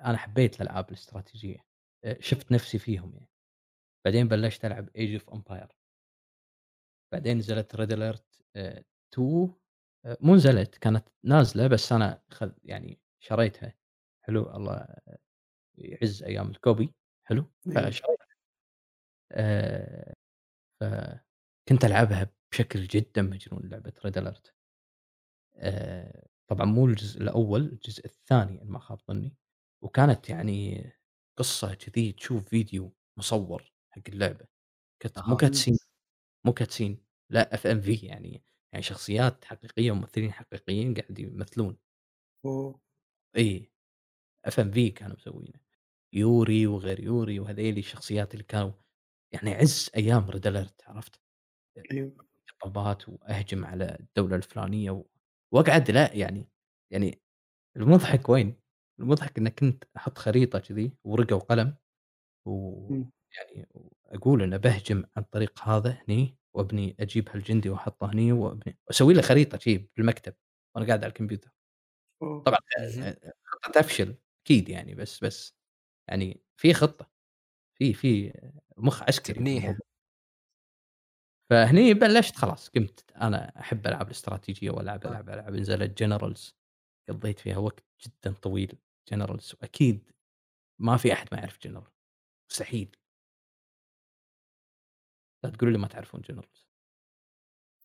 أنا 0.00 0.16
حبيت 0.18 0.60
الألعاب 0.60 0.88
الاستراتيجية، 0.88 1.64
آآ 2.04 2.16
شُفت 2.20 2.52
نفسي 2.52 2.78
فيهم 2.78 3.14
يعني. 3.14 3.28
بعدين 4.04 4.28
بلشت 4.28 4.64
ألعب 4.64 4.90
Age 4.90 5.20
of 5.22 5.34
Empire. 5.34 5.68
بعدين 7.12 7.38
نزلت 7.38 7.76
Alert 7.76 8.42
آآ 8.56 8.84
2 9.14 9.54
آآ 10.04 10.16
مو 10.20 10.34
نزلت 10.34 10.78
كانت 10.78 11.08
نازلة 11.24 11.66
بس 11.66 11.92
أنا 11.92 12.22
خذ 12.30 12.52
يعني 12.64 13.00
شريتها 13.20 13.74
حلو 14.22 14.56
الله 14.56 14.86
يعز 15.74 16.22
أيام 16.22 16.50
الكوبي 16.50 16.94
حلو 17.24 17.50
أيوه. 17.66 17.90
فشريتها 17.90 18.17
فكنت 20.80 21.84
ألعبها 21.84 22.32
بشكل 22.52 22.80
جدًا 22.86 23.22
مجنون 23.22 23.68
لعبة 23.68 23.92
Red 24.06 24.12
Alert 24.22 24.52
آآ 25.56 26.28
طبعًا 26.50 26.64
مو 26.66 26.86
الجزء 26.86 27.20
الأول، 27.22 27.60
الجزء 27.66 28.04
الثاني 28.06 28.62
إن 28.62 28.68
ما 28.68 28.78
خاب 28.78 28.98
ظني، 29.08 29.36
وكانت 29.82 30.30
يعني 30.30 30.84
قصة 31.38 31.74
كذي 31.74 32.12
تشوف 32.12 32.48
فيديو 32.48 32.94
مصوّر 33.18 33.72
حق 33.90 34.02
اللعبة 34.08 34.46
كت 35.02 35.28
مو 35.28 35.36
cutscene 35.44 35.78
مو 36.46 36.54
cutscene 36.60 36.96
لأ 37.30 37.50
FMV 37.56 38.04
يعني 38.04 38.44
يعني 38.72 38.82
شخصيات 38.84 39.44
حقيقية 39.46 39.92
وممثلين 39.92 40.32
حقيقيين 40.32 40.94
قاعد 40.94 41.18
يمثلون. 41.18 41.78
أوه! 42.44 42.80
إي 43.36 43.72
FMV 44.48 44.92
كانوا 44.96 45.16
مسوينه. 45.16 45.60
يوري 46.14 46.66
وغير 46.66 47.00
يوري 47.00 47.40
وهذيلي 47.40 47.80
الشخصيات 47.80 48.32
اللي 48.34 48.44
كانوا 48.44 48.72
يعني 49.32 49.54
عِز 49.54 49.90
أيام 49.96 50.26
Red 50.30 50.40
Alert 50.46 50.88
عرفت؟ 50.88 51.20
أيوه. 51.92 52.28
خطابات 52.46 53.08
وأهجم 53.08 53.64
على 53.64 53.96
الدولة 54.00 54.36
الفلانية 54.36 54.90
و 54.90 55.04
وأقعد 55.54 55.90
لأ 55.90 56.14
يعني 56.14 56.48
يعني 56.92 57.22
المضحك 57.76 58.28
وين؟ 58.28 58.56
المضحك 59.00 59.38
إن 59.38 59.48
كنت 59.48 59.84
أحط 59.96 60.18
خريطة 60.18 60.58
كذي 60.58 60.92
ورقة 61.04 61.36
وقلم. 61.36 61.76
ويعني 62.46 63.68
أقول 64.06 64.42
إنه 64.42 64.58
باهجم 64.58 65.04
عن 65.16 65.22
طريق 65.24 65.60
هذا 65.68 65.98
هني 66.08 66.38
وأبني 66.54 66.96
أجيب 67.00 67.28
هالجندي 67.30 67.70
وأحطه 67.70 68.12
هني 68.14 68.32
وأبني 68.32 68.78
وأسوي 68.88 69.14
له 69.14 69.22
خريطة 69.22 69.58
شي 69.58 69.78
بالمكتب 69.98 70.34
وأنا 70.76 70.86
قاعد 70.88 71.04
على 71.04 71.10
الكمبيوتر. 71.10 71.50
طبعًا 72.46 72.58
اهم. 72.78 73.02
آآ 73.04 73.34
خطة 73.44 73.72
تفشل 73.82 74.16
أكيد 74.46 74.68
يعني 74.68 74.94
بس 74.94 75.24
بس 75.24 75.54
يعني 76.08 76.42
في 76.56 76.74
خطة، 76.74 77.10
في 77.78 77.94
في 77.94 78.32
مُخ 78.78 79.02
عسكري 79.02 79.40
تبنيها. 79.40 79.78
بالموضوع. 79.80 79.86
فهني 81.50 81.94
بلشت 81.94 82.36
خلاص 82.36 82.68
قمت 82.68 83.04
أنا 83.16 83.60
أحب 83.60 83.86
ألعاب 83.86 84.06
الاستراتيجية 84.06 84.70
وألعب 84.70 85.06
آه. 85.06 85.06
ألعب 85.06 85.28
ألعب 85.30 85.52
نزلت 85.54 86.02
Generals 86.04 86.52
قضيت 87.08 87.38
فيها 87.40 87.58
وقت 87.58 87.84
جدًا 88.06 88.34
طويل 88.42 88.78
Generals 89.14 89.54
وأكيد 89.62 90.10
ما 90.80 90.96
في 90.96 91.12
أحد 91.12 91.28
ما 91.32 91.38
يعرف 91.38 91.58
General 91.68 91.90
مستحيل. 92.52 92.96
لا 95.44 95.50
تقولوا 95.50 95.72
لي 95.72 95.78
ما 95.78 95.88
تعرفون 95.88 96.22
Generals. 96.24 96.64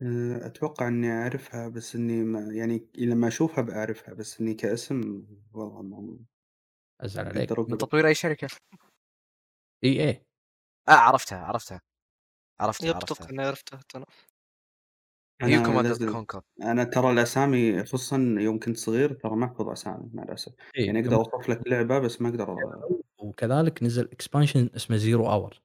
آآ 0.02 0.46
أتوقع 0.48 0.88
إني 0.88 1.12
أعرفها 1.12 1.68
بس 1.68 1.96
إني 1.96 2.24
ما 2.24 2.40
يعني 2.54 2.88
لمّا 2.98 3.28
أشوفها 3.28 3.62
بأعرفها 3.64 4.14
بس 4.14 4.42
إني 4.42 4.54
كاسم 4.54 5.26
والله 5.54 5.82
ما 5.82 6.20
أزعل 7.02 7.28
ما 7.34 7.42
عليك. 7.42 7.60
من. 7.68 7.78
تطوير 7.78 8.08
أي 8.08 8.14
شركة؟ 8.16 8.48
EA 9.82 10.24
آه 10.90 10.92
عرفتها، 10.94 11.38
عرفتها. 11.46 11.82
عرفتها، 12.62 12.92
يب 12.92 12.98
أتوقع 13.00 13.30
عرفتها. 13.40 13.80
and 15.42 15.52
لازم 15.82 16.06
Conquer. 16.06 16.44
أنا 16.64 16.84
ترى 16.84 17.12
الأسامي 17.12 17.84
خصوصًا 17.84 18.18
يوم 18.40 18.60
كنت 18.60 18.78
صغير 18.78 19.14
ترى 19.14 19.36
ما 19.36 19.46
أحفظ 19.46 19.70
أسامي 19.70 20.10
مع 20.14 20.24
الأسف، 20.24 20.54
إي 20.78 20.86
يعني 20.86 21.00
أقدر 21.00 21.16
أوصف 21.16 21.50
لك 21.50 21.68
لعبة 21.68 22.00
بس 22.00 22.22
ما 22.22 22.30
أقدر 22.30 22.50
وكذلك 23.20 23.84
نزل 23.84 24.10
expansion 24.10 24.76
اسمه 24.76 24.98
Zero 24.98 25.26
Hour. 25.52 25.64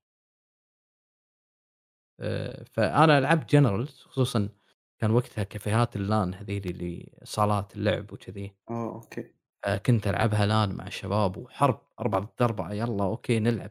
آآ 2.20 2.64
فأنا 2.72 3.20
لعبت 3.20 3.56
Generals 3.56 3.90
خصوصًا 4.08 4.48
كان 4.98 5.10
وقتها 5.10 5.44
كافيهات 5.44 5.96
ال 5.98 6.07
LAN 6.07 6.34
هذيلي 6.36 6.70
اللي 6.70 7.12
صالات 7.24 7.76
اللعب 7.76 8.12
وكذي. 8.12 8.54
آه 8.70 8.92
أوكي. 8.94 9.32
فكنت 9.62 10.06
ألعبها 10.06 10.46
LAN 10.46 10.70
مع 10.74 10.86
الشباب 10.86 11.36
وحرب 11.36 11.80
4 12.00 12.20
ضد 12.20 12.42
4 12.42 12.72
يالّا 12.72 13.04
أوكي 13.04 13.38
نلعب. 13.40 13.70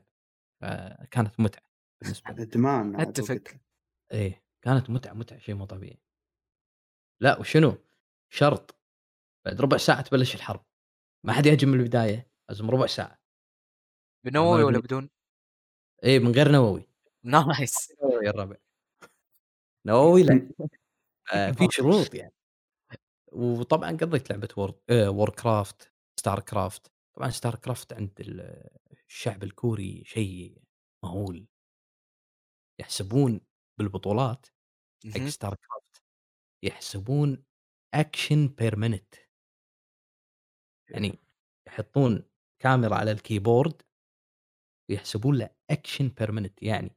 فكانت 0.62 1.40
لي. 1.40 2.44
إدمان 2.44 2.96
عاد 2.96 3.08
أتفق. 3.10 3.34
وقتها. 3.36 3.60
إيه 4.14 4.44
كانت 4.62 4.90
متعة، 4.90 5.14
متعة 5.14 5.40
شيء 5.40 5.56
مو 5.56 5.66
طبيعي. 5.66 6.02
لأ 7.22 7.40
وشنو؟ 7.40 7.78
شرط 8.30 8.76
بعد 9.46 9.62
ربع 9.62 9.78
ساعة 9.78 10.02
تبلش 10.02 10.36
الحرب. 10.36 10.66
ما 11.26 11.34
حد 11.34 11.48
يهجم 11.48 11.70
من 11.70 11.80
البداية، 11.82 12.32
لازم 12.50 12.72
ربع 12.72 12.88
ساعة. 12.88 13.20
بنووي 14.24 14.64
والّا 14.64 14.80
بدون؟ 14.80 15.10
إيه 16.04 16.20
من 16.20 16.32
غير 16.32 16.52
نووي. 16.52 16.90
Nice. 17.24 17.76
نووي 18.04 18.26
يا 18.26 18.30
الربع. 18.30 18.56
نووي 19.86 20.24
لأ. 20.24 20.50
آآ 21.34 21.52
في 21.52 21.68
شروط 21.72 22.16
يعني. 22.16 22.34
وطبعًا 23.34 23.92
قضيت 23.92 24.30
لعبة 24.32 24.48
War 24.58 24.76
آآ 24.90 25.12
Warcraft، 25.26 25.86
Starcraft 26.22 26.82
طبعًا 27.18 27.32
Starcraft 27.32 27.94
عند 27.94 28.12
ال 28.20 28.70
الشعب 29.10 29.44
الكوري 29.44 30.04
شيء 30.06 30.62
مهول. 31.04 31.48
يحسبون 32.80 33.42
بالبطولات 33.80 34.46
حق 35.16 35.22
اهم. 35.22 35.30
Starcraft 35.30 36.02
يحسبون 36.64 37.46
action 37.96 38.50
per 38.62 38.76
minute. 38.76 39.28
يعني 40.90 41.20
يحطون 41.68 42.24
كاميرا 42.60 42.96
على 42.96 43.12
ال 43.12 43.19
keyboard 43.19 43.82
ويحسبون 44.90 45.38
له 45.38 45.50
action 45.74 46.06
per 46.22 46.28
minute 46.32 46.54
يعني 46.62 46.96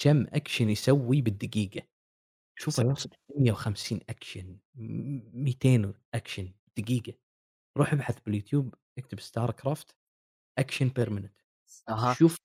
كم 0.00 0.26
action 0.26 0.60
يسوي 0.60 1.22
بالدقيقة. 1.22 1.88
شوفه 2.58 2.82
يوصل 2.82 3.10
150 3.36 4.00
action 4.12 4.46
م 4.74 5.44
200 5.44 5.94
action 6.16 6.44
دقيقة. 6.78 7.14
روح 7.78 7.92
ابحث 7.92 8.20
باليوتيوب 8.20 8.74
اكتب 8.98 9.20
Starcraft 9.20 9.86
action 10.60 10.88
per 10.98 11.10
minute 11.10 11.47
أها. 11.88 12.14
شوف 12.14 12.36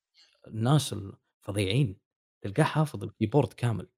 الناس 0.47 0.93
الفظيعين 0.93 1.99
تلقاه 2.41 2.63
حافظ 2.63 3.03
ال 3.03 3.09
keyboard 3.09 3.53
كامل. 3.53 3.89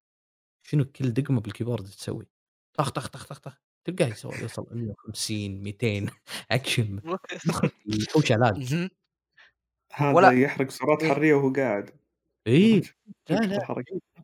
شنو 0.66 0.84
كل 0.84 1.10
دقمة 1.12 1.40
بال 1.40 1.49
keyboard 1.49 1.84
تسوي. 1.84 2.26
طخ، 2.78 2.90
طخ، 2.90 3.08
طخ، 3.08 3.26
طخ، 3.26 3.38
طخ 3.40 3.58
تلقاه 3.84 4.06
يسو 4.08 4.30
يوصل 4.42 4.66
150 4.72 5.62
200 5.62 6.10
action 6.54 7.02
مخك 7.46 7.74
يحوشه 7.86 8.36
لاق. 8.36 8.54
اهم. 8.56 8.90
هذا 9.92 10.14
ولا 10.16 10.30
يحرق 10.32 10.70
سعرات 10.70 11.02
إيه. 11.02 11.08
حرارية 11.10 11.34
وهو 11.34 11.52
قاعد. 11.52 11.90
إي 12.46 12.80
لا، 13.30 13.36
لا 13.36 13.68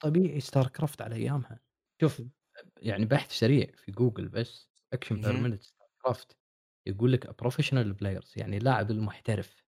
طبيعي 0.00 0.40
Starcraft 0.40 1.00
على 1.00 1.14
أيامها. 1.16 1.60
شوف 2.00 2.22
يعني 2.76 3.04
بحث 3.04 3.32
سريع 3.32 3.66
في 3.76 3.92
جوجل 3.92 4.28
بس 4.28 4.70
per 4.94 4.98
اهم. 5.24 5.46
minute 5.46 5.62
Starcraft 5.64 6.26
يقول 6.86 7.12
لك 7.12 7.42
professional 7.44 7.94
players 8.02 8.32
يعني 8.36 8.56
اللاعب 8.56 8.90
المحترف 8.90 9.61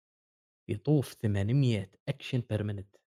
يطوف 0.69 1.15
800 1.15 1.91
action 2.11 2.39
per 2.53 2.59
minute 2.63 2.99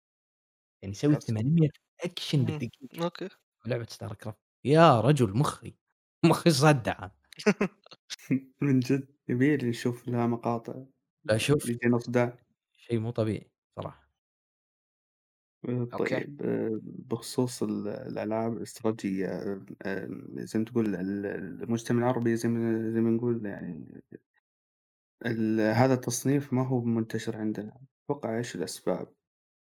يعني 0.84 0.92
يسوي 0.94 1.16
يا 1.16 1.20
ساتر. 1.20 1.28
800 1.28 1.70
action 2.08 2.36
إمم. 2.40 2.46
بالدقيقة 2.46 2.90
أوكي. 3.04 3.30
بلعبة 3.66 3.86
Starcraft 3.86 4.36
يا 4.66 5.02
رجل 5.02 5.38
مخي 5.38 5.78
مخي 6.26 6.50
صدع. 6.52 7.10
من 8.62 8.80
جد 8.80 9.08
يبي 9.30 9.58
لي 9.58 9.70
نشوف 9.70 10.08
لها 10.08 10.28
مقاطع. 10.28 10.86
لا 11.26 11.38
شوف 11.38 11.70
يجينا 11.70 11.98
صداع. 11.98 12.38
شيء 12.74 13.00
مو 13.00 13.12
طبيعي 13.12 13.52
صراحة. 13.76 14.08
آآ 15.66 15.86
أوكي. 15.94 16.28
طيب 16.28 16.38
بخصوص 17.10 17.64
ال 17.64 17.88
الألعاب 17.88 18.58
الاستراتيجية 18.58 19.28
آآ 19.82 20.08
زي 20.38 20.60
ما 20.60 20.66
تقول 20.66 20.96
ال 20.96 21.26
المجتمع 21.64 22.00
العربي 22.00 22.36
زي 22.36 22.50
ما 22.50 22.92
زي 22.92 23.02
ما 23.02 23.10
نقول 23.10 23.46
يعني 23.46 24.02
ال 25.26 25.60
هذا 25.62 25.94
التصنيف 25.94 26.54
ما 26.54 26.68
هو 26.68 26.82
منتشر 26.82 27.38
عندنا، 27.38 27.80
أتوقع 28.06 28.38
إيش 28.38 28.56
الأسباب؟ 28.56 29.14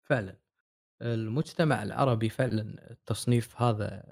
فعلًا 0.05 0.37
المجتمع 1.01 1.83
العربي 1.83 2.29
فعلًا 2.29 2.91
التصنيف 2.91 3.61
هذا 3.61 4.03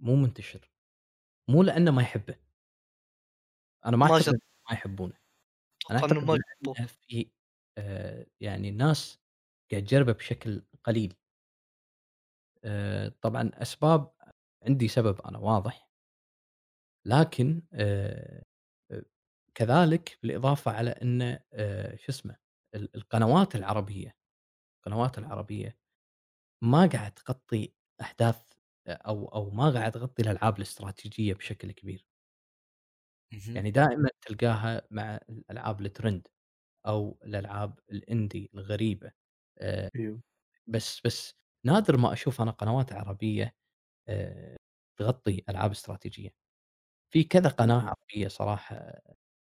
مو 0.00 0.16
منتشر. 0.16 0.72
مو 1.50 1.64
لأنه 1.64 1.90
ما 1.92 2.02
يحبه. 2.02 2.36
أنا 3.86 3.96
ما 3.96 4.06
أعتقد 4.06 4.34
ما 4.70 4.74
يحبونه. 4.76 5.14
أنا 5.90 5.98
أعتقد 5.98 6.24
ما 6.24 6.86
في 6.86 7.30
يعني 8.40 8.70
ناس 8.70 9.20
قاعد 9.72 9.84
تجربه 9.84 10.12
بشكل 10.12 10.62
قليل. 10.84 11.14
طبعًا 13.22 13.50
أسباب 13.54 14.12
عندي 14.66 14.88
سبب 14.88 15.20
أنا 15.20 15.38
واضح. 15.38 15.88
لكن 17.06 17.62
كذلك 19.58 20.18
بالإضافة 20.22 20.70
على 20.70 20.90
إنه 20.90 21.40
آآ 21.52 21.96
شو 21.96 22.12
اسمه 22.12 22.36
ال 22.74 22.96
القنوات 22.96 23.54
العربية، 23.56 24.16
القنوات 24.78 25.18
العربية 25.18 25.78
ما 26.62 26.86
قاعد 26.86 27.12
تغطي 27.12 27.74
أحداث 28.02 28.42
أ 28.88 28.92
أو 28.92 29.28
أو 29.28 29.50
ما 29.50 29.70
قاعد 29.74 29.92
تغطي 29.92 30.22
الألعاب 30.22 30.56
الاستراتيجية 30.58 31.34
بشكل 31.34 31.72
كبير. 31.72 32.04
يعني 33.54 33.70
دائمًا 33.70 34.08
تلقاها 34.22 34.82
مع 34.90 35.20
الألعاب 35.28 35.88
الtrend 35.88 36.22
أو 36.86 37.18
الألعاب 37.24 37.80
الindie 37.92 38.48
الغريبة. 38.54 39.12
آآ 39.58 39.90
أيوه. 39.96 40.20
بس 40.68 41.02
بس 41.06 41.34
نادر 41.66 41.96
ما 41.96 42.14
أشوف 42.14 42.42
أنا 42.42 42.52
قنوات 42.52 42.92
عربية 42.92 43.56
آآ 44.08 44.56
تغطي 45.00 45.44
ألعاب 45.50 45.72
استراتيجية. 45.72 46.30
في 47.14 47.24
كذا 47.24 47.50
قناة 47.50 47.80
عربية 47.90 48.28
صراحة 48.28 48.76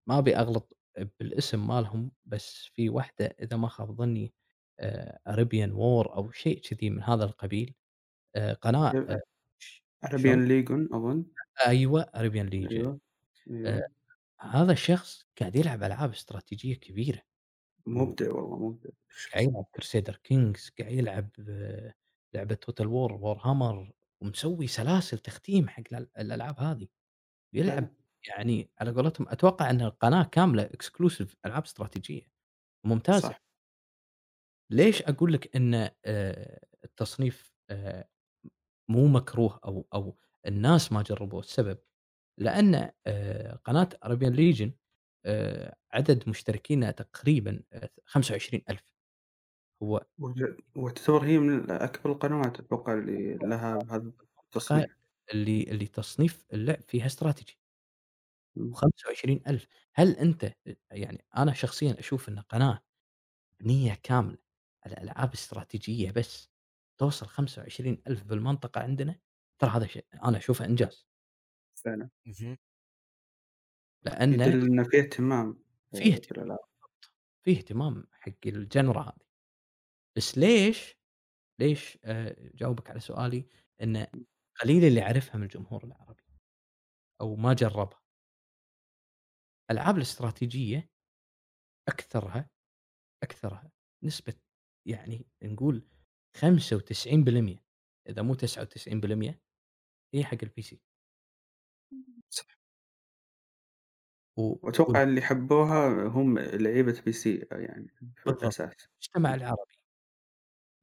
ما 0.08 0.18
أبي 0.18 0.36
أغلط 0.36 0.78
بالاسم 1.20 1.66
مالهم، 1.68 2.12
بس 2.26 2.64
في 2.74 2.88
واحدة 2.88 3.26
إذا 3.42 3.56
ما 3.56 3.68
خاب 3.68 3.92
ظني 3.92 4.34
آآ 4.80 5.20
Arabian 5.30 5.70
War 5.72 6.14
أو 6.16 6.30
شيء 6.32 6.60
كذي 6.62 6.90
من 6.90 7.02
هذا 7.02 7.24
القبيل، 7.24 7.74
ش 9.58 9.82
شلون؟ 10.16 10.38
Arabian 10.38 10.40
Legion 10.50 10.88
أظن. 10.94 11.24
أيوه 11.66 12.02
Arabian 12.04 12.50
Legion 12.50 12.72
أيوه، 12.72 13.00
آآ 13.66 13.80
أيوه. 13.80 13.84
هذا 14.40 14.72
الشخص 14.72 15.26
قاعد 15.40 15.56
يلعب 15.56 15.82
ألعاب 15.82 16.10
استراتيجية 16.10 16.74
كبيرة. 16.76 17.22
و 17.86 17.90
مبدع 17.90 18.32
والله 18.34 18.58
مبدع 18.68 18.90
قاعد. 19.32 19.44
يلعب 19.44 19.64
Crusader 19.78 20.14
Kings 20.14 20.70
قاعد 20.78 20.92
يلعب 20.92 21.30
آه، 21.48 21.94
لعبة 22.34 22.58
Total 22.66 22.86
War 22.86 23.12
Warhammer 23.20 23.92
ومسوي 24.22 24.66
سلاسل 24.66 25.18
تختيم 25.18 25.68
حق 25.68 25.82
الأل 25.92 26.08
الألعاب 26.18 26.58
هذه. 26.60 26.88
يلعب. 27.54 27.94
يعني 28.28 28.70
على 28.80 28.90
قولتهم 28.92 29.28
أتوقع 29.28 29.70
أن 29.70 29.80
القناة 29.80 30.22
كاملة 30.24 30.68
exclusive 30.68 31.28
ألعاب 31.46 31.62
استراتيجية 31.64 32.22
ممتازة. 32.86 33.30
صح. 33.30 33.40
ليش 34.70 35.02
أقول 35.02 35.32
لك 35.32 35.56
آآ 35.74 36.60
التصنيف 36.84 37.54
مو 38.90 39.06
مكروه 39.08 39.60
أو 39.64 39.88
أو 39.94 40.18
الناس 40.46 40.92
ما 40.92 41.02
جربوه، 41.02 41.40
السبب 41.40 41.78
لأن 42.38 42.90
قناة 43.64 43.88
Legion 44.36 44.70
آآ 45.26 45.76
عدد 45.92 46.28
مشتركينها 46.28 46.90
تقريبًا 46.90 47.62
آآ 47.72 47.90
25,000 48.06 48.94
هو 49.82 50.06
وج 50.18 50.44
وتعتبر 50.76 51.24
هي 51.24 51.38
من 51.38 51.70
أكبر 51.70 52.12
القنوات 52.12 52.60
أتوقع 52.60 52.92
اللي 52.94 53.34
لها 53.34 53.78
هذا 53.90 54.12
التصنيف. 54.44 54.86
اللي 55.32 55.62
اللي 55.62 55.86
تصنيف 55.86 56.46
اللعب 56.52 56.82
فيها 56.82 57.06
استراتيجي. 57.06 57.59
إمم. 58.56 58.76
و25,000 58.76 59.66
هل 59.94 60.16
أنت 60.16 60.52
يعني 60.92 61.24
أنا 61.36 61.52
شخصيًا 61.54 61.96
أشوف 62.00 62.28
إن 62.28 62.40
قناة 62.40 62.82
مبنية 63.62 63.94
كاملة 64.02 64.38
على 64.86 64.96
ألعاب 64.98 65.32
استراتيجية 65.34 66.10
بس 66.12 66.50
توصل 66.98 67.26
25,000 67.28 68.24
بالمنطقة 68.24 68.80
عندنا، 68.82 69.20
ترى 69.60 69.70
هذا 69.70 69.86
شيء 69.86 70.06
أنا 70.24 70.38
أشوفه 70.38 70.64
إنجاز. 70.64 71.04
فعلًا. 71.76 72.10
اهم. 72.26 72.56
لأنه 74.04 74.44
يدل 74.44 74.62
إن 74.66 74.84
في 74.84 74.98
اهتمام 75.00 75.62
فيه 75.94 76.12
آآ 76.14 76.14
اهتمام. 76.14 76.58
بالضبط، 76.82 77.12
فيه 77.44 77.58
اهتمام 77.58 78.06
حق 78.12 78.32
الجنرا 78.46 79.02
هذه، 79.02 79.26
بس 80.16 80.38
ليش 80.38 80.96
ليش 81.60 81.98
آآ 82.04 82.36
أجاوبك 82.54 82.90
على 82.90 83.00
سؤالي 83.00 83.48
إن. 83.82 84.06
قليل 84.62 84.84
اللي 84.84 85.02
أعرفها 85.02 85.38
من 85.38 85.44
الجمهور 85.44 85.84
العربي 85.84 86.24
أو 87.20 87.36
ما 87.36 87.54
جربها. 87.54 87.99
الألعاب 89.70 89.96
الاستراتيجية 89.96 90.90
أكثرها 91.88 92.50
أكثرها 93.22 93.72
نسبة 94.04 94.34
يعني 94.88 95.28
نقول 95.44 95.88
95% 96.38 97.64
إذا 98.08 98.22
مو 98.22 98.34
99% 98.34 99.40
هي 100.14 100.24
حق 100.24 100.38
الPC. 100.44 100.76
صح. 102.30 102.44
و 104.36 104.42
وال 104.42 104.60
وأتوقع 104.62 105.02
اللي 105.02 105.20
حبوها 105.22 105.88
هم 106.08 106.38
لعيبة 106.38 106.92
PC 106.92 107.26
يعني 107.52 107.88
في 107.88 108.06
بالضبط. 108.26 108.42
الأساس. 108.42 108.88
المجتمع. 108.92 109.34
العربي 109.34 109.74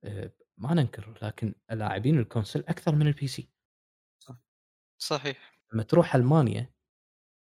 آآ 0.03 0.31
ما 0.57 0.73
ننكر 0.73 1.19
لكن 1.21 1.55
لاعبين 1.71 2.19
الكونسول 2.19 2.61
أكثر 2.67 2.95
من 2.95 3.13
الPC. 3.13 3.43
صح. 4.19 4.37
صحيح. 4.99 5.57
لمّا 5.73 5.83
تروح 5.83 6.15
ألمانيا 6.15 6.73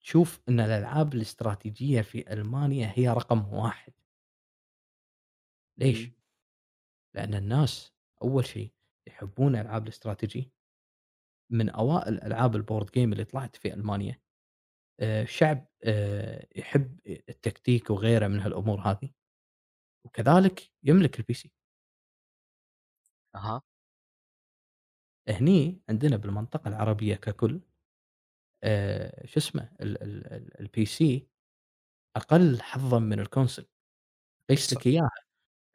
تشوف 0.05 0.41
إن 0.49 0.61
الألعاب 0.61 1.15
الاستراتيجية 1.15 2.03
في 2.03 2.33
ألمانيا 2.33 2.93
هي 2.95 3.09
رقم 3.09 3.55
1. 3.55 3.93
ليش؟ 5.79 6.11
لأن 7.15 7.35
الناس 7.35 7.93
أول 8.23 8.45
شيء 8.47 8.73
يحبون 9.07 9.57
ألعاب 9.57 9.83
الاستراتيجي. 9.83 10.53
من 11.51 11.69
أوائل 11.69 12.23
ألعاب 12.23 12.63
الboard 12.63 12.87
game 12.87 12.97
اللي 12.97 13.25
طلعت 13.25 13.57
في 13.57 13.75
ألمانيا. 13.75 14.21
آآ 15.01 15.25
شعب 15.25 15.67
آآ 15.85 16.47
يحب 16.57 17.01
التكتيك 17.07 17.91
وغيره 17.91 18.29
من 18.29 18.41
هالأمور 18.41 18.81
هذه. 18.81 19.11
وكذلك 20.05 20.73
يملك 20.83 21.21
الPC. 21.21 21.49
أها. 23.35 23.63
هني 25.29 25.81
عندنا 25.89 26.17
بالمنطقة 26.17 26.69
العربية 26.69 27.15
ككل 27.15 27.61
شو 29.27 29.41
اسمه 29.41 29.73
ال 29.81 30.03
ال 30.03 30.27
ال 30.63 30.69
الPC 30.69 31.23
أقل 32.17 32.63
حظًا 32.63 32.99
من 32.99 33.21
الكونسول. 33.21 33.67
قيس 34.51 34.73
صح. 34.73 34.75
لك 34.75 34.89
إياها، 34.89 35.11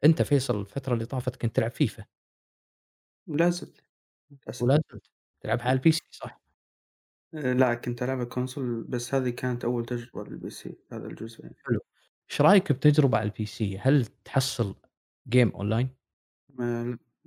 أنت 0.04 0.22
فيصل 0.22 0.60
الفترة 0.60 0.94
اللي 0.94 1.06
طافت 1.06 1.36
كنت 1.36 1.56
تلعب 1.56 1.72
فيفا. 1.72 2.06
ولا 3.26 3.50
زلت. 3.50 3.84
ولا 4.60 4.80
زلت 4.92 5.10
تلعبها 5.40 5.64
على 5.68 5.78
الPC 5.80 5.98
صح؟ 6.10 6.40
آآ 7.34 7.54
لأ 7.54 7.74
كنت 7.74 8.02
ألعبها 8.02 8.24
console 8.24 8.84
بس 8.84 9.14
هذه 9.14 9.30
كانت 9.30 9.64
أول 9.64 9.84
تجربة 9.86 10.24
للPC 10.24 10.68
هذا 10.92 11.06
الجزء 11.06 11.42
يعني. 11.42 11.56
حلو. 11.66 11.80
إيش 12.30 12.40
رأيك 12.40 12.72
بتجربة 12.72 13.18
على 13.18 13.30
الPC؟ 13.30 13.62
هل 13.80 14.06
تحصل 14.24 14.74
game 15.36 15.52
online؟ 15.52 15.86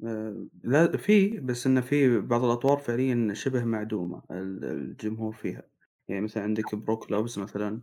آآ 0.01 0.07
آآ 0.07 0.47
لا 0.63 0.97
في 0.97 1.39
بس 1.39 1.67
إنه 1.67 1.81
في 1.81 2.19
بعض 2.19 2.43
الأطوار 2.43 2.77
فعليًا 2.77 3.33
شبه 3.33 3.63
معدومة 3.65 4.21
ال 4.31 4.65
الجمهور 4.65 5.33
فيها. 5.33 5.63
يعني 6.07 6.21
مثلًا 6.21 6.43
عندك 6.43 6.65
Pro 6.75 6.97
Clubs 7.07 7.37
مثلًا، 7.37 7.81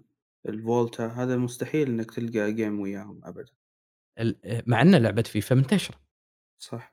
الVolta 0.49 1.01
هذا 1.01 1.37
مستحيل 1.37 1.89
إنك 1.89 2.11
تلقى 2.11 2.55
game 2.57 2.81
وياهم 2.81 3.21
أبدًا. 3.25 3.53
ال 4.19 4.47
آآ 4.47 4.63
مع 4.67 4.83
إن 4.83 4.95
لعبة 4.95 5.23
فيفا 5.23 5.55
منتشرة. 5.55 6.01
صح. 6.61 6.93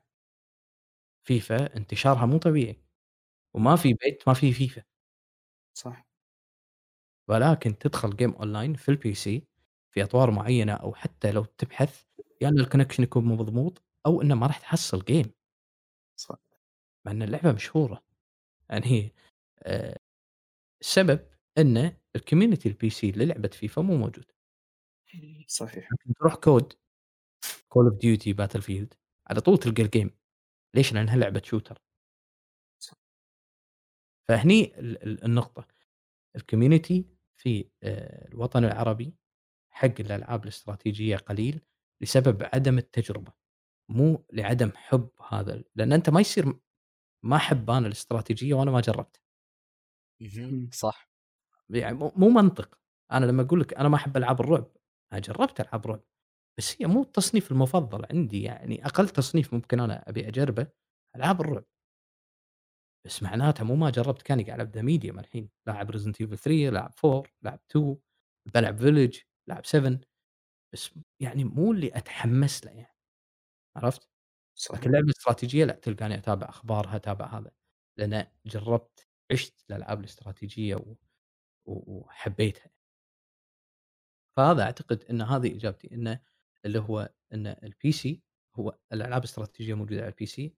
فيفا 1.24 1.76
انتشارها 1.76 2.26
مو 2.26 2.38
طبيعي. 2.38 2.82
وما 3.54 3.76
في 3.76 3.94
بيت 3.94 4.24
ما 4.28 4.34
فيه 4.34 4.52
فيفا. 4.52 4.82
صح. 5.74 6.04
ولكن 7.28 7.78
تدخل 7.78 8.10
game 8.12 8.34
online 8.38 8.76
في 8.78 8.92
الPC 8.96 9.42
في 9.90 10.02
أطوار 10.02 10.30
معينة 10.30 10.72
أو 10.72 10.94
حتى 10.94 11.32
لو 11.32 11.44
تبحث 11.44 12.02
يا 12.40 12.48
إن 12.48 12.64
الconnection 12.64 13.00
يكون 13.00 13.24
مو 13.24 13.34
مضبوط 13.36 13.82
أو 14.06 14.22
إنه 14.22 14.34
ما 14.34 14.46
راح 14.46 14.58
تحصل 14.58 15.02
game. 15.02 15.28
صح. 16.16 16.38
مع 17.06 17.12
إن 17.12 17.22
اللعبة 17.22 17.52
مشهورة. 17.52 18.04
يعني 18.70 19.14
آآ 19.62 19.98
السبب 20.80 21.28
إن 21.58 21.96
الcommunity 22.18 22.68
الPC 22.70 23.04
للعبة 23.04 23.48
فيفا 23.48 23.82
مو 23.82 23.96
موجود. 23.96 24.32
صحيح. 25.46 25.88
تروح 26.18 26.34
كود 26.34 26.72
Call 27.46 27.90
of 27.90 27.94
Duty 27.94 28.34
Battlefield 28.34 28.96
على 29.26 29.40
طول 29.40 29.58
تلقى 29.58 29.84
الgame 29.84 30.10
ليش؟ 30.74 30.92
لعبة 30.92 31.42
shooter. 31.46 31.76
صح. 32.82 32.96
فهني 34.28 34.78
ال 34.80 35.02
ال 35.02 35.24
النقطة. 35.24 35.68
الcommunity 36.38 37.02
في 37.36 37.70
آآ 37.82 38.28
الوطن 38.28 38.64
العربي 38.64 39.14
حق 39.70 40.00
الألعاب 40.00 40.42
الاستراتيجية 40.42 41.16
قليل 41.16 41.60
بسبب 42.02 42.42
عدم 42.54 42.78
التجربة. 42.78 43.32
مو 43.90 44.24
لعدم 44.32 44.72
حب 44.76 45.08
هذا 45.30 45.54
ال 45.54 45.64
لأن 45.76 45.92
أنت 45.92 46.10
ما 46.10 46.20
يصير 46.20 46.52
ما 47.24 47.36
أحب 47.36 47.70
أنا 47.70 47.86
الاستراتيجية 47.86 48.54
وأنا 48.54 48.70
ما 48.70 48.80
جربت. 48.80 49.20
صح. 50.72 51.10
يعني 51.70 51.96
مو 52.16 52.28
منطق. 52.30 52.78
أنا 53.12 53.26
لمّا 53.26 53.42
أقول 53.42 53.60
لك 53.60 53.74
أنا 53.74 53.88
ما 53.88 53.96
أحب 53.96 54.16
ألعاب 54.16 54.40
الرعب، 54.40 54.72
أنا 55.12 55.20
جربت 55.20 55.60
ألعاب 55.60 55.86
رعب. 55.86 56.02
بس 56.58 56.76
هي 56.82 56.86
مو 56.88 57.02
التصنيف 57.02 57.52
المفضل 57.52 58.06
عندي 58.12 58.42
يعني 58.42 58.86
أقل 58.86 59.08
تصنيف 59.08 59.54
ممكن 59.54 59.80
أنا 59.80 60.10
أبي 60.10 60.28
أجربه 60.28 60.68
ألعاب 61.16 61.40
الرعب. 61.40 61.64
بس 63.06 63.22
معناتها 63.22 63.64
مو 63.64 63.74
ما 63.76 63.90
جربت 63.90 64.22
كاني 64.22 64.42
قاعد 64.44 64.78
The 64.78 64.82
Medium 64.82 65.18
الحين، 65.18 65.48
لاعب 65.66 65.92
Resident 65.92 66.14
Evil 66.26 66.34
3 66.34 66.70
لاعب 66.70 66.92
4 67.04 67.22
لاعب 67.42 67.60
2 67.70 67.96
بالعب 68.54 68.78
Village 68.80 69.18
لاعب 69.48 69.66
7 69.66 70.00
بس 70.74 70.90
يعني 71.20 71.44
مو 71.44 71.72
اللي 71.72 71.88
أتحمس 71.94 72.64
له 72.66 72.72
يعني. 72.72 72.97
عرفت؟ 73.78 74.08
صحيح. 74.54 74.80
لكن 74.80 74.86
اللعبة 74.90 75.04
الاستراتيجية 75.06 75.64
لأ 75.64 75.74
تلقاني 75.74 76.14
أتابع 76.14 76.48
أخبارها، 76.48 76.96
أتابع 76.96 77.38
هذا. 77.38 77.50
لأن 77.98 78.26
جربت 78.46 79.08
عِشت 79.32 79.64
الألعاب 79.70 80.00
الاستراتيجية 80.00 80.74
و 80.76 80.94
وحبيتها. 81.66 82.70
فهذا 84.36 84.62
أعتقد 84.62 85.04
إن 85.04 85.22
هذه 85.22 85.56
إجابتي، 85.56 85.94
إنه 85.94 86.20
اللي 86.64 86.78
هو 86.78 87.10
إن 87.34 87.54
الPC 87.54 88.16
هو 88.56 88.78
الألعاب 88.92 89.22
الاستراتيجية 89.22 89.74
موجودة 89.74 90.02
على 90.02 90.12
الPC. 90.12 90.50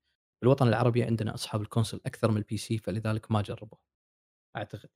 بالوطن 0.43 0.69
العربي 0.69 1.03
عندنا 1.03 1.35
أصحاب 1.35 1.61
الكونسول 1.63 2.01
أكثر 2.07 2.31
من 2.31 2.43
الPC 2.43 2.81
فلذلك 2.85 3.31
ما 3.31 3.43
جربوه. 3.43 3.81
أعتقد. 4.57 4.91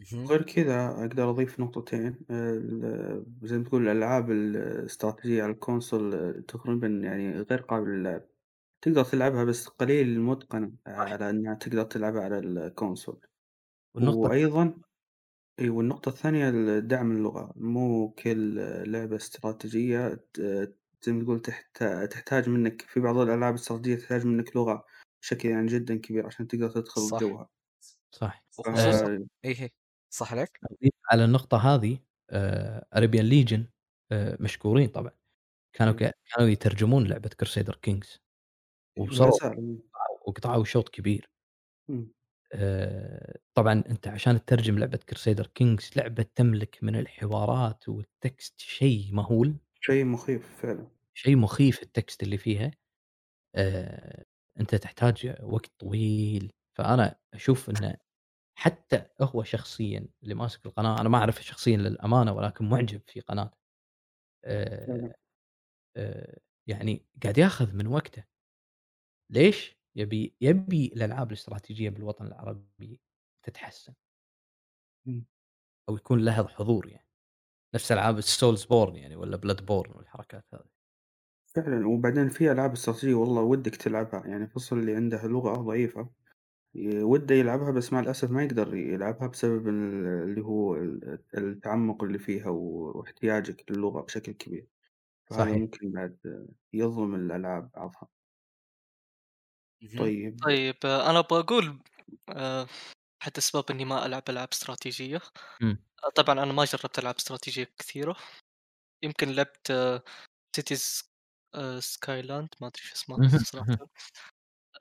اهم. 0.00 0.30
وغير 0.30 0.42
كذا 0.42 0.88
أقدر 0.90 1.30
أضيف 1.30 1.60
نقطتين 1.60 2.26
ال 2.30 3.24
زي 3.42 3.58
ما 3.58 3.64
تقول 3.64 3.82
الألعاب 3.88 4.30
الاستراتيجية 4.30 5.42
على 5.42 5.52
ال 5.52 5.63
console 5.63 6.42
تقريبًا 6.48 6.86
يعني 6.86 7.32
غير 7.40 7.60
قابلة 7.62 7.92
للعب. 7.94 8.28
تقدر 8.82 9.04
تلعبها 9.04 9.44
بس 9.44 9.68
قليل 9.68 10.08
المُتقَن 10.08 10.76
على 10.86 11.30
إنها 11.30 11.54
تقدر 11.54 11.84
تلعبها 11.84 12.22
على 12.24 12.38
ال 12.38 12.47
console، 12.47 13.20
والنقطة 13.94 14.26
الثانية 14.28 14.56
وأيضًا 14.60 14.82
أي 15.60 15.70
والنقطة 15.70 16.08
الثانية 16.10 16.50
ال 16.50 16.88
دعم 16.88 17.12
اللغة، 17.12 17.52
مو 17.56 18.10
كل 18.12 18.56
لعبة 18.92 19.16
استراتيجية 19.16 20.14
ت 20.34 20.40
زي 21.02 21.12
ما 21.12 21.24
تقول 21.24 21.42
تحت 21.42 21.84
تحتاج 21.84 22.50
منك 22.50 22.82
في 22.82 23.00
بعض 23.00 23.16
الألعاب 23.18 23.54
الاستراتيجية 23.54 23.96
تحتاج 23.96 24.26
منك 24.26 24.56
لغة 24.56 24.84
بشكل 25.22 25.50
يعني 25.50 25.66
جدًا 25.66 25.96
كبير 25.98 26.26
عشان 26.26 26.48
تقدر 26.48 26.70
تدخل 26.70 27.10
صح. 27.10 27.20
جوها، 27.20 27.50
صح. 28.12 28.44
وخصوصا 28.58 29.08
ف 29.08 29.22
إي 29.44 29.50
إي. 29.62 29.72
صح؟ 30.12 30.32
أضيف 30.72 30.92
على 31.12 31.24
النقطة 31.24 31.74
هذه 31.74 31.98
آآ 32.30 32.86
Arabian 32.96 33.24
Legion 33.32 33.60
آآ 34.12 34.36
مشكورين 34.40 34.88
طبعًا، 34.88 35.12
كانوا 35.76 35.94
إمم، 35.94 36.04
كانوا 36.34 36.48
يترجمون 36.50 37.06
لعبة 37.08 37.30
Crusader 37.44 37.74
Kings. 37.88 38.18
ولا 39.10 39.30
وصاروا 39.30 39.40
زال 39.40 39.82
وقطعوا 40.28 40.64
شوط 40.64 40.88
كبير. 40.88 41.30
إمم، 41.90 42.12
آآ 42.54 43.38
طبعًا 43.54 43.72
أنت 43.90 44.08
عشان 44.08 44.44
تترجم 44.44 44.78
لعبة 44.78 44.98
Crusader 45.14 45.44
Kings 45.44 45.96
لعبة 45.96 46.22
تملك 46.34 46.78
من 46.84 46.96
الحوارات 46.96 47.84
والtext 47.90 48.52
شيء 48.58 49.08
مهول، 49.12 49.56
شيء 49.80 50.04
مخيف 50.04 50.56
فعلًا، 50.62 50.86
شيء 51.14 51.36
مخيف 51.36 51.80
الtext 51.80 52.16
اللي 52.22 52.38
فيها، 52.38 52.70
أنت 54.60 54.74
تحتاج 54.74 55.36
وقت 55.42 55.72
طويل، 55.78 56.52
فأنا 56.78 57.20
أشوف 57.34 57.70
إنه 57.70 57.96
حتى 58.54 59.04
هو 59.20 59.42
شخصيًا 59.44 60.08
اللي 60.22 60.34
ماسك 60.34 60.66
القناة، 60.66 61.00
أنا 61.00 61.08
ما 61.08 61.18
أعرفه 61.18 61.42
شخصيًا 61.42 61.76
للأمانة 61.76 62.32
ولكن 62.32 62.68
معجب 62.68 63.00
في 63.06 63.20
قناته، 63.20 63.58
آآ 64.44 65.14
آآ 65.96 66.40
يعني 66.68 67.06
قاعد 67.24 67.38
ياخذ 67.38 67.76
من 67.76 67.86
وقته، 67.86 68.24
ليش؟ 69.30 69.76
يبي 69.96 70.36
يبي 70.40 70.86
الألعاب 70.86 71.28
الاستراتيجية 71.28 71.90
بالوطن 71.90 72.26
العربي 72.26 73.00
تتحسن. 73.42 73.94
أو 75.88 75.96
يكون 75.96 76.24
لها 76.24 76.46
حضور 76.48 76.88
يعني. 76.88 77.08
نفس 77.74 77.92
ألعاب 77.92 78.22
الSoulsborne 78.22 78.96
يعني 78.96 79.16
والّا 79.16 79.36
Bloodborne 79.38 79.96
والحركات 79.96 80.46
هذه. 80.54 80.70
فعلًا 81.46 81.88
وبعدين 81.88 82.28
في 82.28 82.52
ألعاب 82.52 82.72
استراتيجية 82.72 83.14
والله 83.14 83.42
ودك 83.42 83.76
تلعبها، 83.76 84.26
يعني 84.26 84.46
خصوصًا 84.46 84.76
اللي 84.76 84.94
عنده 84.96 85.26
لغة 85.26 85.54
ضعيفة. 85.56 86.10
ي 86.74 87.02
وده 87.02 87.34
يلعبها 87.34 87.70
بس 87.70 87.92
مع 87.92 88.00
الأسف 88.00 88.30
ما 88.30 88.42
يقدر 88.44 88.74
يلعبها 88.76 89.26
بسبب 89.28 89.68
ال 89.68 89.74
اللي 90.06 90.40
هو 90.40 90.76
ال 90.76 91.18
التعمق 91.38 92.04
اللي 92.04 92.18
فيها 92.18 92.48
و 92.50 92.92
واحتياجك 92.98 93.70
للغة 93.72 94.00
بشكل 94.02 94.32
كبير، 94.32 94.68
فهذا 95.26 95.54
صحيح. 95.54 95.58
ممكن 95.58 95.92
بعد 95.92 96.18
يظلم 96.74 97.14
الألعاب 97.14 97.70
بعضها. 97.76 98.08
طيب 99.96 100.42
طيب 100.44 100.76
آه، 100.84 101.10
أنا 101.10 101.20
باقول 101.20 101.78
آآ 102.28 102.66
أحد 103.22 103.32
أسباب 103.38 103.64
إني 103.70 103.84
ما 103.84 104.06
ألعب 104.06 104.22
ألعاب 104.28 104.48
استراتيجية، 104.52 105.20
إمم. 105.62 105.82
آه، 106.04 106.10
طبعًا 106.16 106.44
أنا 106.44 106.52
ما 106.54 106.66
جربت 106.66 107.00
ألعاب 107.00 107.16
استراتيجية 107.16 107.64
كثيرة، 107.78 108.16
يمكن 109.04 109.28
لعبت 109.32 109.72
Cities 110.58 111.04
آآ 111.54 111.80
Skyland 111.80 112.48
ما 112.60 112.68
أدري 112.68 112.82
شو 112.84 112.94
اسمها 112.96 113.20
اهم، 113.20 113.44
صراحةً. 113.44 113.68
اهم. 113.68 113.80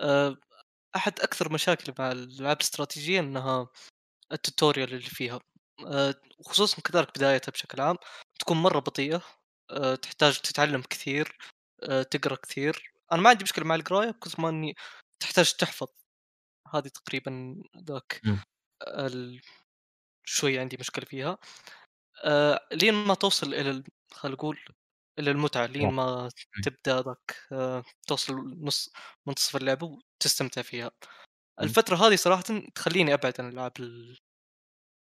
آآ 0.01 0.35
أحد 0.95 1.19
أكثر 1.19 1.53
مشاكلي 1.53 1.95
مع 1.99 2.11
الألعاب 2.11 2.57
الاستراتيجية 2.57 3.19
إنها 3.19 3.67
الtutorial 4.33 4.77
اللي 4.77 5.01
فيها، 5.01 5.39
آآ 5.87 6.13
وخصوصًا 6.39 6.81
كذلك 6.81 7.17
بدايتها 7.19 7.51
بشكل 7.51 7.81
عام 7.81 7.97
تكون 8.39 8.57
مرة 8.57 8.79
بطيئة، 8.79 9.21
آآ 9.71 9.95
تحتاج 9.95 10.39
تتعلم 10.41 10.81
كثير، 10.81 11.37
آآ 11.83 12.03
تقرأ 12.03 12.35
كثير. 12.35 12.93
أنا 13.13 13.21
ما 13.21 13.29
عندي 13.29 13.43
مشكلة 13.43 13.65
مع 13.65 13.75
القراية 13.75 14.11
بكثر 14.11 14.41
ما 14.41 14.49
إني 14.49 14.75
تحتاج 15.19 15.53
تحفظ، 15.53 15.87
هذه 16.75 16.87
تقريبًا 16.89 17.55
ذاك. 17.89 18.23
ال 18.87 19.41
شوية 20.25 20.61
عندي 20.61 20.77
مشكلة 20.81 21.05
فيها. 21.05 21.39
لين 22.73 22.93
ما 22.93 23.13
توصل 23.15 23.53
إلى 23.55 23.71
ال 23.71 23.83
خلينا 24.13 24.35
نقول 24.37 24.59
إلى 25.19 25.31
المتعة، 25.31 25.65
لين. 25.65 25.89
ما 25.89 26.29
إمم، 26.57 26.65
تبدأ 26.65 27.01
ذاك 27.01 27.35
آآ 27.51 27.83
توصل 28.07 28.35
نص 28.61 28.89
منتصف 29.27 29.55
اللعبة 29.55 29.87
وتستمتع 30.19 30.61
فيها. 30.61 30.91
إمم، 31.61 31.75
الفترة 31.75 31.95
هذه 31.97 32.15
صراحةً 32.15 32.43
تخلّيني 32.75 33.13
أبعد 33.13 33.33
عن 33.41 33.49
الألعاب 33.49 33.73
ال 33.79 34.17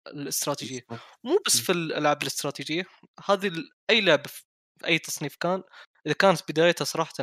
الاستراتيجية، 0.08 0.82
بالضبط، 0.90 1.04
مو 1.24 1.38
بس 1.46 1.60
في 1.60 1.72
الألعاب 1.72 2.22
الاستراتيجية، 2.22 2.86
هذه 3.30 3.48
ال 3.48 3.70
أي 3.90 4.02
لعبة 4.02 4.24
في 4.30 4.44
أي 4.88 5.00
تصنيف 5.00 5.36
كان، 5.36 5.64
إذا 6.08 6.14
كانت 6.14 6.42
بدايتها 6.52 6.86
صراحةً 6.86 7.14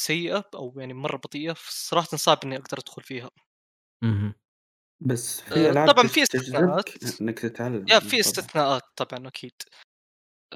سيئة 0.00 0.44
أو 0.54 0.74
يعني 0.80 0.94
مرة 0.94 1.16
بطيئة، 1.16 1.54
صراحةً 1.58 2.16
صعب 2.16 2.38
إني 2.44 2.56
أقدر 2.56 2.78
أدخل 2.78 3.02
فيها. 3.02 3.30
بس 5.00 5.40
في 5.40 5.70
آآ 5.70 5.70
ألعاب 5.70 5.90
طبعًا 5.90 6.06
في 6.08 6.22
استثناءات، 6.22 6.88
يا 7.90 7.98
تتعلم، 7.98 7.98
إي 8.02 8.10
في 8.10 8.20
استثناءات 8.20 8.82
طبعًا 8.96 9.28
أكيد. 9.28 9.52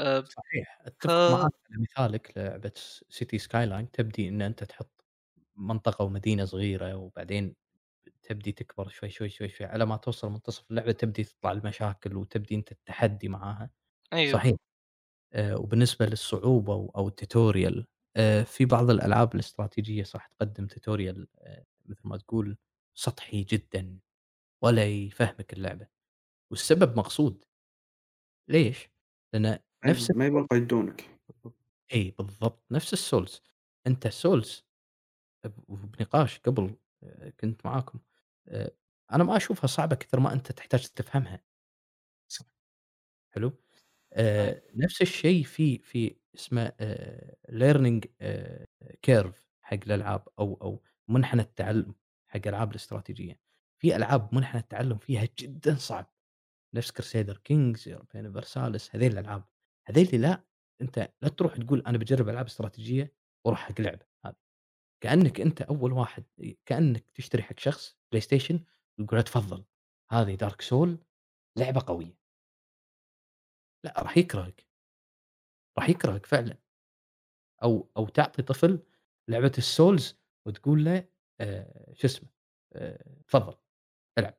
آآ 0.05 0.21
صحيح، 0.25 0.79
ف 1.05 1.07
أتفق 1.07 1.29
معاك 1.29 1.53
على 1.71 1.83
مثالك 1.83 2.33
لعبة 2.39 2.73
س 2.77 3.05
City 3.11 3.39
Skyline 3.43 3.91
تبدي 3.93 4.29
إن 4.29 4.43
أنت 4.43 4.65
تحط 4.65 5.05
منطقة 5.57 6.05
ومدينة 6.05 6.45
صغيرة 6.45 6.95
وبعدين 6.97 7.57
تبدي 8.23 8.53
تكبر 8.53 8.89
شوي، 8.89 9.11
شوي، 9.11 9.29
شوي، 9.31 9.49
شوي 9.49 9.67
على 9.67 9.87
ما 9.87 9.97
توصل 9.99 10.31
منتصف 10.31 10.65
اللعبة 10.71 10.93
تبدي 10.93 11.25
تطلع 11.25 11.53
المشاكل 11.53 12.17
وتبدي 12.17 12.55
أنت 12.55 12.73
التحدي 12.73 13.29
معاها. 13.31 13.71
أيوه. 14.13 14.43
صحيح. 14.43 14.57
آآ 15.35 15.57
وبالنسبة 15.57 16.07
للصعوبة 16.07 16.75
و 16.77 16.91
أو 16.97 17.11
الtutorial 17.11 17.85
آآ 18.17 18.45
في 18.45 18.65
بعض 18.67 18.91
الألعاب 18.91 19.35
الاستراتيجية 19.35 20.05
صح 20.05 20.27
تقدم 20.29 20.69
tutorial 20.69 21.27
آآ 21.41 21.65
مثل 21.87 22.01
ما 22.09 22.17
تقول 22.19 22.59
سطحي 22.95 23.45
جدًا 23.45 23.99
ولا 24.63 24.87
يفهمك 24.87 25.53
اللعبة، 25.55 25.89
والسبب 26.53 26.99
مقصود، 26.99 27.45
ليش؟ 28.49 28.91
أيوه، 29.35 29.59
نفس 29.87 30.11
ما 30.11 30.27
يبون 30.27 30.43
الSouls 30.43 30.47
يقيدونك، 30.53 31.05
أي 31.95 32.11
بالضبط، 32.19 32.65
نفس 32.73 32.95
الSouls 33.15 33.41
أنت 33.87 34.09
الSouls 34.09 34.63
ب 35.47 35.53
وبنقاش 35.69 36.41
قبل 36.41 36.77
آآ 37.05 37.31
كنت 37.41 37.67
معاكم 37.67 38.01
آآ 38.49 38.73
أنا 39.13 39.25
ما 39.25 39.37
أشوفها 39.39 39.67
صعبة 39.69 39.97
كثر 39.97 40.21
ما 40.21 40.33
أنت 40.35 40.53
تحتاج 40.53 40.89
تفهمها، 40.89 41.45
صح، 42.29 42.47
حلو؟ 43.31 43.53
أيوه. 44.43 44.53
آآ 44.53 44.63
نفس 44.77 45.03
الشيء 45.03 45.45
في 45.45 45.79
في 45.79 46.17
اسمه 46.37 46.73
learning 47.51 48.09
آآ 48.23 48.67
curve 49.09 49.35
حق 49.63 49.79
الألعاب 49.87 50.29
أو 50.41 50.55
أو 50.63 50.83
منحنى 51.09 51.43
التعلم 51.43 51.95
حق 52.29 52.41
ألعاب 52.49 52.71
الاستراتيجية. 52.73 53.41
في 53.79 53.97
ألعاب 53.97 54.35
منحنى 54.37 54.61
التعلم 54.63 54.99
فيها 54.99 55.29
جدًا 55.41 55.77
صعب، 55.77 56.15
نفس 56.75 56.93
Crusader 56.93 57.35
Kings، 57.37 57.81
European 57.95 58.23
Universalis 58.27 58.97
هذيل 58.97 59.13
الألعاب، 59.13 59.45
هذيلي 59.89 60.19
لأ، 60.19 60.45
أنت 60.83 61.13
لا 61.23 61.29
تروح 61.29 61.57
تقول 61.57 61.81
أنا 61.87 61.99
باجرب 61.99 62.29
ألعاب 62.29 62.47
استراتيجية 62.47 63.13
وأروح 63.45 63.61
حق 63.61 63.81
لعبة 63.81 64.07
هذه، 64.25 64.37
كأنك 65.03 65.41
أنت 65.41 65.63
أول 65.63 65.93
واحد 65.93 66.25
ي 66.39 66.59
كأنك 66.67 67.11
تشتري 67.15 67.43
حق 67.43 67.59
شخص 67.59 67.97
PlayStation 68.17 68.57
وتقول 68.99 69.19
له 69.19 69.23
تفضل 69.23 69.65
هذه 70.13 70.37
Dark 70.37 70.63
Soul 70.69 71.05
لعبة 71.59 71.83
قوية، 71.87 72.19
لأ 73.85 74.03
راح 74.03 74.19
يكرهك، 74.19 74.67
راح 75.79 75.89
يكرهك 75.89 76.27
فعلًا. 76.27 76.59
أو 77.63 77.91
أو 77.97 78.09
تعطي 78.09 78.43
طفل 78.43 78.83
لعبة 79.29 79.53
الSouls 79.59 80.15
وتقول 80.47 80.85
له 80.85 81.09
آآ 81.41 81.95
شو 81.95 82.07
اسمه، 82.07 82.29
آآ 82.73 83.23
تفضل 83.29 83.59
العب، 84.19 84.39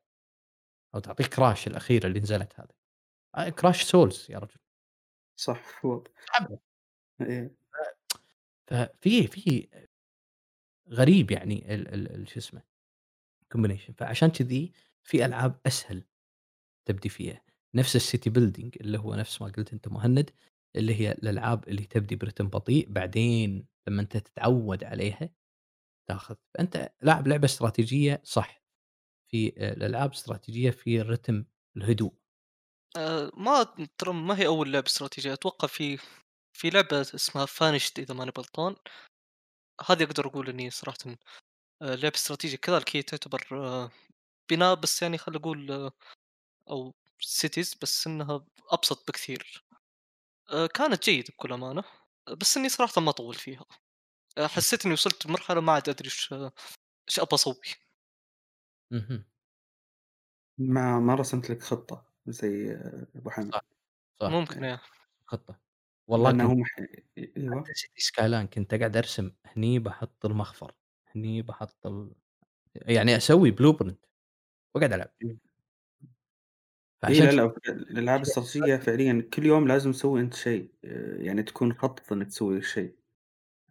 أو 0.96 1.00
تعطيه 1.00 1.24
Crash 1.24 1.68
الأخيرة 1.68 2.08
اللي 2.08 2.20
نزلت 2.20 2.60
هذه، 2.60 2.76
آآ 3.36 3.52
Crash 3.52 3.84
Souls 3.92 4.30
يا 4.30 4.40
رجل. 4.40 4.60
صح 5.38 5.62
اسحبها. 6.26 6.60
إيه، 7.22 7.56
ففي 8.68 9.28
في 9.28 9.70
غريب 10.90 11.32
يعني 11.32 11.76
ال 11.76 11.88
ال 11.94 12.16
ال 12.16 12.30
شو 12.30 12.40
اسمه 12.40 12.62
combination 13.58 13.92
فعشان 13.98 14.30
كذي 14.30 14.72
في 15.04 15.26
ألعاب 15.26 15.60
أسهل 15.68 16.04
تبدي 16.90 17.10
فيها، 17.10 17.44
نفس 17.76 17.98
الcity 18.18 18.32
building 18.34 18.72
اللي 18.82 19.00
هو 19.00 19.16
نفس 19.16 19.42
ما 19.44 19.48
قلت 19.50 19.74
أنت 19.74 19.88
مهند، 19.88 20.32
اللي 20.76 20.96
هي 20.96 21.14
الألعاب 21.14 21.70
اللي 21.70 21.84
تبدي 21.86 22.16
برتم 22.18 22.50
بطيء 22.50 22.90
بعدين 22.92 23.68
لمّا 23.90 24.02
أنت 24.02 24.18
تتعود 24.18 24.86
عليها 24.86 25.30
تاخذ، 26.10 26.36
فأنت 26.56 26.94
لاعب 27.02 27.28
لعبة 27.28 27.46
استراتيجية 27.46 28.22
صح. 28.26 28.64
في 29.32 29.54
آآ 29.60 29.74
الألعاب 29.74 30.12
الاستراتيجية 30.12 30.72
في 30.72 31.02
الرتم 31.02 31.46
الهدوء. 31.78 32.14
آآ 32.96 33.32
ما 33.38 33.64
ترى 33.98 34.14
ما 34.14 34.38
هي 34.40 34.48
أول 34.48 34.72
لعبة 34.74 34.86
استراتيجية، 34.88 35.34
أتوقع 35.34 35.68
في 35.68 35.98
في 36.54 36.70
لعبة 36.70 37.02
اسمها 37.02 37.46
Vanished 37.46 37.94
إذا 38.00 38.14
ماني 38.14 38.32
غلطان، 38.38 38.76
هذه 39.90 40.04
أقدر 40.04 40.28
أقول 40.28 40.50
إني 40.50 40.70
صراحةً 40.70 40.98
آآ 41.84 41.98
لعبة 41.98 42.16
استراتيجية 42.16 42.58
كذلك 42.58 42.98
هي 42.98 43.04
تعتبر 43.04 43.48
آه، 43.54 43.92
بناء 44.52 44.76
بس 44.76 45.02
يعني 45.04 45.18
نقول 45.30 45.72
آه، 45.72 45.92
أو 46.72 46.96
cities 47.24 47.78
بس 47.84 48.08
إنها 48.08 48.46
أبسط 48.72 49.08
بكثير. 49.10 49.66
كانت 50.76 51.04
جيدة 51.06 51.28
بكل 51.34 51.54
أمانة، 51.54 51.84
بس 52.38 52.58
إني 52.58 52.70
صراحةً 52.70 53.02
ما 53.02 53.12
طوّلت 53.12 53.40
فيها. 53.40 53.66
حسيت 54.40 54.86
إني 54.86 54.94
وصلت 54.94 55.26
لمرحلة 55.28 55.62
ما 55.62 55.74
عاد 55.74 55.90
أدري 55.90 56.06
إيش 56.08 56.34
إيش 57.10 57.20
أبى 57.20 57.36
أسوي. 57.36 57.56
اهم. 58.92 59.26
ما 60.58 61.00
ما 61.00 61.16
رسمت 61.16 61.50
لك 61.50 61.62
خطة 61.62 62.06
زي 62.30 62.72
أبو 63.16 63.30
حمد. 63.30 63.54
صح، 63.54 63.62
صح. 64.22 64.40
ممكن 64.40 64.64
إيه. 64.66 64.72
إيه. 64.74 64.82
خطة. 65.28 65.62
والله 66.08 66.32
لأنه 66.32 66.44
كنت 66.44 66.52
هو 66.52 66.56
مح 66.56 66.70
City 67.78 68.02
Skyline 68.12 68.46
كنت 68.56 68.74
أقعد 68.74 68.98
أرسم 68.98 69.32
هني 69.46 69.80
باحط 69.80 70.26
المخفر، 70.26 70.76
هني 71.16 71.42
باحط 71.42 71.88
ال 71.88 72.16
يعني 72.76 73.18
أسوي 73.18 73.52
blueprint 73.52 73.96
وأقعد 74.76 74.94
ألعب. 74.94 75.12
إمم. 75.24 75.40
إي 77.08 77.20
فعشان 77.20 77.28
لا، 77.28 77.32
لا 77.32 77.56
الألعاب 77.70 78.20
الاستراتيجية 78.20 78.76
فعليًا 78.78 79.30
كل 79.34 79.46
يوم 79.46 79.68
لازم 79.68 79.92
تسوي 79.92 80.22
أنت 80.22 80.34
شيء، 80.34 80.72
يعني 81.20 81.44
تكون 81.44 81.70
مخطط 81.70 82.12
إنك 82.14 82.28
تسوي 82.28 82.58
الشيء. 82.58 82.97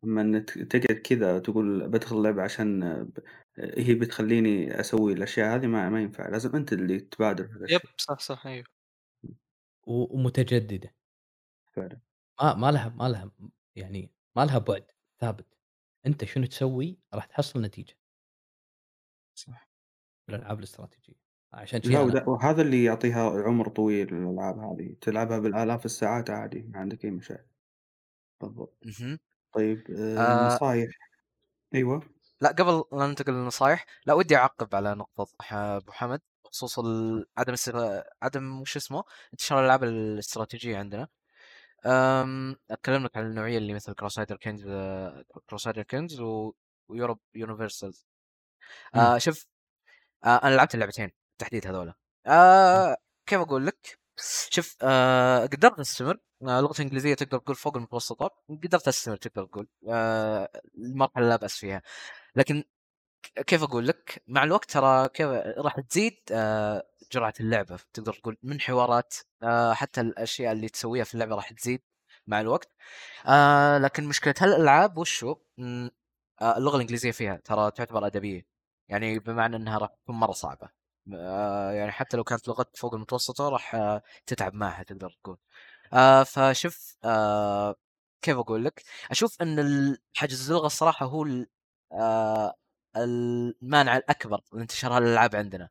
أمّا 0.06 0.20
إنك 0.22 0.50
تقعد 0.50 0.98
كذا 1.04 1.38
تقول 1.38 1.88
بادخل 1.88 2.16
اللعبة 2.18 2.42
عشان 2.42 2.80
ب 3.04 3.18
هي 3.58 3.94
بتخلّيني 3.94 4.80
أسوي 4.80 5.12
الأشياء 5.12 5.56
هذه 5.56 5.66
ما 5.66 5.88
ما 5.90 6.00
ينفع، 6.02 6.28
لازم 6.28 6.56
أنت 6.56 6.72
اللي 6.72 7.00
تبادر 7.00 7.46
يب 7.68 7.80
بهالشيء. 7.86 7.90
صح، 7.98 8.18
صح 8.20 8.46
أيوه. 8.46 8.66
و 9.86 9.92
ومتجددة. 10.16 10.94
فعلًا. 11.72 12.00
ما 12.42 12.54
ما 12.54 12.70
لها 12.72 12.88
ما 12.88 13.08
لها 13.08 13.30
يعني 13.76 14.12
ما 14.36 14.44
لها 14.44 14.58
بُعد 14.58 14.90
ثابت. 15.20 15.46
أنت 16.06 16.24
شنو 16.24 16.46
تسوي 16.46 16.98
راح 17.14 17.24
تحصل 17.26 17.60
نتيجة. 17.62 17.96
صح. 19.34 19.70
الألعاب 20.28 20.58
الاستراتيجية. 20.58 21.14
عشان 21.52 21.82
لا 21.82 21.82
شي 21.82 22.02
أنا 22.02 22.06
وده 22.06 22.24
وهذا 22.28 22.62
اللي 22.62 22.84
يعطيها 22.84 23.30
عُمر 23.46 23.68
طويل 23.68 24.14
الألعاب 24.14 24.58
هذه، 24.58 24.96
تلعبها 25.00 25.38
بالآلاف 25.38 25.84
الساعات 25.84 26.30
عادي 26.30 26.62
ما 26.62 26.78
عندك 26.78 27.04
أي 27.04 27.10
مشاكل. 27.10 27.50
بالضبط. 28.40 28.78
اهم. 28.84 29.18
طيب 29.56 29.90
آآ 30.16 30.34
آآ 30.34 30.34
نصايح 30.34 30.90
أيوه. 31.74 32.02
لأ 32.40 32.48
قبل 32.48 32.84
لا 32.98 33.06
ننتقل 33.06 33.32
للنصايح، 33.32 33.86
لا 34.06 34.14
ودي 34.14 34.36
أعقّب 34.36 34.74
على 34.74 34.94
نقطة 34.94 35.26
ح 35.42 35.54
أبو 35.54 35.92
حمد 35.92 36.20
بخصوص 36.44 36.78
عدم 37.38 37.54
عدم 38.22 38.60
وش 38.60 38.76
اسمه، 38.76 39.04
انتشار 39.32 39.60
الألعاب 39.60 39.84
الاستراتيجية 39.84 40.78
عندنا. 40.78 41.08
آمم، 41.86 42.56
أتكلم 42.70 43.04
لك 43.04 43.16
عن 43.16 43.26
النوعية 43.26 43.58
اللي 43.58 43.74
مثل 43.74 43.94
Crusader 44.02 44.36
Kings 44.46 44.62
Crusader 45.52 45.84
Kings 45.94 46.20
و 46.20 46.52
وEurope 46.92 47.38
Universals. 47.38 48.04
إمم. 48.96 49.04
آآ 49.04 49.18
شوف 49.18 49.46
آآ 50.24 50.36
أنا 50.44 50.56
لعبت 50.56 50.74
اللعبتين 50.74 51.12
بالتحديد 51.32 51.66
هذولا. 51.66 51.94
آآ 52.26 52.96
كيف 53.26 53.40
أقول 53.40 53.66
لك؟ 53.66 54.00
شوف 54.50 54.76
آآ 54.82 55.46
قدرت 55.46 55.80
أستمر، 55.80 56.14
آآ 56.14 56.20
لغتي 56.42 56.82
الإنجليزية 56.82 57.14
تقدر 57.14 57.38
تقول 57.38 57.56
فوق 57.56 57.76
المتوسطة، 57.76 58.30
قدرت 58.64 58.88
أستمر 58.88 59.16
تقدر 59.16 59.44
تقول، 59.46 59.68
آآ 59.88 60.48
المرحلة 60.78 61.28
لا 61.28 61.36
بأس 61.36 61.56
فيها. 61.56 61.82
لكن 62.36 62.64
كيف 63.46 63.62
أقول 63.62 63.86
لك؟ 63.88 64.22
مع 64.28 64.44
الوقت 64.44 64.70
ترى 64.70 65.08
كيف 65.08 65.28
راح 65.58 65.80
تزيد 65.80 66.16
آآ 66.32 66.82
جرعة 67.12 67.34
اللعبة، 67.40 67.78
تقدر 67.92 68.12
تقول 68.12 68.36
من 68.42 68.60
حوارات 68.60 69.14
حتى 69.72 70.00
الأشياء 70.00 70.52
اللي 70.52 70.68
تسويها 70.68 71.04
في 71.04 71.14
اللعبة 71.14 71.34
راح 71.36 71.52
تزيد 71.52 71.82
مع 72.26 72.40
الوقت. 72.40 72.72
لكن 73.84 74.04
مشكلة 74.04 74.34
هالألعاب 74.40 74.98
وش 74.98 75.24
هو؟ 75.24 75.40
إمم 75.58 75.90
آآ 76.42 76.58
اللغة 76.58 76.76
الإنجليزية 76.76 77.10
فيها 77.10 77.36
ترى 77.36 77.70
تعتبر 77.70 78.06
أدبية، 78.06 78.46
يعني 78.88 79.18
بمعنى 79.18 79.56
إنها 79.56 79.78
راح 79.78 79.90
تكون 80.04 80.16
مرة 80.16 80.32
صعبة. 80.32 80.68
آآ 81.14 81.72
يعني 81.72 81.92
حتى 81.92 82.16
لو 82.16 82.24
كانت 82.24 82.48
لغتك 82.48 82.76
فوق 82.76 82.94
المتوسطة 82.94 83.48
راح 83.48 83.76
تتعب 84.26 84.54
معها 84.54 84.82
تقدر 84.82 85.10
تقول. 85.24 85.38
آآ 85.94 86.24
فشوف 86.24 86.96
آآ 87.04 87.74
كيف 88.22 88.36
أقول 88.38 88.64
لك؟ 88.64 88.82
أشوف 89.10 89.42
إن 89.42 89.58
ال 89.58 89.98
حجز 90.14 90.50
اللغة 90.50 90.66
الصراحة 90.66 91.06
هو 91.06 91.26
آآ 91.92 92.54
المانع 92.96 93.96
الأكبر 93.96 94.40
لانتشار 94.52 94.96
هالألعاب 94.96 95.36
عندنا. 95.36 95.68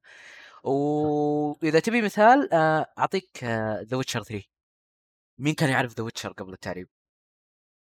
صح. 0.63 0.69
وإذا 0.69 1.79
تبي 1.79 2.01
مثال 2.01 2.53
آآ 2.53 2.93
أعطيك 2.99 3.45
The 3.83 3.97
Witcher 3.97 4.21
3 4.23 4.43
مين 5.39 5.53
كان 5.55 5.69
يعرف 5.69 5.93
The 6.01 6.03
Witcher 6.05 6.33
قبل 6.33 6.53
التعريب؟ 6.53 6.89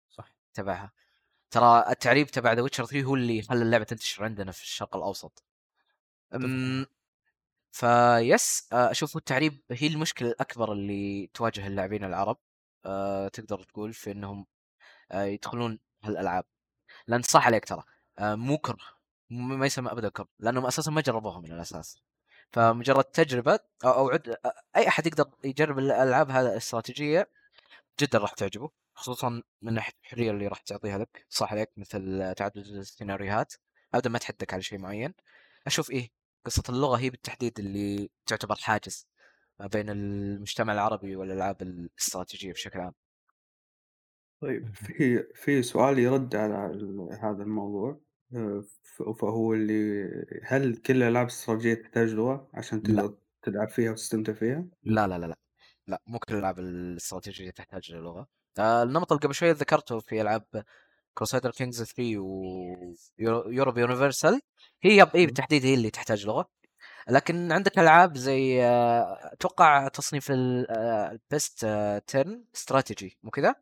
صح. 0.09 0.35
تبعها. 0.53 0.91
ترى 1.51 1.85
التعريب 1.89 2.27
تبع 2.27 2.55
The 2.55 2.59
Witcher 2.69 2.85
3 2.85 3.03
هو 3.03 3.15
اللي 3.15 3.41
خلى 3.41 3.61
اللعبة 3.63 3.83
تنتشر 3.83 4.23
عندنا 4.23 4.51
في 4.51 4.61
الشرق 4.63 4.95
الأوسط. 4.95 5.43
فيس 7.73 8.67
آآ 8.73 8.91
أشوف 8.91 9.17
التعريب 9.17 9.61
هي 9.71 9.87
المشكلة 9.87 10.29
الأكبر 10.29 10.71
اللي 10.73 11.27
تواجه 11.33 11.67
اللاعبين 11.67 12.03
العرب، 12.03 12.37
آآ 12.85 13.29
تقدر 13.29 13.63
تقول 13.63 13.93
في 13.93 14.11
إنهم 14.11 14.45
آآ 15.11 15.25
يدخلون 15.25 15.79
هالألعاب. 16.05 16.45
لأن 17.07 17.21
صح 17.23 17.47
عليك 17.47 17.65
ترى 17.65 17.83
آآ 18.19 18.35
مو 18.35 18.57
كره، 18.57 18.77
ما 19.31 19.65
يسمى 19.65 19.91
أبدًا 19.91 20.09
كره، 20.09 20.27
لأنهم 20.39 20.65
أساسًا 20.65 20.91
ما 20.91 21.01
جربوها 21.01 21.39
من 21.39 21.51
الأساس. 21.53 21.97
إمم. 21.97 22.73
فمجرد 22.73 23.03
تجربة 23.05 23.59
أو 23.85 23.91
أو 23.93 24.09
عد 24.09 24.29
أ 24.29 24.37
أي 24.77 24.87
أحد 24.87 25.07
يقدر 25.07 25.31
يجرب 25.45 25.79
الألعاب 25.79 26.31
هذا 26.31 26.51
الاستراتيجية 26.51 27.29
جدًا 28.01 28.19
راح 28.19 28.33
تعجبه، 28.33 28.71
خصوصًا 28.95 29.43
من 29.61 29.73
ناحية 29.73 29.93
الحرية 30.03 30.31
اللي 30.31 30.47
راح 30.47 30.59
تعطيها 30.61 30.97
لك، 30.97 31.25
صح 31.29 31.51
عليك 31.53 31.71
مثل 31.77 32.33
تعدد 32.37 32.57
السيناريوهات، 32.57 33.53
أبدًا 33.93 34.09
ما 34.09 34.19
تحدك 34.19 34.53
على 34.53 34.63
شيء 34.63 34.79
معين. 34.79 35.13
أشوف 35.67 35.91
إيه، 35.91 36.11
قصة 36.45 36.63
اللغة 36.69 36.97
هي 36.97 37.09
بالتحديد 37.09 37.59
اللي 37.59 38.09
تعتبر 38.25 38.55
حاجز 38.55 39.07
ما 39.59 39.67
بين 39.67 39.89
المجتمع 39.89 40.73
العربي 40.73 41.15
والألعاب 41.15 41.61
الاستراتيجية 41.61 42.51
بشكل 42.51 42.79
عام. 42.79 42.93
طيب. 44.41 44.75
في 44.75 45.23
في 45.35 45.63
سؤال 45.63 45.99
يرد 45.99 46.35
على 46.35 46.55
هذا 47.21 47.43
الموضوع 47.43 48.01
ف 48.83 49.03
فهو 49.03 49.53
اللي 49.53 50.09
هل 50.43 50.77
كل 50.77 51.03
الألعاب 51.03 51.27
الاستراتيجية 51.27 51.73
تحتاج 51.73 52.13
لغة 52.13 52.49
عشان. 52.53 52.83
تقدر 52.83 53.17
تلعب 53.41 53.69
فيها 53.69 53.91
وتستمتع 53.91 54.33
فيها؟ 54.33 54.65
لا، 54.83 55.07
لا، 55.07 55.17
لا، 55.17 55.25
لأ، 55.25 55.37
لأ 55.87 56.01
مو 56.07 56.19
كل 56.19 56.33
الألعاب 56.33 56.59
الاستراتيجية 56.59 57.51
تحتاج 57.51 57.91
للغة. 57.91 58.27
آآ 58.59 58.83
النمط 58.83 59.11
اللي 59.11 59.21
قبل 59.21 59.33
شوية 59.33 59.51
ذكرته 59.51 59.99
في 59.99 60.21
ألعاب 60.21 60.45
Crusader 61.19 61.51
Kings 61.51 61.83
3 61.83 62.17
و 62.17 62.43
يورو 63.19 63.43
Europe 63.43 63.77
Universal 63.89 64.39
هي 64.81 64.97
يب 64.97 65.07
إمم. 65.15 65.25
بالتحديد 65.25 65.65
هي 65.65 65.73
اللي 65.73 65.89
تحتاج 65.89 66.25
لغة. 66.25 66.49
لكن 67.09 67.51
عندك 67.51 67.79
ألعاب 67.79 68.17
زي 68.17 68.63
أتوقع 68.63 69.87
تصنيف 69.87 70.31
ال 70.31 70.71
آآ 70.71 71.17
الbest 71.17 71.63
10 71.63 72.41
استراتيجي 72.55 73.17
مو 73.23 73.31
كذا؟ 73.31 73.55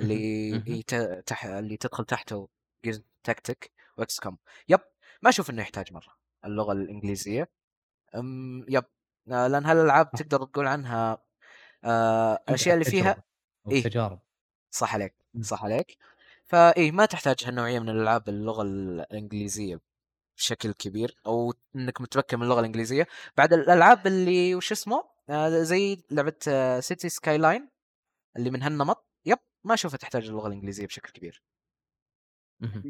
اللي 0.00 0.82
تح 1.26 1.44
اللي 1.44 1.76
تدخل 1.76 2.04
تحته 2.04 2.48
Gears 2.86 3.00
Tactic 3.30 3.68
وXCOM 4.00 4.34
يب 4.68 4.80
ما 5.22 5.28
أشوف 5.28 5.50
إنه 5.50 5.62
يحتاج 5.62 5.92
مرة 5.92 6.16
اللغة 6.44 6.72
الإنجليزية. 6.72 7.48
إمم 8.14 8.66
يب 8.68 8.84
آآ 9.32 9.48
لأن 9.48 9.64
هالألعاب 9.64 10.06
صح. 10.06 10.18
تقدر 10.22 10.44
تقول 10.44 10.66
عنها 10.66 11.18
الأشياء 11.84 12.74
على 12.74 12.80
اللي 12.80 12.84
فيها 12.84 13.24
إيه 13.70 13.78
التجارب. 13.78 14.20
صح 14.70 14.94
عليك،. 14.94 15.14
صح 15.42 15.64
عليك. 15.64 15.98
فإيه 16.46 16.92
ما 16.92 17.06
تحتاج 17.06 17.36
هالنوعية 17.44 17.78
من 17.78 17.88
الألعاب 17.88 18.24
باللغة 18.24 18.62
الإنجليزية 18.62 19.80
بشكل 20.36 20.72
كبير 20.72 21.16
أو 21.26 21.54
إنك 21.76 22.00
متمكن 22.00 22.38
من 22.38 22.44
اللغة 22.44 22.60
الإنجليزية. 22.60 23.06
بعد 23.36 23.52
الألعاب 23.52 24.06
اللي 24.06 24.54
وش 24.54 24.72
اسمه 24.72 25.04
آآ 25.30 25.62
زي 25.62 26.02
لعبة 26.10 26.36
City 26.80 27.08
Skyline 27.10 27.62
اللي 28.36 28.50
من 28.50 28.62
هالنمط 28.62 29.06
يب 29.26 29.38
ما 29.64 29.74
أشوفها 29.74 29.96
تحتاج 29.98 30.28
اللغة 30.28 30.46
الإنجليزية 30.46 30.86
بشكل 30.86 31.12
كبير. 31.12 31.42
رأيك 32.62 32.86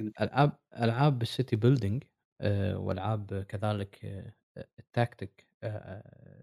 أنت؟ 0.00 0.20
ألعاب 0.20 0.58
ألعاب 0.76 1.24
الcity 1.24 1.56
building 1.56 2.06
آآ 2.40 2.76
وألعاب 2.76 3.42
كذلك 3.48 4.24
الtactic 4.58 5.44
آآ 5.62 6.42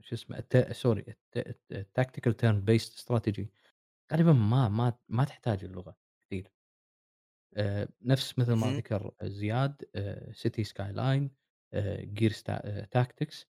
شو 0.00 0.14
اسمه 0.14 0.44
سوري 0.72 1.04
الت 1.36 1.56
الtactical 1.72 2.32
turn 2.32 2.56
based 2.70 2.98
strategy 2.98 3.46
غالبًا 4.12 4.32
ما 4.32 4.68
ما 4.68 4.98
ما 5.08 5.24
تحتاج 5.24 5.64
اللغة 5.64 5.96
كثير. 6.26 6.52
آآ 7.56 7.88
نفس 8.02 8.38
مثل 8.38 8.52
ما. 8.52 8.66
ذكر 8.66 9.14
زياد 9.22 9.90
آآ 9.96 10.32
City 10.32 10.64
Skyline 10.64 11.28
آآ 11.74 12.14
Gears 12.20 12.42
تا 12.42 12.86
Tactics 12.96 13.44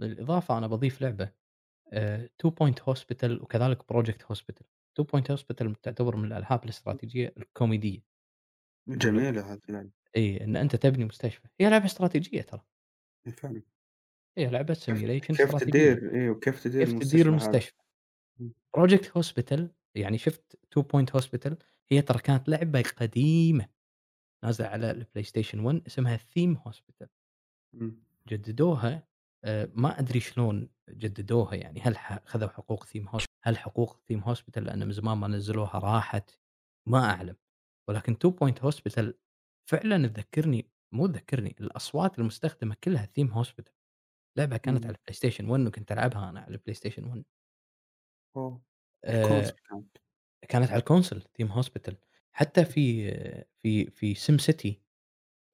بالإضافة 0.00 0.58
أنا 0.58 0.66
باضيف 0.66 1.02
لعبة 1.02 1.32
آآ 1.92 2.28
Two 2.46 2.50
Point 2.50 2.94
Hospital 2.94 3.42
وكذلك 3.42 3.82
Project 3.82 4.22
Hospital. 4.34 4.64
Two 5.00 5.04
Point 5.04 5.36
Hospital 5.36 5.74
تعتبر 5.82 6.16
من 6.16 6.24
الألعاب 6.24 6.64
الاستراتيجية 6.64 7.34
الكوميدية. 7.36 8.04
إنه 8.88 8.96
جميلة 8.98 9.52
هذه 9.52 9.60
اللعبة. 9.68 9.90
إي 10.16 10.44
إن 10.44 10.56
أنت 10.56 10.76
تبني 10.76 11.04
مستشفى، 11.04 11.48
هي 11.60 11.70
لعبة 11.70 11.84
استراتيجية 11.84 12.42
ترى. 12.42 12.64
فعلًا. 13.36 13.62
هي 14.38 14.64
كيف 14.64 14.78
simulation 14.84 15.36
كيف. 15.36 15.56
تدير 15.56 16.14
إيه 16.14 16.30
وكيف 16.30 16.62
تدير 16.64 16.84
كيف 16.84 16.98
تدير 16.98 17.26
المستشفى 17.26 17.28
هذا. 17.28 17.28
المستشفى. 17.28 17.76
يعني 19.94 20.18
شُفت 20.18 20.56
Two 20.78 20.82
Point 20.82 21.20
Hospital 21.20 21.54
هي 21.92 22.02
ترى 22.02 22.18
كانت 22.18 22.48
لعبة 22.48 22.82
قديمة 22.96 23.68
نازلة 24.44 24.68
على 24.68 25.06
الPlayStation 25.06 25.54
1 25.54 25.82
اسمها 25.86 26.18
Hospital. 26.68 27.08
إمم. 27.74 28.02
جددوها 28.28 29.08
آآ 29.44 29.72
ما 29.74 29.98
أدري 30.00 30.20
شلون 30.20 30.70
جددوها 30.90 31.54
يعني 31.54 31.80
هل 31.80 31.96
خذوا 32.26 32.48
حقوق 32.48 32.84
Theme 32.86 33.08
Hos 33.16 33.24
هل 33.44 33.58
حقوق 33.58 34.00
Theme 34.12 34.24
Hospital 34.24 34.58
لأن 34.58 34.86
من 34.86 34.92
زمان 34.92 35.18
ما 35.18 35.28
نزلوها 35.28 35.78
راحت؟ 35.78 36.40
ما 36.88 36.98
أعلم، 37.10 37.36
ولكن 37.88 38.14
Two 38.14 38.30
Point 38.30 38.62
Hospital 38.70 39.12
فعلًا 39.70 40.06
تذكّرني 40.08 40.70
مو 40.94 41.06
تذكّرني، 41.06 41.56
الأصوات 41.60 42.18
المستخدمة 42.18 42.76
كلها 42.84 43.10
Theme 43.20 43.30
Hospital 43.34 43.72
لعبة 44.38 44.56
كانت 44.56 44.86
إمم. 44.86 44.86
على 44.86 44.96
الPlayStation 44.96 45.44
1 45.44 45.66
وكنت 45.66 45.92
ألعبها 45.92 46.30
أنا 46.30 46.40
على 46.40 46.58
الPlayStation 46.58 46.98
1 47.04 47.24
أوه! 48.36 48.62
الكونسول 49.10 49.56
كانت. 50.48 50.70
على 50.70 50.78
ال 50.80 50.85
console 50.85 51.22
Theme 51.22 51.48
Hospital 51.48 51.94
حتى 52.32 52.64
في 52.64 53.10
في 53.62 53.90
في 53.90 54.14
SimCity 54.14 54.74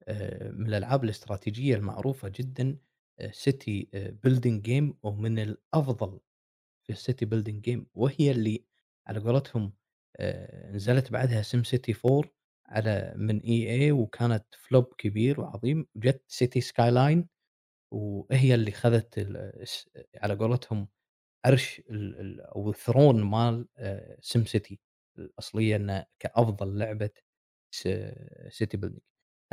آآ 0.07 0.51
من 0.51 0.67
الألعاب 0.67 1.03
الاستراتيجية 1.03 1.75
المعروفة 1.75 2.29
جدًا 2.29 2.77
آآ 3.19 3.31
building 4.27 4.61
game 4.67 4.93
ومن 5.03 5.39
الأفضل 5.39 6.19
في 6.83 6.93
الcity 6.95 7.27
building 7.29 7.61
game 7.71 7.85
وهي 7.95 8.31
اللي 8.31 8.65
على 9.07 9.19
قولتهم 9.19 9.73
آآ 10.17 10.71
نزلت 10.71 11.11
بعدها 11.11 11.43
SimCity 11.43 11.95
4 12.05 12.31
على 12.65 13.13
من 13.17 13.41
EA 13.41 13.91
وكانت 13.93 14.45
flop 14.55 14.95
كبير 14.97 15.41
وعظيم، 15.41 15.87
وجات 15.95 16.31
City 16.33 16.61
Skyline 16.63 17.23
وهي 17.91 18.55
اللي 18.55 18.71
خذت 18.71 19.19
على 20.17 20.35
قولتهم 20.35 20.87
عرش 21.45 21.81
أو 22.55 22.69
الثرون 22.69 23.23
مال 23.23 23.67
آآ 23.77 24.17
SimCity 24.21 24.75
الأصلية 25.17 25.75
إنه 25.75 26.05
كأفضل 26.19 26.77
لعبة 26.77 27.09
س 27.75 27.87
city 28.49 28.77
building 28.85 28.99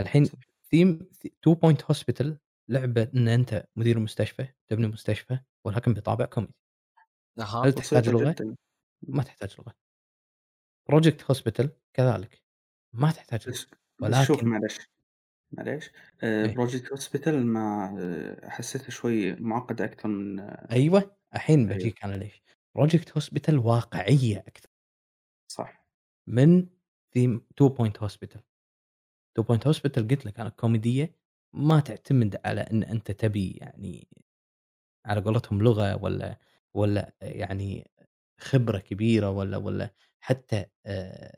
الحين 0.01 0.27
theme 0.75 1.05
Two 1.27 1.55
Point 1.55 1.95
Hospital 1.95 2.27
لعبة 2.71 3.11
إن 3.15 3.29
أنت 3.29 3.69
مدير 3.77 3.99
مستشفى، 3.99 4.49
تبني 4.69 4.87
مستشفى 4.87 5.39
ولكن 5.65 5.95
بطابع 5.95 6.25
كوميدي. 6.25 6.55
أها 7.39 7.65
هل 7.65 7.73
تحتاج؟ 7.73 8.11
جدًا. 8.11 8.57
ما 9.03 9.23
تحتاج 9.23 9.57
لغة. 9.59 9.75
Project 10.93 11.35
Hospital 11.35 11.69
كذلك 11.97 12.43
ما 12.95 13.11
تحتاج 13.11 13.49
بس 13.49 13.67
بس 14.03 14.27
شوف 14.27 14.37
ولكن 14.37 14.49
معلش، 14.49 14.79
معليش 15.53 15.91
آآ 16.23 16.47
إيه. 16.47 16.55
Project 16.55 16.99
Hospital 16.99 17.29
مع 17.29 17.97
حسيته 18.45 18.91
شوي 18.91 19.35
معقد 19.35 19.81
أكثر 19.81 20.09
من 20.09 20.41
أيوه، 20.41 21.17
الحين 21.37 21.59
أيوه. 21.59 21.73
باجيك 21.73 22.05
أنا 22.05 22.15
ليش. 22.17 22.43
Project 22.79 23.21
Hospital 23.21 23.55
واقعية 23.55 24.39
أكثر. 24.39 24.69
صح. 25.53 25.87
من 26.29 26.67
theme 27.19 27.41
Two 27.61 27.69
Point 27.71 28.07
Hospital. 28.07 28.41
Two 29.39 29.43
Point 29.45 29.65
Hospital 29.73 30.03
قلت 30.11 30.27
لك 30.27 30.41
أنا 30.41 30.49
كوميدية 30.49 31.15
ما 31.55 31.81
تعتمد 31.81 32.41
على 32.45 32.61
إن 32.61 32.83
أنت 32.83 33.11
تبي 33.11 33.51
يعني 33.51 34.09
على 35.07 35.21
قولتهم 35.21 35.63
لغة 35.63 36.03
والّا 36.03 36.39
والّا 36.75 37.13
يعني 37.23 37.91
خبرة 38.41 38.79
كبيرة 38.79 39.31
والّا 39.31 39.57
والّا 39.57 39.95
حتى 40.21 40.67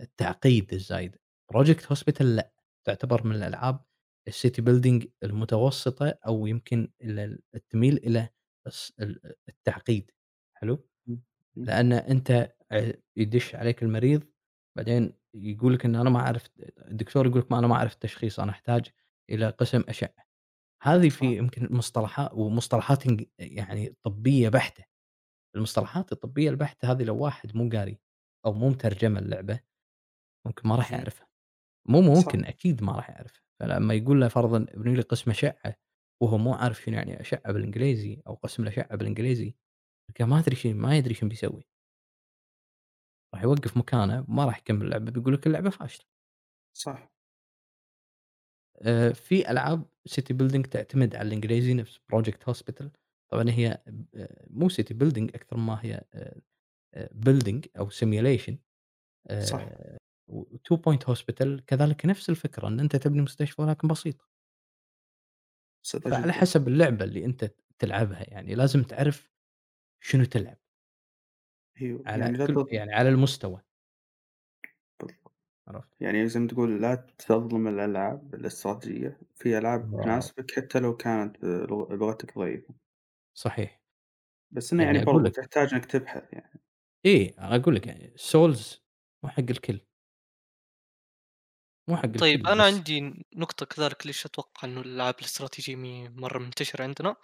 التعقيد 0.01 0.73
الزايد. 0.75 1.17
Project 1.55 1.95
Hospital 1.95 2.23
لأ، 2.23 2.53
تعتبر 2.85 3.27
من 3.27 3.37
الألعاب 3.37 3.85
الcity 4.31 4.63
building 4.65 5.07
المتوسطة 5.23 6.19
أو 6.27 6.47
يمكن 6.47 6.89
ال 7.03 7.21
ال 7.21 8.29
التعقيد، 9.49 10.11
حلو؟ 10.55 10.89
إمم، 11.09 11.23
إمم. 11.59 11.69
لأن 11.69 11.93
أنت 11.93 12.55
آآ 12.73 12.95
يدش 13.17 13.55
عليك 13.55 13.83
المريض 13.83 14.25
بعدين 14.79 15.15
يقول 15.35 15.75
لك 15.75 15.85
إن 15.87 15.97
أنا 15.97 16.11
ما 16.11 16.21
أعرف 16.21 16.49
الدكتور 16.79 17.27
يقول 17.27 17.41
لك 17.41 17.53
ما 17.53 17.59
أنا 17.59 17.67
ما 17.67 17.75
أعرف 17.77 17.95
التشخيص 17.95 18.41
أنا 18.41 18.51
أحتاج 18.53 18.87
إلى 19.31 19.51
قسم 19.51 19.85
أشعة. 19.89 20.15
هذه 20.83 21.09
في 21.11 21.27
صح. 21.27 21.39
يمكن 21.39 21.69
مصطلحات 21.77 22.31
ومصطلحات 22.35 23.05
يعني 23.41 23.97
طبية 24.03 24.49
بحتة. 24.49 24.85
المصطلحات 25.57 26.13
الطبية 26.13 26.51
البحتة 26.51 26.93
هذه 26.93 27.05
لو 27.05 27.19
واحد 27.19 27.57
مو 27.57 27.71
قاري 27.71 28.01
أو 28.47 28.53
مو 28.53 28.69
مترجمة 28.71 29.21
اللعبة 29.21 29.61
ممكن 30.47 30.69
ما 30.69 30.77
راح 30.77 30.93
اهم. 30.93 30.95
يعرفها. 30.95 31.29
مو 31.89 32.01
صح. 32.15 32.33
ممكن 32.33 32.45
أكيد 32.45 32.83
ما 32.85 32.93
راح 32.97 33.11
يعرفها. 33.11 33.43
فلما 33.61 33.95
يقول 33.95 34.21
له 34.21 34.29
فرضًا 34.29 34.67
ابني 34.71 34.97
لي 34.97 35.03
قسم 35.03 35.31
أشعة 35.31 35.77
وهو 36.23 36.39
مو 36.39 36.55
عارف 36.55 36.83
شنو 36.83 36.95
يعني 36.97 37.21
أشعة 37.21 37.53
بالإنجليزي 37.53 38.23
أو 38.27 38.35
قسم 38.35 38.63
الأشعة 38.63 38.97
بالإنجليزي 38.97 39.57
تلقاه 40.09 40.27
ما 40.27 40.39
أدري 40.39 40.57
شي 40.57 40.75
ما 40.75 40.97
يدري 40.99 41.15
شنو 41.15 41.29
بيسوي. 41.31 41.69
راح 43.35 43.43
يوقف 43.43 43.77
مكانه 43.77 44.25
وما 44.29 44.45
راح 44.45 44.59
يكمل 44.59 44.83
اللعبة 44.87 45.11
بيقول 45.11 45.35
لك 45.35 45.47
اللعبة 45.47 45.71
فاشلة. 45.71 46.07
صح. 46.75 47.09
آآ 48.83 49.13
في 49.13 49.51
ألعاب 49.51 49.85
city 50.09 50.35
building 50.37 50.69
تعتمد 50.71 51.15
على 51.17 51.27
الإنجليزي 51.29 51.75
نفس 51.75 51.99
Project 52.15 52.53
Hospital 52.53 52.87
طبعًا 53.33 53.51
هي 53.51 53.83
ب 53.87 54.27
مو 54.51 54.69
city 54.69 54.95
building 55.03 55.35
أكثر 55.35 55.57
ما 55.57 55.79
هي 55.83 56.05
آآ 56.15 56.41
building 57.27 57.61
أو 57.79 57.91
simulation 57.91 58.55
صح. 59.43 59.69
آآ 59.69 59.99
وTwo 60.33 60.77
Point 60.77 61.15
Hospital 61.15 61.61
كذلك 61.69 62.07
نفس 62.07 62.31
الفكرة 62.31 62.69
إن 62.69 62.81
أنت 62.81 62.97
تبني 62.97 63.23
مستشفى 63.23 63.63
ولكن 63.63 63.89
بسيطة. 63.89 64.29
جدًا. 66.29 66.29
حسب 66.33 66.69
اللعبة 66.69 67.05
اللي 67.05 67.25
أنت 67.25 67.51
تلعبها 67.79 68.23
يعني 68.31 68.55
لازم 68.55 68.83
تعرف 68.83 69.31
شنو 70.01 70.25
تلعب. 70.25 70.59
أيوه، 71.83 72.07
على 72.07 72.29
يعني 72.29 72.39
كل 72.47 72.59
يعني 72.73 72.95
على 72.95 73.09
المستوى. 73.09 73.61
عرفت؟ 75.69 75.89
يعني 76.01 76.29
زي 76.29 76.41
ما 76.41 76.47
تقول 76.49 76.83
لا 76.83 76.95
تظلم 77.19 77.69
الألعاب 77.69 78.35
الاستراتيجية، 78.35 79.21
في 79.35 79.61
برافو. 79.83 79.99
تناسبك 80.03 80.51
حتى 80.51 80.81
لو 80.81 80.97
كانت 80.97 81.45
لغ 81.45 81.95
لغتك 81.95 82.39
ضعيفة. 82.39 82.75
صحيح. 83.35 83.81
بس 84.51 84.73
إنه 84.73 84.83
يعني 84.85 84.99
يعني 84.99 85.07
برضه 85.07 85.31
تحتاج 85.31 85.75
إنك 85.75 85.85
تبحث 85.87 86.33
يعني. 86.33 86.61
إيه، 87.05 87.39
أنا 87.39 87.57
أقول 87.57 87.75
لك 87.75 87.87
يعني 87.87 88.15
Souls 88.19 88.77
مو 89.23 89.29
حق 89.31 89.41
الكل. 89.51 89.81
مو 91.89 91.97
حق 91.97 92.07
طيب 92.17 92.41
أنا 92.49 92.65
بس 92.65 92.67
عندي 92.67 93.25
نقطة 93.37 93.67
كذلك 93.67 94.07
ليش 94.07 94.27
أتوقع 94.27 94.69
إنه 94.69 94.81
الألعاب 94.81 95.15
الاستراتيجية 95.19 95.77
مي 95.77 96.09
مرة 96.09 96.39
منتشرة 96.39 96.83
عندنا، 96.83 97.17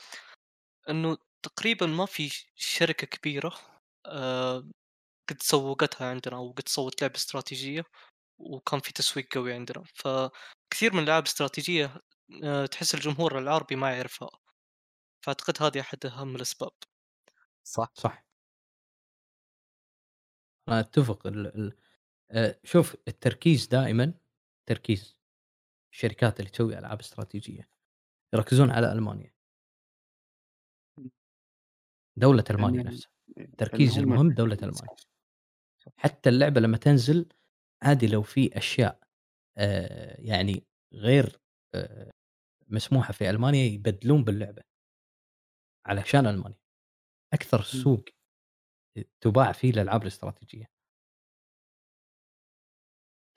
إنه 0.91 1.19
تقريبًا 1.43 1.87
ما 1.87 2.07
في 2.07 2.29
ش 2.29 2.47
شركة 2.57 3.07
كبيرة 3.07 3.55
آآ 4.07 4.71
قد 5.31 5.43
سوّقتها 5.43 6.09
عندنا 6.11 6.37
أو 6.37 6.53
قد 6.53 6.69
سوّت 6.69 7.03
لعبة 7.03 7.17
استراتيجية 7.17 7.85
وكان 8.39 8.81
في 8.81 8.93
تسويق 8.95 9.29
قوي 9.35 9.55
عندنا، 9.55 9.85
فكثير 9.97 10.95
من 10.95 11.01
الألعاب 11.01 11.25
الاستراتيجية 11.25 11.97
آآ 12.45 12.67
تحس 12.67 12.95
الجمهور 12.97 13.39
العربي 13.41 13.77
ما 13.77 13.93
يعرفها، 13.97 14.31
فأعتقد 15.25 15.63
هذه 15.65 15.81
أحد 15.81 16.07
أهم 16.07 16.37
الأسباب. 16.37 16.73
صح. 17.65 17.93
صح. 17.95 18.25
أنا 20.69 20.81
أتفق 20.81 21.27
ال 21.27 21.47
ال 21.47 21.73
آآ 22.33 22.61
شوف 22.65 22.97
التركيز 23.09 23.67
دائمًا 23.69 24.15
تركيز 24.67 25.19
الشركات 25.93 26.41
اللي 26.41 26.51
تسوي 26.51 26.79
ألعاب 26.79 27.01
استراتيجية 27.01 27.69
يركزون 28.35 28.71
على 28.71 28.93
ألمانيا. 28.93 29.35
إمم. 30.99 31.11
دولة 32.17 32.45
ألمانيا 32.51 32.83
لأن 32.83 32.87
نفسها. 32.87 33.11
هم 33.75 33.99
المهم 33.99 34.31
دولة. 34.31 34.57
صح. 34.73 35.93
حتى 35.97 36.29
اللعبة 36.31 36.61
لمّا 36.61 36.77
تنزل 36.77 37.29
عادي 37.83 38.07
لو 38.07 38.23
في 38.23 38.59
أشياء 38.59 39.01
آآ 39.59 40.21
يعني 40.21 40.67
غير 40.95 41.41
آآ 41.75 42.13
مسموحة 42.69 43.13
في 43.13 43.31
ألمانيا 43.31 43.65
يبدلون 43.65 44.25
باللعبة. 44.25 44.63
علشان 45.87 46.27
ألمانيا. 46.27 46.59
أكثر 47.35 47.57
إمم. 47.57 47.65
سوق 47.65 48.05
تُباع 49.21 49.53
فيه 49.53 49.71
الألعاب 49.71 50.03
الاستراتيجية. 50.03 50.74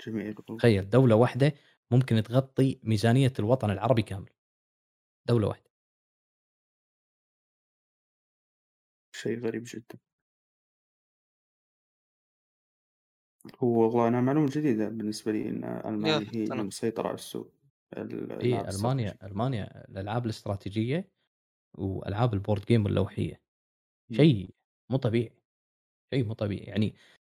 جميل. 0.05 0.35
تخيل 0.59 0.89
دولة 0.89 1.15
واحدة 1.15 1.53
ممكن 1.91 2.23
تغطي 2.23 2.79
ميزانية 2.83 3.33
الوطن 3.39 3.71
العربي 3.71 4.01
كامل. 4.01 4.29
دولة 5.27 5.47
واحدة. 5.47 5.67
شيء 9.15 9.39
غريب 9.39 9.63
جدًا. 9.65 9.99
هو 13.59 13.81
والله 13.81 14.07
أنا 14.07 14.21
معلومة 14.21 14.49
جديدة 14.51 14.89
بالنسبة 14.89 15.31
لي 15.31 15.45
يا 15.45 15.89
ألمانيا 15.89 16.19
هي 16.19 16.25
حتى 16.25 16.37
اللي 16.43 16.53
أنا. 16.53 16.63
مسيطرة 16.63 17.07
على 17.07 17.15
السوق 17.15 17.53
إيه. 18.41 18.69
ألمانيا 18.69 19.17
ألمانيا 19.23 19.89
الألعاب 19.89 20.25
الاستراتيجية 20.25 21.11
وألعاب 21.77 22.33
game 22.61 22.71
واللوحية. 22.71 23.41
إمم. 24.11 24.17
شيء 24.17 24.55
مو 24.91 24.97
طبيعي. 24.97 25.35
شيء 26.13 26.25
مو 26.25 26.33
طبيعي. 26.33 26.63
يعني 26.63 26.95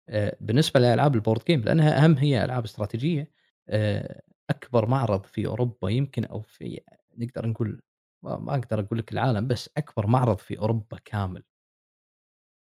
آآ 0.09 0.37
بالنسبة 0.41 0.79
لألعاب 0.79 1.17
الboard 1.17 1.39
game 1.41 1.65
لأنها 1.65 2.03
أهم 2.05 2.17
هي 2.17 2.45
ألعاب 2.45 2.63
استراتيجية 2.63 3.31
آآ 3.69 4.21
أكبر 4.49 4.85
معرض 4.89 5.25
في 5.25 5.45
أوروبا 5.47 5.89
يمكن 5.89 6.25
أو 6.25 6.41
في 6.41 6.81
نقدر 7.17 7.47
نقول 7.47 7.81
ما 8.23 8.51
أقدر 8.55 8.79
أقول 8.79 8.99
لك 8.99 9.11
العالم 9.13 9.47
بس 9.47 9.69
أكبر 9.77 10.07
معرض 10.07 10.37
في 10.37 10.59
أوروبا 10.59 10.97
كامل. 11.05 11.43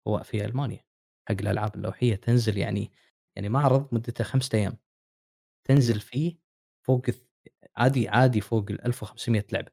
هو 0.09 0.23
في 0.23 0.45
ألمانيا. 0.45 0.85
حق 1.29 1.37
الألعاب 1.41 1.75
اللوحية 1.77 2.15
تنزل 2.15 2.59
يعني 2.59 2.91
يعني 3.37 3.49
معرض 3.49 3.95
مدته 3.95 4.25
5 4.25 4.55
أيام. 4.55 4.79
تنزل. 5.69 6.01
فيه 6.01 6.39
فوق 6.87 7.07
عادي 7.77 8.09
عادي 8.09 8.41
فوق 8.41 8.73
ال1500 8.73 9.45
لعبة. 9.53 9.73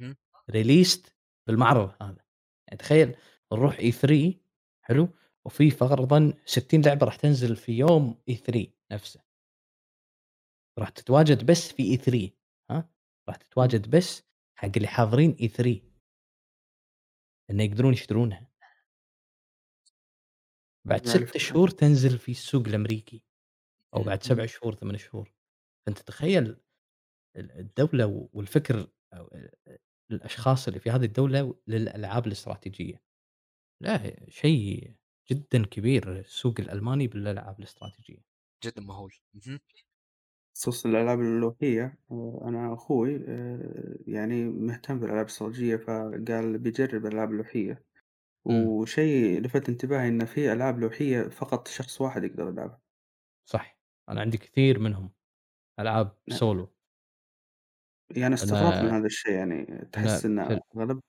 إمم. 0.00 0.16
released 0.52 1.10
بالمعرض 1.46 1.94
هذا. 2.02 2.24
يعني 2.68 2.78
تخيل 2.78 3.16
نروح 3.52 3.78
E3 3.80 4.34
حلو؟ 4.82 5.08
وفي 5.46 5.70
فرضًا 5.70 6.32
60 6.46 6.82
لعبة 6.82 7.06
راح 7.06 7.16
تنزل 7.16 7.56
في 7.56 7.72
يوم 7.72 8.22
E3 8.30 8.66
نفسه. 8.92 9.22
راح 10.78 10.88
تتواجد 10.88 11.46
بس 11.50 11.72
في 11.72 11.96
E3 11.96 12.30
ها، 12.70 12.90
راح. 13.28 13.36
تتواجد 13.36 13.96
بس 13.96 14.22
حق 14.58 14.70
اللي 14.76 14.88
حاضرين 14.88 15.36
E3 15.36 15.80
إنه 17.50 17.62
يقدرون 17.62 17.92
يشترونها. 17.92 18.52
بعد 20.86 21.06
6 21.06 21.38
شهور 21.38 21.68
تنزل 21.70 22.18
في 22.18 22.30
السوق 22.30 22.66
الأمريكي، 22.66 23.24
أو 23.94 24.02
بعد 24.02 24.22
7 24.22 24.38
إمم. 24.38 24.46
شهور 24.46 24.74
8 24.74 24.98
شهور، 24.98 25.32
فأنت 25.86 25.98
تخيل 25.98 26.60
ال 27.36 27.50
الدولة 27.50 28.28
والفكر 28.32 28.88
الأشخاص 30.10 30.68
اللي 30.68 30.80
في 30.80 30.90
هذه 30.90 31.04
الدولة 31.04 31.54
للألعاب 31.66 32.26
الاستراتيجية. 32.26 33.02
لا 33.82 34.30
شيء 34.30 34.94
جدًا 35.32 35.66
كبير 35.66 36.18
السوق 36.20 36.54
الألماني 36.60 37.06
بالألعاب 37.08 37.58
الاستراتيجية. 37.58 38.24
جدا 38.64 38.80
مهول. 38.82 39.12
بخصوص 40.54 40.86
الألعاب 40.86 41.20
اللوحية 41.20 41.98
آآ 42.12 42.40
أنا 42.44 42.74
أخوي 42.74 43.16
آآ 43.28 43.98
يعني 44.06 44.44
مهتم 44.44 44.98
بالألعاب 45.00 45.24
الاستراتيجية 45.26 45.76
فقال 45.76 46.58
بيجرب 46.58 47.06
الألعاب 47.06 47.30
اللوحية، 47.30 47.84
إمم. 48.50 48.72
وشيء 48.80 49.40
لفت 49.42 49.68
انتباهي 49.68 50.08
إن 50.08 50.26
في 50.26 50.52
ألعاب 50.54 50.80
لوحية 50.80 51.22
فقط 51.28 51.68
شخص 51.68 52.00
واحد 52.00 52.24
يقدر 52.24 52.48
يلعبها. 52.48 52.80
صح، 53.46 53.78
أنا 54.08 54.20
عندي 54.20 54.38
كثير 54.38 54.78
منهم 54.78 55.10
ألعاب 55.80 56.18
ن 56.26 56.38
solo. 56.40 56.68
يعني 58.10 58.34
استغربت 58.34 58.82
من 58.82 58.90
أنا 58.90 58.92
هذا 58.92 59.06
الشيء 59.06 59.32
يعني 59.32 59.84
أنا 59.98 60.24
تحس 60.24 60.24
إن 60.24 60.38
في 60.46 60.52
ال 60.52 60.60
أغلب 60.76 61.00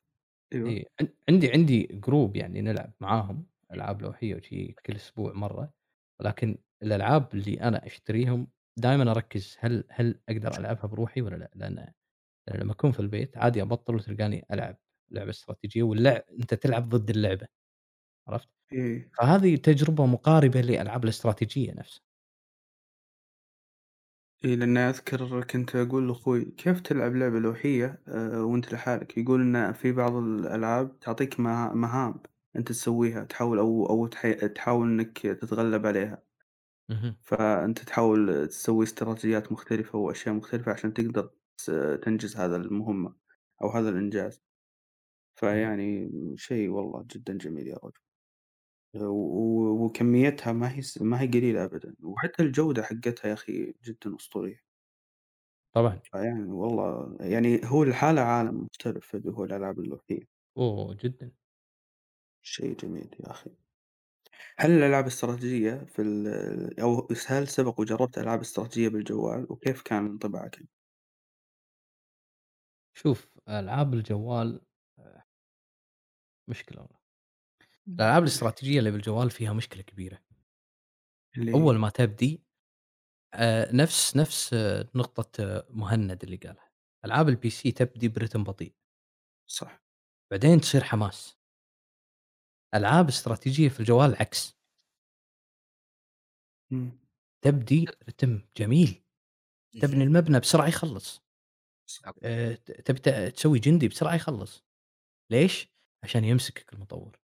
أيوه. 0.54 0.78
إي 0.78 0.86
عن 1.02 1.08
عندي 1.30 1.52
عندي 1.52 1.84
group 1.84 2.36
يعني 2.36 2.62
نلعب 2.62 2.94
معاهم 3.02 3.46
ألعاب 3.74 4.02
لوحية 4.02 4.36
وشي 4.36 4.68
كل 4.86 4.96
أسبوع 4.96 5.34
مرة، 5.34 5.74
ولكن 6.22 6.58
الألعاب 6.84 7.34
اللي 7.34 7.62
أنا 7.62 7.86
أشتريهم 7.86 8.48
دايمًا 8.78 9.12
أركز 9.12 9.58
هل 9.60 9.84
هل 9.92 10.22
أقدر 10.30 10.58
ألعبها 10.58 10.88
بروحي 10.88 11.22
والّا 11.22 11.36
لأ؟ 11.38 11.52
لأن 11.56 11.76
لأن 12.50 12.60
لما 12.62 12.72
أكون 12.74 12.92
في 12.92 13.00
البيت 13.00 13.38
عادي 13.38 13.62
أبطل 13.62 13.96
وتلقاني 13.96 14.46
ألعب 14.54 14.78
لعبة 15.12 15.30
استراتيجية 15.30 15.84
واللع 15.84 16.24
أنت 16.42 16.54
تلعب 16.54 16.90
ضد 16.90 17.10
اللعبة، 17.10 17.48
عرفت؟ 18.28 18.50
إيه. 18.72 19.14
فهذه 19.20 19.56
تجربة 19.56 20.06
مقاربة 20.06 20.62
لألعاب 20.62 21.04
الاستراتيجية 21.04 21.74
نفسها. 21.74 22.04
إي 24.46 24.56
لأن 24.56 24.78
أذكر 24.78 25.44
كنت 25.44 25.76
أقول 25.76 26.08
لأخوي 26.08 26.46
كيف 26.46 26.82
تلعب 26.82 27.16
لعبة 27.16 27.40
لوحية 27.40 28.02
آآ 28.08 28.38
وأنت 28.40 28.74
لحالك؟ 28.74 29.18
يقول 29.18 29.42
إن 29.42 29.74
في 29.74 29.92
بعض 29.92 30.14
الألعاب 30.16 31.00
تعطيك 31.00 31.40
مها 31.40 31.74
مهام 31.74 32.22
أنت 32.56 32.68
تسويها 32.70 33.24
تحاول 33.24 33.60
أو 33.60 33.86
أو 33.90 34.08
تح 34.08 34.28
تحاول 34.48 34.88
إنك 34.88 35.18
تتغلب 35.20 35.86
عليها. 35.86 36.24
اهم. 36.90 37.18
فأنت 37.24 37.80
تحاول 37.80 38.48
تسوي 38.48 38.84
استراتيجيات 38.84 39.52
مختلفة 39.52 39.98
وأشياء 40.00 40.36
مختلفة 40.36 40.72
عشان 40.72 40.94
تقدر 40.94 41.32
تنجز 42.04 42.38
هذا 42.38 42.56
المهمة 42.56 43.16
أو 43.62 43.70
هذا 43.70 43.90
الإنجاز. 43.90 44.44
فيعني 45.36 46.12
شيء 46.38 46.70
والله 46.70 47.06
جدًا 47.16 47.34
جميل 47.38 47.68
يا 47.68 47.78
رجل. 47.84 47.94
و 48.96 49.06
و 49.06 49.86
وكميتها 49.86 50.54
ما 50.54 50.74
هي 50.78 50.82
س 50.82 51.02
ما 51.02 51.22
هي 51.22 51.28
قليلة 51.28 51.64
أبدًا، 51.66 51.96
وحتى 52.04 52.44
الجودة 52.44 52.84
حقتها 52.84 53.30
يا 53.30 53.34
أخي 53.34 53.74
جدًا 53.84 54.16
أسطورية. 54.16 54.62
طبعًا. 55.72 56.04
فيعني 56.12 56.44
والله 56.52 57.18
يعني 57.20 57.62
هو 57.66 57.84
لحاله 57.84 58.22
عالم 58.22 58.58
مختلف 58.64 59.16
اللي 59.16 59.32
هو 59.32 59.44
الألعاب 59.46 59.80
اللوحية. 59.80 60.28
أوه 60.58 60.94
جدًا. 60.94 61.32
شيء 62.44 62.76
جميل 62.78 63.16
يا 63.20 63.32
أخي. 63.32 63.52
هل 64.58 64.72
الألعاب 64.72 65.04
الاستراتيجية 65.04 65.86
في 65.86 66.02
ال 66.02 66.80
أو 66.80 67.08
هل 67.28 67.48
سبق 67.48 67.80
وجربت 67.80 68.18
ألعاب 68.18 68.40
استراتيجية 68.42 68.90
بالجوال 68.90 69.46
وكيف 69.52 69.82
كان 69.82 70.06
انطباعك؟ 70.06 70.60
شوف 72.94 73.28
ألعاب 73.50 73.94
الجوال 73.94 74.62
آآ 75.00 75.24
مشكلة 76.48 76.82
والله. 76.82 76.98
الألعاب 77.88 78.24
الاستراتيجية 78.24 78.80
اللي 78.80 78.92
بالجوال 78.92 79.32
فيها 79.32 79.54
مشكلة 79.54 79.84
كبيرة. 79.84 80.20
اللي 81.38 81.52
أول 81.54 81.78
هي؟ 81.78 81.78
ما 81.78 81.90
تبدي 81.90 82.44
آآ 83.34 83.72
نفس 83.76 84.18
نفس 84.18 84.54
آه، 84.54 84.90
نقطة 84.96 85.44
آه، 85.46 85.68
مهند 85.70 86.24
اللي 86.24 86.38
قالها، 86.38 86.72
ألعاب 87.06 87.30
الPC 87.36 87.74
تبدي 87.76 88.08
برتم 88.08 88.44
بطيء، 88.44 88.76
صح. 89.48 89.80
بعدين 90.32 90.62
تصير 90.62 90.84
حماس. 90.84 91.38
ألعاب 92.76 93.08
استراتيجية 93.08 93.70
في 93.70 93.80
الجوال 93.80 94.10
العكس،. 94.10 94.54
تبدي 97.42 97.86
رتم 98.10 98.42
جميل، 98.58 99.04
تبني. 99.82 100.04
المبنى 100.04 100.40
بسرعة 100.40 100.68
يخلص، 100.68 101.24
ت 102.66 102.72
تبي 102.86 103.00
تسوي 103.32 103.60
جندي 103.60 103.88
بسرعة 103.88 104.16
يخلص، 104.16 104.66
ليش؟ 105.32 105.70
عشان 106.04 106.26
يمسكك 106.26 106.74
المطور. 106.74 107.20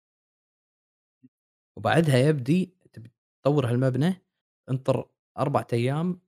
وبعدها 1.77 2.17
يبدي 2.17 2.75
تبي 2.93 3.11
تطور 3.43 3.69
هالمبنى 3.69 4.21
انطر 4.69 5.09
4 5.37 5.67
أيام 5.73 6.21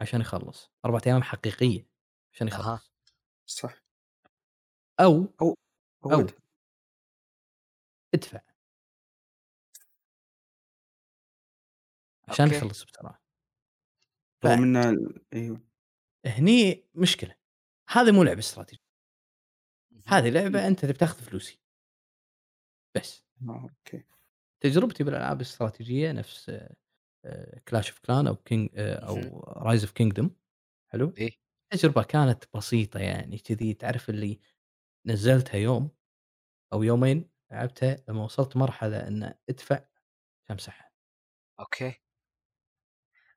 عشان 0.00 0.22
يخلص، 0.22 0.72
4 0.86 1.02
أيام 1.06 1.22
حقيقية 1.22 1.88
عشان. 2.34 2.48
يخلص. 2.48 2.92
صح. 3.46 3.82
أو 5.00 5.26
أو 5.42 5.54
أو 6.04 6.12
أو 6.12 6.26
ادفع. 8.14 8.45
عشان 12.28 12.48
أوكي. 12.48 12.56
يخلص 12.56 12.84
بسرعة. 12.84 13.20
رغم 14.44 14.62
أيوه. 15.34 15.66
فهني 16.24 16.84
مشكلة، 16.94 17.34
هذه 17.90 18.12
مو 18.12 18.22
لعبة 18.22 18.38
استراتيجية، 18.38 18.82
اهم. 19.92 20.02
هذه 20.08 20.30
إمم. 20.30 20.30
لعبة 20.30 20.66
أنت 20.66 20.80
تبي 20.84 20.92
تاخذ 20.92 21.22
فلوسي. 21.22 21.60
بس. 22.94 23.22
آه 23.42 23.62
أوكي. 23.62 24.04
تجربتي 24.62 25.04
بالألعاب 25.04 25.36
الاستراتيجية 25.36 26.12
نفس 26.12 26.50
of 27.90 27.94
Clan 28.08 28.26
أو 28.28 28.34
King 28.36 28.68
آآ 28.74 28.96
اهم. 29.02 29.06
أو 29.08 29.42
Rise 29.42 29.82
of 29.82 29.90
Kingdoms 30.02 30.28
حلو؟ 30.92 31.18
إيه. 31.18 31.30
التجربة 31.74 32.02
كانت 32.04 32.44
بسيطة 32.56 33.00
يعني 33.00 33.38
كذي 33.38 33.74
تعرف 33.74 34.10
اللي 34.10 34.40
نزّلتها 35.06 35.58
يوم 35.58 35.90
أو 36.72 36.82
يومين 36.82 37.30
لعبتها 37.52 38.04
لما 38.10 38.24
وصلت 38.24 38.56
مرحلة 38.58 39.08
إن 39.08 39.34
ادفع 39.50 39.76
عشان 39.76 40.52
امسحها. 40.52 40.92
أوكي. 41.60 42.00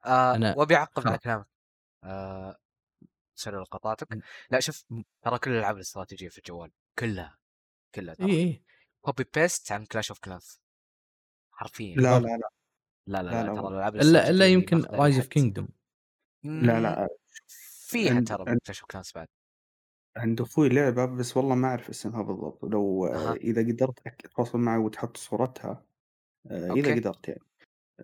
آآ 0.05 0.35
أنا 0.35 0.55
وأبي 0.55 0.75
أعقّب 0.75 1.07
على 1.07 1.17
خلاص. 1.17 1.19
كلامك. 1.19 1.47
سوري 3.35 3.57
لو 3.57 3.63
قاطعتك. 3.63 4.15
م 4.15 4.21
لأ 4.51 4.59
شوف 4.59 4.85
ترى 5.23 5.39
كل 5.39 5.51
الألعاب 5.51 5.75
الاستراتيجية 5.75 6.29
في 6.29 6.37
الجوال 6.37 6.71
كلها، 6.99 7.37
كلها 7.95 8.15
ترى 8.15 8.37
إي. 8.37 8.63
copy 9.09 9.23
paste 9.37 9.71
عن 9.73 9.85
Clash 9.85 10.15
of 10.15 10.17
Clans 10.27 10.59
حرفيًا. 11.51 11.95
لا،. 11.95 12.19
لا، 12.19 12.27
لا. 12.37 12.49
لا، 13.07 13.23
لا، 13.23 13.43
لا، 13.43 13.43
لا 13.43 13.49
ترى 13.49 13.67
إلا 14.01 14.29
الاستراتيجية 14.29 14.29
اللي 14.29 14.53
يمكن 14.53 14.81
of 15.21 15.25
لحد 15.25 15.27
Kingdom. 15.37 15.67
لا، 16.59 16.79
لا. 16.81 17.09
فيها 17.87 18.19
عند 18.19 18.25
ترى 18.25 18.47
Clash 18.69 18.75
of 18.81 18.85
Clans 18.93 19.13
بعد. 19.15 19.27
عند 20.17 20.41
أخوي 20.41 20.69
لعبة 20.69 21.05
بس 21.05 21.37
والله 21.37 21.55
ما 21.55 21.67
أعرف 21.67 21.89
اسمها 21.89 22.21
بالضبط، 22.21 22.65
لو 22.65 23.05
أها. 23.15 23.39
إذا 23.43 23.61
قدرت 23.61 24.07
أك 24.07 24.15
تتواصل 24.21 24.57
معي 24.59 24.77
وتحط 24.77 25.17
صورتها 25.17 25.85
أوكي. 26.69 26.99
قدرت 26.99 27.29
يعني. 27.29 27.48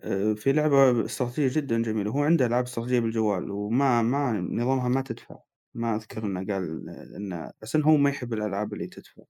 آآ 0.04 0.34
في 0.34 0.52
لعبة 0.52 1.04
استراتيجية 1.04 1.60
جدًا 1.60 1.82
جميلة، 1.82 2.10
هو 2.10 2.22
عنده 2.24 2.46
ألعاب 2.46 2.64
استراتيجية 2.64 3.00
بالجوال 3.00 3.50
وما 3.50 4.02
ما 4.02 4.32
نظامها 4.40 4.88
ما 4.88 5.00
تدفع، 5.02 5.38
ما 5.74 5.96
أذكر. 5.96 6.24
إنه 6.24 6.46
قال 6.46 6.88
إنه 7.16 7.52
بس 7.62 7.76
إنه 7.76 7.86
هو 7.86 7.96
ما 7.96 8.10
يحب 8.10 8.32
الألعاب 8.32 8.72
اللي 8.74 8.86
تدفع، 8.86 9.22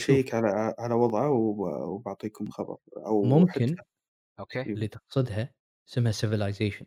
شوف 0.00 0.20
فباشيك 0.20 0.34
على 0.34 0.74
على 0.78 0.94
وضعه 0.94 1.30
وب 1.30 1.58
وباعطيكم 1.88 2.50
خبر 2.50 2.78
أو 3.06 3.44
حتى 3.48 3.72
ممكن 3.72 3.82
أوكي. 4.40 4.60
أيوه. 4.62 4.76
اللي 4.76 4.88
تقصدها 4.88 5.54
اسمها 5.88 6.12
Civilization. 6.12 6.86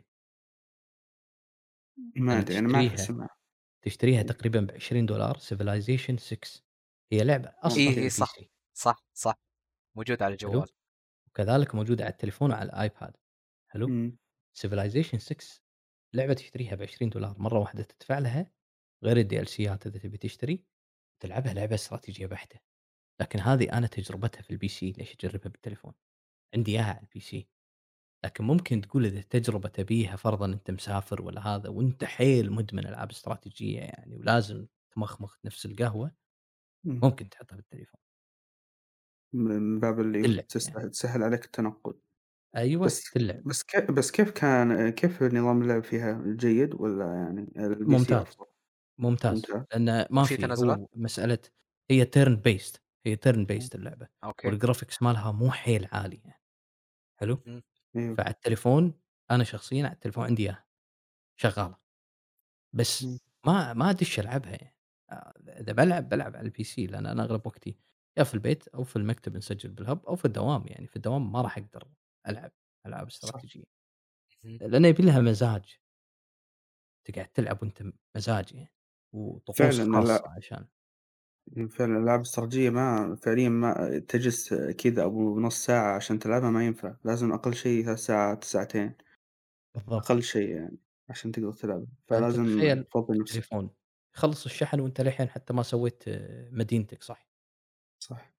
ما 2.16 2.34
لما 2.34 2.42
أدري 2.42 2.60
أنا 2.60 2.68
ما 2.68 2.82
تشتريها. 2.82 3.12
تشتريها 3.84 4.24
إيه. 4.24 4.24
تقريبًا 4.24 4.62
ب$20 4.62 5.38
Civilization 5.38 6.18
6 6.18 6.64
هي 7.12 7.26
لعبة 7.26 7.54
أصلًا 7.64 7.84
إيه، 7.84 7.98
إيه 7.98 8.10
صح، 8.10 8.34
للPC 8.34 8.50
صح، 8.74 9.06
صح. 9.14 9.36
موجودة 9.96 10.26
على 10.26 10.34
حلو؟ 10.44 10.64
الجوال. 10.64 10.70
وكذلك 11.32 11.76
موجودة 11.76 12.03
على 12.03 12.12
التليفون 12.12 12.52
وعلى 12.52 12.64
الآيباد 12.70 13.18
حلو؟ 13.72 13.88
إمم. 13.88 14.18
Civilization 14.60 15.18
6 15.18 15.62
لعبة 16.14 16.34
تشتريها 16.34 16.76
ب$20 16.76 17.18
مرة 17.40 17.60
واحدة 17.60 17.84
تدفع 17.84 18.20
لها 18.20 18.52
غير 19.03 19.24
الDLCات 19.28 19.88
إذا 19.88 19.99
تبي 19.99 20.18
تشتري، 20.18 20.66
تلعبها 21.24 21.53
لعبة 21.53 21.76
استراتيجية 21.76 22.26
بحتة، 22.26 22.60
لكن 23.22 23.40
هذه 23.40 23.74
أنا 23.74 23.88
تجربتها 23.88 24.41
في 24.41 24.53
الPC 24.58 24.98
ليش 24.99 25.14
أجربها 25.16 25.49
بالتليفون؟ 25.52 25.94
عندي 26.56 26.72
إياها 26.72 26.94
على 26.94 27.08
الPC 27.08 27.38
لكن 28.26 28.44
ممكن 28.44 28.82
تقول 28.82 29.06
إذا 29.06 29.22
تجربة 29.22 29.70
تبيها 29.70 30.16
فرضًا 30.16 30.45
أنت 30.45 30.72
مسافر 30.72 31.22
والّا 31.22 31.48
هذا 31.48 31.70
وأنت 31.70 32.03
حيل 32.03 32.52
مدمن 32.52 32.88
ألعاب 32.88 33.10
استراتيجية 33.12 33.80
يعني 33.80 34.18
ولازم 34.18 34.68
تمخمخ 34.95 35.38
نفس 35.45 35.66
القهوة، 35.66 36.12
إمم. 36.86 36.99
ممكن 37.03 37.30
تحطها 37.30 37.56
بالتليفون. 37.56 37.99
من 39.34 39.80
باب 39.80 39.99
اللي 39.99 40.41
يعني. 40.68 40.88
تسهّل 40.91 41.24
عليك 41.24 41.45
التنقل. 41.45 41.99
أيوه، 42.56 42.91
بس 42.91 43.03
تلعب. 43.10 43.44
بس 43.45 43.64
ك 43.64 43.91
بس 43.91 44.12
كيف 44.12 44.32
كان 44.32 44.90
كيف 44.90 45.24
نظام 45.24 45.62
اللعب 45.64 45.84
فيها 45.84 46.24
جيد 46.28 46.76
والّا 46.76 47.06
يعني 47.16 47.53
ممتاز. 47.86 48.38
ممتاز، 48.99 49.44
ممتاز. 49.44 49.68
لأن 49.74 50.08
ما 50.12 50.26
في 50.26 50.38
في 50.38 50.38
تنازلات؟ 50.38 50.80
مسألة 50.95 51.40
هي 51.91 52.06
turn 52.06 52.38
based 52.49 52.78
هي 53.06 53.18
turn 53.28 53.38
إمم. 53.58 53.70
based 53.70 53.76
اللعبة، 53.76 54.08
أوكي. 54.24 54.52
والgraphics 54.52 55.03
مالها 55.03 55.32
مو 55.32 55.52
حيل 55.52 55.88
عالي 55.91 56.22
يعني، 56.26 56.44
حلو؟ 57.22 57.40
إمم. 57.48 57.62
أيوه. 57.95 58.18
فعلى 58.18 58.32
التليفون 58.32 59.02
أنا 59.32 59.45
شخصيًا 59.45 59.86
على 59.86 59.94
التليفون 59.94 60.26
عندي 60.26 60.44
إياها 60.44 60.68
شغالة، 61.38 61.78
بس 62.74 63.03
إمم. 63.03 63.20
ما 63.48 63.74
ما 63.74 63.91
أدش 63.91 64.20
ألعبها 64.22 64.52
يعني، 64.52 64.78
آآ 65.12 65.34
إذا 65.62 65.74
بالعب 65.74 66.10
بالعب 66.10 66.38
على 66.38 66.52
الPC 66.52 66.80
لأن 66.80 67.06
أنا 67.08 67.24
أغلب 67.26 67.48
وقتي 67.48 67.80
يا 68.18 68.24
في 68.24 68.34
البيت 68.34 68.68
أو 68.68 68.84
في 68.84 68.96
المكتب 68.96 69.38
نسجل 69.38 69.70
بالهب 69.72 70.06
أو 70.06 70.16
في 70.16 70.26
الدوام 70.26 70.64
يعني، 70.68 70.88
في 70.88 70.96
الدوام 70.96 71.32
ما 71.32 71.42
راح 71.42 71.58
ألعاب 72.86 73.08
صح. 73.20 73.44
استراتيجية، 73.44 73.64
اهم. 74.46 74.62
لأنه 74.62 74.88
يبي 74.88 75.04
لها 75.04 75.22
مزاج. 75.22 75.80
تقعد 77.06 77.28
تلعب 77.28 77.64
وأنت 77.64 77.84
مزاج 78.16 78.54
يعني، 78.54 78.74
وطقوس 79.14 79.88
الأ 79.96 80.28
عشان 80.38 80.70
فعلًا 81.68 81.98
الألعاب 81.98 82.20
الاستراتيجية 82.20 82.70
ما 82.70 83.16
فعليًا 83.16 83.50
ما 83.50 84.00
تجلس 84.00 84.54
كذا 84.54 85.04
أو 85.04 85.40
نص 85.40 85.66
ساعة 85.66 85.96
عشان 85.96 86.20
تلعبها 86.20 86.50
ما 86.50 86.66
ينفع، 86.66 86.96
لازم 87.06 87.32
أقل 87.34 87.54
شيء 87.56 87.86
3 87.86 87.98
ساعات، 88.00 88.44
ساعتين، 88.44 88.94
بالضبط. 89.76 90.08
أقل 90.08 90.24
شيء 90.24 90.50
يعني 90.56 90.78
عشان 91.10 91.32
تقدر 91.34 91.52
فأنت 92.14 92.32
فلازم 92.34 92.48
تفضّي 92.92 93.18
نفسك. 93.20 93.46
يخلص 94.16 94.46
الشحن 94.46 94.80
وأنت 94.80 95.02
للحين 95.02 95.30
حتى 95.30 95.54
ما 95.54 95.64
سويت 95.64 96.04
مدينتك 96.52 97.04
صح. 97.04 97.31
صح. 98.02 98.32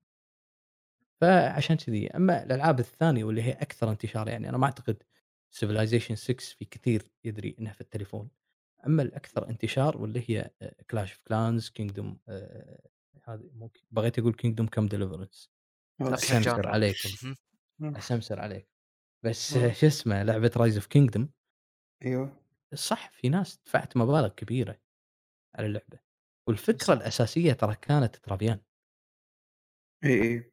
فعشان 1.21 1.77
كذي، 1.77 2.07
أما 2.11 2.43
الألعاب 2.43 2.79
الثانية 2.81 3.25
واللي 3.25 3.43
هي 3.43 3.53
أكثر 3.53 3.91
انتشار 3.91 4.29
يعني 4.29 4.49
أنا 4.49 4.59
ما 4.59 4.65
أعتقد 4.65 5.03
civilization 5.55 6.13
6 6.15 6.55
في 6.59 6.65
كثير 6.65 7.13
يدري 7.25 7.57
إنها 7.61 7.73
في 7.73 7.81
التليفون، 7.81 8.31
أما 8.87 9.03
الأكثر 9.03 9.49
انتشار 9.51 9.97
واللي 9.99 10.25
هي 10.29 10.51
of 10.63 11.15
clans 11.15 11.65
kingdom 11.81 12.07
آآ 12.29 12.81
هذه 13.25 13.51
ممكن 13.55 13.81
بغيت 13.91 14.19
آه 16.01 16.11
نفس 16.11 16.25
صح. 16.27 16.37
أسمسر 16.37 16.37
الجانرا. 16.37 16.69
عليكم، 16.69 17.09
اهم. 17.81 17.97
أسمسر 17.97 18.41
عليكم، 18.41 18.69
بس. 19.25 19.59
شو 19.59 19.87
اسمه 19.87 20.23
لعبة 20.23 20.51
rise 20.57 20.83
of 20.83 20.87
kingdom 20.87 21.27
أيوه. 22.05 22.43
صح 22.75 23.11
في 23.13 23.29
ناس 23.29 23.61
دفعت 23.67 23.97
مبالغ 23.97 24.29
كبيرة 24.29 24.81
على 25.57 25.67
اللعبة، 25.67 26.01
والفكرة 26.49 26.93
صح. 26.93 26.95
الأساسية 26.95 27.53
ترى 27.53 27.75
كانت 27.77 28.17
ترابيان. 28.17 28.61
إي، 30.05 30.11
إي. 30.23 30.53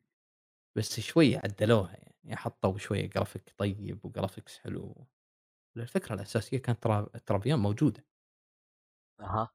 بس 0.76 0.99
شوي 0.99 1.38
عدلوها 1.38 1.91
يعني 2.23 2.35
حطوا 2.35 2.77
شوية 2.77 3.09
graphic 3.09 3.41
طيب 3.57 3.99
وgraphics 4.07 4.57
حلو، 4.63 5.07
الفكرة 5.77 6.15
الأساسية 6.15 6.57
كانت 6.59 6.84
ترا 6.84 7.09
ترابيان 7.27 7.59
موجودة. 7.59 8.05
أها. 9.21 9.49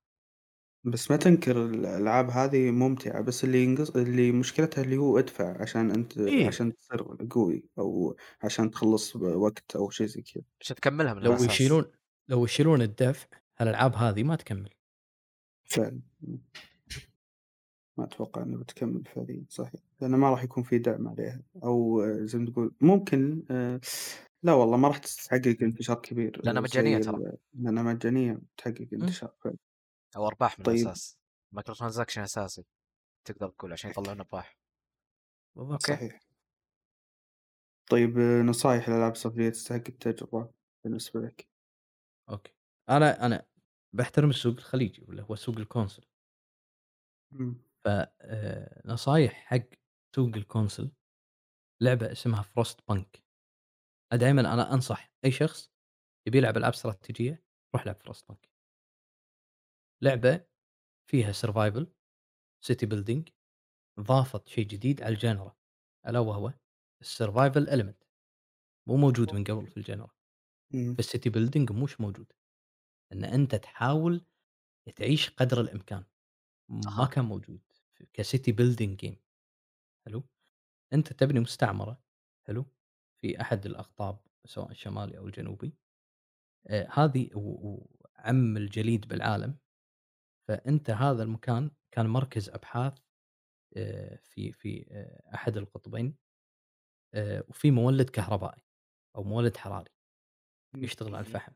بس 0.84 1.10
ما 1.10 1.16
تنكر 1.18 1.66
الألعاب 1.66 2.30
هذه 2.30 2.70
ممتعة، 2.70 3.22
بس 3.22 3.44
اللي 3.44 3.64
ينقص 3.64 3.90
اللي 3.90 4.32
مشكلتها 4.32 4.82
اللي 4.84 4.96
هو 4.96 5.18
ادفع 5.20 5.62
عشان 5.62 5.90
أنت 5.90 6.18
إيه. 6.28 6.48
عشان 6.48 6.74
تصير 6.76 7.02
قوي 7.30 7.70
أو 7.78 8.16
عشان 8.44 8.70
تخلّص 8.70 9.16
بوقت 9.16 9.76
أو 9.76 9.90
شيء 9.90 10.06
زي 10.08 10.22
كذا. 10.22 10.44
عشان 10.60 10.76
تكملها 10.76 11.14
من 11.14 11.22
لو 11.22 11.44
الأساس. 11.44 11.44
يشيلون 11.44 11.92
لو 12.28 12.44
يشيلون 12.44 12.82
الدفع 12.82 13.26
هالألعاب 13.58 13.94
هذه 13.96 14.22
ما 14.22 14.36
تكمل. 14.36 14.70
فعلًا. 15.64 16.02
ما 17.96 18.04
أتوقع 18.04 18.42
إنها 18.42 18.58
بتكمل 18.58 19.04
فعليًا 19.04 19.44
صحيح، 19.50 19.80
لأنه 20.00 20.16
ما 20.16 20.30
راح 20.30 20.42
يكون 20.44 20.62
في 20.62 20.78
دعم 20.78 21.08
عليها 21.08 21.42
أو 21.64 22.02
زي 22.26 22.38
ما 22.38 22.50
تقول 22.50 22.74
ممكن 22.80 23.44
آآ 23.50 23.80
لا 24.42 24.52
والله 24.52 24.76
ما 24.76 24.88
راح 24.88 24.98
تحقق 24.98 25.56
انتشار 25.62 25.96
كبير 26.00 26.42
لأنها 26.42 26.60
مجانية 26.62 26.98
زي 26.98 26.98
ترى. 26.98 27.16
ال 27.16 27.38
لأنها 27.54 27.82
مجانية 27.82 28.40
تحقق. 28.56 28.88
انتشار 28.92 29.34
فعلًا. 29.44 29.56
أو 30.16 30.26
أرباح 30.28 30.60
من 30.60 30.66
طيب 30.66 30.94
الأساس. 30.94 31.16
micro 31.56 31.74
transaction 31.74 32.18
أساسي 32.18 32.64
تقدر 33.26 33.50
تقول 33.50 33.72
عشان 33.72 33.90
يطلعون 33.90 34.20
أرباح. 34.20 34.56
بالضبط. 35.56 35.82
أوكي. 35.82 35.98
صحيح. 35.98 36.20
طيب 37.90 38.18
نصايح 38.18 38.88
الألعاب 38.88 39.10
الاستراتيجية 39.12 39.48
تستحق 39.50 39.82
التجربة 39.88 40.50
بالنسبة 40.84 41.20
لك؟ 41.20 41.48
أوكي. 42.30 42.52
أنا 42.88 43.26
أنا 43.26 43.46
باحترم 43.92 44.30
السوق 44.30 44.54
الخليجي 44.58 45.02
واللي 45.08 45.22
هو 45.30 45.34
سوق 45.36 45.56
ال 45.58 45.63
console. 45.63 46.04
إمم. 47.86 48.04
ف 48.06 48.08
آآ 48.20 48.82
نصايح 48.86 49.32
حق 49.32 49.66
سوق 50.16 50.36
ال 50.36 50.43
console 50.43 50.92
لعبة 51.82 52.12
اسمها 52.12 52.42
Frostpunk 52.42 53.20
دايمًا 54.14 54.40
أنا 54.54 54.74
أنصح 54.74 55.12
أي 55.24 55.30
شخص 55.32 55.72
يبي 56.28 56.38
يلعب 56.38 56.56
ألعاب 56.56 56.72
استراتيجية 56.72 57.44
روح 57.74 57.82
العب 57.82 57.96
Frostpunk. 58.02 58.48
لعبة 60.02 60.46
فيها 61.10 61.32
survival 61.32 61.86
city 62.66 62.86
building 62.88 63.22
ضافت 64.00 64.48
شيء 64.48 64.66
جديد 64.66 65.02
على 65.02 65.16
الgenre 65.16 65.52
ألا 66.08 66.18
وهو 66.18 66.54
الsurvival 67.04 67.68
element 67.70 68.04
مو 68.88 68.96
موجود 68.96 69.34
من 69.34 69.44
قبل 69.44 69.66
في. 69.66 70.08
إمم. 70.74 70.94
في 70.96 71.02
الcity 71.02 71.30
building 71.32 71.72
موش 71.72 72.00
موجود. 72.00 72.32
إن 73.12 73.24
أنت 73.24 73.54
تحاول 73.54 74.26
تعيش 74.96 75.30
قدر 75.30 75.60
الإمكان. 75.60 76.04
ما. 76.70 77.06
كان 77.06 77.24
موجود 77.24 77.62
كcity 78.12 78.52
building 78.52 78.96
game 79.04 79.16
حلو؟ 80.06 80.22
أنت 80.92 81.12
تبني 81.12 81.40
مستعمرة 81.40 82.02
حلو؟ 82.46 82.66
في 83.20 83.40
أحد 83.40 83.66
الأقطاب 83.66 84.20
سواء 84.46 84.70
الشمالي 84.70 85.18
أو 85.18 85.26
الجنوبي. 85.26 85.76
آآ 86.66 86.88
هذه 86.92 87.30
و 87.34 87.40
وأعم 87.40 88.56
الجليد 88.56 89.08
بالعالم. 89.08 89.58
فأنت 90.48 90.90
هذا 90.90 91.22
المكان 91.22 91.70
كان 91.90 92.06
مركز 92.06 92.48
أبحاث 92.48 92.98
آآ 93.76 94.16
في 94.16 94.52
في 94.52 94.86
آآ 94.90 95.34
أحد 95.34 95.56
القطبين. 95.56 96.16
آآ 97.14 97.44
وفي 97.48 97.70
مولد 97.70 98.10
كهربائي 98.10 98.62
أو 99.16 99.22
مولد 99.22 99.56
حراري. 99.56 99.90
يشتغل 100.76 101.14
على. 101.14 101.26
الفحم. 101.26 101.52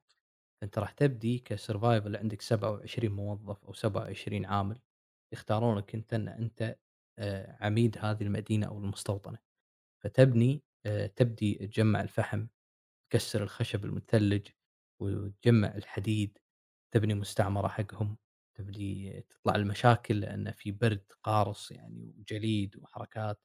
أنت 0.63 0.79
راح 0.79 0.93
تبدي 0.93 1.45
كsurvival 1.49 2.17
عندك 2.17 2.43
27 2.43 3.13
موظف 3.13 3.65
أو 3.65 3.73
27 3.73 4.45
عامل 4.45 4.81
يختارونك 5.33 5.95
أنت 5.95 6.15
إن 6.15 6.29
أنت 6.29 6.77
آآ 7.19 7.57
عميد 7.61 7.99
هذه 8.01 8.23
المدينة 8.23 8.67
أو 8.67 8.79
المستوطنة. 8.79 9.39
فتبني 10.05 10.63
آآ 10.87 11.07
تبدي 11.07 11.55
تجمّع 11.55 12.01
الفحم، 12.03 12.47
تكسر 13.11 13.45
الخشب 13.45 13.85
المتلج، 13.85 14.49
وتجمّع 15.03 15.69
الحديد، 15.77 16.39
تبني 16.95 17.15
مستعمرة 17.15 17.69
حقهم، 17.69 18.19
تبدي 18.59 19.21
تطلع 19.23 19.55
المشاكل 19.57 20.21
لأن 20.21 20.53
في 20.53 20.73
برد 20.73 21.05
قارص 21.25 21.73
يعني 21.73 22.15
وجليد 22.19 22.77
وحركات. 22.77 23.41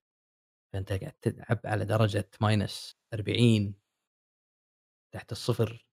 فأنت 0.73 0.93
قاعد 0.93 1.14
تلعب 1.22 1.60
على 1.65 1.85
درجة 1.85 2.30
-40 2.41 3.76
تحت 5.11 5.31
الصفر. 5.31 5.85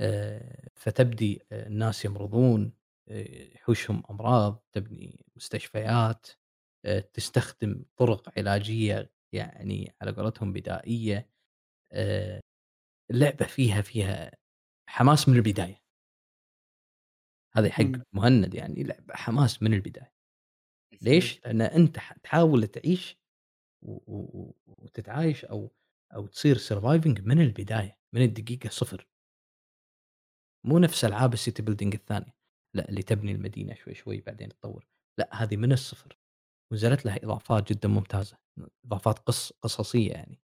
آآ 0.00 0.68
فتبدي 0.74 1.42
الناس 1.52 2.04
يمرضون، 2.04 2.72
يحوشهم 3.08 4.02
أمراض، 4.10 4.64
تبني 4.72 5.26
مستشفيات، 5.36 6.26
آآ 6.84 7.00
تستخدم 7.00 7.84
طرق 7.96 8.38
علاجية 8.38 9.12
يعني 9.34 9.94
على 10.02 10.10
قولتهم 10.12 10.52
بدائية. 10.52 11.30
آآ 11.92 12.40
اللعبة 13.10 13.46
فيها 13.46 13.82
فيها 13.82 14.32
حماس 14.90 15.28
من 15.28 15.36
البداية. 15.36 15.82
هذه 17.52 17.70
حق. 17.70 17.90
مهند 18.12 18.54
يعني 18.54 18.82
لعبة 18.82 19.14
حماس 19.14 19.62
من 19.62 19.74
البداية. 19.74 20.12
اهم. 20.92 21.00
ليش؟ 21.02 21.40
لأن 21.46 21.60
أنت 21.62 21.98
ح 21.98 22.12
تحاول 22.12 22.66
تعيش 22.68 23.18
وتتعايش 23.82 25.44
أو 25.44 25.72
أو 26.14 26.26
تصير 26.26 26.58
surviving 26.58 27.20
من 27.24 27.40
البداية، 27.40 27.98
من 28.14 28.22
الدقيقة 28.22 28.68
0. 28.68 29.06
مو 30.66 30.78
نفس 30.78 31.04
ألعاب 31.04 31.34
الcity 31.36 31.62
building 31.64 31.94
الثانية، 31.94 32.34
لأ 32.74 32.88
اللي 32.88 33.02
تبني 33.02 33.32
المدينة 33.32 33.74
شوي 33.74 33.94
شوي 33.94 34.20
بعدين 34.20 34.48
تطوّر، 34.48 34.86
لأ 35.18 35.30
هذه 35.34 35.56
من 35.56 35.72
الصفر. 35.72 36.18
ونزلت 36.72 37.06
لها 37.06 37.24
إضافات 37.24 37.72
جدًا 37.72 37.88
ممتازة، 37.88 38.38
إضافات 38.86 39.18
قص 39.18 39.52
قصصية 39.52 40.12
يعني. 40.12 40.40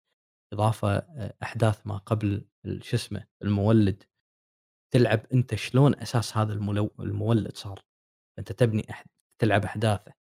إضافة 0.54 0.98
آآ 0.98 1.38
أحداث 1.44 1.88
ما 1.88 1.98
قبل 1.98 2.46
شو 2.82 2.98
اسمه 2.98 3.28
المولد. 3.44 4.04
تلعب 4.94 5.26
أنت 5.34 5.56
شلون 5.56 5.96
أساس 5.96 6.38
هذا 6.38 6.54
الملو 6.54 6.92
المولد 7.00 7.58
صار. 7.58 7.86
أنت 8.40 8.52
تبني 8.52 8.92
أح 8.92 9.06
تلعب 9.42 9.66
أحداثه. 9.66 10.14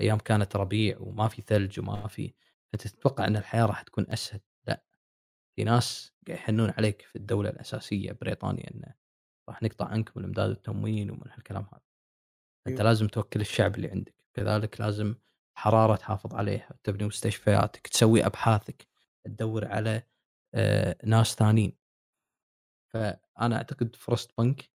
أيام 0.00 0.18
كانت 0.18 0.56
ربيع 0.56 0.98
وما 1.00 1.28
في 1.28 1.42
ثلج 1.42 1.80
وما 1.80 2.08
في 2.08 2.34
أنت 2.74 2.88
تتوقع 2.88 3.26
أن 3.26 3.36
الحياة 3.36 3.66
راح 3.66 3.82
تكون 3.82 4.06
أسهل، 4.10 4.40
لأ. 4.68 4.84
في 5.56 5.64
ناس 5.64 6.12
يحنون 6.28 6.70
عليك 6.70 7.02
في 7.02 7.16
الدولة 7.16 7.50
الأساسية 7.50 8.12
بريطانيا 8.12 8.70
إنه 8.74 8.94
راح 9.48 9.62
نقطع 9.62 9.86
عنكم 9.86 10.20
الإمداد 10.20 10.48
والتموين 10.50 11.10
ومن 11.10 11.30
هالكلام 11.30 11.62
هذا. 11.62 11.80
أنت 12.66 12.80
أيوه. 12.80 12.82
لازم 12.82 13.06
توكل 13.06 13.40
الشعب 13.40 13.74
اللي 13.74 13.90
عندك، 13.90 14.14
كذلك 14.34 14.80
لازم 14.80 15.14
حرارة 15.58 15.96
تحافظ 15.96 16.34
عليها، 16.34 16.78
تبني 16.84 17.06
مستشفياتك، 17.06 17.86
تسوي 17.86 18.26
أبحاثك، 18.26 18.88
تدور 19.24 19.64
على 19.64 20.02
آآ 20.54 20.96
ناس 21.04 21.34
ثانيين. 21.34 21.76
فأنا 22.92 23.56
أعتقد 23.56 23.96
فروست 23.96 24.30
بانك 24.38 24.70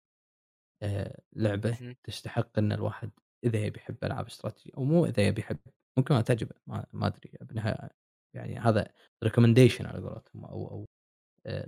آآ 0.82 1.20
لعبة 1.32 1.70
اهم. 1.70 1.96
تستحق 2.04 2.58
إن 2.58 2.72
الواحد 2.72 3.10
إذا 3.44 3.58
يبي 3.58 3.80
يحب 3.80 4.04
ألعاب 4.04 4.26
استراتيجية 4.26 4.72
أو 4.76 4.84
مو 4.84 5.06
إذا 5.06 5.26
يبي 5.26 5.40
يحب 5.40 5.58
ممكن 5.98 6.14
ما 6.14 6.20
تعجبه 6.20 6.54
ما 6.66 6.86
ما 6.92 7.06
أدري 7.06 7.30
بالنهاية 7.40 7.90
يعني 8.34 8.58
هذا 8.58 8.92
recommendation 9.24 9.80
على 9.80 10.08
قولتهم 10.08 10.44
أو 10.44 10.68
أو 10.70 10.86
آآ 11.46 11.66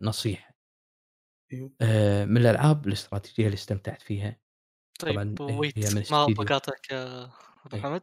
أيوه. 1.53 1.73
آآ 1.83 2.25
من 2.25 2.37
الألعاب 2.37 2.87
الاستراتيجية 2.87 3.45
اللي 3.47 3.55
استمتعت 3.55 4.03
فيها 4.03 4.41
طيب 5.01 5.23
طبعًا 5.39 5.39
wait 5.41 5.75
هي 5.77 5.91
من 5.91 6.05
ما 6.11 6.27
بقاطعك 6.29 6.91
يا 6.91 7.31
أبو 7.67 7.77
إيه. 7.77 7.77
حمد. 7.77 8.03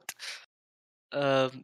آمم، 1.13 1.63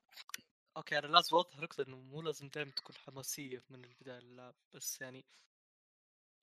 أوكي 0.77 0.99
أنا 0.99 1.07
لازم 1.07 1.37
أوضح 1.37 1.59
نقطة 1.59 1.83
إنه 1.89 1.97
مو 1.97 2.21
لازم 2.21 2.49
دايمًا 2.49 2.71
تكون 2.71 2.95
حماسية 2.97 3.63
من 3.69 3.85
البداية 3.85 4.19
للعب، 4.19 4.55
بس 4.75 5.01
يعني 5.01 5.25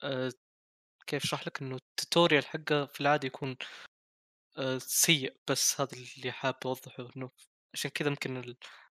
آآ، 0.02 0.30
كيف 1.08 1.24
أشرح 1.24 1.46
لك 1.48 1.62
إنه 1.62 1.78
الtutorial 1.78 2.44
حقه 2.46 2.86
في 2.86 3.02
العادة 3.02 3.26
يكون 3.28 3.56
آآ، 4.58 4.78
سيء 4.78 5.36
بس 5.50 5.82
هذا 5.82 5.90
اللي 6.18 6.32
حابب 6.32 6.58
أوضحه 6.66 7.08
إنه 7.16 7.30
عشان 7.74 7.90
كذا 7.92 8.08
يمكن 8.08 8.36
ال 8.36 8.56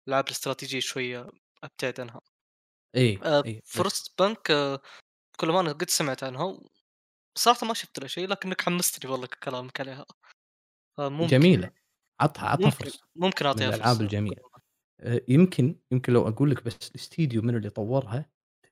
الألعاب 0.09 0.27
الاستراتيجية 0.27 0.81
شوية 0.81 1.29
أبتعد 1.65 2.01
عنها. 2.01 2.21
إي، 2.97 3.25
آآ، 3.25 3.43
إي 3.45 3.63
بس 3.75 3.85
Forest 3.89 4.15
Bank 5.39 5.45
بكل 5.45 5.51
أمانة 5.51 5.73
قد 5.73 5.91
سمعت 5.91 6.25
عنها 6.25 6.59
وصراحةً 7.37 7.67
ما 7.67 7.75
شفت 7.75 7.99
لها 7.99 8.09
شيء 8.09 8.29
لكنك 8.29 8.61
حمستني 8.63 9.11
والله 9.13 9.29
كلامك 9.45 9.81
عليها. 9.81 10.07
فممكن 10.99 11.31
جميلة، 11.31 11.71
عطها 12.21 12.49
عطها 12.49 12.71
فرصة، 12.71 13.07
ممكن 13.17 13.47
من 13.55 13.71
فرصة 13.73 14.05
بكل 14.05 14.05
الجميلة. 14.05 14.43
أمانة. 14.45 14.63
آآ 15.01 15.21
يمكن 15.29 15.81
يمكن 15.93 16.13
لو 16.13 16.29
أقول 16.29 16.51
لك 16.51 16.65
بس 16.65 16.91
الاستديو 16.91 17.43
منو 17.43 17.59
اللي 17.59 17.71
طورها 17.71 18.31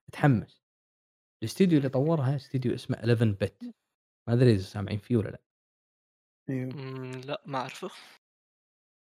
تتحمس. 0.09 0.63
الاستديو 1.43 1.79
اللي 1.79 1.89
طورها 1.89 2.37
استديو 2.37 2.75
اسمه 2.75 2.97
11 2.99 3.37
bit 3.45 3.67
ما 4.29 4.35
أدري 4.35 4.53
إذا 4.55 4.63
سامعين 4.63 4.99
فيه 4.99 5.17
لأ. 5.19 5.43
أيوه. 6.51 6.73
إمم، 6.75 7.13
لأ 7.21 7.43
ما 7.47 7.59
أعرفه. 7.59 7.91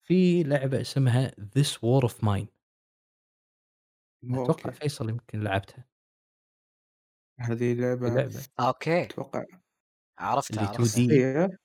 في 0.02 0.42
لعبة 0.42 0.80
اسمها 0.80 1.30
This 1.30 1.78
War 1.78 2.08
of 2.08 2.14
Mine. 2.24 2.46
أتوقع 4.34 4.70
أوكي. 4.70 4.70
فيصل 4.70 5.08
يمكن 5.08 5.40
لعبتها. 5.42 5.84
هذه 7.40 7.74
لعبة 7.74 8.08
لعبة 8.08 8.44
أوكي. 8.60 9.08
أتوقع 9.10 9.44
عرفتها، 10.18 10.64
اللي 10.64 10.68
2D 10.68 10.98
عرفتها. 11.08 11.58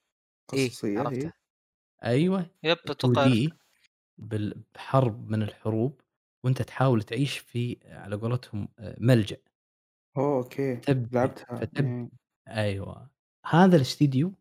قصصية، 0.49 1.01
إيه،؟ 1.11 1.31
عرفتها. 1.31 1.33
أيوه 2.05 2.51
yep 2.63 2.77
أتوقع 2.85 3.35
2D 3.37 3.53
بال 4.19 4.63
بحرب 4.75 5.29
من 5.31 5.43
الحروب 5.43 6.01
وأنت 6.45 6.63
تحاول 6.63 7.03
تعيش 7.03 7.39
في 7.39 7.77
على 7.85 8.17
قولتهم 8.17 8.69
آآ 8.79 8.97
ملجأ. 8.99 9.37
أوه 10.17 10.37
أوكي، 10.37 10.81
تبني 10.81 11.09
لعبتها 11.11 11.61
فتب 11.61 11.85
إيه. 11.85 12.09
أيوه. 12.47 13.11
هذا 13.45 13.75
الاستديو 13.75 14.33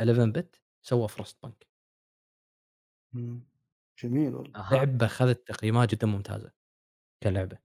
11 0.00 0.32
bit 0.42 0.46
سوى 0.82 1.08
Punk. 1.08 1.66
إمم، 3.14 3.42
جميل 3.98 4.34
والله. 4.34 4.56
أها. 4.56 4.84
لعبة 4.84 5.06
أخذت 5.06 5.48
تقييمات 5.48 5.90
جدًا 5.94 6.06
ممتازة 6.06 6.52
كلعبة. 7.22 7.58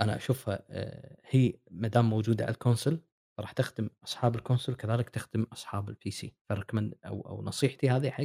أنا 0.00 0.16
أشوفها 0.16 0.64
آآ 0.70 1.16
هي 1.24 1.54
ما 1.70 1.88
دام 1.88 2.10
موجودة 2.10 2.44
على 2.44 2.52
ال 2.54 2.60
console 2.60 3.00
راح 3.40 3.52
تخدم 3.52 3.90
أصحاب 4.04 4.34
ال 4.36 4.41
console 4.41 4.74
كذلك 4.74 5.10
تخدم 5.10 5.42
أصحاب 5.52 5.90
ال 5.94 6.05
PC 6.05 6.26
ف 6.52 6.56
recommend 6.56 6.94
أو 7.06 7.20
أو 7.28 7.42
نصيحتي 7.42 7.90
هذه 7.90 8.10
حق 8.10 8.24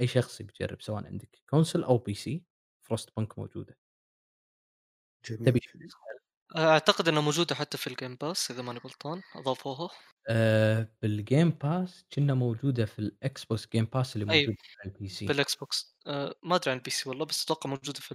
أي 0.00 0.06
شخص 0.06 0.40
يبي 0.40 0.52
يجرب 0.60 0.82
سواء 0.82 1.06
عندك 1.06 1.42
console 1.50 1.84
أو 1.84 2.04
PC 2.10 2.40
Frostpunk 2.88 3.38
موجودة. 3.38 3.78
جميل 5.24 5.44
تبي 5.46 5.60
أعتقد 6.56 7.08
إنها 7.08 7.20
موجودة 7.22 7.54
حتى 7.54 7.78
في 7.78 7.90
الGame 7.90 8.16
Pass 8.16 8.50
إذا 8.50 8.62
ماني 8.62 8.78
غلطان 8.78 9.22
أضافوها. 9.34 9.90
آآ 10.28 10.92
بالGame 11.06 11.52
Pass 11.64 11.90
كنا 12.14 12.34
موجودة 12.34 12.84
في 12.86 13.10
الXbox 13.24 13.60
Game 13.60 13.86
Pass 13.96 14.16
اللي 14.16 14.32
أيوه 14.32 14.46
موجود 14.46 14.56
على 14.84 14.92
الPC. 14.92 15.44
بالXbox 15.44 15.86
آآ، 16.06 16.34
ما 16.42 16.56
أدري 16.56 16.70
عن 16.72 16.80
الPC 16.80 17.06
والله 17.06 17.24
بس 17.24 17.44
أتوقع 17.44 17.70
موجودة 17.70 18.00
في 18.00 18.14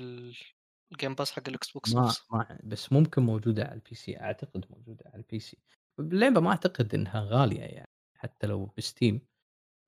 ال 0.92 0.96
الGame 0.98 1.16
Pass 1.16 1.32
حق 1.32 1.50
الXbox 1.50 1.96
ما 1.96 2.06
نفسه. 2.06 2.24
ما 2.32 2.60
بس 2.64 2.92
ممكن 2.94 3.22
موجودة 3.22 3.64
على 3.64 3.80
الPC 3.82 4.22
أعتقد 4.22 4.66
موجودة 4.70 5.12
على 5.14 5.24
الPC. 5.24 5.54
اللعبة 6.00 6.42
ما 6.42 6.50
أعتقد 6.50 6.94
إنها 6.96 7.22
غالية 7.22 7.62
يعني 7.62 7.90
حتى 8.16 8.48
لو 8.48 8.68
بsteam 8.82 9.20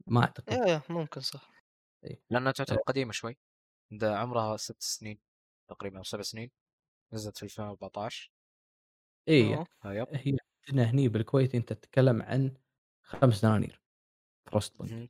ما 0.08 0.22
أعتقد 0.22 0.54
إيه 0.54 0.84
ممكن 0.90 1.22
صح. 1.22 1.52
إيه. 2.04 2.22
لأنها 2.30 2.48
آآ 2.48 2.54
تعتبر 2.54 2.78
قديمة 2.78 3.12
شوي. 3.12 3.38
ده 3.92 4.18
عمرها 4.20 4.58
6 4.58 4.76
سنين 4.80 5.20
تقريبًا 5.70 5.98
أو 5.98 6.04
7 6.04 6.24
سنين. 6.24 6.52
نزلت 7.14 7.38
في 7.38 7.44
2014. 7.44 8.32
إيه 9.28 9.56
آه. 9.56 9.66
هي 9.86 10.38
عندنا 10.70 10.84
هني 10.92 11.08
بالكويت 11.08 11.56
أنت 11.56 11.74
تتكلم 11.74 12.22
عن 12.22 12.58
5 13.04 13.42
دنانير 13.42 13.82
Bank 14.52 14.62
اهم. 14.82 15.10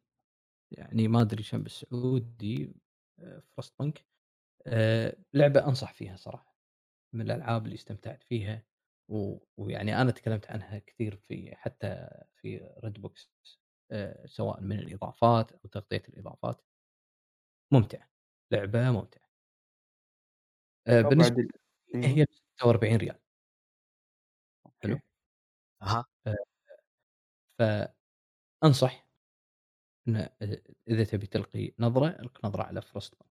يعني 0.72 1.08
ما 1.08 1.22
أدري 1.22 1.44
كم 1.44 1.64
بالسعودي 1.64 2.76
آآ 3.20 3.42
Frost 3.42 3.70
آآ 4.68 5.16
لعبة 5.34 5.68
أنصح 5.68 5.94
فيها 5.94 6.16
صراحة. 6.16 6.56
من 7.16 7.22
الألعاب 7.22 7.66
اللي 7.66 7.76
استمتعت 7.76 8.24
فيها 8.24 8.64
و 9.10 9.38
ويعني 9.58 10.02
أنا 10.02 10.12
تكلمت 10.12 10.52
عنها 10.52 10.80
كثير 10.80 11.16
في 11.18 11.56
حتى 11.56 12.08
في 12.36 12.60
Redbox 12.86 13.28
آآ 13.92 14.28
سواء 14.28 14.62
من 14.62 14.80
الإضافات 14.80 15.52
أو 15.54 15.70
تغطية 15.70 16.04
الإضافات. 16.10 16.62
ممتعة، 17.72 18.10
لعبة 18.52 18.92
ممتعة. 18.92 19.22
آآ 20.88 21.02
بالنسبة 21.02 21.42
وبعد 21.42 21.42
ال 21.42 21.48
لي 21.96 22.08
أيوه. 22.08 22.16
هي 22.18 22.26
ب46 22.26 22.98
ريال. 22.98 23.22
حلو؟ 24.84 24.98
أوكي. 24.98 25.02
أها. 25.84 26.06
آآ 26.28 26.36
فأنصح 28.64 29.08
إن 30.08 30.16
آآ 30.16 30.30
إذا 30.90 31.04
تبي 31.04 31.28
تلقي 31.28 31.74
نظرة، 31.80 32.08
الق 32.08 32.46
نظرة 32.46 32.64
على 32.64 32.82
Bank. 32.82 33.31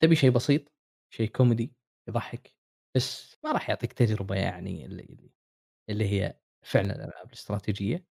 تبي 0.00 0.16
شيء 0.16 0.30
بسيط، 0.30 0.72
شيء 1.10 1.28
كوميدي 1.30 1.72
يضحك، 2.08 2.54
بس 2.96 3.36
ما 3.44 3.52
راح 3.52 3.68
يعطيك 3.68 3.92
تجربة 3.92 4.34
يعني 4.36 4.86
اللي 4.86 5.30
اللي 5.90 6.04
هي 6.12 6.40
فعلًا 6.62 6.96
الألعاب 6.96 7.26
الاستراتيجية 7.28 8.06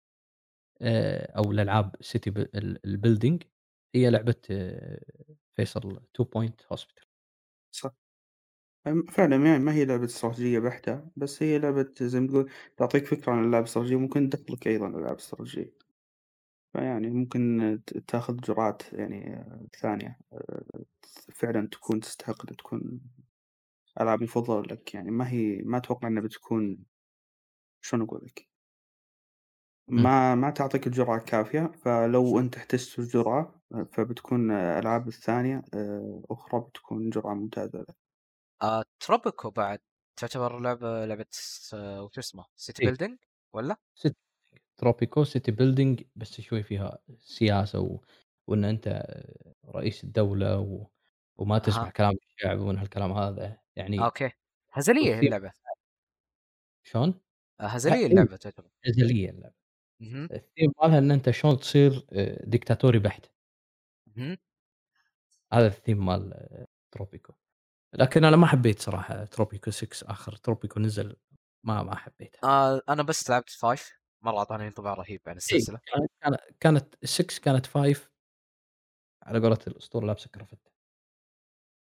آآ 0.82 1.32
أو 1.38 1.52
الألعاب 1.52 1.96
city 2.04 2.28
ب 2.30 2.38
ال 2.38 2.78
الbuilding 2.86 3.46
هي 3.96 4.10
لعبة 4.10 4.36
فيصل 5.56 6.00
Two 6.18 6.24
Point 6.24 6.66
Hospital. 6.76 7.06
صح. 7.72 7.94
فعلًا 9.12 9.36
يعني 9.46 9.58
ما 9.64 9.72
هي 9.74 9.84
لعبة 9.84 10.04
استراتيجية 10.04 10.58
بحتة، 10.58 11.10
بس 11.16 11.42
هي 11.42 11.58
لعبة 11.58 11.94
زي 12.02 12.20
ما 12.20 12.26
تقول 12.28 12.50
تعطيك 12.76 13.06
فكرة 13.06 13.32
عن 13.32 13.40
الألعاب 13.44 13.62
الاستراتيجية 13.62 13.96
وممكن 13.96 14.30
تدخلك 14.30 14.66
أيضًا 14.68 14.86
الألعاب 14.88 15.12
الاستراتيجية. 15.12 15.81
فيعني 16.72 17.10
ممكن 17.10 17.80
ت 17.86 17.98
تاخذ 17.98 18.36
جرعات 18.36 18.82
يعني 18.92 19.44
ثانية 19.82 20.18
آآ 20.32 20.64
فعلًا 21.34 21.68
تكون 21.72 22.00
تستحق 22.00 22.46
تكون 22.46 23.00
ألعاب 24.00 24.22
مفضلة 24.22 24.62
لك 24.62 24.94
يعني 24.94 25.10
ما 25.10 25.30
هي 25.30 25.62
ما 25.64 25.78
أتوقع 25.78 26.08
إنها 26.08 26.22
بتكون 26.22 26.84
شلون 27.82 28.02
أقول 28.02 28.20
لك؟ 28.26 28.48
إمم. 29.98 30.12
ما 30.12 30.34
ما 30.34 30.50
تعطيك 30.50 30.86
الجرعة 30.86 31.16
الكافية، 31.18 31.72
فلو 31.84 32.38
أنت 32.38 32.56
احتجت 32.56 32.98
الجرعة 32.98 33.62
فبتكون 33.92 34.50
الألعاب 34.50 35.08
الثانية 35.08 35.62
آآ 35.74 36.22
أخرى 36.30 36.60
بتكون 36.60 37.10
جرعة 37.10 37.34
ممتازة 37.34 37.78
لك. 37.80 37.96
آآ 38.62 38.84
تروبيكو 39.00 39.50
بعد 39.50 39.80
تعتبر 40.16 40.58
لعبة 40.60 41.04
لعبة 41.06 41.26
س 41.30 41.74
وش 41.74 42.18
اسمه 42.18 42.44
city 42.44 42.80
إيه. 42.80 42.90
building 42.90 43.16
والّا؟ 43.52 43.76
city 43.94 44.14
tropico 44.80 45.24
city 45.24 45.52
building 45.52 46.04
بس 46.16 46.40
شوي 46.40 46.62
فيها 46.62 46.98
سياسة 47.18 47.80
و 47.80 48.00
وإن 48.46 48.64
أنت 48.64 49.12
رئيس 49.66 50.04
الدولة 50.04 50.58
و 50.60 50.86
وما 51.38 51.58
تسمع 51.58 51.88
أها. 51.88 51.90
كلام 51.90 52.12
الشعب 52.38 52.60
ومن 52.60 52.78
هالكلام 52.78 53.12
هذا، 53.12 53.58
يعني 53.76 54.00
أوكي. 54.04 54.30
هزلية 54.72 55.14
هي 55.14 55.20
والثيم 55.20 55.26
اللعبة. 55.26 55.52
شلون؟ 56.84 57.20
آه، 57.60 57.66
ه 57.66 57.66
هزلية 57.66 58.06
إيه 58.06 58.06
اللعبة 58.06 58.36
تعتبر. 58.36 58.70
هزلية 58.86 59.30
اللعبة. 59.30 59.54
اهم. 60.00 60.30
الثيم 60.32 60.72
مالها 60.82 60.98
إن 60.98 61.10
أنت 61.10 61.30
شلون 61.30 61.58
تصير 61.60 62.06
آآ 62.12 62.46
ديكتاتوري 62.46 62.98
بحت. 62.98 63.26
هذا 65.52 65.66
الثيم 65.66 66.06
مال 66.06 66.48
Tropico. 66.98 67.34
لكن 67.94 68.24
أنا 68.24 68.36
ما 68.36 68.46
حبيت 68.46 68.80
صراحة 68.80 69.26
Tropico 69.26 69.70
6 69.70 70.04
آخر 70.04 70.36
Tropico 70.36 70.78
نزل 70.78 71.16
ما 71.64 71.82
ما 71.82 71.96
حبيتها. 71.96 72.42
آآ 72.44 72.80
أنا 72.88 73.02
بس 73.02 73.30
لعبت 73.30 73.50
5 73.50 73.92
مرة 74.22 74.38
أعطاني 74.38 74.66
انطباع 74.66 74.94
رهيب 74.94 75.20
عن 75.26 75.32
إيه 75.32 75.36
السلسلة. 75.36 75.78
كانت 75.86 76.10
كان 76.22 76.36
كانت 76.60 76.94
ال6 77.06 77.40
كانت 77.40 77.66
5 77.66 78.10
على 79.22 79.38
قولة 79.38 79.58
الأسطورة 79.66 80.06
لابسة 80.06 80.30
كرافتة. 80.30 80.70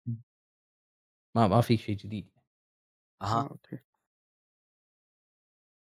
إمم. 0.08 0.22
ما 1.36 1.48
ما 1.48 1.62
في 1.62 1.78
شيء 1.78 1.96
جديد. 1.98 2.30
آه 3.22 3.26
أها. 3.26 3.48
أوكي. 3.52 3.80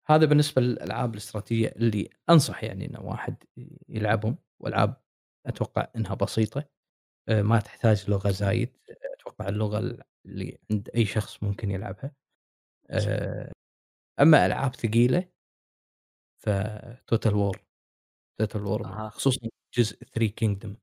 هذا 0.05 0.25
بالنسبة 0.25 0.61
للألعاب 0.61 1.11
الاستراتيجية 1.13 1.67
اللي 1.67 2.09
أنصح 2.29 2.63
يعني 2.63 2.85
إنه 2.85 3.01
واحد 3.01 3.43
يلعبهم، 3.89 4.37
وألعاب 4.59 5.01
أتوقع 5.45 5.87
إنها 5.95 6.13
بسيطة 6.15 6.69
آآ 7.29 7.41
ما 7.43 7.59
تحتاج 7.59 8.09
لغة 8.09 8.31
زايد 8.31 8.77
أتوقع 9.19 9.49
اللغة 9.49 9.79
ال- 9.79 10.03
اللي 10.25 10.57
عند 10.71 10.89
أي 10.95 11.05
شخص 11.05 11.43
ممكن 11.43 11.71
يلعبها 11.71 12.11
آه، 12.89 13.51
أما 14.21 14.45
ألعاب 14.45 14.75
ثقيلة 14.75 15.29
ف 16.47 16.62
Total 16.62 17.35
War 17.35 17.65
Total 18.39 18.63
War. 18.65 18.83
خصوصا 19.09 19.47
جزء 19.77 19.97
3 20.03 20.27
Kingdom 20.35 20.75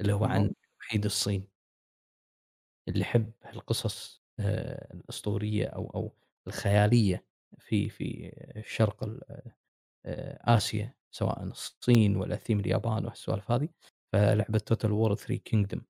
اللي 0.00 0.12
هو 0.12 0.24
عن. 0.24 0.54
توحيد 0.80 1.04
الصين 1.04 1.48
اللي 2.88 3.00
يحب 3.00 3.32
القصص 3.54 4.22
آه، 4.40 4.94
الأسطورية 4.94 5.66
أو 5.66 5.90
أو 5.90 6.16
الخيالية 6.46 7.26
في 7.58 7.88
في 7.88 8.32
الشرق 8.56 9.04
ال- 9.04 9.52
آه، 10.06 10.56
آسيا 10.56 10.94
سواء 11.10 11.42
الصين 11.44 12.16
ولا 12.16 12.36
ثيم 12.36 12.60
اليابان 12.60 13.04
والسوالف 13.06 13.50
هذه 13.50 13.68
فلعبة 14.12 14.58
Total 14.58 14.92
War 14.92 15.14
3 15.14 15.36
Kingdom 15.44 15.82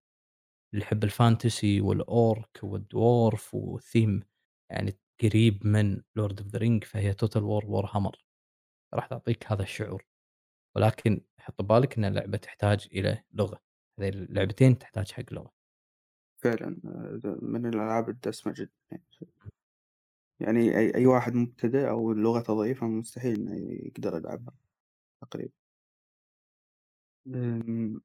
اللي 0.74 0.84
يحب 0.84 1.04
الفانتسي 1.04 1.80
والأورك 1.80 2.60
والدوورف 2.62 3.54
وثيم 3.54 4.22
يعني 4.70 4.98
قريب 5.22 5.66
من 5.66 6.02
Lord 6.16 6.40
of 6.40 6.48
the 6.48 6.58
Rings 6.58 6.84
فهي 6.84 7.14
Total 7.14 7.42
War 7.44 7.66
Warhammer 7.66 8.24
راح 8.94 9.06
تعطيك 9.06 9.52
هذا 9.52 9.62
الشعور. 9.62 10.04
ولكن 10.76 11.20
حط 11.38 11.62
ببالك 11.62 11.98
إن 11.98 12.04
اللعبة 12.04 12.38
تحتاج 12.38 12.88
إلى 12.92 13.22
لغة. 13.32 13.62
هذه 13.98 14.08
اللعبتين 14.08 14.78
تحتاج 14.78 15.12
حق 15.12 15.32
لغة. 15.32 15.52
فعلا 16.42 16.80
آه، 16.84 17.38
من 17.42 17.66
الألعاب 17.66 18.08
الدسمة 18.08 18.54
جدا. 18.56 19.02
يعني. 20.40 20.78
أي, 20.78 20.94
أي 20.94 21.06
واحد 21.06 21.34
مبتدئ 21.34 21.88
أو 21.88 22.12
لغته 22.12 22.54
ضعيفة 22.54 22.86
مستحيل 22.86 23.34
إنه 23.36 23.72
يقدر 23.86 24.16
يلعبها 24.16 24.54
تقريبا. 25.20 25.52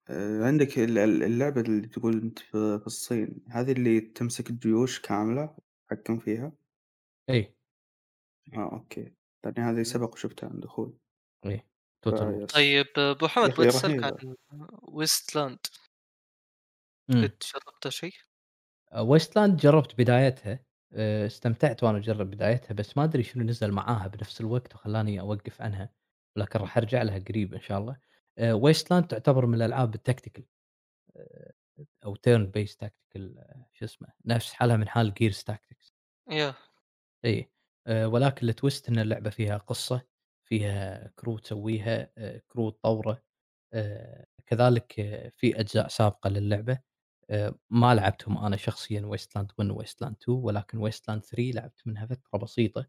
آه، 0.09 0.43
عندك 0.45 0.79
ال- 0.79 0.97
ال- 0.97 1.23
اللعبة 1.23 1.61
اللي 1.61 1.87
تقول 1.87 2.33
في 2.37 2.79
في 2.79 2.87
الصين 2.87 3.43
هذه 3.49 3.71
اللي 3.71 3.99
تمسك 4.01 4.49
الجيوش 4.49 5.01
كاملة 5.01 5.55
تحكم 5.89 6.19
فيها؟ 6.19 6.51
اي 7.29 7.55
آه 8.53 8.71
أوكي. 8.73 9.13
لأن 9.45 9.63
هذه 9.63 9.83
سبق 9.83 10.13
وشفتها 10.13 10.49
عند 10.49 10.65
أخوي 10.65 10.97
اي 11.45 11.67
Total 12.01 12.27
War 12.27 12.47
فيس. 12.47 12.55
طيب 12.55 12.87
ابو 12.97 13.27
حمد 13.27 13.49
بغيت 13.49 13.75
اسالك. 13.75 14.03
عن 14.03 14.35
Wasteland. 14.81 15.59
قد 17.09 17.37
جربتها 17.53 17.89
شيء؟ 17.89 18.13
Wasteland 18.97 19.57
جربت 19.57 19.95
بدايتها 19.95 20.59
أه، 20.93 21.25
استمتعت 21.25 21.83
وأنا 21.83 21.97
أجرب 21.97 22.29
بدايتها 22.29 22.73
بس 22.73 22.97
ما 22.97 23.03
أدري 23.03 23.23
شنو 23.23 23.43
نزل 23.43 23.71
معاها 23.71 24.07
بنفس 24.07 24.41
الوقت 24.41 24.75
وخلاني 24.75 25.19
أوقف 25.19 25.61
عنها 25.61 25.89
ولكن 26.35 26.59
راح 26.59 26.77
أرجع 26.77 27.01
لها 27.01 27.19
قريب 27.19 27.53
إن 27.53 27.61
شاء 27.61 27.79
الله 27.79 27.97
Wasteland 28.41 29.07
تعتبر 29.07 29.45
من 29.45 29.55
الألعاب 29.55 29.95
ال 29.95 30.01
tactical 30.01 30.45
أو 32.05 32.15
turn 32.15 32.45
based 32.45 32.77
tactical 32.77 33.45
شو 33.73 33.85
اسمه 33.85 34.07
نفس 34.25 34.53
حالها 34.53 34.77
من 34.77 34.87
حال 34.87 35.13
Gears 35.13 35.43
Tactics 35.43 35.95
يا 36.29 36.53
اي 37.25 37.52
أه، 37.87 38.07
ولكن 38.07 38.49
ال 38.49 38.56
twist 38.56 38.89
إن 38.89 38.99
اللعبة 38.99 39.29
فيها 39.29 39.57
قصة 39.57 40.01
فيها 40.45 41.07
crew 41.15 41.37
تسويها 41.37 42.11
crew 42.47 42.69
تطوره 42.69 43.23
أه، 43.73 44.25
كذلك 44.45 44.93
في 45.37 45.59
أجزاء 45.59 45.87
سابقة 45.87 46.29
للعبة 46.29 46.79
ما 47.69 47.95
لعبتهم 47.95 48.37
أنا 48.45 48.57
شخصيا 48.57 49.01
Wasteland 49.05 49.51
1 49.59 49.71
Wasteland 49.71 50.15
2 50.21 50.37
ولكن 50.39 50.77
Wasteland 50.77 51.23
3 51.23 51.51
لعبت 51.55 51.81
منها 51.87 52.05
فترة 52.05 52.39
بسيطة 52.39 52.87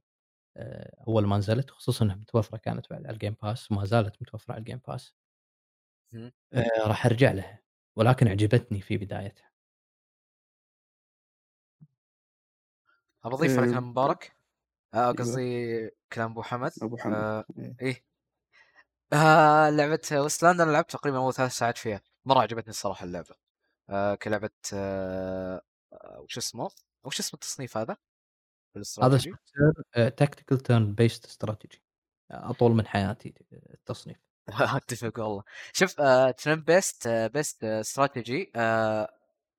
أول 1.09 1.27
ما 1.27 1.39
نزلت 1.39 1.71
خصوصا 1.71 2.05
إنها 2.05 2.17
متوفرة 2.17 2.57
كانت 2.59 2.91
بعد 2.91 3.07
على 3.07 3.15
ال 3.15 3.19
Game 3.19 3.37
Pass 3.43 3.73
وما 3.73 3.85
زالت 3.85 4.23
متوفرة 4.23 4.53
على 4.55 4.61
ال 4.61 4.65
Game 4.65 4.81
Pass 4.89 5.15
مم. 6.13 6.33
راح 6.87 7.07
أرجع 7.07 7.33
لها 7.33 7.63
ولكن 7.97 8.29
عجبتني 8.29 8.81
في 8.81 8.97
بدايتها. 8.99 9.51
ابى 13.25 13.35
اضيف 13.35 13.59
على 13.59 13.67
آه، 13.67 13.71
كلام 13.71 13.91
مبارك 13.91 14.37
آه، 14.95 14.99
أيوة. 14.99 15.13
قصدي 15.13 15.91
كلام 16.13 16.31
أبو 16.31 16.43
حمد 16.43 16.73
أبو 16.83 16.97
حمد 16.97 17.15
آه، 17.15 17.45
إيه. 17.59 17.77
إيه 17.83 18.05
آه 19.13 19.71
لعبة 19.71 20.01
Wasteland 20.13 20.61
أنا 20.61 20.71
لعبت 20.71 20.91
تقريبا 20.91 21.19
أول 21.19 21.35
ثلاث 21.35 21.53
ساعات 21.53 21.79
فيها 21.79 22.01
مرة 22.25 22.41
عجبتني 22.41 22.71
الصراحة 22.71 23.05
اللعبة 23.05 23.35
آه 23.91 24.15
كلعبة 24.15 24.51
آه 24.75 25.63
وش 26.19 26.39
اسمه؟ 26.39 26.71
وش 27.05 27.21
اسم 27.21 27.31
التصنيف 27.35 27.77
هذا؟ 27.77 27.97
هذا؟ 29.03 29.19
tactical 30.09 30.59
turn 30.59 30.95
based 30.95 31.25
strategy 31.25 31.83
أطول 32.31 32.73
من 32.73 32.87
حياتي 32.87 33.35
التصنيف 33.53 34.17
أتفق 34.77 35.21
والله 35.21 35.43
شوف 35.73 35.95
turn 36.37 36.61
based 36.61 37.09
based 37.09 37.65
strategy 37.65 38.53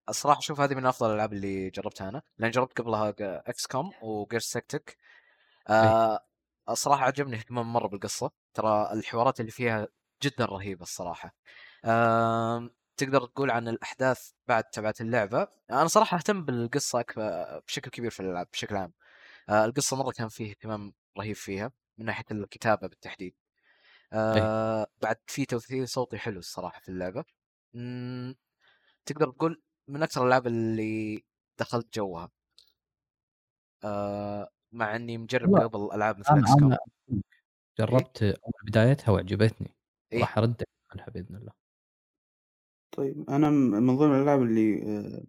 الصراحه 0.09 0.39
أشوف 0.39 0.59
هذه 0.59 0.75
من 0.75 0.85
أفضل 0.85 1.09
الألعاب 1.09 1.33
اللي 1.33 1.69
جربتها 1.69 2.09
أنا 2.09 2.21
لأن 2.37 2.51
جربت 2.51 2.81
قبلها 2.81 3.13
XCOM 3.19 3.67
و 3.67 3.91
Gears 4.01 4.39
Tactics 4.39 4.97
آه 5.67 6.19
الصراحة 6.69 7.05
عجبني 7.05 7.35
اهتمام 7.37 7.73
مرة 7.73 7.87
بالقصة. 7.87 8.31
ترى 8.53 8.93
الحوارات 8.93 9.39
اللي 9.39 9.51
فيها 9.51 9.87
جدا 10.23 10.45
رهيبة 10.45 10.81
الصراحة. 10.83 11.35
آه 11.85 12.69
تقدر 12.97 13.25
تقول 13.25 13.51
عن 13.51 13.67
الأحداث 13.67 14.31
بعد 14.47 14.63
تبعت 14.63 15.01
اللعبة. 15.01 15.47
أنا 15.71 15.87
صراحة 15.87 16.17
أهتم 16.17 16.45
بالقصة 16.45 17.05
بشكل 17.67 17.91
كبير 17.91 18.11
في 18.11 18.19
الألعاب 18.19 18.47
بشكل 18.53 18.75
عام. 18.75 18.93
آه 19.49 19.65
القصة 19.65 19.97
مرة 19.97 20.11
كان 20.11 20.27
فيه 20.29 20.49
اهتمام 20.51 20.93
رهيب 21.19 21.35
فيها 21.35 21.71
من 21.97 22.05
ناحية 22.05 22.25
الكتابة 22.31 22.87
بالتحديد. 22.87 23.35
آه 24.13 24.87
بعد 25.01 25.17
في 25.27 25.45
تمثيل 25.45 25.87
صوتي 25.89 26.17
حلو 26.17 26.39
الصراحة 26.39 26.79
في 26.81 26.89
اللعبة. 26.89 27.23
مم، 27.73 28.35
تقدر 29.05 29.31
تقول 29.31 29.61
من 29.87 30.03
أكثر 30.03 30.21
الألعاب 30.21 30.47
اللي 30.47 31.25
دخلت 31.59 31.95
جوها. 31.95 32.31
آه 33.83 34.49
مع 34.75 34.95
إني 34.95 35.17
مجرب 35.17 35.55
قبل 35.55 35.95
العاب 35.95 36.19
مثل 36.19 36.29
أنا 36.31 36.39
XCOM 36.41 36.63
أنا 36.71 36.77
جربت 37.79 38.23
اول 38.23 38.53
بدايتها 38.67 39.11
وعجبتني 39.11 39.75
إيه؟ 40.13 40.19
راح 40.21 40.37
أرد 40.37 40.63
عنها 40.91 41.05
بإذن 41.09 41.35
الله. 41.35 41.51
طيب 42.91 43.29
أنا 43.29 43.49
م- 43.49 43.53
من 43.83 43.95
ضمن 43.97 44.15
الألعاب 44.15 44.41
اللي 44.41 44.83
آه، 44.83 45.23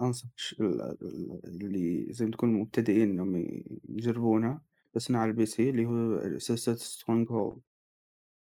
أنصح 0.00 0.28
ش- 0.36 0.60
ال- 0.60 0.82
ال- 0.82 1.40
اللي 1.44 2.12
زي 2.12 2.24
ما 2.24 2.30
تكون 2.30 2.52
مبتدئين 2.52 3.10
إنهم 3.10 3.36
ي- 3.36 3.64
يجربونها 3.88 4.62
بس 4.94 5.10
على 5.10 5.30
ال 5.30 5.46
PC 5.46 5.70
اللي 5.70 5.86
هو 5.86 6.38
سلسلة 6.38 6.74
Stronghold 6.74 7.60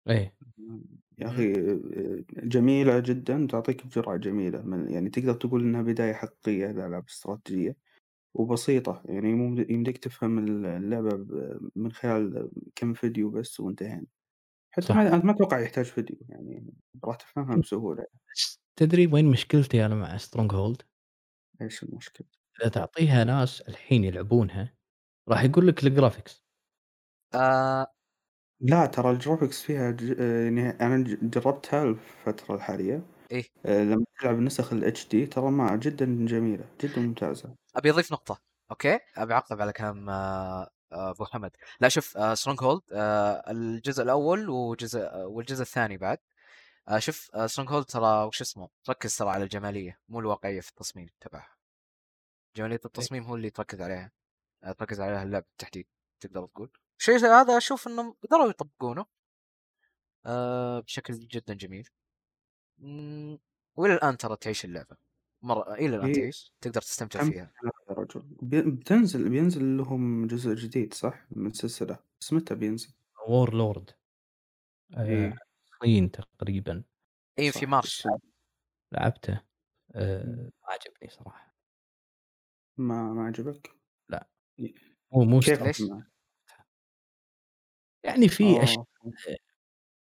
إيه 0.09 0.35
يا 1.19 1.27
أخي 1.27 1.53
آه، 1.53 2.25
جميلة 2.31 2.99
جدا 2.99 3.47
تعطيك 3.51 3.87
بجرعة 3.87 4.17
جميلة 4.17 4.63
من 4.63 4.91
يعني 4.91 5.11
تقدر 5.11 5.35
تقول 5.35 5.63
إنها 5.63 5.83
بداية 5.83 6.13
حقيقية 6.13 6.67
للألعاب 6.67 7.03
الاستراتيجية. 7.03 7.77
وبسيطة 8.37 9.03
يعني 9.07 9.35
مو 9.35 9.65
يمديك 9.71 9.99
تفهم 9.99 10.39
اللعبة 10.67 11.11
ب- 11.17 11.71
من 11.77 11.93
خلال 11.93 12.51
كم 12.75 12.95
فيديو 12.95 13.31
بس 13.31 13.61
وانتهينا 13.61 14.07
حتى 14.71 14.87
صح. 14.87 14.97
ما 14.97 15.15
أنت 15.17 15.25
ما 15.25 15.33
أتوقع 15.33 15.61
يحتاج 15.61 15.85
فيديو 15.85 16.17
يعني 16.29 16.75
راح 17.05 17.17
تفهمها 17.17 17.57
بسهولة 17.57 18.07
بس 18.37 18.61
تدري 18.77 19.07
وين 19.07 19.27
مشكلتي 19.27 19.87
أنا 19.87 19.95
مع 19.95 20.17
Stronghold؟ 20.17 20.83
إيش 21.63 21.83
المشكلة؟ 21.83 22.27
إذا 22.61 22.69
تعطيها 22.71 23.25
ناس 23.25 23.61
الحين 23.61 24.05
يلعبونها 24.05 24.75
راح 25.29 25.43
يقول 25.45 25.67
لك 25.69 25.85
ال 25.87 25.93
graphics 25.93 26.45
آه 27.35 27.87
لا 28.61 28.87
ترى 28.87 29.11
ال 29.11 29.17
graphics 29.17 29.63
فيها 29.63 29.91
ج... 29.91 30.17
آه، 30.21 30.45
يعني 30.45 30.71
أنا 30.71 30.99
ج- 31.05 31.31
جربتها 31.31 31.85
الفترة 31.85 32.55
الحالية 32.55 33.03
إيه؟ 33.33 33.45
آه، 33.67 33.85
لما 33.85 34.07
تلعب 34.21 34.37
النسخ 34.39 34.73
ال 34.73 34.85
HD 34.85 35.29
ترى 35.31 35.51
ما 35.51 35.77
جدا 35.77 36.27
جميلة 36.27 36.65
جدا 36.85 37.01
ممتازة 37.03 37.57
أبي 37.77 37.91
أضيف 37.91 38.13
نقطة 38.13 38.41
أوكي؟ 38.71 38.99
أبي 39.17 39.33
أعقب 39.35 39.61
على 39.61 39.73
كلام 39.73 40.11
آه 40.11 40.71
آه، 40.93 41.11
أبو 41.11 41.25
حمد. 41.25 41.57
لا 41.81 41.89
شوف 41.89 42.19
Stronghold 42.39 42.83
آه 42.93 43.51
الجزء 43.51 44.03
الأول 44.03 44.49
وجزء 44.49 45.17
والجزء 45.17 45.63
الثاني 45.63 45.97
بعد. 45.97 46.19
شوف 46.99 47.31
سترونج 47.47 47.71
هولد 47.71 47.85
ترى 47.85 48.25
وش 48.25 48.41
اسمه؟ 48.41 48.69
تركز 48.85 49.17
ترى 49.17 49.31
على 49.31 49.45
الجمالية 49.45 50.01
مو 50.09 50.21
الواقعية 50.21 50.61
في 50.61 50.69
التصميم 50.71 51.09
تبعها. 51.21 51.57
جمالية 52.57 52.81
التصميم 52.85 53.25
هو 53.25 53.37
اللي 53.37 53.51
تركز 53.51 53.81
عليها 53.83 54.13
تركز 54.79 55.01
عليها 55.01 55.23
اللعب 55.23 55.43
بالتحديد 55.43 55.89
تقدر 56.21 56.47
تقول. 56.47 56.71
شيء 56.99 57.17
زي 57.17 57.29
هذا 57.29 57.57
أشوف 57.57 57.89
إنهم 57.89 58.17
قدروا 58.23 58.51
يطبقونه 58.51 59.07
بشكل 60.81 61.15
جدا 61.15 61.55
جميل. 61.55 61.89
وإلى 63.77 63.95
الآن 63.95 64.17
ترى 64.17 64.37
تعيش 64.37 64.65
اللعبة. 64.65 65.06
مرة 65.47 65.75
إلى 65.75 65.97
الآن 65.97 66.07
إيه. 66.07 66.15
تعيش؟ 66.15 66.53
تقدر 66.61 66.81
تستمتع 66.81 67.25
فيها؟ 67.25 67.53
يا 67.91 67.95
رجل. 67.95 68.23
بتنزل 68.43 69.29
بينزل 69.29 69.77
لهم 69.77 70.27
جزء 70.27 70.55
جديد 70.55 70.95
صح؟ 70.95 71.27
من 71.31 71.47
السلسلة. 71.47 71.99
بس 72.21 72.33
متى 72.33 72.55
بينزل؟ 72.55 72.93
وور 73.29 73.55
لورد 73.55 73.91
إيه. 74.99 75.39
الصين 75.73 76.11
تقريبا. 76.11 76.85
اي 77.39 77.53
في 77.53 77.67
مارس. 77.67 78.09
لعبته. 78.93 79.41
آه، 79.95 80.25
مم. 80.25 80.51
ما 80.63 80.69
عجبني 80.73 81.11
صراحة. 81.11 81.55
ما 82.77 83.13
ما 83.13 83.27
عجبك؟ 83.27 83.71
مو 85.13 85.41
كيف؟ 85.41 85.55
سترونج. 85.55 85.67
ليش؟ 85.67 85.81
ما- 85.83 86.07
يعني 88.05 88.29
في 88.29 88.45
آه، 88.61 88.63
أشياء 88.63 88.85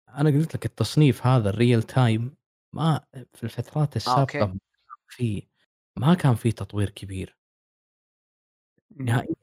أنا 0.10 0.30
قلت 0.30 0.56
لك 0.56 0.66
التصنيف 0.66 1.28
هذا 1.28 1.50
الريل 1.50 1.84
تايم 1.84 2.36
ما 2.74 3.06
في 3.34 3.44
الفترات 3.44 3.96
السابقه 3.96 4.22
أوكي. 4.42 4.60
في 5.10 5.48
ما 6.00 6.14
كان 6.14 6.36
في 6.36 6.52
تطوير 6.52 6.90
كبير 6.90 7.36
إمم. 9.00 9.08
نهائيًا. 9.08 9.36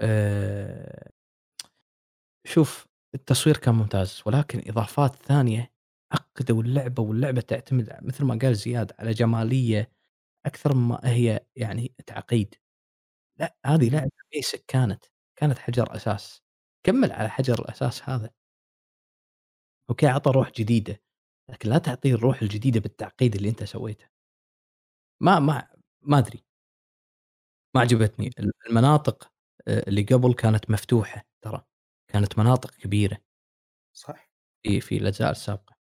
آآ 0.00 1.10
شوف 2.46 2.86
التصوير 3.14 3.56
كان 3.56 3.74
ممتاز، 3.74 4.22
ولكن 4.26 4.62
إضافات 4.70 5.16
ثانية 5.16 5.72
عقّدوا 6.12 6.62
اللعبة، 6.62 7.02
واللعبة 7.02 7.40
تعتمد 7.40 7.98
مثل 8.02 8.24
ما 8.24 8.38
قال 8.42 8.54
زياد 8.56 8.92
على 8.98 9.10
جمالية 9.12 9.92
أكثر 10.46 10.74
مما 10.76 11.00
هي 11.04 11.40
يعني 11.56 11.94
تعقيد. 12.06 12.54
لأ، 13.40 13.56
هذه 13.66 13.88
إمم. 13.88 13.92
لعبة 13.96 14.10
basic 14.36 14.60
كانت، 14.68 15.04
كانت 15.36 15.58
حجر 15.58 15.96
أساس، 15.96 16.42
كمّل 16.86 17.12
على 17.12 17.30
حجر 17.30 17.60
الأساس 17.60 18.10
هذا. 18.10 18.30
أوكي، 19.90 20.06
عطى 20.06 20.30
روح 20.30 20.50
جديدة، 20.52 21.02
لكن 21.50 21.68
لا 21.70 21.78
تعطيه 21.78 22.14
الروح 22.14 22.42
الجديدة 22.42 22.80
بالتعقيد 22.80 23.34
اللي 23.36 23.48
أنت 23.48 23.64
سويته. 23.64 24.09
ما 25.20 25.38
ما 25.38 25.66
ما 26.02 26.18
أدري. 26.18 26.42
ما 27.74 27.80
عجبتني. 27.80 28.30
ال 28.38 28.52
المناطق 28.70 29.32
آآ 29.68 29.84
اللي 29.88 30.02
قبل 30.02 30.34
كانت 30.34 30.70
مفتوحة 30.70 31.24
ترى، 31.42 31.62
كانت 32.08 32.38
مناطق 32.38 32.70
كبيرة. 32.70 33.18
صح. 33.96 34.30
في 34.62 34.80
في 34.80 34.96
الأجزاء 34.98 35.30
السابقة. 35.30 35.76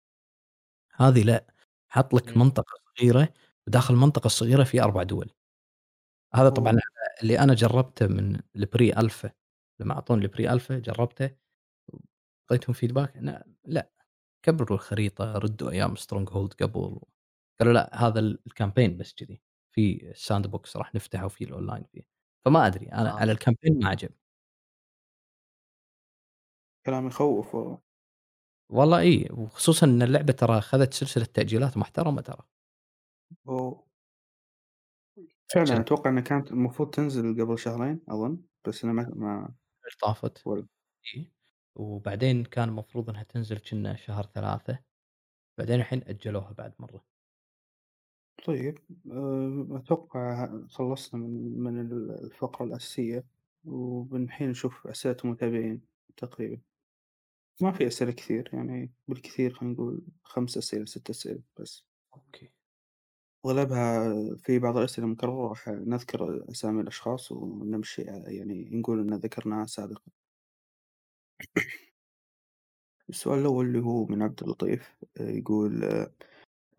هذه 0.95 1.23
لأ، 1.23 1.47
حط 1.89 2.15
لك 2.15 2.29
إمم. 2.29 2.39
منطقة 2.39 2.75
صغيرة، 2.99 3.29
وداخل 3.67 3.95
المنطقة 3.95 4.27
الصغيرة 4.27 4.65
في 4.65 4.83
4 4.83 5.03
دول. 5.03 5.31
هذا 6.35 6.49
طبعًا! 6.49 6.77
اللي 7.23 7.39
أنا 7.39 7.55
جربته 7.55 8.07
من 8.07 8.37
الPre 8.59 8.95
Alpha 8.99 9.31
لمّا 9.81 9.95
أعطوني 9.95 10.29
الPre 10.29 10.51
Alpha 10.61 10.73
جربته، 10.73 11.31
feedback 12.75 13.17
إنه 13.17 13.43
لأ، 13.65 13.91
كبروا 14.45 14.77
الخريطة، 14.79 15.33
ردوا 15.39 15.71
أيام 15.71 15.97
stronghold 15.97 16.55
قبل، 16.63 17.01
قالوا 17.61 17.73
لأ 17.75 17.91
هذا 18.07 18.21
الcampaign 18.51 18.91
بس 18.91 19.15
كذي، 19.15 19.43
في 19.73 20.13
sandbox 20.15 20.77
راح 20.77 20.95
نفتحه 20.95 21.27
وفي 21.27 21.45
الأونلاين 21.45 21.85
فيه، 21.93 22.03
فما 22.45 22.67
أدري 22.67 22.87
أنا 22.93 23.11
أها. 23.11 23.21
على 23.21 23.35
الcampaign 23.37 23.83
ما 23.83 23.89
عجبني. 23.89 24.17
كلام 26.87 27.07
يخوّف 27.07 27.55
والله. 27.55 27.79
والله 28.71 28.99
إي، 29.01 29.29
وخصوصًا 29.33 29.87
إن 29.87 30.03
اللعبة 30.03 30.33
ترى 30.33 30.59
أخذت 30.59 30.95
سلسلة 30.95 31.25
تأجيلات 31.25 31.77
محترمة 31.77 32.21
ترى. 32.23 32.47
أوه! 33.49 33.87
فعلًا 35.49 35.81
أتوقع 35.81 36.11
إنها 36.11 36.23
كانت 36.23 36.51
المفروض 36.53 36.91
تنزل 36.91 37.43
قبل 37.45 37.59
شهرين 37.59 38.01
أظن، 38.09 38.43
بس 38.69 38.85
إنها 38.85 38.95
ما 38.95 39.11
ما 39.15 39.55
طافت. 40.03 40.47
إي، 41.17 41.33
وبعدين 41.75 42.45
كان 42.45 42.69
المفروض 42.69 43.11
إنها 43.11 43.23
تنزل 43.23 43.59
كنا 43.59 43.97
شهر 43.97 44.25
3 44.25 44.85
بعدين 45.59 45.81
الحين 45.81 46.03
أجلوها 46.09 46.53
بعد 46.53 46.75
مرة. 46.79 47.05
طيب 48.45 48.79
آآ 49.13 49.69
أتوقع 49.73 50.49
خلصنا 50.69 51.21
من 51.21 51.59
من 51.59 51.81
ال 51.81 52.11
الفقرة 52.25 52.65
الأساسية، 52.65 53.25
وبالحين 53.65 54.51
نشوف 54.51 54.87
أسئلة 54.87 55.17
المتابعين 55.25 55.83
تقريبًا. 56.17 56.61
ما 57.63 57.73
في 57.73 57.87
أسئلة 57.87 58.13
كثير 58.13 58.51
يعني 58.53 58.93
بالكثير 59.09 59.55
خلينا 59.55 59.75
نقول 59.75 60.03
5 60.25 60.59
أسئلة 60.59 60.85
6 60.85 61.11
أسئلة 61.11 61.41
بس. 61.61 61.85
أوكي. 62.17 62.53
وأغلبها 63.45 64.15
في 64.37 64.59
بعض 64.59 64.77
الأسئلة 64.77 65.07
مكررة 65.09 65.49
راح 65.49 65.69
نذكر 65.69 66.45
أسامي 66.51 66.83
الأشخاص 66.83 67.33
ونمشي 67.33 68.03
يعني 68.03 68.71
نقول 68.73 69.01
إن 69.01 69.15
ذكرناها 69.15 69.67
سابقًا. 69.67 70.13
السؤال 73.11 73.39
الأول 73.39 73.67
اللي 73.67 73.79
هو 73.81 74.07
من 74.07 74.23
عبد 74.23 74.43
اللطيف 74.43 74.97
آآ 75.21 75.31
يقول 75.31 75.85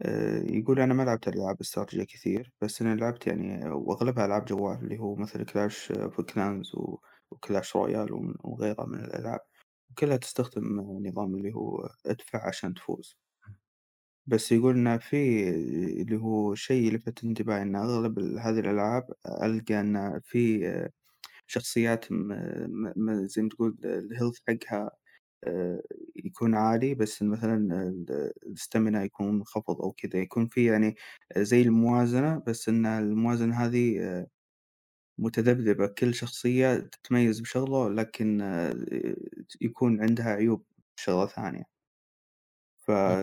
آآ 0.01 0.43
يقول 0.45 0.79
أنا 0.79 0.93
ما 0.93 1.03
لعبت 1.03 1.27
ألعاب 1.27 1.59
استراتيجية 1.61 2.03
كثير، 2.03 2.51
بس 2.61 2.81
أنا 2.81 2.95
لعبت 2.95 3.27
يعني 3.27 3.69
وأغلبها 3.69 4.25
ألعاب 4.25 4.45
جوال 4.45 4.77
اللي 4.83 4.99
هو 4.99 5.15
مثل 5.15 5.45
Clash 5.45 5.93
of 5.95 6.23
Clans 6.33 6.75
و 6.75 6.97
وClash 7.35 7.67
Royale 7.71 8.11
وم 8.11 8.35
وغيرها 8.43 8.85
من 8.85 8.99
الألعاب، 9.05 9.39
كلها 9.99 10.17
تستخدم 10.17 10.81
نظام 11.07 11.35
اللي 11.35 11.53
هو 11.55 11.89
أدفع 12.05 12.47
عشان 12.47 12.73
تفوز. 12.73 13.17
بس 14.25 14.51
يقول 14.51 14.75
إن 14.77 14.97
في 14.97 15.49
اللي 16.01 16.17
هو 16.17 16.55
شيء 16.55 16.83
يلفت 16.87 17.23
انتباهي 17.23 17.61
إن 17.61 17.75
أغلب 17.75 18.19
هذه 18.19 18.59
الألعاب 18.59 19.03
ألقى 19.43 19.79
إن 19.79 20.19
في 20.23 20.59
شخصيات 21.47 22.05
م 22.11 22.33
م 22.97 23.27
زي 23.27 23.41
ما 23.41 23.49
تقول 23.49 23.77
الhealth 23.85 24.39
حقها 24.49 24.91
آآ 25.43 25.81
يكون 26.15 26.55
عالي، 26.55 26.95
بس 26.95 27.23
مثلًا 27.23 27.55
ال 27.89 28.31
الstamina 28.57 28.95
يكون 29.05 29.33
منخفض 29.35 29.81
أو 29.81 29.91
كذا، 29.91 30.19
يكون 30.21 30.47
في 30.47 30.65
يعني 30.65 30.95
زي 31.37 31.61
الموازنة، 31.61 32.39
بس 32.47 32.69
إن 32.69 32.85
الموازنة 32.85 33.55
هذه 33.65 33.99
آآ 34.01 34.27
متذبذبة، 35.19 35.87
كل 35.87 36.13
شخصية 36.15 36.77
تتميز 36.79 37.39
بشغلة، 37.41 37.89
لكن 37.89 38.41
يكون 39.61 40.01
عندها 40.01 40.25
عيوب 40.33 40.65
بشغلة 40.97 41.25
ثانية. 41.27 41.63
ف 42.85 42.91
إمم. 43.07 43.19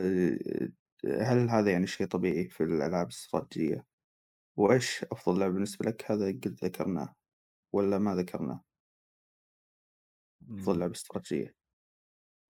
هل 1.20 1.48
هذا 1.50 1.70
يعني 1.72 1.86
شيء 1.86 2.06
طبيعي 2.06 2.48
في 2.48 2.62
الألعاب 2.64 3.06
الإستراتيجية؟ 3.06 3.86
وإيش 4.56 5.04
أفضل 5.12 5.40
لعبة 5.40 5.54
بالنسبة 5.54 5.86
لك؟ 5.90 6.12
هذا 6.12 6.28
قد 6.28 6.58
ذكرناه 6.64 7.14
والّا 7.74 7.98
ما 7.98 8.16
ذكرناه؟ 8.16 8.64
أفضل 10.58 10.78
إمم. 10.78 10.80
لعبة 10.80 10.92
إستراتيجية. 10.92 11.54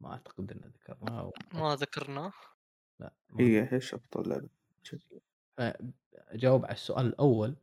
ما 0.00 0.12
أعتقد 0.12 0.52
إن 0.52 0.70
ذكرناه 0.70 1.20
أو 1.20 1.32
ما 1.52 1.74
ذكرناه. 1.74 2.32
لأ 3.00 3.12
ما 3.30 3.44
هي 3.44 3.72
إيش 3.72 3.94
أفضل 3.94 4.28
لعبة؟ 4.28 4.48
فأجاوب 5.56 6.64
على 6.64 6.74
السؤال 6.74 7.06
الأول 7.06 7.56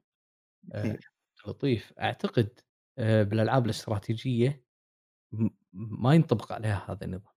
آآ 0.74 0.84
إيه. 0.84 1.00
لطيف، 1.48 1.94
أعتقد 2.00 2.60
آآ 2.98 3.24
بالألعاب 3.24 3.66
الاستراتيجية 3.66 4.66
م 5.32 5.50
ما 5.74 6.16
ينطبق 6.16 6.52
عليها 6.52 6.86
هذا 6.90 7.06
النظام. 7.06 7.34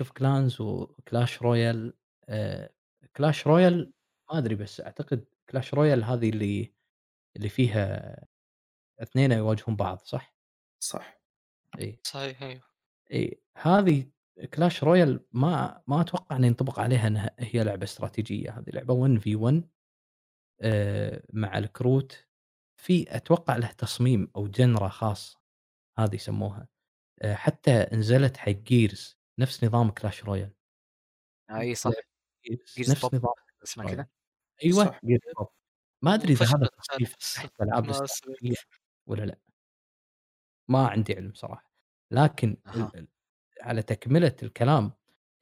of 0.00 0.08
Clans 0.14 0.60
وClash 0.60 1.38
Royale 1.40 1.92
آآ 2.28 2.70
Clash 3.18 3.44
Royale 3.44 3.86
ما 4.30 4.38
أدري 4.38 4.54
بس 4.54 4.80
أعتقد 4.80 5.24
Clash 5.52 5.70
Royale 5.74 6.04
هذه 6.04 6.30
اللي 6.30 6.74
اللي 7.36 7.48
فيها 7.48 8.16
اثنين 9.02 9.32
يواجهون 9.32 9.76
بعض 9.76 9.98
صح؟ 9.98 10.36
صح. 10.80 11.20
إي. 11.80 11.98
صحيح 12.04 12.42
أيوه. 12.42 12.75
إي، 13.12 13.40
هذه 13.56 14.04
Clash 14.40 14.80
Royale 14.84 15.18
ما 15.32 15.82
ما 15.86 16.00
أتوقع 16.00 16.36
إنه 16.36 16.46
ينطبق 16.46 16.80
عليها 16.80 17.06
إنها 17.06 17.30
هي 17.38 17.64
لعبة 17.64 17.84
استراتيجية، 17.84 18.50
هذه 18.58 18.70
لعبة 18.70 18.94
1v1 18.94 19.68
آآ 20.62 21.22
مع 21.32 21.58
الكروت، 21.58 22.28
في 22.82 23.16
أتوقع 23.16 23.56
له 23.56 23.72
تصميم 23.72 24.30
أو 24.36 24.48
genre 24.52 24.84
خاص، 24.84 25.38
هذه 25.98 26.16
يسموها. 26.16 26.68
آآ 27.22 27.34
حتى 27.36 27.86
نزلت 27.92 28.36
حق 28.36 28.52
Gears 28.52 29.16
نفس 29.40 29.64
نظام 29.64 29.92
Clash 30.00 30.24
Royale. 30.26 30.52
أي 31.50 31.74
صح. 31.74 31.90
لعبة 31.90 32.02
Gears 32.48 32.78
Gears 32.80 32.90
نفس 32.90 33.04
نظام 33.14 33.32
اسمها 33.64 33.86
كذا؟ 33.86 34.06
صح. 34.72 35.00
Pop. 35.40 35.46
ما 36.02 36.14
أدري 36.14 36.32
إذا 36.34 36.46
هذا 36.46 36.68
تصنيف 36.82 37.14
السبب. 37.16 37.50
والّا 39.08 39.24
لأ. 39.26 39.40
ما 40.68 40.86
عندي 40.88 41.14
علم 41.16 41.32
صراحة، 41.34 41.65
لكن 42.12 42.56
ال 42.76 43.08
على 43.62 43.82
تكملة 43.82 44.36
الكلام 44.42 44.92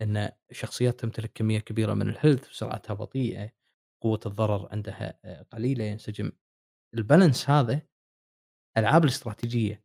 إن 0.02 0.30
شخصيات 0.52 1.00
تمتلك 1.00 1.32
كمية 1.32 1.58
كبيرة 1.58 1.94
من 1.94 2.14
الhealth 2.14 2.48
وسرعتها 2.50 2.94
بطيئة، 2.94 3.50
قوة 4.02 4.20
الضرر 4.26 4.68
عندها 4.72 5.18
آآ 5.24 5.42
قليلة 5.42 5.84
ينسجم 5.84 6.32
الbalance 6.96 7.50
هذا 7.50 7.82
ألعاب 8.76 9.04
الاستراتيجية 9.04 9.84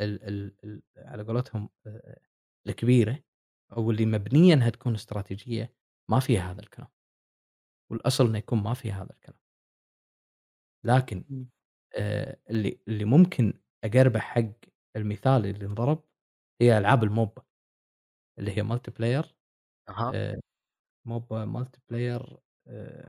ال 0.00 0.22
ال 0.28 0.56
ال 0.64 0.82
على 0.98 1.22
قولتهم 1.22 1.70
آآ 1.86 2.20
الكبيرة 2.68 3.24
أو 3.72 3.90
اللي 3.90 4.06
مبنية 4.06 4.54
إنها 4.54 4.70
تكون 4.70 4.94
استراتيجية 4.94 5.74
ما 6.10 6.20
فيها 6.20 6.52
هذا 6.52 6.60
الكلام. 6.60 6.88
والأصل 7.90 8.26
إنه 8.26 8.38
يكون 8.38 8.62
ما 8.62 8.74
فيها 8.74 9.02
هذا 9.02 9.12
الكلام. 9.12 9.38
لكن 10.84 11.24
إمم. 11.30 11.48
اللي 12.50 12.80
اللي 12.88 13.04
ممكن 13.04 13.60
أقربه 13.84 14.20
حق 14.20 14.52
المثال 14.96 15.46
اللي 15.46 15.66
انضرب 15.66 16.04
هي 16.60 16.78
ألعاب 16.78 17.04
الMOBA 17.04 17.42
اللي 18.38 18.50
هي 18.58 18.62
multiplayer 18.64 19.26
أها. 19.88 20.12
آآ 20.14 20.40
MOBA 21.08 21.46
multiplayer 21.56 22.36
آآ 22.66 23.08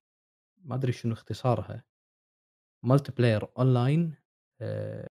ما 0.58 0.76
أدري 0.76 0.92
شنو 0.92 1.14
اختصارها. 1.14 1.84
multiplayer 2.86 3.44
online 3.60 4.14
آآ 4.62 5.08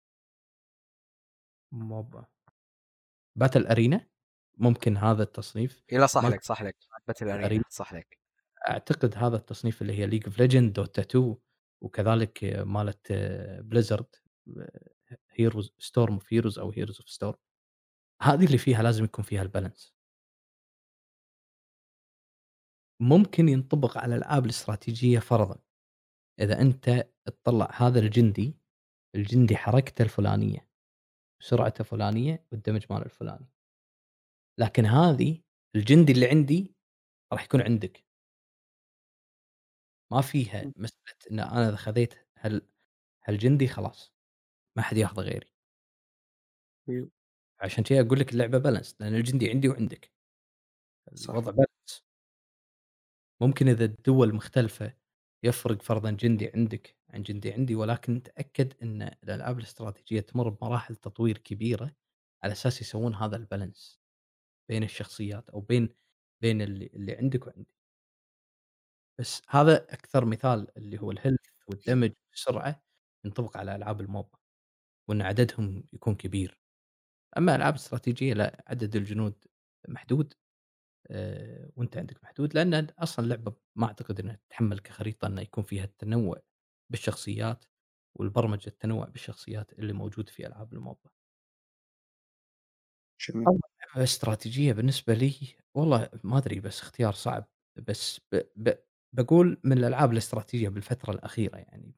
MOBA 1.75 2.23
battle 3.43 3.67
arena 3.69 3.99
ممكن 4.57 4.97
هذا 4.97 5.23
التصنيف 5.23 5.83
لا 5.91 6.05
صح 6.05 6.25
لك، 6.25 6.43
صح 6.43 6.61
لك. 6.63 6.77
arena 7.11 7.49
arena 7.49 7.69
صح 7.69 7.93
لك. 7.93 8.19
أعتقد 8.69 9.15
هذا 9.17 9.35
التصنيف 9.35 9.81
اللي 9.81 9.93
هي 9.93 10.07
League 10.07 10.23
of 10.23 10.33
Legends، 10.33 10.73
Dota 10.79 10.99
2 10.99 11.35
وكذلك 11.83 12.43
مالة 12.43 12.93
Blizzard 13.61 14.19
Heroes 15.39 15.69
Storm 15.81 16.19
of 16.19 16.23
Heroes 16.23 16.59
أو 16.59 16.71
Heroes 16.71 16.95
of 16.95 17.05
Storm 17.17 17.35
هذه 18.21 18.45
اللي 18.45 18.57
فيها 18.57 18.83
لازم 18.83 19.03
يكون 19.03 19.25
فيها 19.25 19.43
الbalance. 19.43 19.91
ممكن 23.01 23.49
ينطبق 23.49 23.97
على 23.97 24.15
الألعاب 24.15 24.45
الاستراتيجية 24.45 25.19
فرضًا 25.19 25.59
إذا 26.39 26.61
أنت 26.61 27.09
تطلّع 27.25 27.69
هذا 27.73 27.99
الجندي، 27.99 28.57
الجندي 29.15 29.57
حركته 29.57 30.03
الفلانية، 30.03 30.67
سرعته 31.39 31.83
فلانية 31.83 32.45
والدمج 32.51 32.85
ماله 32.89 33.05
الفلاني. 33.05 33.49
لكن 34.57 34.85
هذه 34.85 35.41
الجندي 35.75 36.11
اللي 36.11 36.29
عندي 36.29 36.75
راح 37.33 37.43
يكون 37.43 37.61
عندك. 37.61 38.05
ما 40.11 40.21
فيها 40.21 40.63
إمم. 40.63 40.73
مسألة 40.77 41.15
إن 41.31 41.39
أنا 41.39 41.69
إذا 41.69 41.75
خذيت 41.75 42.13
هال 42.37 42.67
هالجندي 43.23 43.67
خلاص 43.67 44.13
ما 44.79 44.83
حد 44.83 44.97
ياخذه 44.97 45.21
غيري. 45.21 45.49
أيوه. 46.89 47.09
عشان 47.61 47.83
كذا 47.83 48.01
أقول 48.01 48.19
لك 48.19 48.31
اللعبة 48.33 48.59
balance 48.59 48.93
لأن 48.99 49.15
الجندي 49.15 49.49
عندي 49.49 49.69
وعندك. 49.69 50.11
صح. 51.15 51.29
الوضع 51.33 51.51
balance. 51.51 52.01
ممكن 53.41 53.67
إذا 53.67 53.85
الدول 53.85 54.35
مختلفة 54.35 54.93
يفرق 55.43 55.81
فرضًا 55.81 56.11
جندي 56.11 56.51
عندك 56.55 56.95
عن 57.09 57.23
جندي 57.23 57.53
عندي، 57.53 57.75
ولكن 57.75 58.23
تأكد 58.23 58.73
إن 58.83 59.01
الألعاب 59.23 59.57
الاستراتيجية 59.59 60.19
تمر 60.21 60.49
بمراحل 60.49 60.95
تطوير 60.95 61.37
كبيرة 61.37 61.91
على 62.43 62.51
أساس 62.53 62.81
يسوون 62.81 63.15
هذا 63.15 63.37
الbalance 63.37 63.97
بين 64.69 64.83
الشخصيات 64.83 65.49
أو 65.49 65.61
بين 65.61 65.89
بين 66.41 66.61
اللي 66.61 66.87
اللي 66.95 67.15
عندك 67.17 67.47
وعندي. 67.47 67.73
بس 69.17 69.41
هذا 69.49 69.83
أكثر 69.93 70.25
مثال 70.25 70.77
اللي 70.77 70.99
هو 71.01 71.13
الhealth 71.13 71.49
والدمج 71.67 72.11
والسرعة 72.31 72.83
ينطبق 73.25 73.57
على 73.57 73.75
ألعاب 73.75 74.01
الموبا، 74.01 74.38
وإن 75.09 75.21
عددهم 75.21 75.83
يكون 75.93 76.15
كبير. 76.15 76.59
أما 77.37 77.55
ألعاب 77.55 77.75
استراتيجية 77.75 78.33
لأ، 78.33 78.63
عدد 78.67 78.97
الجنود 78.97 79.45
محدود 79.89 80.33
آآ، 81.11 81.71
وأنت 81.77 81.97
عندك 81.97 82.23
محدود، 82.23 82.55
لأن 82.55 82.87
أصلًا 82.99 83.25
اللعبة 83.25 83.55
ما 83.75 83.87
أعتقد 83.87 84.19
إنها 84.19 84.35
تتحمل 84.35 84.79
كخريطة 84.79 85.27
إنه 85.27 85.41
يكون 85.41 85.65
فيها 85.65 85.83
التنوع 85.85 86.41
بالشخصيات 86.91 87.65
والبرمجة 88.15 88.67
التنوع 88.69 89.05
بالشخصيات 89.05 89.73
اللي 89.73 89.93
موجود 89.93 90.29
في 90.29 90.47
ألعاب 90.47 90.73
الموبا. 90.73 91.11
جميل. 93.27 93.59
استراتيجية 93.95 94.73
بالنسبة 94.73 95.13
لي 95.13 95.33
والله 95.73 96.09
ما 96.23 96.37
أدري 96.37 96.59
بس 96.59 96.81
اختيار 96.81 97.13
صعب، 97.13 97.47
بس 97.75 98.19
ب 98.31 98.41
ب 98.55 98.73
باقول 99.13 99.61
من 99.63 99.77
الألعاب 99.77 100.11
الاستراتيجية 100.13 100.69
بالفترة 100.69 101.11
الأخيرة 101.13 101.57
يعني 101.57 101.93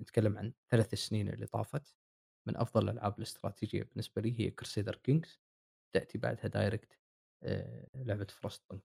نتكلم 0.00 0.38
عن 0.38 0.52
3 0.70 0.94
سنين 0.94 1.28
اللي 1.28 1.46
طافت، 1.46 1.96
من 2.50 2.56
أفضل 2.56 2.84
الألعاب 2.90 3.18
الاستراتيجية 3.18 3.82
بالنسبة 3.84 4.22
لي 4.22 4.40
هي 4.40 4.54
Crusader 4.62 4.94
Kings 5.10 5.28
تأتي 5.92 6.18
بعدها 6.18 6.48
direct 6.48 7.00
آآ، 7.44 7.88
لعبة 7.96 8.26
Frostpunk. 8.46 8.80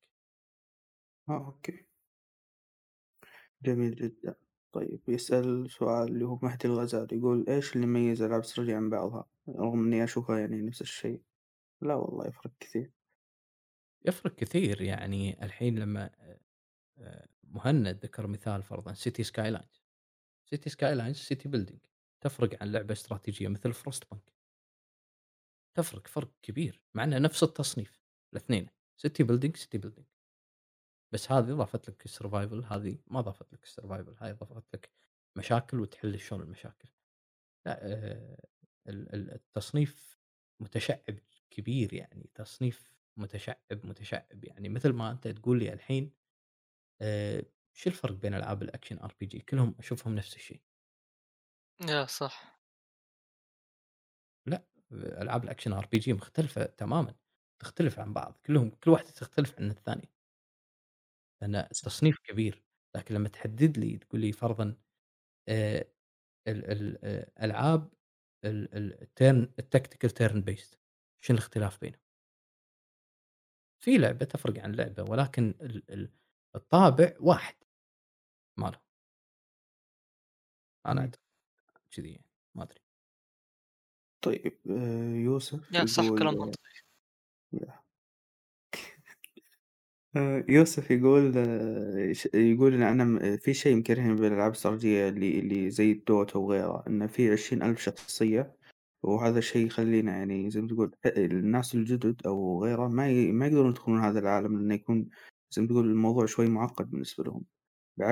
آه، 1.29 1.33
okay. 1.47 1.85
جميل 3.63 3.95
جدًا. 3.95 4.35
طيب 4.71 5.01
يسأل 5.07 5.71
سؤال 5.71 6.07
اللي 6.11 6.25
هو 6.25 6.39
مهدي 6.43 6.67
الغزال 6.67 7.07
يقول: 7.11 7.45
"إيش 7.49 7.75
اللي 7.75 7.83
يميز 7.87 8.21
ألعاب 8.21 8.39
الاستراتيجية 8.41 8.75
عن 8.77 8.89
بعضها؟" 8.89 9.25
رغم 9.49 9.85
إني 9.85 10.03
أشوفها 10.03 10.39
يعني 10.39 10.61
نفس 10.61 10.81
الشيء. 10.81 11.21
لا 11.81 11.95
والله 11.95 12.27
يفرق 12.27 12.51
كثير. 12.59 12.93
يفرق 14.05 14.35
كثير 14.35 14.81
يعني 14.81 15.43
الحين 15.45 15.79
لما 15.79 16.09
آآ، 16.99 17.27
مهند 17.43 17.99
ذكر 18.05 18.27
مثال 18.27 18.63
فرضًا 18.63 18.93
City 18.93 19.23
Skylines. 19.27 19.81
City 20.55 20.69
Skylines 20.71 21.19
City 21.29 21.49
building 21.49 21.79
تفرق 22.25 22.61
عن 22.61 22.71
لعبة 22.71 22.93
استراتيجية 22.93 23.47
مثل 23.47 23.73
Frostpunk. 23.73 24.31
تفرق 25.77 26.07
فرق 26.07 26.31
كبير، 26.41 26.81
مع 26.93 27.03
إنها 27.03 27.19
نفس 27.19 27.43
التصنيف 27.43 28.03
الاثنين 28.33 28.67
City 29.07 29.25
building 29.25 29.61
City 29.61 29.79
building. 29.85 30.03
بس 31.13 31.31
هذه 31.31 31.51
ضافت 31.53 31.89
لك 31.89 32.07
الsurvival 32.07 32.71
هذه 32.71 32.97
ما 33.07 33.21
ضافت 33.21 33.53
لك 33.53 33.65
الsurvival 33.65 34.23
هاي 34.23 34.33
ضافت 34.33 34.63
لك 34.73 34.91
مشاكل 35.37 35.79
وتحل 35.79 36.19
شلون 36.19 36.41
المشاكل. 36.41 36.89
ال 37.67 38.35
ال 38.87 39.31
التصنيف 39.33 40.19
متشعب 40.59 41.19
كبير 41.49 41.93
يعني 41.93 42.29
تصنيف 42.35 42.93
متشعب، 43.17 43.57
متشعب 43.71 44.43
يعني 44.45 44.69
مثل 44.69 44.93
ما 44.93 45.11
أنت 45.11 45.27
تقول 45.27 45.59
لي 45.59 45.73
الحين 45.73 46.11
آآ، 47.01 47.43
شو 47.73 47.89
الفرق 47.89 48.13
بين 48.13 48.33
ألعاب 48.33 48.63
ال 48.63 48.68
action 48.68 48.97
RPG 48.99 49.37
كلهم 49.49 49.75
أشوفهم 49.79 50.15
نفس 50.15 50.35
الشيء. 50.35 50.61
يا 51.81 52.05
صح. 52.05 52.55
لأ، 54.45 54.63
ألعاب 54.91 55.43
ال 55.43 55.48
action 55.48 55.73
RPG 55.81 56.09
مختلفة 56.09 56.65
تمامًا، 56.65 57.15
تختلف 57.59 57.99
عن 57.99 58.13
بعض، 58.13 58.37
كلهم 58.45 58.69
كل 58.69 58.91
واحدة 58.91 59.09
تختلف 59.11 59.59
عن 59.59 59.69
الثانية. 59.71 60.07
لأن 61.41 61.55
التصنيف 61.55 62.17
كبير، 62.23 62.63
لكن 62.95 63.15
لما 63.15 63.29
تحدد 63.29 63.77
لي 63.77 63.97
تقول 63.97 64.21
لي 64.21 64.31
فرضًا 64.31 64.75
آآ، 65.49 65.85
ال 66.49 66.65
ال 66.71 67.05
آآ، 67.05 67.31
ألعاب 67.45 67.93
ال 68.45 68.75
ال 68.77 69.07
ال 69.09 69.17
turn 69.17 69.47
ال 69.63 69.69
tactical 69.69 70.11
turn 70.11 70.37
based 70.51 70.77
شنو 71.21 71.37
الاختلاف 71.37 71.81
بينهم؟ 71.81 71.99
في 73.79 73.97
لعبة 73.97 74.25
تفرق 74.25 74.63
عن 74.63 74.71
لعبة، 74.75 75.03
ولكن 75.03 75.53
ال 75.61 75.83
ال 75.91 76.11
الطابع 76.55 77.13
واحد 77.19 77.55
مالهم. 78.57 78.81
أنا 80.85 81.01
إمم. 81.01 81.11
كذي 81.95 82.09
يعني، 82.11 82.25
ما 82.55 82.63
أدري. 82.63 82.79
طيب 84.21 84.59
آآ، 84.69 85.15
يوسف 85.15 85.71
يا 85.71 85.85
صح 85.85 86.11
يقول 86.11 86.19
كلام 86.19 86.33
منطقي. 86.37 86.75
يا 87.53 87.83
آآ، 90.15 90.43
يوسف 90.49 90.91
يقول 90.91 91.35
يقول 92.33 92.73
إن 92.73 92.81
أنا 92.83 93.03
م 93.03 93.37
في 93.37 93.53
شيء 93.53 93.75
مكرهني 93.77 94.15
بالألعاب 94.15 94.51
الاستراتيجية 94.51 95.09
اللي 95.09 95.39
اللي 95.39 95.69
زي 95.69 95.93
الDota 95.95 96.35
وغيرها، 96.35 96.83
إن 96.87 97.07
في 97.07 97.31
20,000 97.31 97.79
شخصية، 97.79 98.55
وهذا 99.03 99.39
الشيء 99.39 99.65
يخلّينا 99.67 100.17
يعني 100.17 100.49
زي 100.51 100.61
ما 100.61 100.67
تقول 100.67 100.91
الناس 101.17 101.75
الجدد 101.75 102.21
أو 102.27 102.63
غيره 102.63 102.87
ما 102.87 103.09
ي 103.09 103.31
ما 103.31 103.45
يقدرون 103.47 103.69
يدخلون 103.69 103.99
هذا 103.99 104.19
العالم، 104.19 104.57
لأنه 104.59 104.73
يكون 104.75 105.09
زي 105.51 105.61
ما 105.61 105.67
تقول 105.67 105.85
الموضوع 105.91 106.25
شوي 106.25 106.47
معقد 106.49 106.91
بالنسبة 106.91 107.23
لهم، 107.23 107.45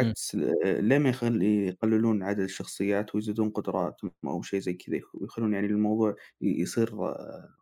إمم. 0.02 0.14
بعكس 0.14 0.36
آآ، 0.36 0.82
ليه 0.82 0.98
ما 0.98 1.10
يخلي 1.10 1.68
يقللون 1.68 2.24
عدد 2.24 2.40
الشخصيات 2.40 3.16
ويزيدون 3.16 3.50
قدراتهم 3.50 4.12
أو 4.26 4.42
شيء 4.42 4.60
زي 4.60 4.74
كذا، 4.74 4.96
يخ 4.98 5.16
ويخلون 5.16 5.54
يعني 5.54 5.68
الموضوع 5.68 6.16
ي 6.42 6.62
يصير 6.62 6.92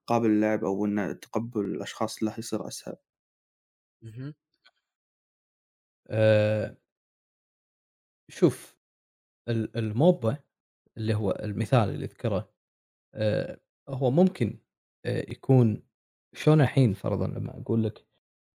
قابل 0.07 0.29
للعب 0.29 0.65
أو 0.65 0.85
إن 0.85 1.19
تقبل 1.21 1.65
الأشخاص 1.65 2.23
له 2.23 2.35
يصير 2.39 2.67
أسهل. 2.67 2.95
اهم. 4.03 4.33
آآ 6.09 6.75
شوف 8.29 8.77
ال 9.49 9.77
الموبا 9.77 10.37
اللي 10.97 11.15
هو 11.15 11.31
المثال 11.31 11.89
اللي 11.89 12.05
ذكره 12.07 12.53
آآ، 13.15 13.59
هو 13.89 14.11
ممكن 14.11 14.59
آآ، 15.05 15.31
يكون 15.31 15.83
شلون 16.33 16.61
الحين 16.61 16.93
فرضًا 16.93 17.27
لما 17.27 17.61
أقول 17.61 17.83
لك 17.85 18.07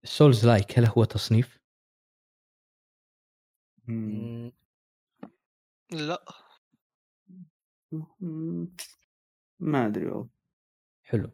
الSouls 0.07 0.43
like 0.45 0.79
هل 0.79 0.85
هو 0.87 1.03
تصنيف؟ 1.03 1.59
إمم، 3.89 4.51
ما 9.59 9.85
أدري 9.87 10.07
والله. 10.07 10.29
حلو. 11.03 11.29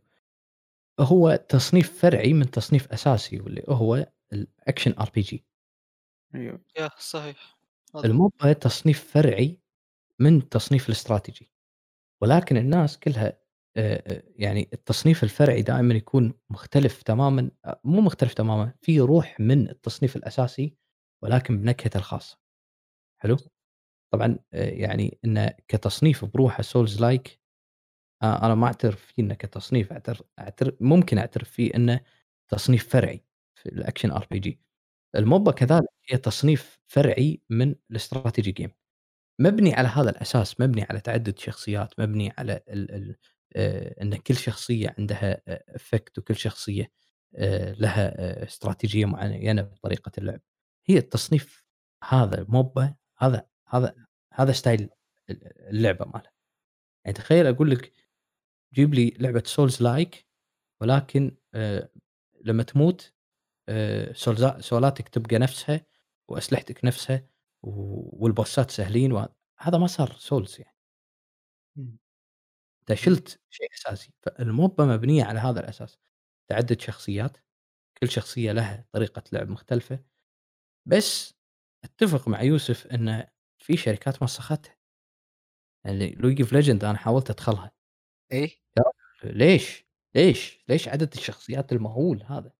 هو 0.99 1.35
تصنيف 1.49 1.99
فرعي 2.01 2.33
من 2.33 2.51
تصنيف 2.51 2.91
أساسي 2.93 3.39
واللي 3.41 3.63
هو 3.69 4.07
الأكشن 4.33 4.93
RPG. 4.93 5.37
أيوه. 6.35 6.61
ياه 6.79 6.91
صحيح. 6.99 7.57
هذا 7.95 8.01
هو. 8.01 8.11
الموبا 8.11 8.53
تصنيف 8.53 9.11
فرعي 9.13 9.61
من 10.19 10.49
تصنيف 10.49 10.87
الاستراتيجي، 10.89 11.51
ولكن 12.23 12.57
الناس 12.57 12.99
كلها 12.99 13.27
آآ، 13.77 14.03
آآ، 14.07 14.23
يعني 14.37 14.69
التصنيف 14.73 15.23
الفرعي 15.23 15.63
دائمًا 15.63 15.95
يكون 15.95 16.33
مختلف 16.51 17.03
تمامًا 17.03 17.51
أ 17.65 17.75
مو 17.85 18.01
مختلف 18.01 18.35
تمامًا، 18.35 18.73
في 18.81 18.99
روح 19.01 19.41
من 19.41 19.69
التصنيف 19.69 20.15
الأساسي 20.17 20.77
ولكن 21.23 21.61
بنكهته 21.61 21.97
الخاصة. 21.99 22.39
حلو؟ 23.23 23.37
طبعًا 24.13 24.39
آآ، 24.53 24.65
يعني 24.71 25.19
إنه 25.25 25.53
كتصنيف 25.67 26.25
بروحه 26.25 26.63
Souls 26.63 26.99
like 26.99 27.31
أ 28.23 28.45
أنا 28.47 28.55
ما 28.55 28.67
أعترف 28.67 29.05
فيه 29.05 29.23
إنه 29.23 29.33
كتصنيف 29.35 29.93
أعتر 29.93 30.21
أعتر 30.39 30.77
ممكن 30.81 31.17
أعترف 31.17 31.49
فيه 31.51 31.75
إنه 31.75 31.99
تصنيف 32.49 32.89
فرعي 32.89 33.25
في 33.55 33.69
ال 33.69 33.75
action 33.75 34.11
RPG. 34.19 34.51
ال 35.15 35.22
MOBA 35.22 35.51
كذلك 35.53 35.85
هي 36.11 36.17
تصنيف 36.19 36.79
فرعي 36.87 37.41
من 37.51 37.75
ال 37.97 38.03
strategy 38.03 38.53
game 38.63 38.71
مبني 39.41 39.73
على 39.75 39.87
هذا 39.89 40.09
الأساس، 40.11 40.61
مبني 40.61 40.83
على 40.83 41.01
تعدد 41.01 41.39
شخصيات، 41.39 42.01
مبني 42.01 42.33
على 42.39 42.61
ال 42.69 42.91
ال 42.95 43.17
آآ، 43.57 44.03
إن 44.03 44.15
كل 44.17 44.35
شخصية 44.37 44.95
عندها 44.99 45.41
effect 45.77 46.19
وكل 46.19 46.35
شخصية 46.37 46.91
آآ، 47.35 47.73
لها 47.73 48.07
آآ، 48.43 48.45
استراتيجية 48.45 49.05
معينة 49.05 49.61
بطريقة 49.63 50.11
اللعب. 50.19 50.41
هي 50.87 50.97
التصنيف 50.97 51.65
هذا 52.09 52.45
MOBA 52.49 52.95
هذا 53.17 53.47
هذا 53.67 53.95
هذا 54.33 54.51
style 54.51 54.89
ال 55.29 55.69
اللعبة 55.69 56.05
ماله. 56.05 56.29
يعني 57.05 57.17
تخيل 57.17 57.47
أقول 57.47 57.71
لك 57.71 57.93
جيب 58.75 58.95
لي 58.95 59.09
لعبة 59.19 59.43
Souls 59.47 59.77
like 59.81 60.17
ولكن 60.81 61.37
آآ، 61.55 61.89
لما 62.41 62.63
تموت 62.63 63.13
سولزا 64.13 64.61
سولاتك 64.61 65.09
تبقى 65.09 65.37
نفسها 65.39 65.85
وأسلحتك 66.29 66.85
نفسها 66.85 67.27
والبوسات 67.63 68.71
سهلين 68.71 69.13
و 69.13 69.27
هذا 69.59 69.77
ما 69.77 69.87
صار 69.87 70.13
سولز 70.13 70.61
يعني. 70.61 70.75
أنت 72.81 72.93
شِلت 72.93 73.41
شيء 73.49 73.67
أساسي، 73.73 74.13
فالموبا 74.23 74.85
مبنية 74.85 75.23
على 75.23 75.39
هذا 75.39 75.59
الأساس، 75.59 75.99
تعدد 76.49 76.81
شخصيات، 76.81 77.37
كل 78.01 78.09
شخصية 78.09 78.51
لها 78.51 78.85
طريقة 78.93 79.23
لعب 79.33 79.49
مختلفة، 79.49 79.99
بس 80.87 81.35
أتفق 81.83 82.27
مع 82.27 82.41
يوسف 82.41 82.87
إن 82.87 83.27
في 83.57 83.77
شركات 83.77 84.23
مسختها. 84.23 84.75
يعني 85.85 86.15
League 86.15 86.45
of 86.45 86.49
Legends 86.51 86.83
أنا 86.83 86.97
حاولت 86.97 87.29
أدخلها. 87.29 87.71
يا 88.77 88.83
رجل 89.23 89.37
ليش؟ 89.37 89.85
ليش؟ 90.15 90.63
ليش 90.69 90.87
عدد 90.87 91.13
الشخصيات 91.13 91.71
المهول 91.73 92.23
هذا؟ 92.23 92.53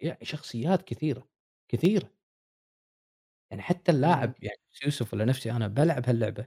يعني 0.00 0.18
شخصيات 0.26 0.82
كثيرة، 0.82 1.28
كثيرة. 1.68 2.10
يعني 3.50 3.62
حتى 3.62 3.92
اللاعب. 3.92 4.34
يعني 4.42 4.56
يوسف 4.84 5.12
والّا 5.12 5.24
نفسي 5.24 5.50
أنا 5.52 5.68
بالعب 5.68 6.08
هاللعبة، 6.08 6.46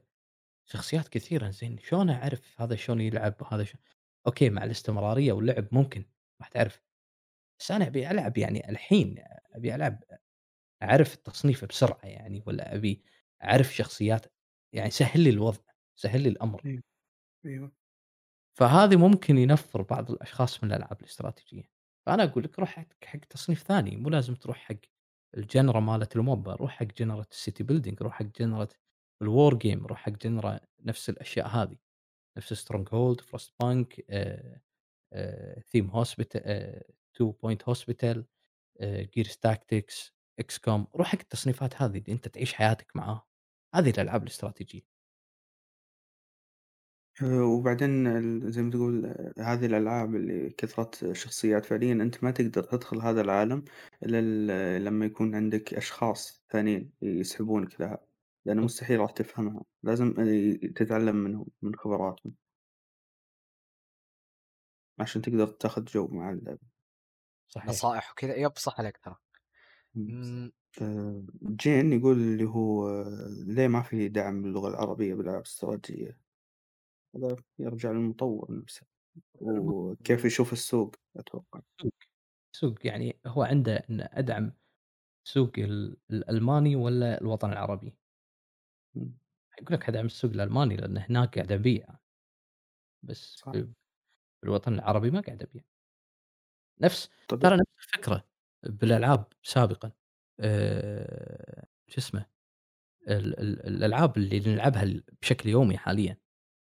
شخصيات 0.65 1.07
كثيرة 1.09 1.49
زين 1.49 1.79
شلون 1.79 2.09
أعرف 2.09 2.61
هذا 2.61 2.75
شلون 2.77 3.01
يلعب 3.01 3.35
وهذا 3.41 3.63
ش 3.63 3.77
أوكي 4.27 4.49
مع 4.49 4.63
الاستمرارية 4.63 5.33
واللعب 5.33 5.67
ممكن 5.71 6.05
راح 6.41 6.47
تعرف، 6.49 6.81
بس 7.63 7.71
أنا 7.71 7.87
أبي 7.87 8.11
ألعب 8.11 8.39
يعني 8.39 8.69
الحين 8.71 9.15
أبي 9.53 9.75
ألعب 9.75 10.03
أعرف 10.83 11.15
التصنيف 11.15 11.65
بسرعة 11.65 11.99
يعني 12.05 12.43
والّا 12.47 12.75
أبي 12.75 13.03
أعرف 13.43 13.75
شخصيات 13.75 14.25
يعني 14.73 14.91
سهّل 14.91 15.21
لي 15.21 15.29
الوضع، 15.31 15.61
سهّل 15.95 16.21
لي 16.21 16.29
الأمر. 16.29 16.65
أيوه، 16.65 16.83
أيوه. 17.45 17.73
فهذه 18.57 18.95
ممكن 18.95 19.37
ينفّر 19.37 19.81
بعض 19.81 20.11
الأشخاص 20.11 20.63
من 20.63 20.71
الألعاب 20.71 21.01
الاستراتيجية، 21.01 21.63
فأنا 22.05 22.23
أقول 22.23 22.43
لك 22.43 22.59
روح 22.59 22.85
حق 23.05 23.19
تصنيف 23.29 23.63
ثاني 23.63 23.95
مو 23.97 24.09
لازم 24.09 24.35
تروح 24.35 24.57
حق 24.57 24.75
الجنرا 25.37 25.79
مالة 25.79 26.07
الموبا، 26.15 26.53
روح 26.55 26.71
حق 26.71 26.85
جنرا 26.85 27.23
الcity 27.23 27.63
building 27.71 27.95
روح 28.01 28.13
حق 28.13 28.25
جنرا 28.39 28.67
الwar 29.23 29.53
game 29.53 29.85
روح 29.87 29.99
حق 29.99 30.11
جنرا 30.11 30.59
نفس 30.79 31.09
الأشياء 31.09 31.47
هذه، 31.47 31.77
نفس 32.37 32.65
stronghold 32.65 33.17
frostpunk 33.21 33.87
آآ 34.09 34.61
آآ 35.13 35.61
theme 35.61 35.91
hospita 35.93 36.37
two 37.17 37.33
point 37.33 37.73
hospital 37.73 38.23
آآ 38.81 39.03
gears 39.17 39.35
tactics 39.47 40.11
XCOM 40.41 40.81
روح 40.95 41.07
حق 41.07 41.19
التصنيفات 41.21 41.81
هذه 41.81 41.97
اللي 41.97 42.13
أنت 42.13 42.27
تعيش 42.27 42.53
حياتك 42.53 42.95
معاها، 42.95 43.27
هذه 43.75 43.89
الألعاب 43.89 44.23
الاستراتيجية. 44.23 44.81
آآ 47.21 47.41
وبعدين 47.43 48.51
زي 48.51 48.61
ما 48.61 48.71
تقول 48.71 49.05
آه، 49.05 49.33
هذه 49.39 49.65
الألعاب 49.65 50.15
اللي 50.15 50.49
كثرة 50.49 51.13
شخصيات 51.13 51.65
فعليًا 51.65 51.93
أنت 51.93 52.23
ما 52.23 52.31
تقدر 52.31 52.63
تدخل 52.63 53.01
هذا 53.01 53.21
العالم 53.21 53.63
إلا 54.03 54.19
ال 54.19 54.83
لمّا 54.85 55.05
يكون 55.05 55.35
عندك 55.35 55.73
أشخاص 55.73 56.43
ثانيين 56.49 56.91
يسحبونك 57.01 57.81
لها، 57.81 58.05
لأنه 58.45 58.61
مستحيل 58.63 58.99
راح 58.99 59.11
تفهمها، 59.11 59.63
لازم 59.83 60.13
آآ 60.19 60.67
تتعلم 60.75 61.15
منهم، 61.15 61.47
من 61.61 61.75
خبراتهم. 61.75 62.33
عشان 64.99 65.21
تقدر 65.21 65.47
تاخذ 65.47 65.83
جو 65.85 66.07
مع 66.07 66.29
اللعبة. 66.31 66.72
صحيح. 67.55 67.69
نصائح 67.69 68.11
وكذا 68.11 68.35
يب 68.35 68.57
صح 68.57 68.79
عليك 68.79 68.97
ترى. 68.97 69.15
إمم. 69.97 70.09
إمم، 70.09 70.51
آآ 70.81 71.25
جين 71.43 71.93
يقول 71.93 72.17
اللي 72.17 72.43
هو 72.45 72.87
آه، 72.89 73.27
ليه 73.47 73.67
ما 73.67 73.81
في 73.81 74.07
دعم 74.09 74.47
للغة 74.47 74.67
العربية 74.69 75.13
بالألعاب 75.15 75.37
الاستراتيجية؟ 75.41 76.19
هذا 77.15 77.35
يرجع 77.59 77.91
للمطور 77.91 78.47
نفسه، 78.61 78.87
وكيف 79.41 80.25
يشوف 80.25 80.53
السوق 80.53 80.95
أتوقع. 81.17 81.61
السوق 82.55 82.87
يعني 82.87 83.19
هو 83.27 83.43
عنده 83.43 83.75
إن 83.89 84.01
أدعم 84.01 84.53
السوق 85.27 85.51
ال 85.59 85.97
الألماني 86.11 86.75
والّا 86.75 87.21
الوطن 87.21 87.51
العربي؟ 87.51 87.97
إمم. 88.97 89.13
يقول 89.61 89.73
لك 89.77 89.89
أدعم 89.89 90.05
السوق 90.05 90.31
الألماني 90.31 90.75
لأن 90.77 90.97
هناك 90.97 91.35
قاعد 91.35 91.51
أبيع، 91.51 91.87
بس 93.03 93.35
صح. 93.35 93.53
الوطن 94.43 94.73
العربي 94.73 95.11
ما 95.11 95.21
قاعد 95.21 95.41
أبيع. 95.43 95.63
نفس 96.81 97.09
ترى 97.39 97.55
نفس 97.57 97.71
الفكرة 97.83 98.27
بالألعاب 98.63 99.25
سابقًا 99.43 99.91
آآ 100.39 101.65
شو 101.87 101.97
اسمه 102.01 102.25
ال 103.09 103.39
ال 103.41 103.67
الألعاب 103.67 104.17
اللي 104.17 104.39
نلعبها 104.39 104.85
بشكل 105.21 105.49
يومي 105.49 105.77
حاليًا 105.77 106.17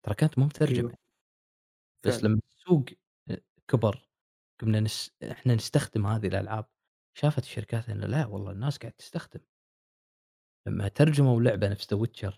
ترى 0.05 0.15
كانت 0.15 0.39
مو 0.39 0.45
مترجمة، 0.45 0.91
أيوه 0.91 0.97
بس 2.03 2.23
فعلًا. 2.23 2.23
لمّا 2.23 2.39
السوق 2.49 2.85
أ 3.29 3.37
كبر 3.67 4.09
قمنا 4.61 4.79
نس 4.79 5.11
إحنا 5.31 5.55
نستخدم 5.55 6.05
هذه 6.07 6.27
الألعاب، 6.27 6.65
شافت 7.17 7.43
الشركات 7.43 7.89
إن 7.89 8.01
لا 8.01 8.25
والله 8.25 8.51
الناس 8.51 8.77
قاعدة 8.77 8.95
تستخدم. 8.97 9.41
لمّا 10.67 10.87
ترجموا 10.87 11.41
لعبة 11.41 11.67
نفس 11.67 11.93
The 11.93 11.97
Witcher 11.97 12.33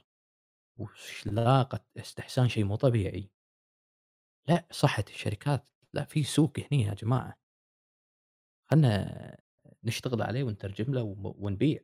وش 0.80 1.28
لاقت 1.28 1.86
استحسان 1.98 2.50
شيء 2.50 2.64
مو 2.66 2.76
طبيعي. 2.76 3.32
لأ 4.48 4.68
صحت 4.72 5.10
الشركات، 5.10 5.70
لأ 5.94 6.04
في 6.06 6.24
سوق 6.24 6.54
هني 6.72 6.82
يا 6.84 6.94
جماعة. 6.94 7.38
خلنا 8.72 9.38
نشتغل 9.84 10.22
عليه 10.22 10.44
ونترجم 10.44 10.94
له 10.94 11.02
ون 11.04 11.34
ونبيع. 11.38 11.80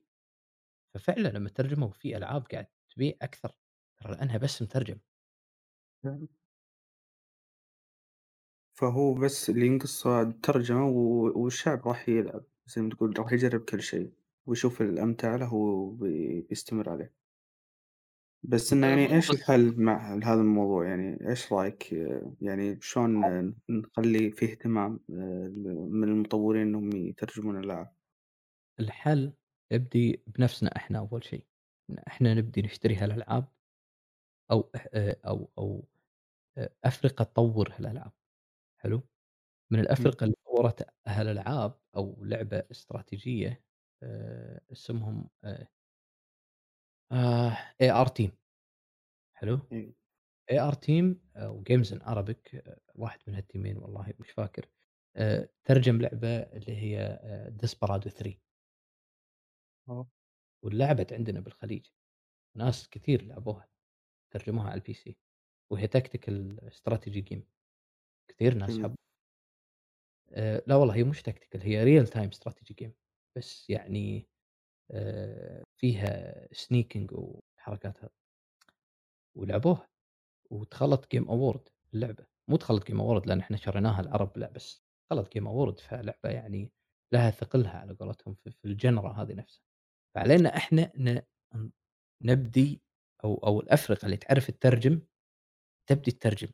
ففعلًا 0.95 1.29
لمّا 1.29 1.49
ترجموا 1.49 1.91
في 1.91 2.17
ألعاب 2.17 2.47
قاعد 2.47 2.67
تبيع 2.95 3.13
أكثر، 3.21 3.53
ترى 3.97 4.13
لأنها 4.13 4.37
بس 4.37 4.61
مترجم. 4.61 4.99
فعلًا. 6.03 6.27
فهو 8.77 9.13
بس 9.13 9.49
اللي 9.49 9.65
ينقصه 9.67 10.21
الترجمة 10.21 10.85
والشعب 11.35 11.87
راح 11.87 12.09
يلعب، 12.09 12.43
زي 12.65 12.81
ما 12.81 12.89
تقول 12.89 13.19
راح 13.19 13.31
يجرب 13.33 13.61
كل 13.61 13.81
شيء، 13.81 14.13
ويشوف 14.45 14.81
الأمتع 14.81 15.35
له 15.35 15.53
وبي 15.53 16.41
بيستمر 16.41 16.89
عليه. 16.89 17.18
بس 18.43 18.73
إنه 18.73 18.87
آآ 18.87 18.87
يعني 18.87 19.15
إيش 19.15 19.31
بس 19.31 19.35
الحل 19.35 19.81
مع 19.81 20.13
هذا 20.23 20.41
الموضوع؟ 20.41 20.87
يعني 20.87 21.29
إيش 21.29 21.53
رأيك؟ 21.53 21.93
يعني 22.41 22.77
شلون 22.81 23.55
نخلي 23.69 24.31
في 24.31 24.45
اهتمام 24.51 24.99
آآ 25.09 25.53
من 25.91 26.03
المطورين 26.09 26.61
إنهم 26.67 26.95
يترجمون 26.95 27.57
الألعاب؟ 27.59 27.95
الحل 28.79 29.33
يبدي 29.71 30.23
بنفسنا 30.27 30.75
إحنا 30.77 30.99
أول 30.99 31.23
شيء، 31.23 31.45
إن 31.89 31.97
إحنا 31.99 32.33
نبدي 32.33 32.61
نشتري 32.61 32.95
هالألعاب 32.95 33.47
أو 34.51 34.71
آآ 34.75 35.15
أو 35.27 35.51
أو 35.57 35.87
أفرقة 36.85 37.23
تطوّر 37.23 37.73
هالألعاب، 37.77 38.11
حلو؟ 38.77 39.09
من 39.71 39.79
إمم، 39.99 40.11
الأفرقة 40.11 40.25
اللي 40.25 40.35
طوّرت 40.45 40.87
هالألعاب 41.07 41.79
أو 41.97 42.25
لعبة 42.25 42.63
استراتيجية 42.71 43.65
آآ 44.03 44.61
اسمهم 44.73 45.29
آآ 45.45 45.67
آه 47.11 47.57
AR 47.83 48.07
Team. 48.07 48.31
حلو؟ 49.37 49.57
AR 50.51 50.73
Team 50.73 51.15
أو 51.35 51.63
Games 51.63 51.87
in 51.87 51.99
Arabic 52.01 52.59
واحد 52.95 53.19
من 53.27 53.35
هالتيمين 53.35 53.77
والله 53.77 54.13
مش 54.19 54.31
فاكر. 54.31 54.69
آآ 55.15 55.49
ترجم 55.63 56.01
لعبة 56.01 56.27
اللي 56.27 56.77
هي 56.77 57.19
Desperado 57.65 58.09
3 58.09 58.39
آه، 59.89 60.09
ولعبت 60.65 61.13
عندنا 61.13 61.39
بالخليج، 61.39 61.87
ناس 62.57 62.89
كثير 62.89 63.21
لعبوها، 63.23 63.69
ترجموها 64.33 64.69
على 64.69 64.81
الPC. 64.81 65.13
وهي 65.71 65.87
tactical 65.87 66.57
strategy 66.73 67.23
game. 67.33 67.43
كثير 68.27 68.53
ناس 68.53 68.69
حبوها. 68.79 68.95
آآ 70.31 70.61
لا 70.67 70.75
والله 70.75 70.95
هي 70.95 71.03
مش 71.03 71.21
tactical 71.21 71.61
هي 71.61 71.85
real 71.85 72.07
time 72.07 72.37
strategy 72.39 72.73
game. 72.83 72.91
بس 73.37 73.69
يعني 73.69 74.29
آآ 74.91 75.63
فيها 75.79 76.47
sneaking 76.47 77.07
وحركات 77.11 77.97
هذي، 78.03 78.13
ولعبوها. 79.37 79.89
ودخلت 80.51 81.15
game 81.15 81.27
award 81.27 81.71
اللعبة، 81.93 82.25
مو 82.47 82.57
دخلت 82.57 82.91
game 82.91 82.95
award 82.95 83.27
لأن 83.27 83.39
إحنا 83.39 83.57
شريناها 83.57 84.01
العرب 84.01 84.37
لأ، 84.37 84.49
بس 84.51 84.83
دخلت 85.11 85.37
game 85.37 85.41
award 85.43 85.81
فلعبة 85.81 86.29
يعني 86.29 86.71
لها 87.13 87.31
ثقلها 87.31 87.79
على 87.79 87.93
قولتهم 87.93 88.35
في 88.35 88.49
الgenre 88.75 89.05
هذه 89.05 89.33
نفسها، 89.33 89.63
فعلينا 90.15 90.61
ن 90.73 91.21
نبدي 92.21 92.81
أو 93.23 93.35
أو 93.35 93.59
الأفرقة 93.59 94.05
اللي 94.05 94.17
تعرف 94.17 94.51
تترجم، 94.51 95.01
تبدي 95.89 96.11
تترجم. 96.11 96.49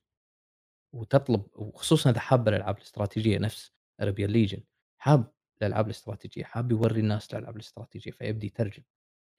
وتطلب 0.95 1.47
وخصوصًا 1.55 2.09
إذا 2.09 2.19
حاب 2.19 2.47
الألعاب 2.47 2.77
الاستراتيجية 2.77 3.37
نفس 3.37 3.73
Arabian 4.01 4.29
Legion. 4.29 4.61
حاب 4.97 5.33
الألعاب 5.61 5.85
الاستراتيجية، 5.85 6.43
حاب 6.43 6.71
يورّي 6.71 6.99
الناس 6.99 7.33
الألعاب 7.33 7.55
الاستراتيجية 7.55 8.11
فيبدي 8.11 8.47
يترجم. 8.47 8.83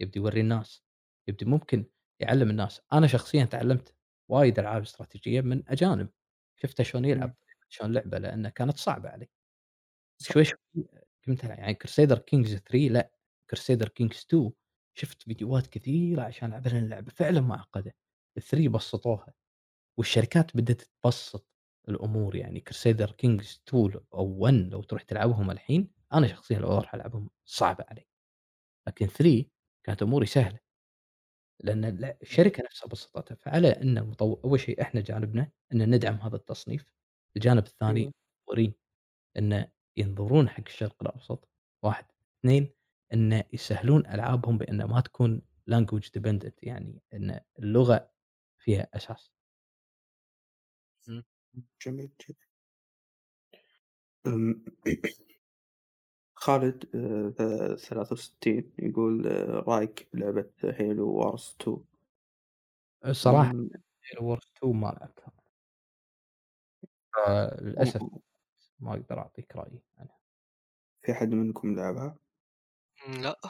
يبدي 0.00 0.18
يورّي 0.20 0.41
الناس، 0.41 0.83
يبدي 1.28 1.44
ممكن 1.44 1.86
يعلّم 2.20 2.50
الناس، 2.50 2.81
أنا 2.92 3.07
شخصيًا 3.07 3.44
تعلّمت 3.44 3.94
وايد 4.31 4.58
ألعاب 4.58 4.83
استراتيجية 4.83 5.41
من 5.41 5.62
أجانب، 5.68 6.08
شُفته 6.62 6.84
شلون 6.84 7.05
يلعب، 7.05 7.36
شلون 7.68 7.92
لعبة 7.92 8.18
لأنها 8.18 8.50
كانت 8.50 8.76
صعبة 8.78 9.08
علي، 9.08 9.28
شوي 10.23 10.44
شوي 10.44 10.58
فهمت 11.26 11.44
يعني 11.44 11.78
Crusader 11.86 12.16
Kings 12.18 12.49
3 12.65 12.89
لأ، 12.91 13.12
Crusader 13.57 13.86
Kings 14.00 14.18
2 14.26 14.52
شُفت 14.94 15.23
فيديوهات 15.23 15.66
كثيرة 15.68 16.23
عشان 16.23 16.49
ألعبها 16.50 16.73
لأن 16.73 16.84
اللعبة 16.84 17.12
فعلًا 17.12 17.41
معقدة، 17.41 17.94
ال3 18.39 18.68
بسّطوها، 18.68 19.34
والشركات 19.99 20.58
بدأت 20.58 20.83
تبسّط 20.83 21.49
الأمور 21.89 22.36
يعني 22.36 22.65
Crusader 22.70 23.08
Kings 23.10 23.58
2 23.68 24.00
أو 24.15 24.26
1 24.39 24.55
لو 24.73 24.83
تروح 24.83 25.02
تلعبهم 25.02 25.52
الحين، 25.52 25.91
أنا 26.15 26.28
شخصيًا 26.28 26.58
لو 26.60 26.68
أروح 26.73 26.94
ألعبهم 26.94 27.31
صعبة 27.47 27.84
علي. 27.91 28.07
لكن 28.89 29.07
3 29.08 29.50
كانت 29.87 30.03
أموري 30.03 30.27
سهلة. 30.27 30.59
لأن 31.61 31.85
ال 31.85 32.05
الشركة 32.23 32.63
نفسها 32.65 32.89
بسطتها، 32.89 33.35
فعلى 33.35 33.69
أن 33.69 34.07
مطو 34.09 34.35
أول 34.45 34.61
شيء 34.61 34.83
إحنا 34.83 35.01
جانبنا 35.01 35.51
إن 35.75 35.91
ندعم 35.95 36.15
هذا 36.17 36.37
التصنيف، 36.37 36.93
الجانب 37.37 37.67
الثاني 37.67 38.01
أيوه. 38.01 38.13
المطورين 38.49 38.75
إنه 39.39 39.69
ينظرون 39.99 40.49
حق 40.51 40.65
الشرق 40.67 40.97
الأوسط 41.03 41.51
1، 41.87 42.07
2 42.41 42.71
إنه 43.15 43.45
يسهلون 43.55 44.07
ألعابهم 44.07 44.59
بإن 44.59 44.85
ما 44.85 45.01
تكون 45.03 45.43
language 45.71 46.11
dependent 46.19 46.53
يعني 46.63 47.03
إن 47.15 47.41
اللغة 47.61 48.11
فيها 48.59 48.89
أساس. 48.95 49.31
إمم. 51.09 51.25
جميل 51.83 52.11
جدًا. 52.21 52.47
خالد 56.47 56.84
آآ 56.94 57.76
63 57.76 58.73
يقول 58.78 59.26
آه، 59.26 59.65
رأيك 59.68 60.08
بلعبة 60.12 60.50
Halo 60.62 61.23
Wars 61.23 61.42
2؟ 61.62 61.78
الصراحة 63.07 63.52
Halo 64.05 64.20
Wars 64.20 64.47
2 64.58 64.76
ما 64.76 64.86
لعبتها. 64.86 65.33
فللأسف 67.15 68.02
و 68.02 68.18
ما 68.81 68.92
أقدر 68.92 69.18
أعطيك 69.18 69.57
رأيي 69.57 69.81
عنها. 69.99 70.18
في 71.02 71.12
أحد 71.12 71.28
منكم 71.28 71.75
لعبها؟ 71.75 72.16
لا، 73.08 73.41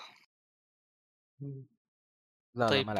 لا 2.54 2.68
طيب 2.68 2.90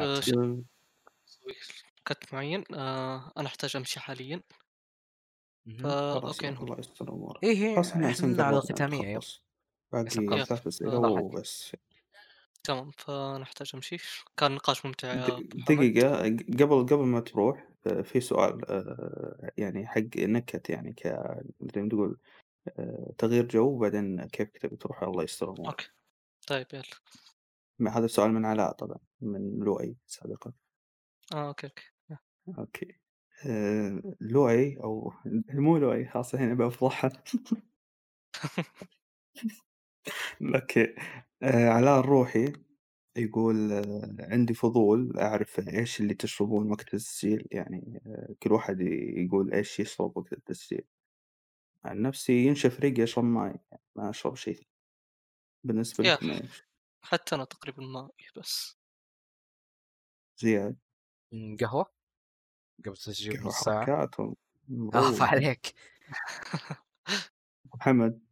كت 2.05 2.33
معين 2.33 2.63
آآ 2.73 3.31
أنا 3.37 3.47
أحتاج 3.47 3.75
أمشي 3.75 3.99
حاليًا،. 3.99 4.41
فا 5.79 6.15
نقول 6.43 6.63
الله 6.63 6.79
يستر. 6.79 7.39
إيه، 7.43 7.49
إيه، 7.49 7.81
إحنا 7.81 8.11
هسه 8.11 8.31
إحنا 8.31 8.43
على 8.43 8.57
قربنا 8.59 9.19
باقي. 9.91 10.45
3 10.47 10.67
أسئلة 10.67 10.99
وبس. 10.99 11.71
تمام، 12.63 12.91
فأنا 12.91 13.43
أحتاج 13.43 13.71
أمشي. 13.75 13.97
كان 14.37 14.51
نقاش 14.55 14.85
ممتع 14.85 15.13
د 15.13 15.15
يا 15.15 15.37
أبو 15.37 15.59
حمد. 15.59 15.87
دقيقة 15.95 16.21
قبل 16.59 16.85
قبل 16.85 17.05
ما 17.05 17.19
تروح 17.19 17.67
آآ 17.87 18.01
في 18.01 18.19
سؤال 18.19 18.65
آآ 18.71 19.51
يعني 19.57 19.87
حق 19.87 20.01
نكت 20.17 20.69
يعني 20.69 20.93
ك 20.93 21.07
زي 21.75 21.81
ما 21.81 21.89
تقول 21.89 22.19
تغيير 23.17 23.47
جو 23.47 23.67
وبعدين 23.75 24.25
كيف 24.27 24.49
تبي 24.49 24.75
تروح 24.77 25.03
الله 25.03 25.23
يستر 25.23 25.51
أمورك. 25.51 25.75
okay، 25.75 25.91
طيب 26.47 26.67
يالّا. 26.73 26.97
م 27.79 27.87
هذا 27.87 28.05
السؤال 28.05 28.31
من 28.33 28.45
علاء 28.45 28.71
طبعًا، 28.71 28.97
من 29.21 29.59
لؤي 29.59 29.97
سابقًا. 30.07 30.53
آه، 31.33 31.47
okay، 31.47 31.67
okay. 31.67 31.83
yeah. 32.09 32.17
okay. 32.57 32.87
آآ 33.45 34.01
لؤي 34.21 34.77
أو 34.83 35.13
مو 35.53 35.77
لؤي 35.77 36.05
خلاص 36.05 36.35
هنا 36.35 36.53
بأفضحها. 36.53 37.11
okay. 40.55 40.95
آآ 41.43 41.69
علاء 41.69 41.99
الروحي 41.99 42.53
يقول 43.17 43.71
آه، 43.73 44.17
عندي 44.19 44.53
فضول 44.53 45.19
أعرف 45.19 45.59
إيش 45.69 46.01
اللي 46.01 46.13
تشربون 46.13 46.71
وقت 46.71 46.81
التسجيل، 46.95 47.47
يعني 47.51 48.01
آآ 48.07 48.35
كل 48.43 48.53
واحد 48.53 48.81
ي 48.81 48.85
يقول 49.25 49.53
إيش 49.53 49.79
يشرب 49.79 50.17
وقت 50.17 50.33
التسجيل. 50.33 50.85
عن 51.85 52.01
نفسي 52.01 52.33
ينشف 52.47 52.79
ريقي 52.79 53.03
أشرب 53.03 53.23
ماي، 53.25 53.49
يعني 53.71 53.83
ما 53.95 54.09
أشرب 54.09 54.35
شي 54.35 54.53
ثاني. 54.53 54.67
بالنسبة 55.63 56.03
يا 56.03 56.17
لكم 56.17 56.31
إيش؟ 56.31 56.67
حتى 57.01 57.35
أنا 57.35 57.45
تقريبًا 57.45 57.83
ماي 57.83 58.09
بس. 58.37 58.77
زياد؟ 60.37 60.77
قهوة 61.59 61.85
قبل 62.85 62.91
التسجيل 62.93 63.37
قهوة 63.37 63.43
بنص 63.43 63.63
ساعة. 63.65 63.89
حركات 63.89 64.19
آه، 64.19 64.33
ومروق. 64.69 65.23
عليك. 65.23 65.73
محمد؟ 67.75 68.26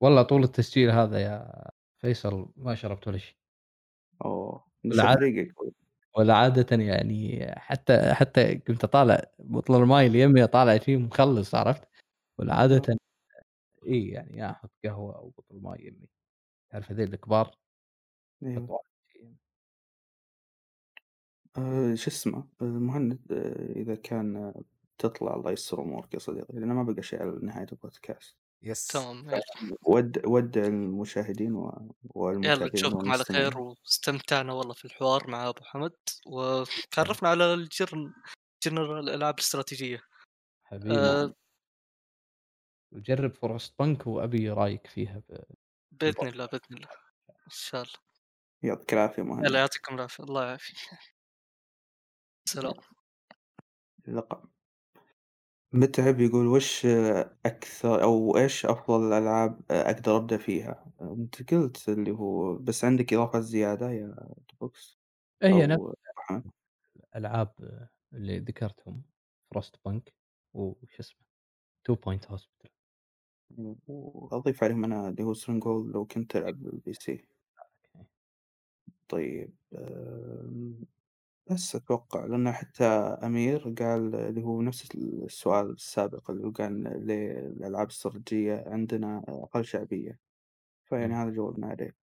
والله 0.00 0.22
طول 0.22 0.44
التسجيل 0.44 0.90
هذا 0.90 1.20
يا 1.20 1.52
فيصل 1.98 2.52
ما 2.56 2.74
شربت 2.74 3.08
ولا 3.08 3.18
شيء. 3.18 3.36
ريقك. 5.16 5.54
ولا 6.18 6.34
عادةً 6.36 6.76
يعني 6.76 7.46
حتى 7.56 8.14
حتى 8.14 8.54
كنت 8.58 8.84
أطالع 8.84 9.22
بطل 9.38 9.74
الماي 9.82 10.06
اللي 10.06 10.20
يمي 10.20 10.44
أطالع 10.44 10.78
فيه 10.78 10.96
مخلص 10.96 11.54
عرفت؟ 11.54 11.88
ولا 12.38 12.54
آه. 12.54 12.56
عادةً 12.56 12.98
إي 13.88 14.08
يعني 14.08 14.50
أحط 14.50 14.72
قهوة 14.84 15.16
أو 15.16 15.30
بطل 15.38 15.56
ماي 15.62 15.86
يمي. 15.86 16.08
تعرف 16.70 16.92
هذيل 16.92 17.14
الكبار 17.14 17.56
فيهم. 18.44 18.72
آآ 21.58 21.94
شو 21.94 22.10
اسمه، 22.10 22.48
المهند 22.62 23.32
آآ 23.32 23.72
إذا 23.80 23.94
كان 23.94 24.54
تطلع 24.98 25.34
الله 25.36 25.50
يستر 25.52 25.82
أمورك 25.82 26.14
يا 26.14 26.18
صديقي، 26.18 26.54
لأن 26.60 26.72
ما 26.72 26.82
بقى 26.82 27.02
شيء 27.02 27.22
على 27.22 27.38
نهاية 27.42 27.66
البودكاست. 27.72 28.36
Yes. 28.62 28.88
تمام. 28.88 29.30
ود 29.86 30.26
ودع 30.26 30.64
المشاهدين 30.66 31.54
و 31.54 31.94
والمتابعين 32.04 32.72
نشوفكم 32.74 33.12
على 33.12 33.24
خير. 33.24 33.58
واستمتعنا 33.58 34.52
والله 34.52 34.74
في 34.74 34.84
الحوار 34.84 35.30
مع 35.30 35.48
أبو 35.48 35.64
حمد،. 35.64 35.92
وتعرفنا 36.26 37.28
على 37.28 37.54
الجرن 37.54 38.12
جنرال 38.64 39.08
الألعاب 39.08 39.34
الاستراتيجية. 39.34 40.00
حبيبي 40.64 41.18
آآ 41.18 41.34
وجرب 42.92 43.34
Frostpunk 43.34 44.06
وأبي 44.06 44.50
رأيك 44.50 44.86
فيها 44.86 45.22
ب 45.28 45.42
بالبودكاست 45.92 46.32
الله، 46.32 46.46
بإذن 46.46 46.76
الله. 46.76 46.88
إن 47.46 47.50
شاء 47.50 47.82
الله. 47.82 47.98
يعطيك 48.62 48.92
العافية 48.94 49.22
يالّا 49.42 49.58
مهند. 49.58 49.58
يعطيكم 49.58 49.94
العافية، 49.94 50.24
الله 50.24 50.44
يعافيك. 50.44 50.76
سلام. 52.46 52.74
اللقاء. 54.08 54.48
متعب 55.72 56.20
يقول 56.20 56.46
وش 56.46 56.86
أكثر 57.46 58.02
أو 58.02 58.36
إيش 58.36 58.66
أفضل 58.66 59.08
الألعاب 59.08 59.60
أقدر 59.70 60.16
أبدأ 60.16 60.36
فيها؟ 60.36 60.92
أنت 61.00 61.54
قلت 61.54 61.88
اللي 61.88 62.10
هو 62.10 62.54
بس 62.56 62.84
عندك 62.84 63.12
إضافات 63.14 63.42
زيادة 63.42 63.90
يا 63.90 64.34
بوكس 64.60 64.98
هي 65.42 65.66
نفس 65.66 65.80
أو 65.80 65.88
أبو 65.88 66.20
حمد؟ 66.20 66.50
الألعاب 67.16 67.54
اللي 68.12 68.38
ذكرتهم 68.38 69.02
Frostpunk 69.50 70.14
وش 70.54 71.00
اسمه 71.00 71.20
2 71.84 71.98
Point 72.06 72.30
Hospital. 72.30 72.70
وأضيف 73.88 74.64
عليهم 74.64 74.84
أنا 74.84 75.08
اللي 75.08 75.22
هو 75.24 75.34
Stronghold 75.34 75.94
لو 75.94 76.06
كنت 76.06 76.30
تلعب 76.32 76.62
بال 76.62 76.92
PC. 76.92 77.12
okay. 77.12 78.08
طيب 79.08 79.56
آمم، 79.74 80.84
بس 81.50 81.76
أتوقع 81.76 82.24
لأن 82.26 82.52
حتى 82.52 82.84
أمير 83.24 83.58
قال 83.78 84.14
اللي 84.14 84.42
هو 84.42 84.62
نفس 84.62 84.94
السؤال 84.94 85.70
السابق 85.70 86.30
اللي 86.30 86.44
هو 86.46 86.50
قال 86.50 87.06
ليه 87.06 87.30
الألعاب 87.38 87.86
الاستراتيجية 87.86 88.64
عندنا 88.66 89.24
أقل 89.28 89.64
شعبية، 89.64 90.20
فيعني 90.84 91.14
إمم. 91.14 91.14
هذا 91.14 91.30
جاوبنا 91.30 91.66
عليه. 91.68 91.96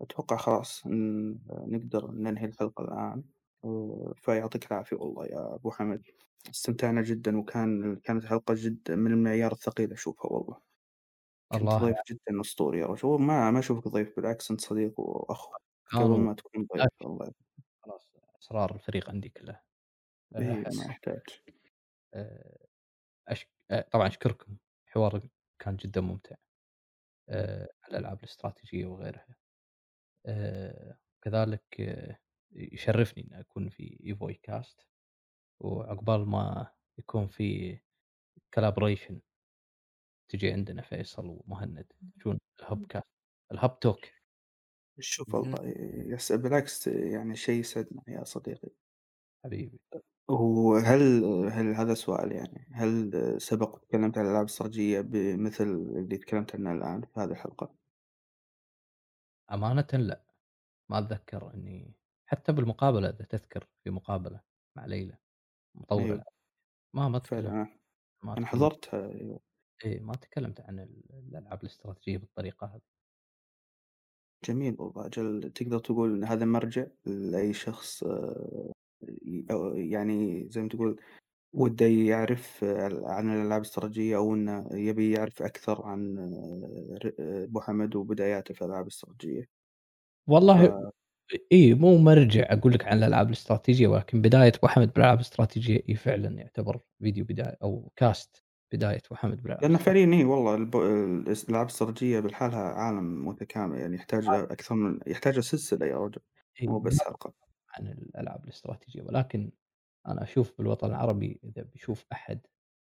أتوقع 0.00 0.36
خلاص 0.36 0.86
ن 0.86 1.38
نقدر 1.50 2.10
ننهي 2.10 2.44
الحلقة 2.46 2.84
الآن، 2.84 3.24
و 3.62 4.12
فيعطيك 4.14 4.72
العافية 4.72 4.96
والله 4.96 5.26
يا 5.26 5.54
أبو 5.54 5.70
حمد، 5.70 6.02
استمتعنا 6.50 7.02
جدًا 7.02 7.38
وكان 7.38 7.96
كانت 7.96 8.24
حلقة 8.24 8.54
جد 8.56 8.90
من 8.92 9.12
المعيار 9.12 9.52
الثقيل 9.52 9.92
أشوفها 9.92 10.32
والله. 10.32 10.60
كنت 11.52 11.78
الله 11.78 11.78
ضيف. 11.78 11.96
جدًا 12.10 12.42
أسطوري 12.42 12.80
يا 12.80 12.86
رجل، 12.86 13.08
ما 13.22 13.50
ما 13.50 13.58
أشوفك 13.60 13.88
ضيف 13.88 14.16
بالعكس 14.16 14.50
أنت 14.50 14.60
صديق 14.62 15.00
وأخ 15.00 15.48
آه 15.94 15.98
قبل 16.00 16.20
ما 16.20 16.34
تكون 16.34 16.66
ضيف. 16.74 16.88
الله 17.06 17.32
خلاص 18.46 18.52
أسرار 18.52 18.74
الفريق 18.74 19.10
عندي 19.10 19.28
كلها. 19.28 19.64
آآ 20.36 20.40
إيه 20.40 20.64
ما 20.78 20.84
يحتاج. 20.84 21.20
آآ 22.14 22.66
أش 23.28 23.46
أ 23.70 23.80
طبعًا 23.80 24.06
أشكركم، 24.06 24.56
الحوار 24.86 25.28
كان 25.58 25.76
جدًا 25.76 26.00
ممتع. 26.00 26.36
آآ 27.28 27.68
الألعاب 27.88 28.18
الاستراتيجية 28.18 28.86
وغيرها. 28.86 29.36
آآ 30.26 30.98
كذلك 31.22 31.64
يشرفني 32.52 33.24
إني 33.24 33.40
أكون 33.40 33.68
في 33.68 34.00
إيفوي 34.06 34.34
كاست 34.34 34.86
وعقبال 35.60 36.26
ما 36.28 36.72
يكون 36.98 37.28
في 37.28 37.78
collaboration 38.58 39.14
تجي 40.28 40.52
عندنا 40.52 40.82
فيصل 40.82 41.26
ومهند 41.26 41.86
تجون 42.16 42.38
الهب 42.60 42.86
كاست 42.86 43.06
الهب 43.52 43.80
توك. 43.80 44.15
شوف. 45.00 45.34
والله 45.34 45.58
يس 46.14 46.32
بالعكس 46.32 46.86
يعني 46.86 47.36
شيء 47.36 47.60
يسعدنا 47.60 48.02
يا 48.08 48.24
صديقي. 48.24 48.70
حبيبي. 49.44 49.80
وهل 50.28 51.24
هل 51.52 51.74
هذا 51.74 51.94
سؤال 51.94 52.32
يعني، 52.32 52.68
هل 52.72 53.12
سبق 53.42 53.74
وتكلمت 53.76 54.18
عن 54.18 54.24
الألعاب 54.24 54.44
الاستراتيجية 54.44 55.00
بمثل 55.00 55.64
اللي 55.64 56.18
تكلمت 56.18 56.54
عنه 56.56 56.72
الآن 56.72 57.00
في 57.02 57.20
هذه 57.20 57.30
الحلقة؟ 57.30 57.76
أمانةً 59.52 59.86
لأ، 59.92 60.24
ما 60.90 60.98
أتذكر 60.98 61.54
إني 61.54 61.94
حتى 62.26 62.52
بالمقابلة 62.52 63.08
إذا 63.10 63.24
تذكر 63.24 63.68
في 63.84 63.90
مقابلة 63.90 64.42
مع 64.76 64.86
ليلى 64.86 65.18
مطور 65.74 66.00
أيوه. 66.00 66.24
ما 66.94 67.08
ما 67.08 67.18
تكلمت 67.18 67.54
أنا 67.54 67.78
ما 68.24 68.36
أنا 68.38 68.46
تكلمت 68.46 68.46
حضرتها 68.46 69.10
أيوه. 69.12 69.40
إيه 69.84 70.00
ما 70.00 70.12
تكلمت 70.16 70.60
عن 70.60 70.78
ال 70.80 71.02
الألعاب 71.10 71.62
الاستراتيجية 71.62 72.18
بالطريقة 72.18 72.66
هذه. 72.66 72.82
جميل 74.44 74.76
والله 74.78 75.06
أجل 75.06 75.50
تقدر 75.54 75.78
تقول 75.78 76.14
إن 76.14 76.24
هذا 76.24 76.44
مرجع 76.44 76.86
لأي 77.06 77.52
شخص 77.52 78.02
آآ 78.04 78.72
ي 79.26 79.44
أو 79.50 79.76
يعني 79.76 80.46
زي 80.50 80.62
ما 80.62 80.68
تقول 80.68 81.00
وده 81.54 81.86
يعرف 81.86 82.64
عن 83.04 83.30
الألعاب 83.34 83.62
الاستراتيجية 83.62 84.16
أو 84.16 84.34
إنه 84.34 84.68
يبي 84.72 85.12
يعرف 85.12 85.42
أكثر 85.42 85.82
عن 85.86 86.18
ر 87.04 87.12
أبو 87.20 87.60
حمد 87.60 87.96
وبداياته 87.96 88.54
في 88.54 88.62
الألعاب 88.62 88.82
الاستراتيجية. 88.84 89.48
والله 90.28 90.68
ف 91.30 91.36
إي 91.52 91.74
مو 91.74 91.98
مرجع 91.98 92.46
أقول 92.52 92.72
لك 92.74 92.86
عن 92.86 92.98
الألعاب 92.98 93.26
الاستراتيجية 93.28 93.88
ولكن 93.88 94.22
بداية 94.22 94.52
أبو 94.58 94.68
حمد 94.68 94.92
بالألعاب 94.94 95.18
الاستراتيجية 95.18 95.82
إي 95.90 95.96
فعلا 95.96 96.30
يعتبر 96.40 96.80
فيديو 97.00 97.24
بداية 97.24 97.58
أو 97.62 97.92
كاست 97.96 98.44
بداية 98.72 99.02
حمد 99.12 99.40
لأن 99.62 99.76
الاستراتيجيه 99.76 99.78
فعليًا 99.78 100.14
إي 100.14 100.24
والله 100.24 100.54
الب 100.54 100.76
الاس 100.76 101.44
الألعاب 101.44 101.66
الاستراتيجية 101.66 102.20
بالحالها 102.20 102.58
عالم 102.58 103.28
متكامل، 103.28 103.78
يعني 103.78 103.96
يحتاج 103.96 104.24
له 104.24 104.42
أكثر 104.44 104.74
من 104.74 105.00
يحتاج 105.06 105.34
له 105.34 105.40
سلسلة 105.40 105.86
يا 105.86 105.96
رجل، 105.98 106.20
اي 106.62 106.66
مو 106.66 106.78
بس 106.78 107.00
حلقة. 107.00 107.34
عن 107.70 107.86
الألعاب 107.86 108.44
الاستراتيجية 108.44 109.02
ولكن 109.02 109.52
أنا 110.08 110.22
أشوف 110.22 110.58
بالوطن 110.58 110.86
العربي 110.90 111.40
إذا 111.44 111.62
بيشوف 111.62 112.06
أحد 112.12 112.40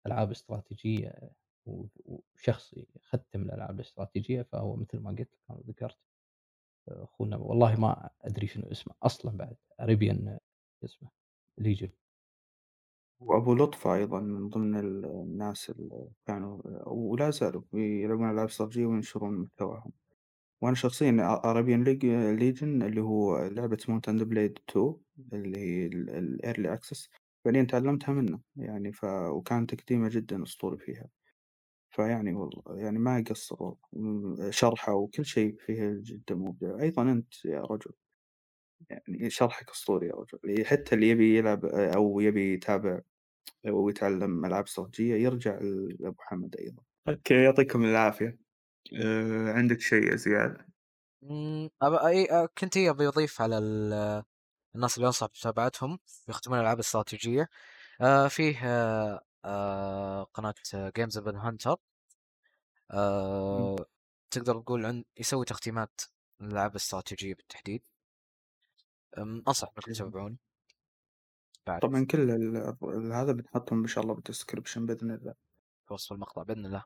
ألعاب 0.07 0.31
استراتيجية 0.31 1.33
وشخص 1.67 2.75
يختم 2.97 3.43
الألعاب 3.43 3.75
الاستراتيجية 3.75 4.43
فهو 4.43 4.77
مثل 4.77 4.99
ما 4.99 5.11
قلت 5.11 5.39
ذكرت 5.69 5.99
أخونا 6.89 7.37
والله 7.37 7.81
ما 7.81 8.11
أدري 8.23 8.47
شنو 8.47 8.71
اسمه 8.73 8.95
أصلا 9.03 9.37
بعد 9.37 9.57
Arabian 9.81 10.39
اسمه 10.85 11.11
ليجن. 11.59 11.91
وأبو 13.21 13.55
لطفة 13.55 13.95
أيضًا 13.95 14.21
من 14.21 14.49
ضمن 14.49 14.77
ال 14.79 15.05
الناس 15.07 15.71
اللي 15.71 16.09
كانوا 16.27 16.61
ولا 16.87 17.31
زالوا 17.31 17.63
يلعبون 17.73 18.31
ألعاب 18.31 18.49
استراتيجية 18.49 18.87
وينشرون 18.87 19.39
محتواهم. 19.39 19.93
وأنا 20.63 20.75
شخصيًا 20.77 21.11
Leg 21.87 22.03
Legion 22.41 22.63
اللي 22.85 23.01
هو 23.03 23.47
لعبة 23.49 23.77
Mount 23.77 24.13
and 24.13 24.23
Blade 24.25 24.61
2 24.71 24.97
اللي 25.33 25.59
هي 25.61 25.87
ال 25.87 26.41
الearly 26.43 26.79
access 26.81 27.09
فعليًا 27.45 27.65
تعلمتها 27.65 28.13
منه 28.13 28.41
يعني 28.57 28.93
ف 28.93 29.05
وكان 29.05 29.67
تقديمه 29.67 30.09
جدًا 30.09 30.43
أسطوري 30.43 30.79
فيها. 30.79 31.09
فيعني 31.91 32.35
والله 32.35 32.63
يعني 32.79 32.99
ما 33.01 33.19
م 33.95 34.53
شرحه 34.53 34.95
وكل 34.95 35.27
شيء 35.27 35.57
فيها 35.61 35.93
جدًا 36.03 36.35
مبدع. 36.35 36.81
أيضًا 36.83 37.03
أنت 37.03 37.47
يا 37.47 37.61
رجل 37.63 37.93
يعني 38.91 39.31
شرحك 39.31 39.71
أسطوري 39.71 40.09
يا 40.09 40.15
رجل. 40.15 40.67
حتى 40.67 40.95
اللي 40.95 41.09
يبي 41.11 41.39
يلعب 41.39 41.65
أو 41.67 42.21
يبي 42.21 42.55
يتابع 42.55 43.01
أو 43.69 43.89
يتعلم 43.89 44.45
ألعاب 44.45 44.65
استراتيجية 44.65 45.15
يرجع 45.15 45.59
لأبو 46.01 46.23
حمد 46.23 46.57
أيضًا. 46.57 46.83
okay 47.09 47.35
يعطيكم 47.45 47.85
العافية. 47.85 48.39
آآ 49.05 49.53
عندك 49.53 49.81
شيء 49.81 50.11
يا 50.11 50.17
زياد؟ 50.17 50.57
أب 51.83 51.93
أي 51.95 52.25
أ 52.31 52.47
كنت 52.59 52.77
إي 52.77 52.91
أبي 52.91 53.09
أضيف 53.09 53.41
على 53.43 53.59
ال 53.59 53.93
الناس 54.77 54.97
اللي 54.97 55.07
أنصح 55.07 55.27
بمتابعتهم 55.27 55.99
يختمون 56.29 56.59
الألعاب 56.59 56.77
الاستراتيجية 56.79 57.49
آآ 58.03 58.29
فيه 58.29 58.57
Games 60.99 61.17
of 61.17 61.25
the 61.25 61.33
Hunter 61.45 61.77
إمم. 63.51 63.71
آآ 63.71 63.85
تقدر 64.31 64.61
تقول 64.61 64.87
عن 64.87 65.05
يسوي 65.21 65.45
تختيمات 65.45 66.01
للألعاب 66.41 66.71
الاستراتيجية 66.71 67.35
بالتحديد. 67.35 67.83
إنكم 69.19 69.53
إمم. 69.89 69.93
تتابعونه. 69.93 70.50
بعد 71.67 71.81
طبعًا 71.81 72.05
كل 72.05 72.31
ال 72.31 73.13
هذا 73.13 73.33
بنحطهم 73.33 73.81
إن 73.81 73.87
شاء 73.87 74.05
الله 74.05 74.15
بالdescription 74.15 74.79
بإذن 74.79 75.11
الله. 75.11 75.35
في 75.89 75.95
وصف 75.95 76.13
المقطع 76.13 76.43
بإذن 76.43 76.67
الله. 76.67 76.85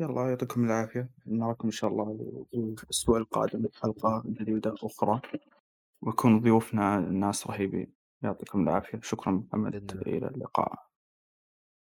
يالله 0.00 0.28
يعطيكم 0.30 0.64
العافية، 0.64 1.10
نراكم 1.26 1.68
إن 1.68 1.72
شاء 1.72 1.90
الله 1.90 2.18
الأسبوع 2.54 3.18
القادم 3.18 3.62
بحلقة 3.62 4.22
جديدة 4.26 4.74
أخرى، 4.82 5.20
ويكون 6.02 6.40
ضيوفنا 6.40 7.00
ناس 7.00 7.46
رهيبين، 7.46 7.94
يعطيكم 8.22 8.62
العافية، 8.68 9.00
شكرًا 9.02 9.32
محمد،. 9.32 9.92
إلى 10.08 10.28
اللقاء. 10.28 10.87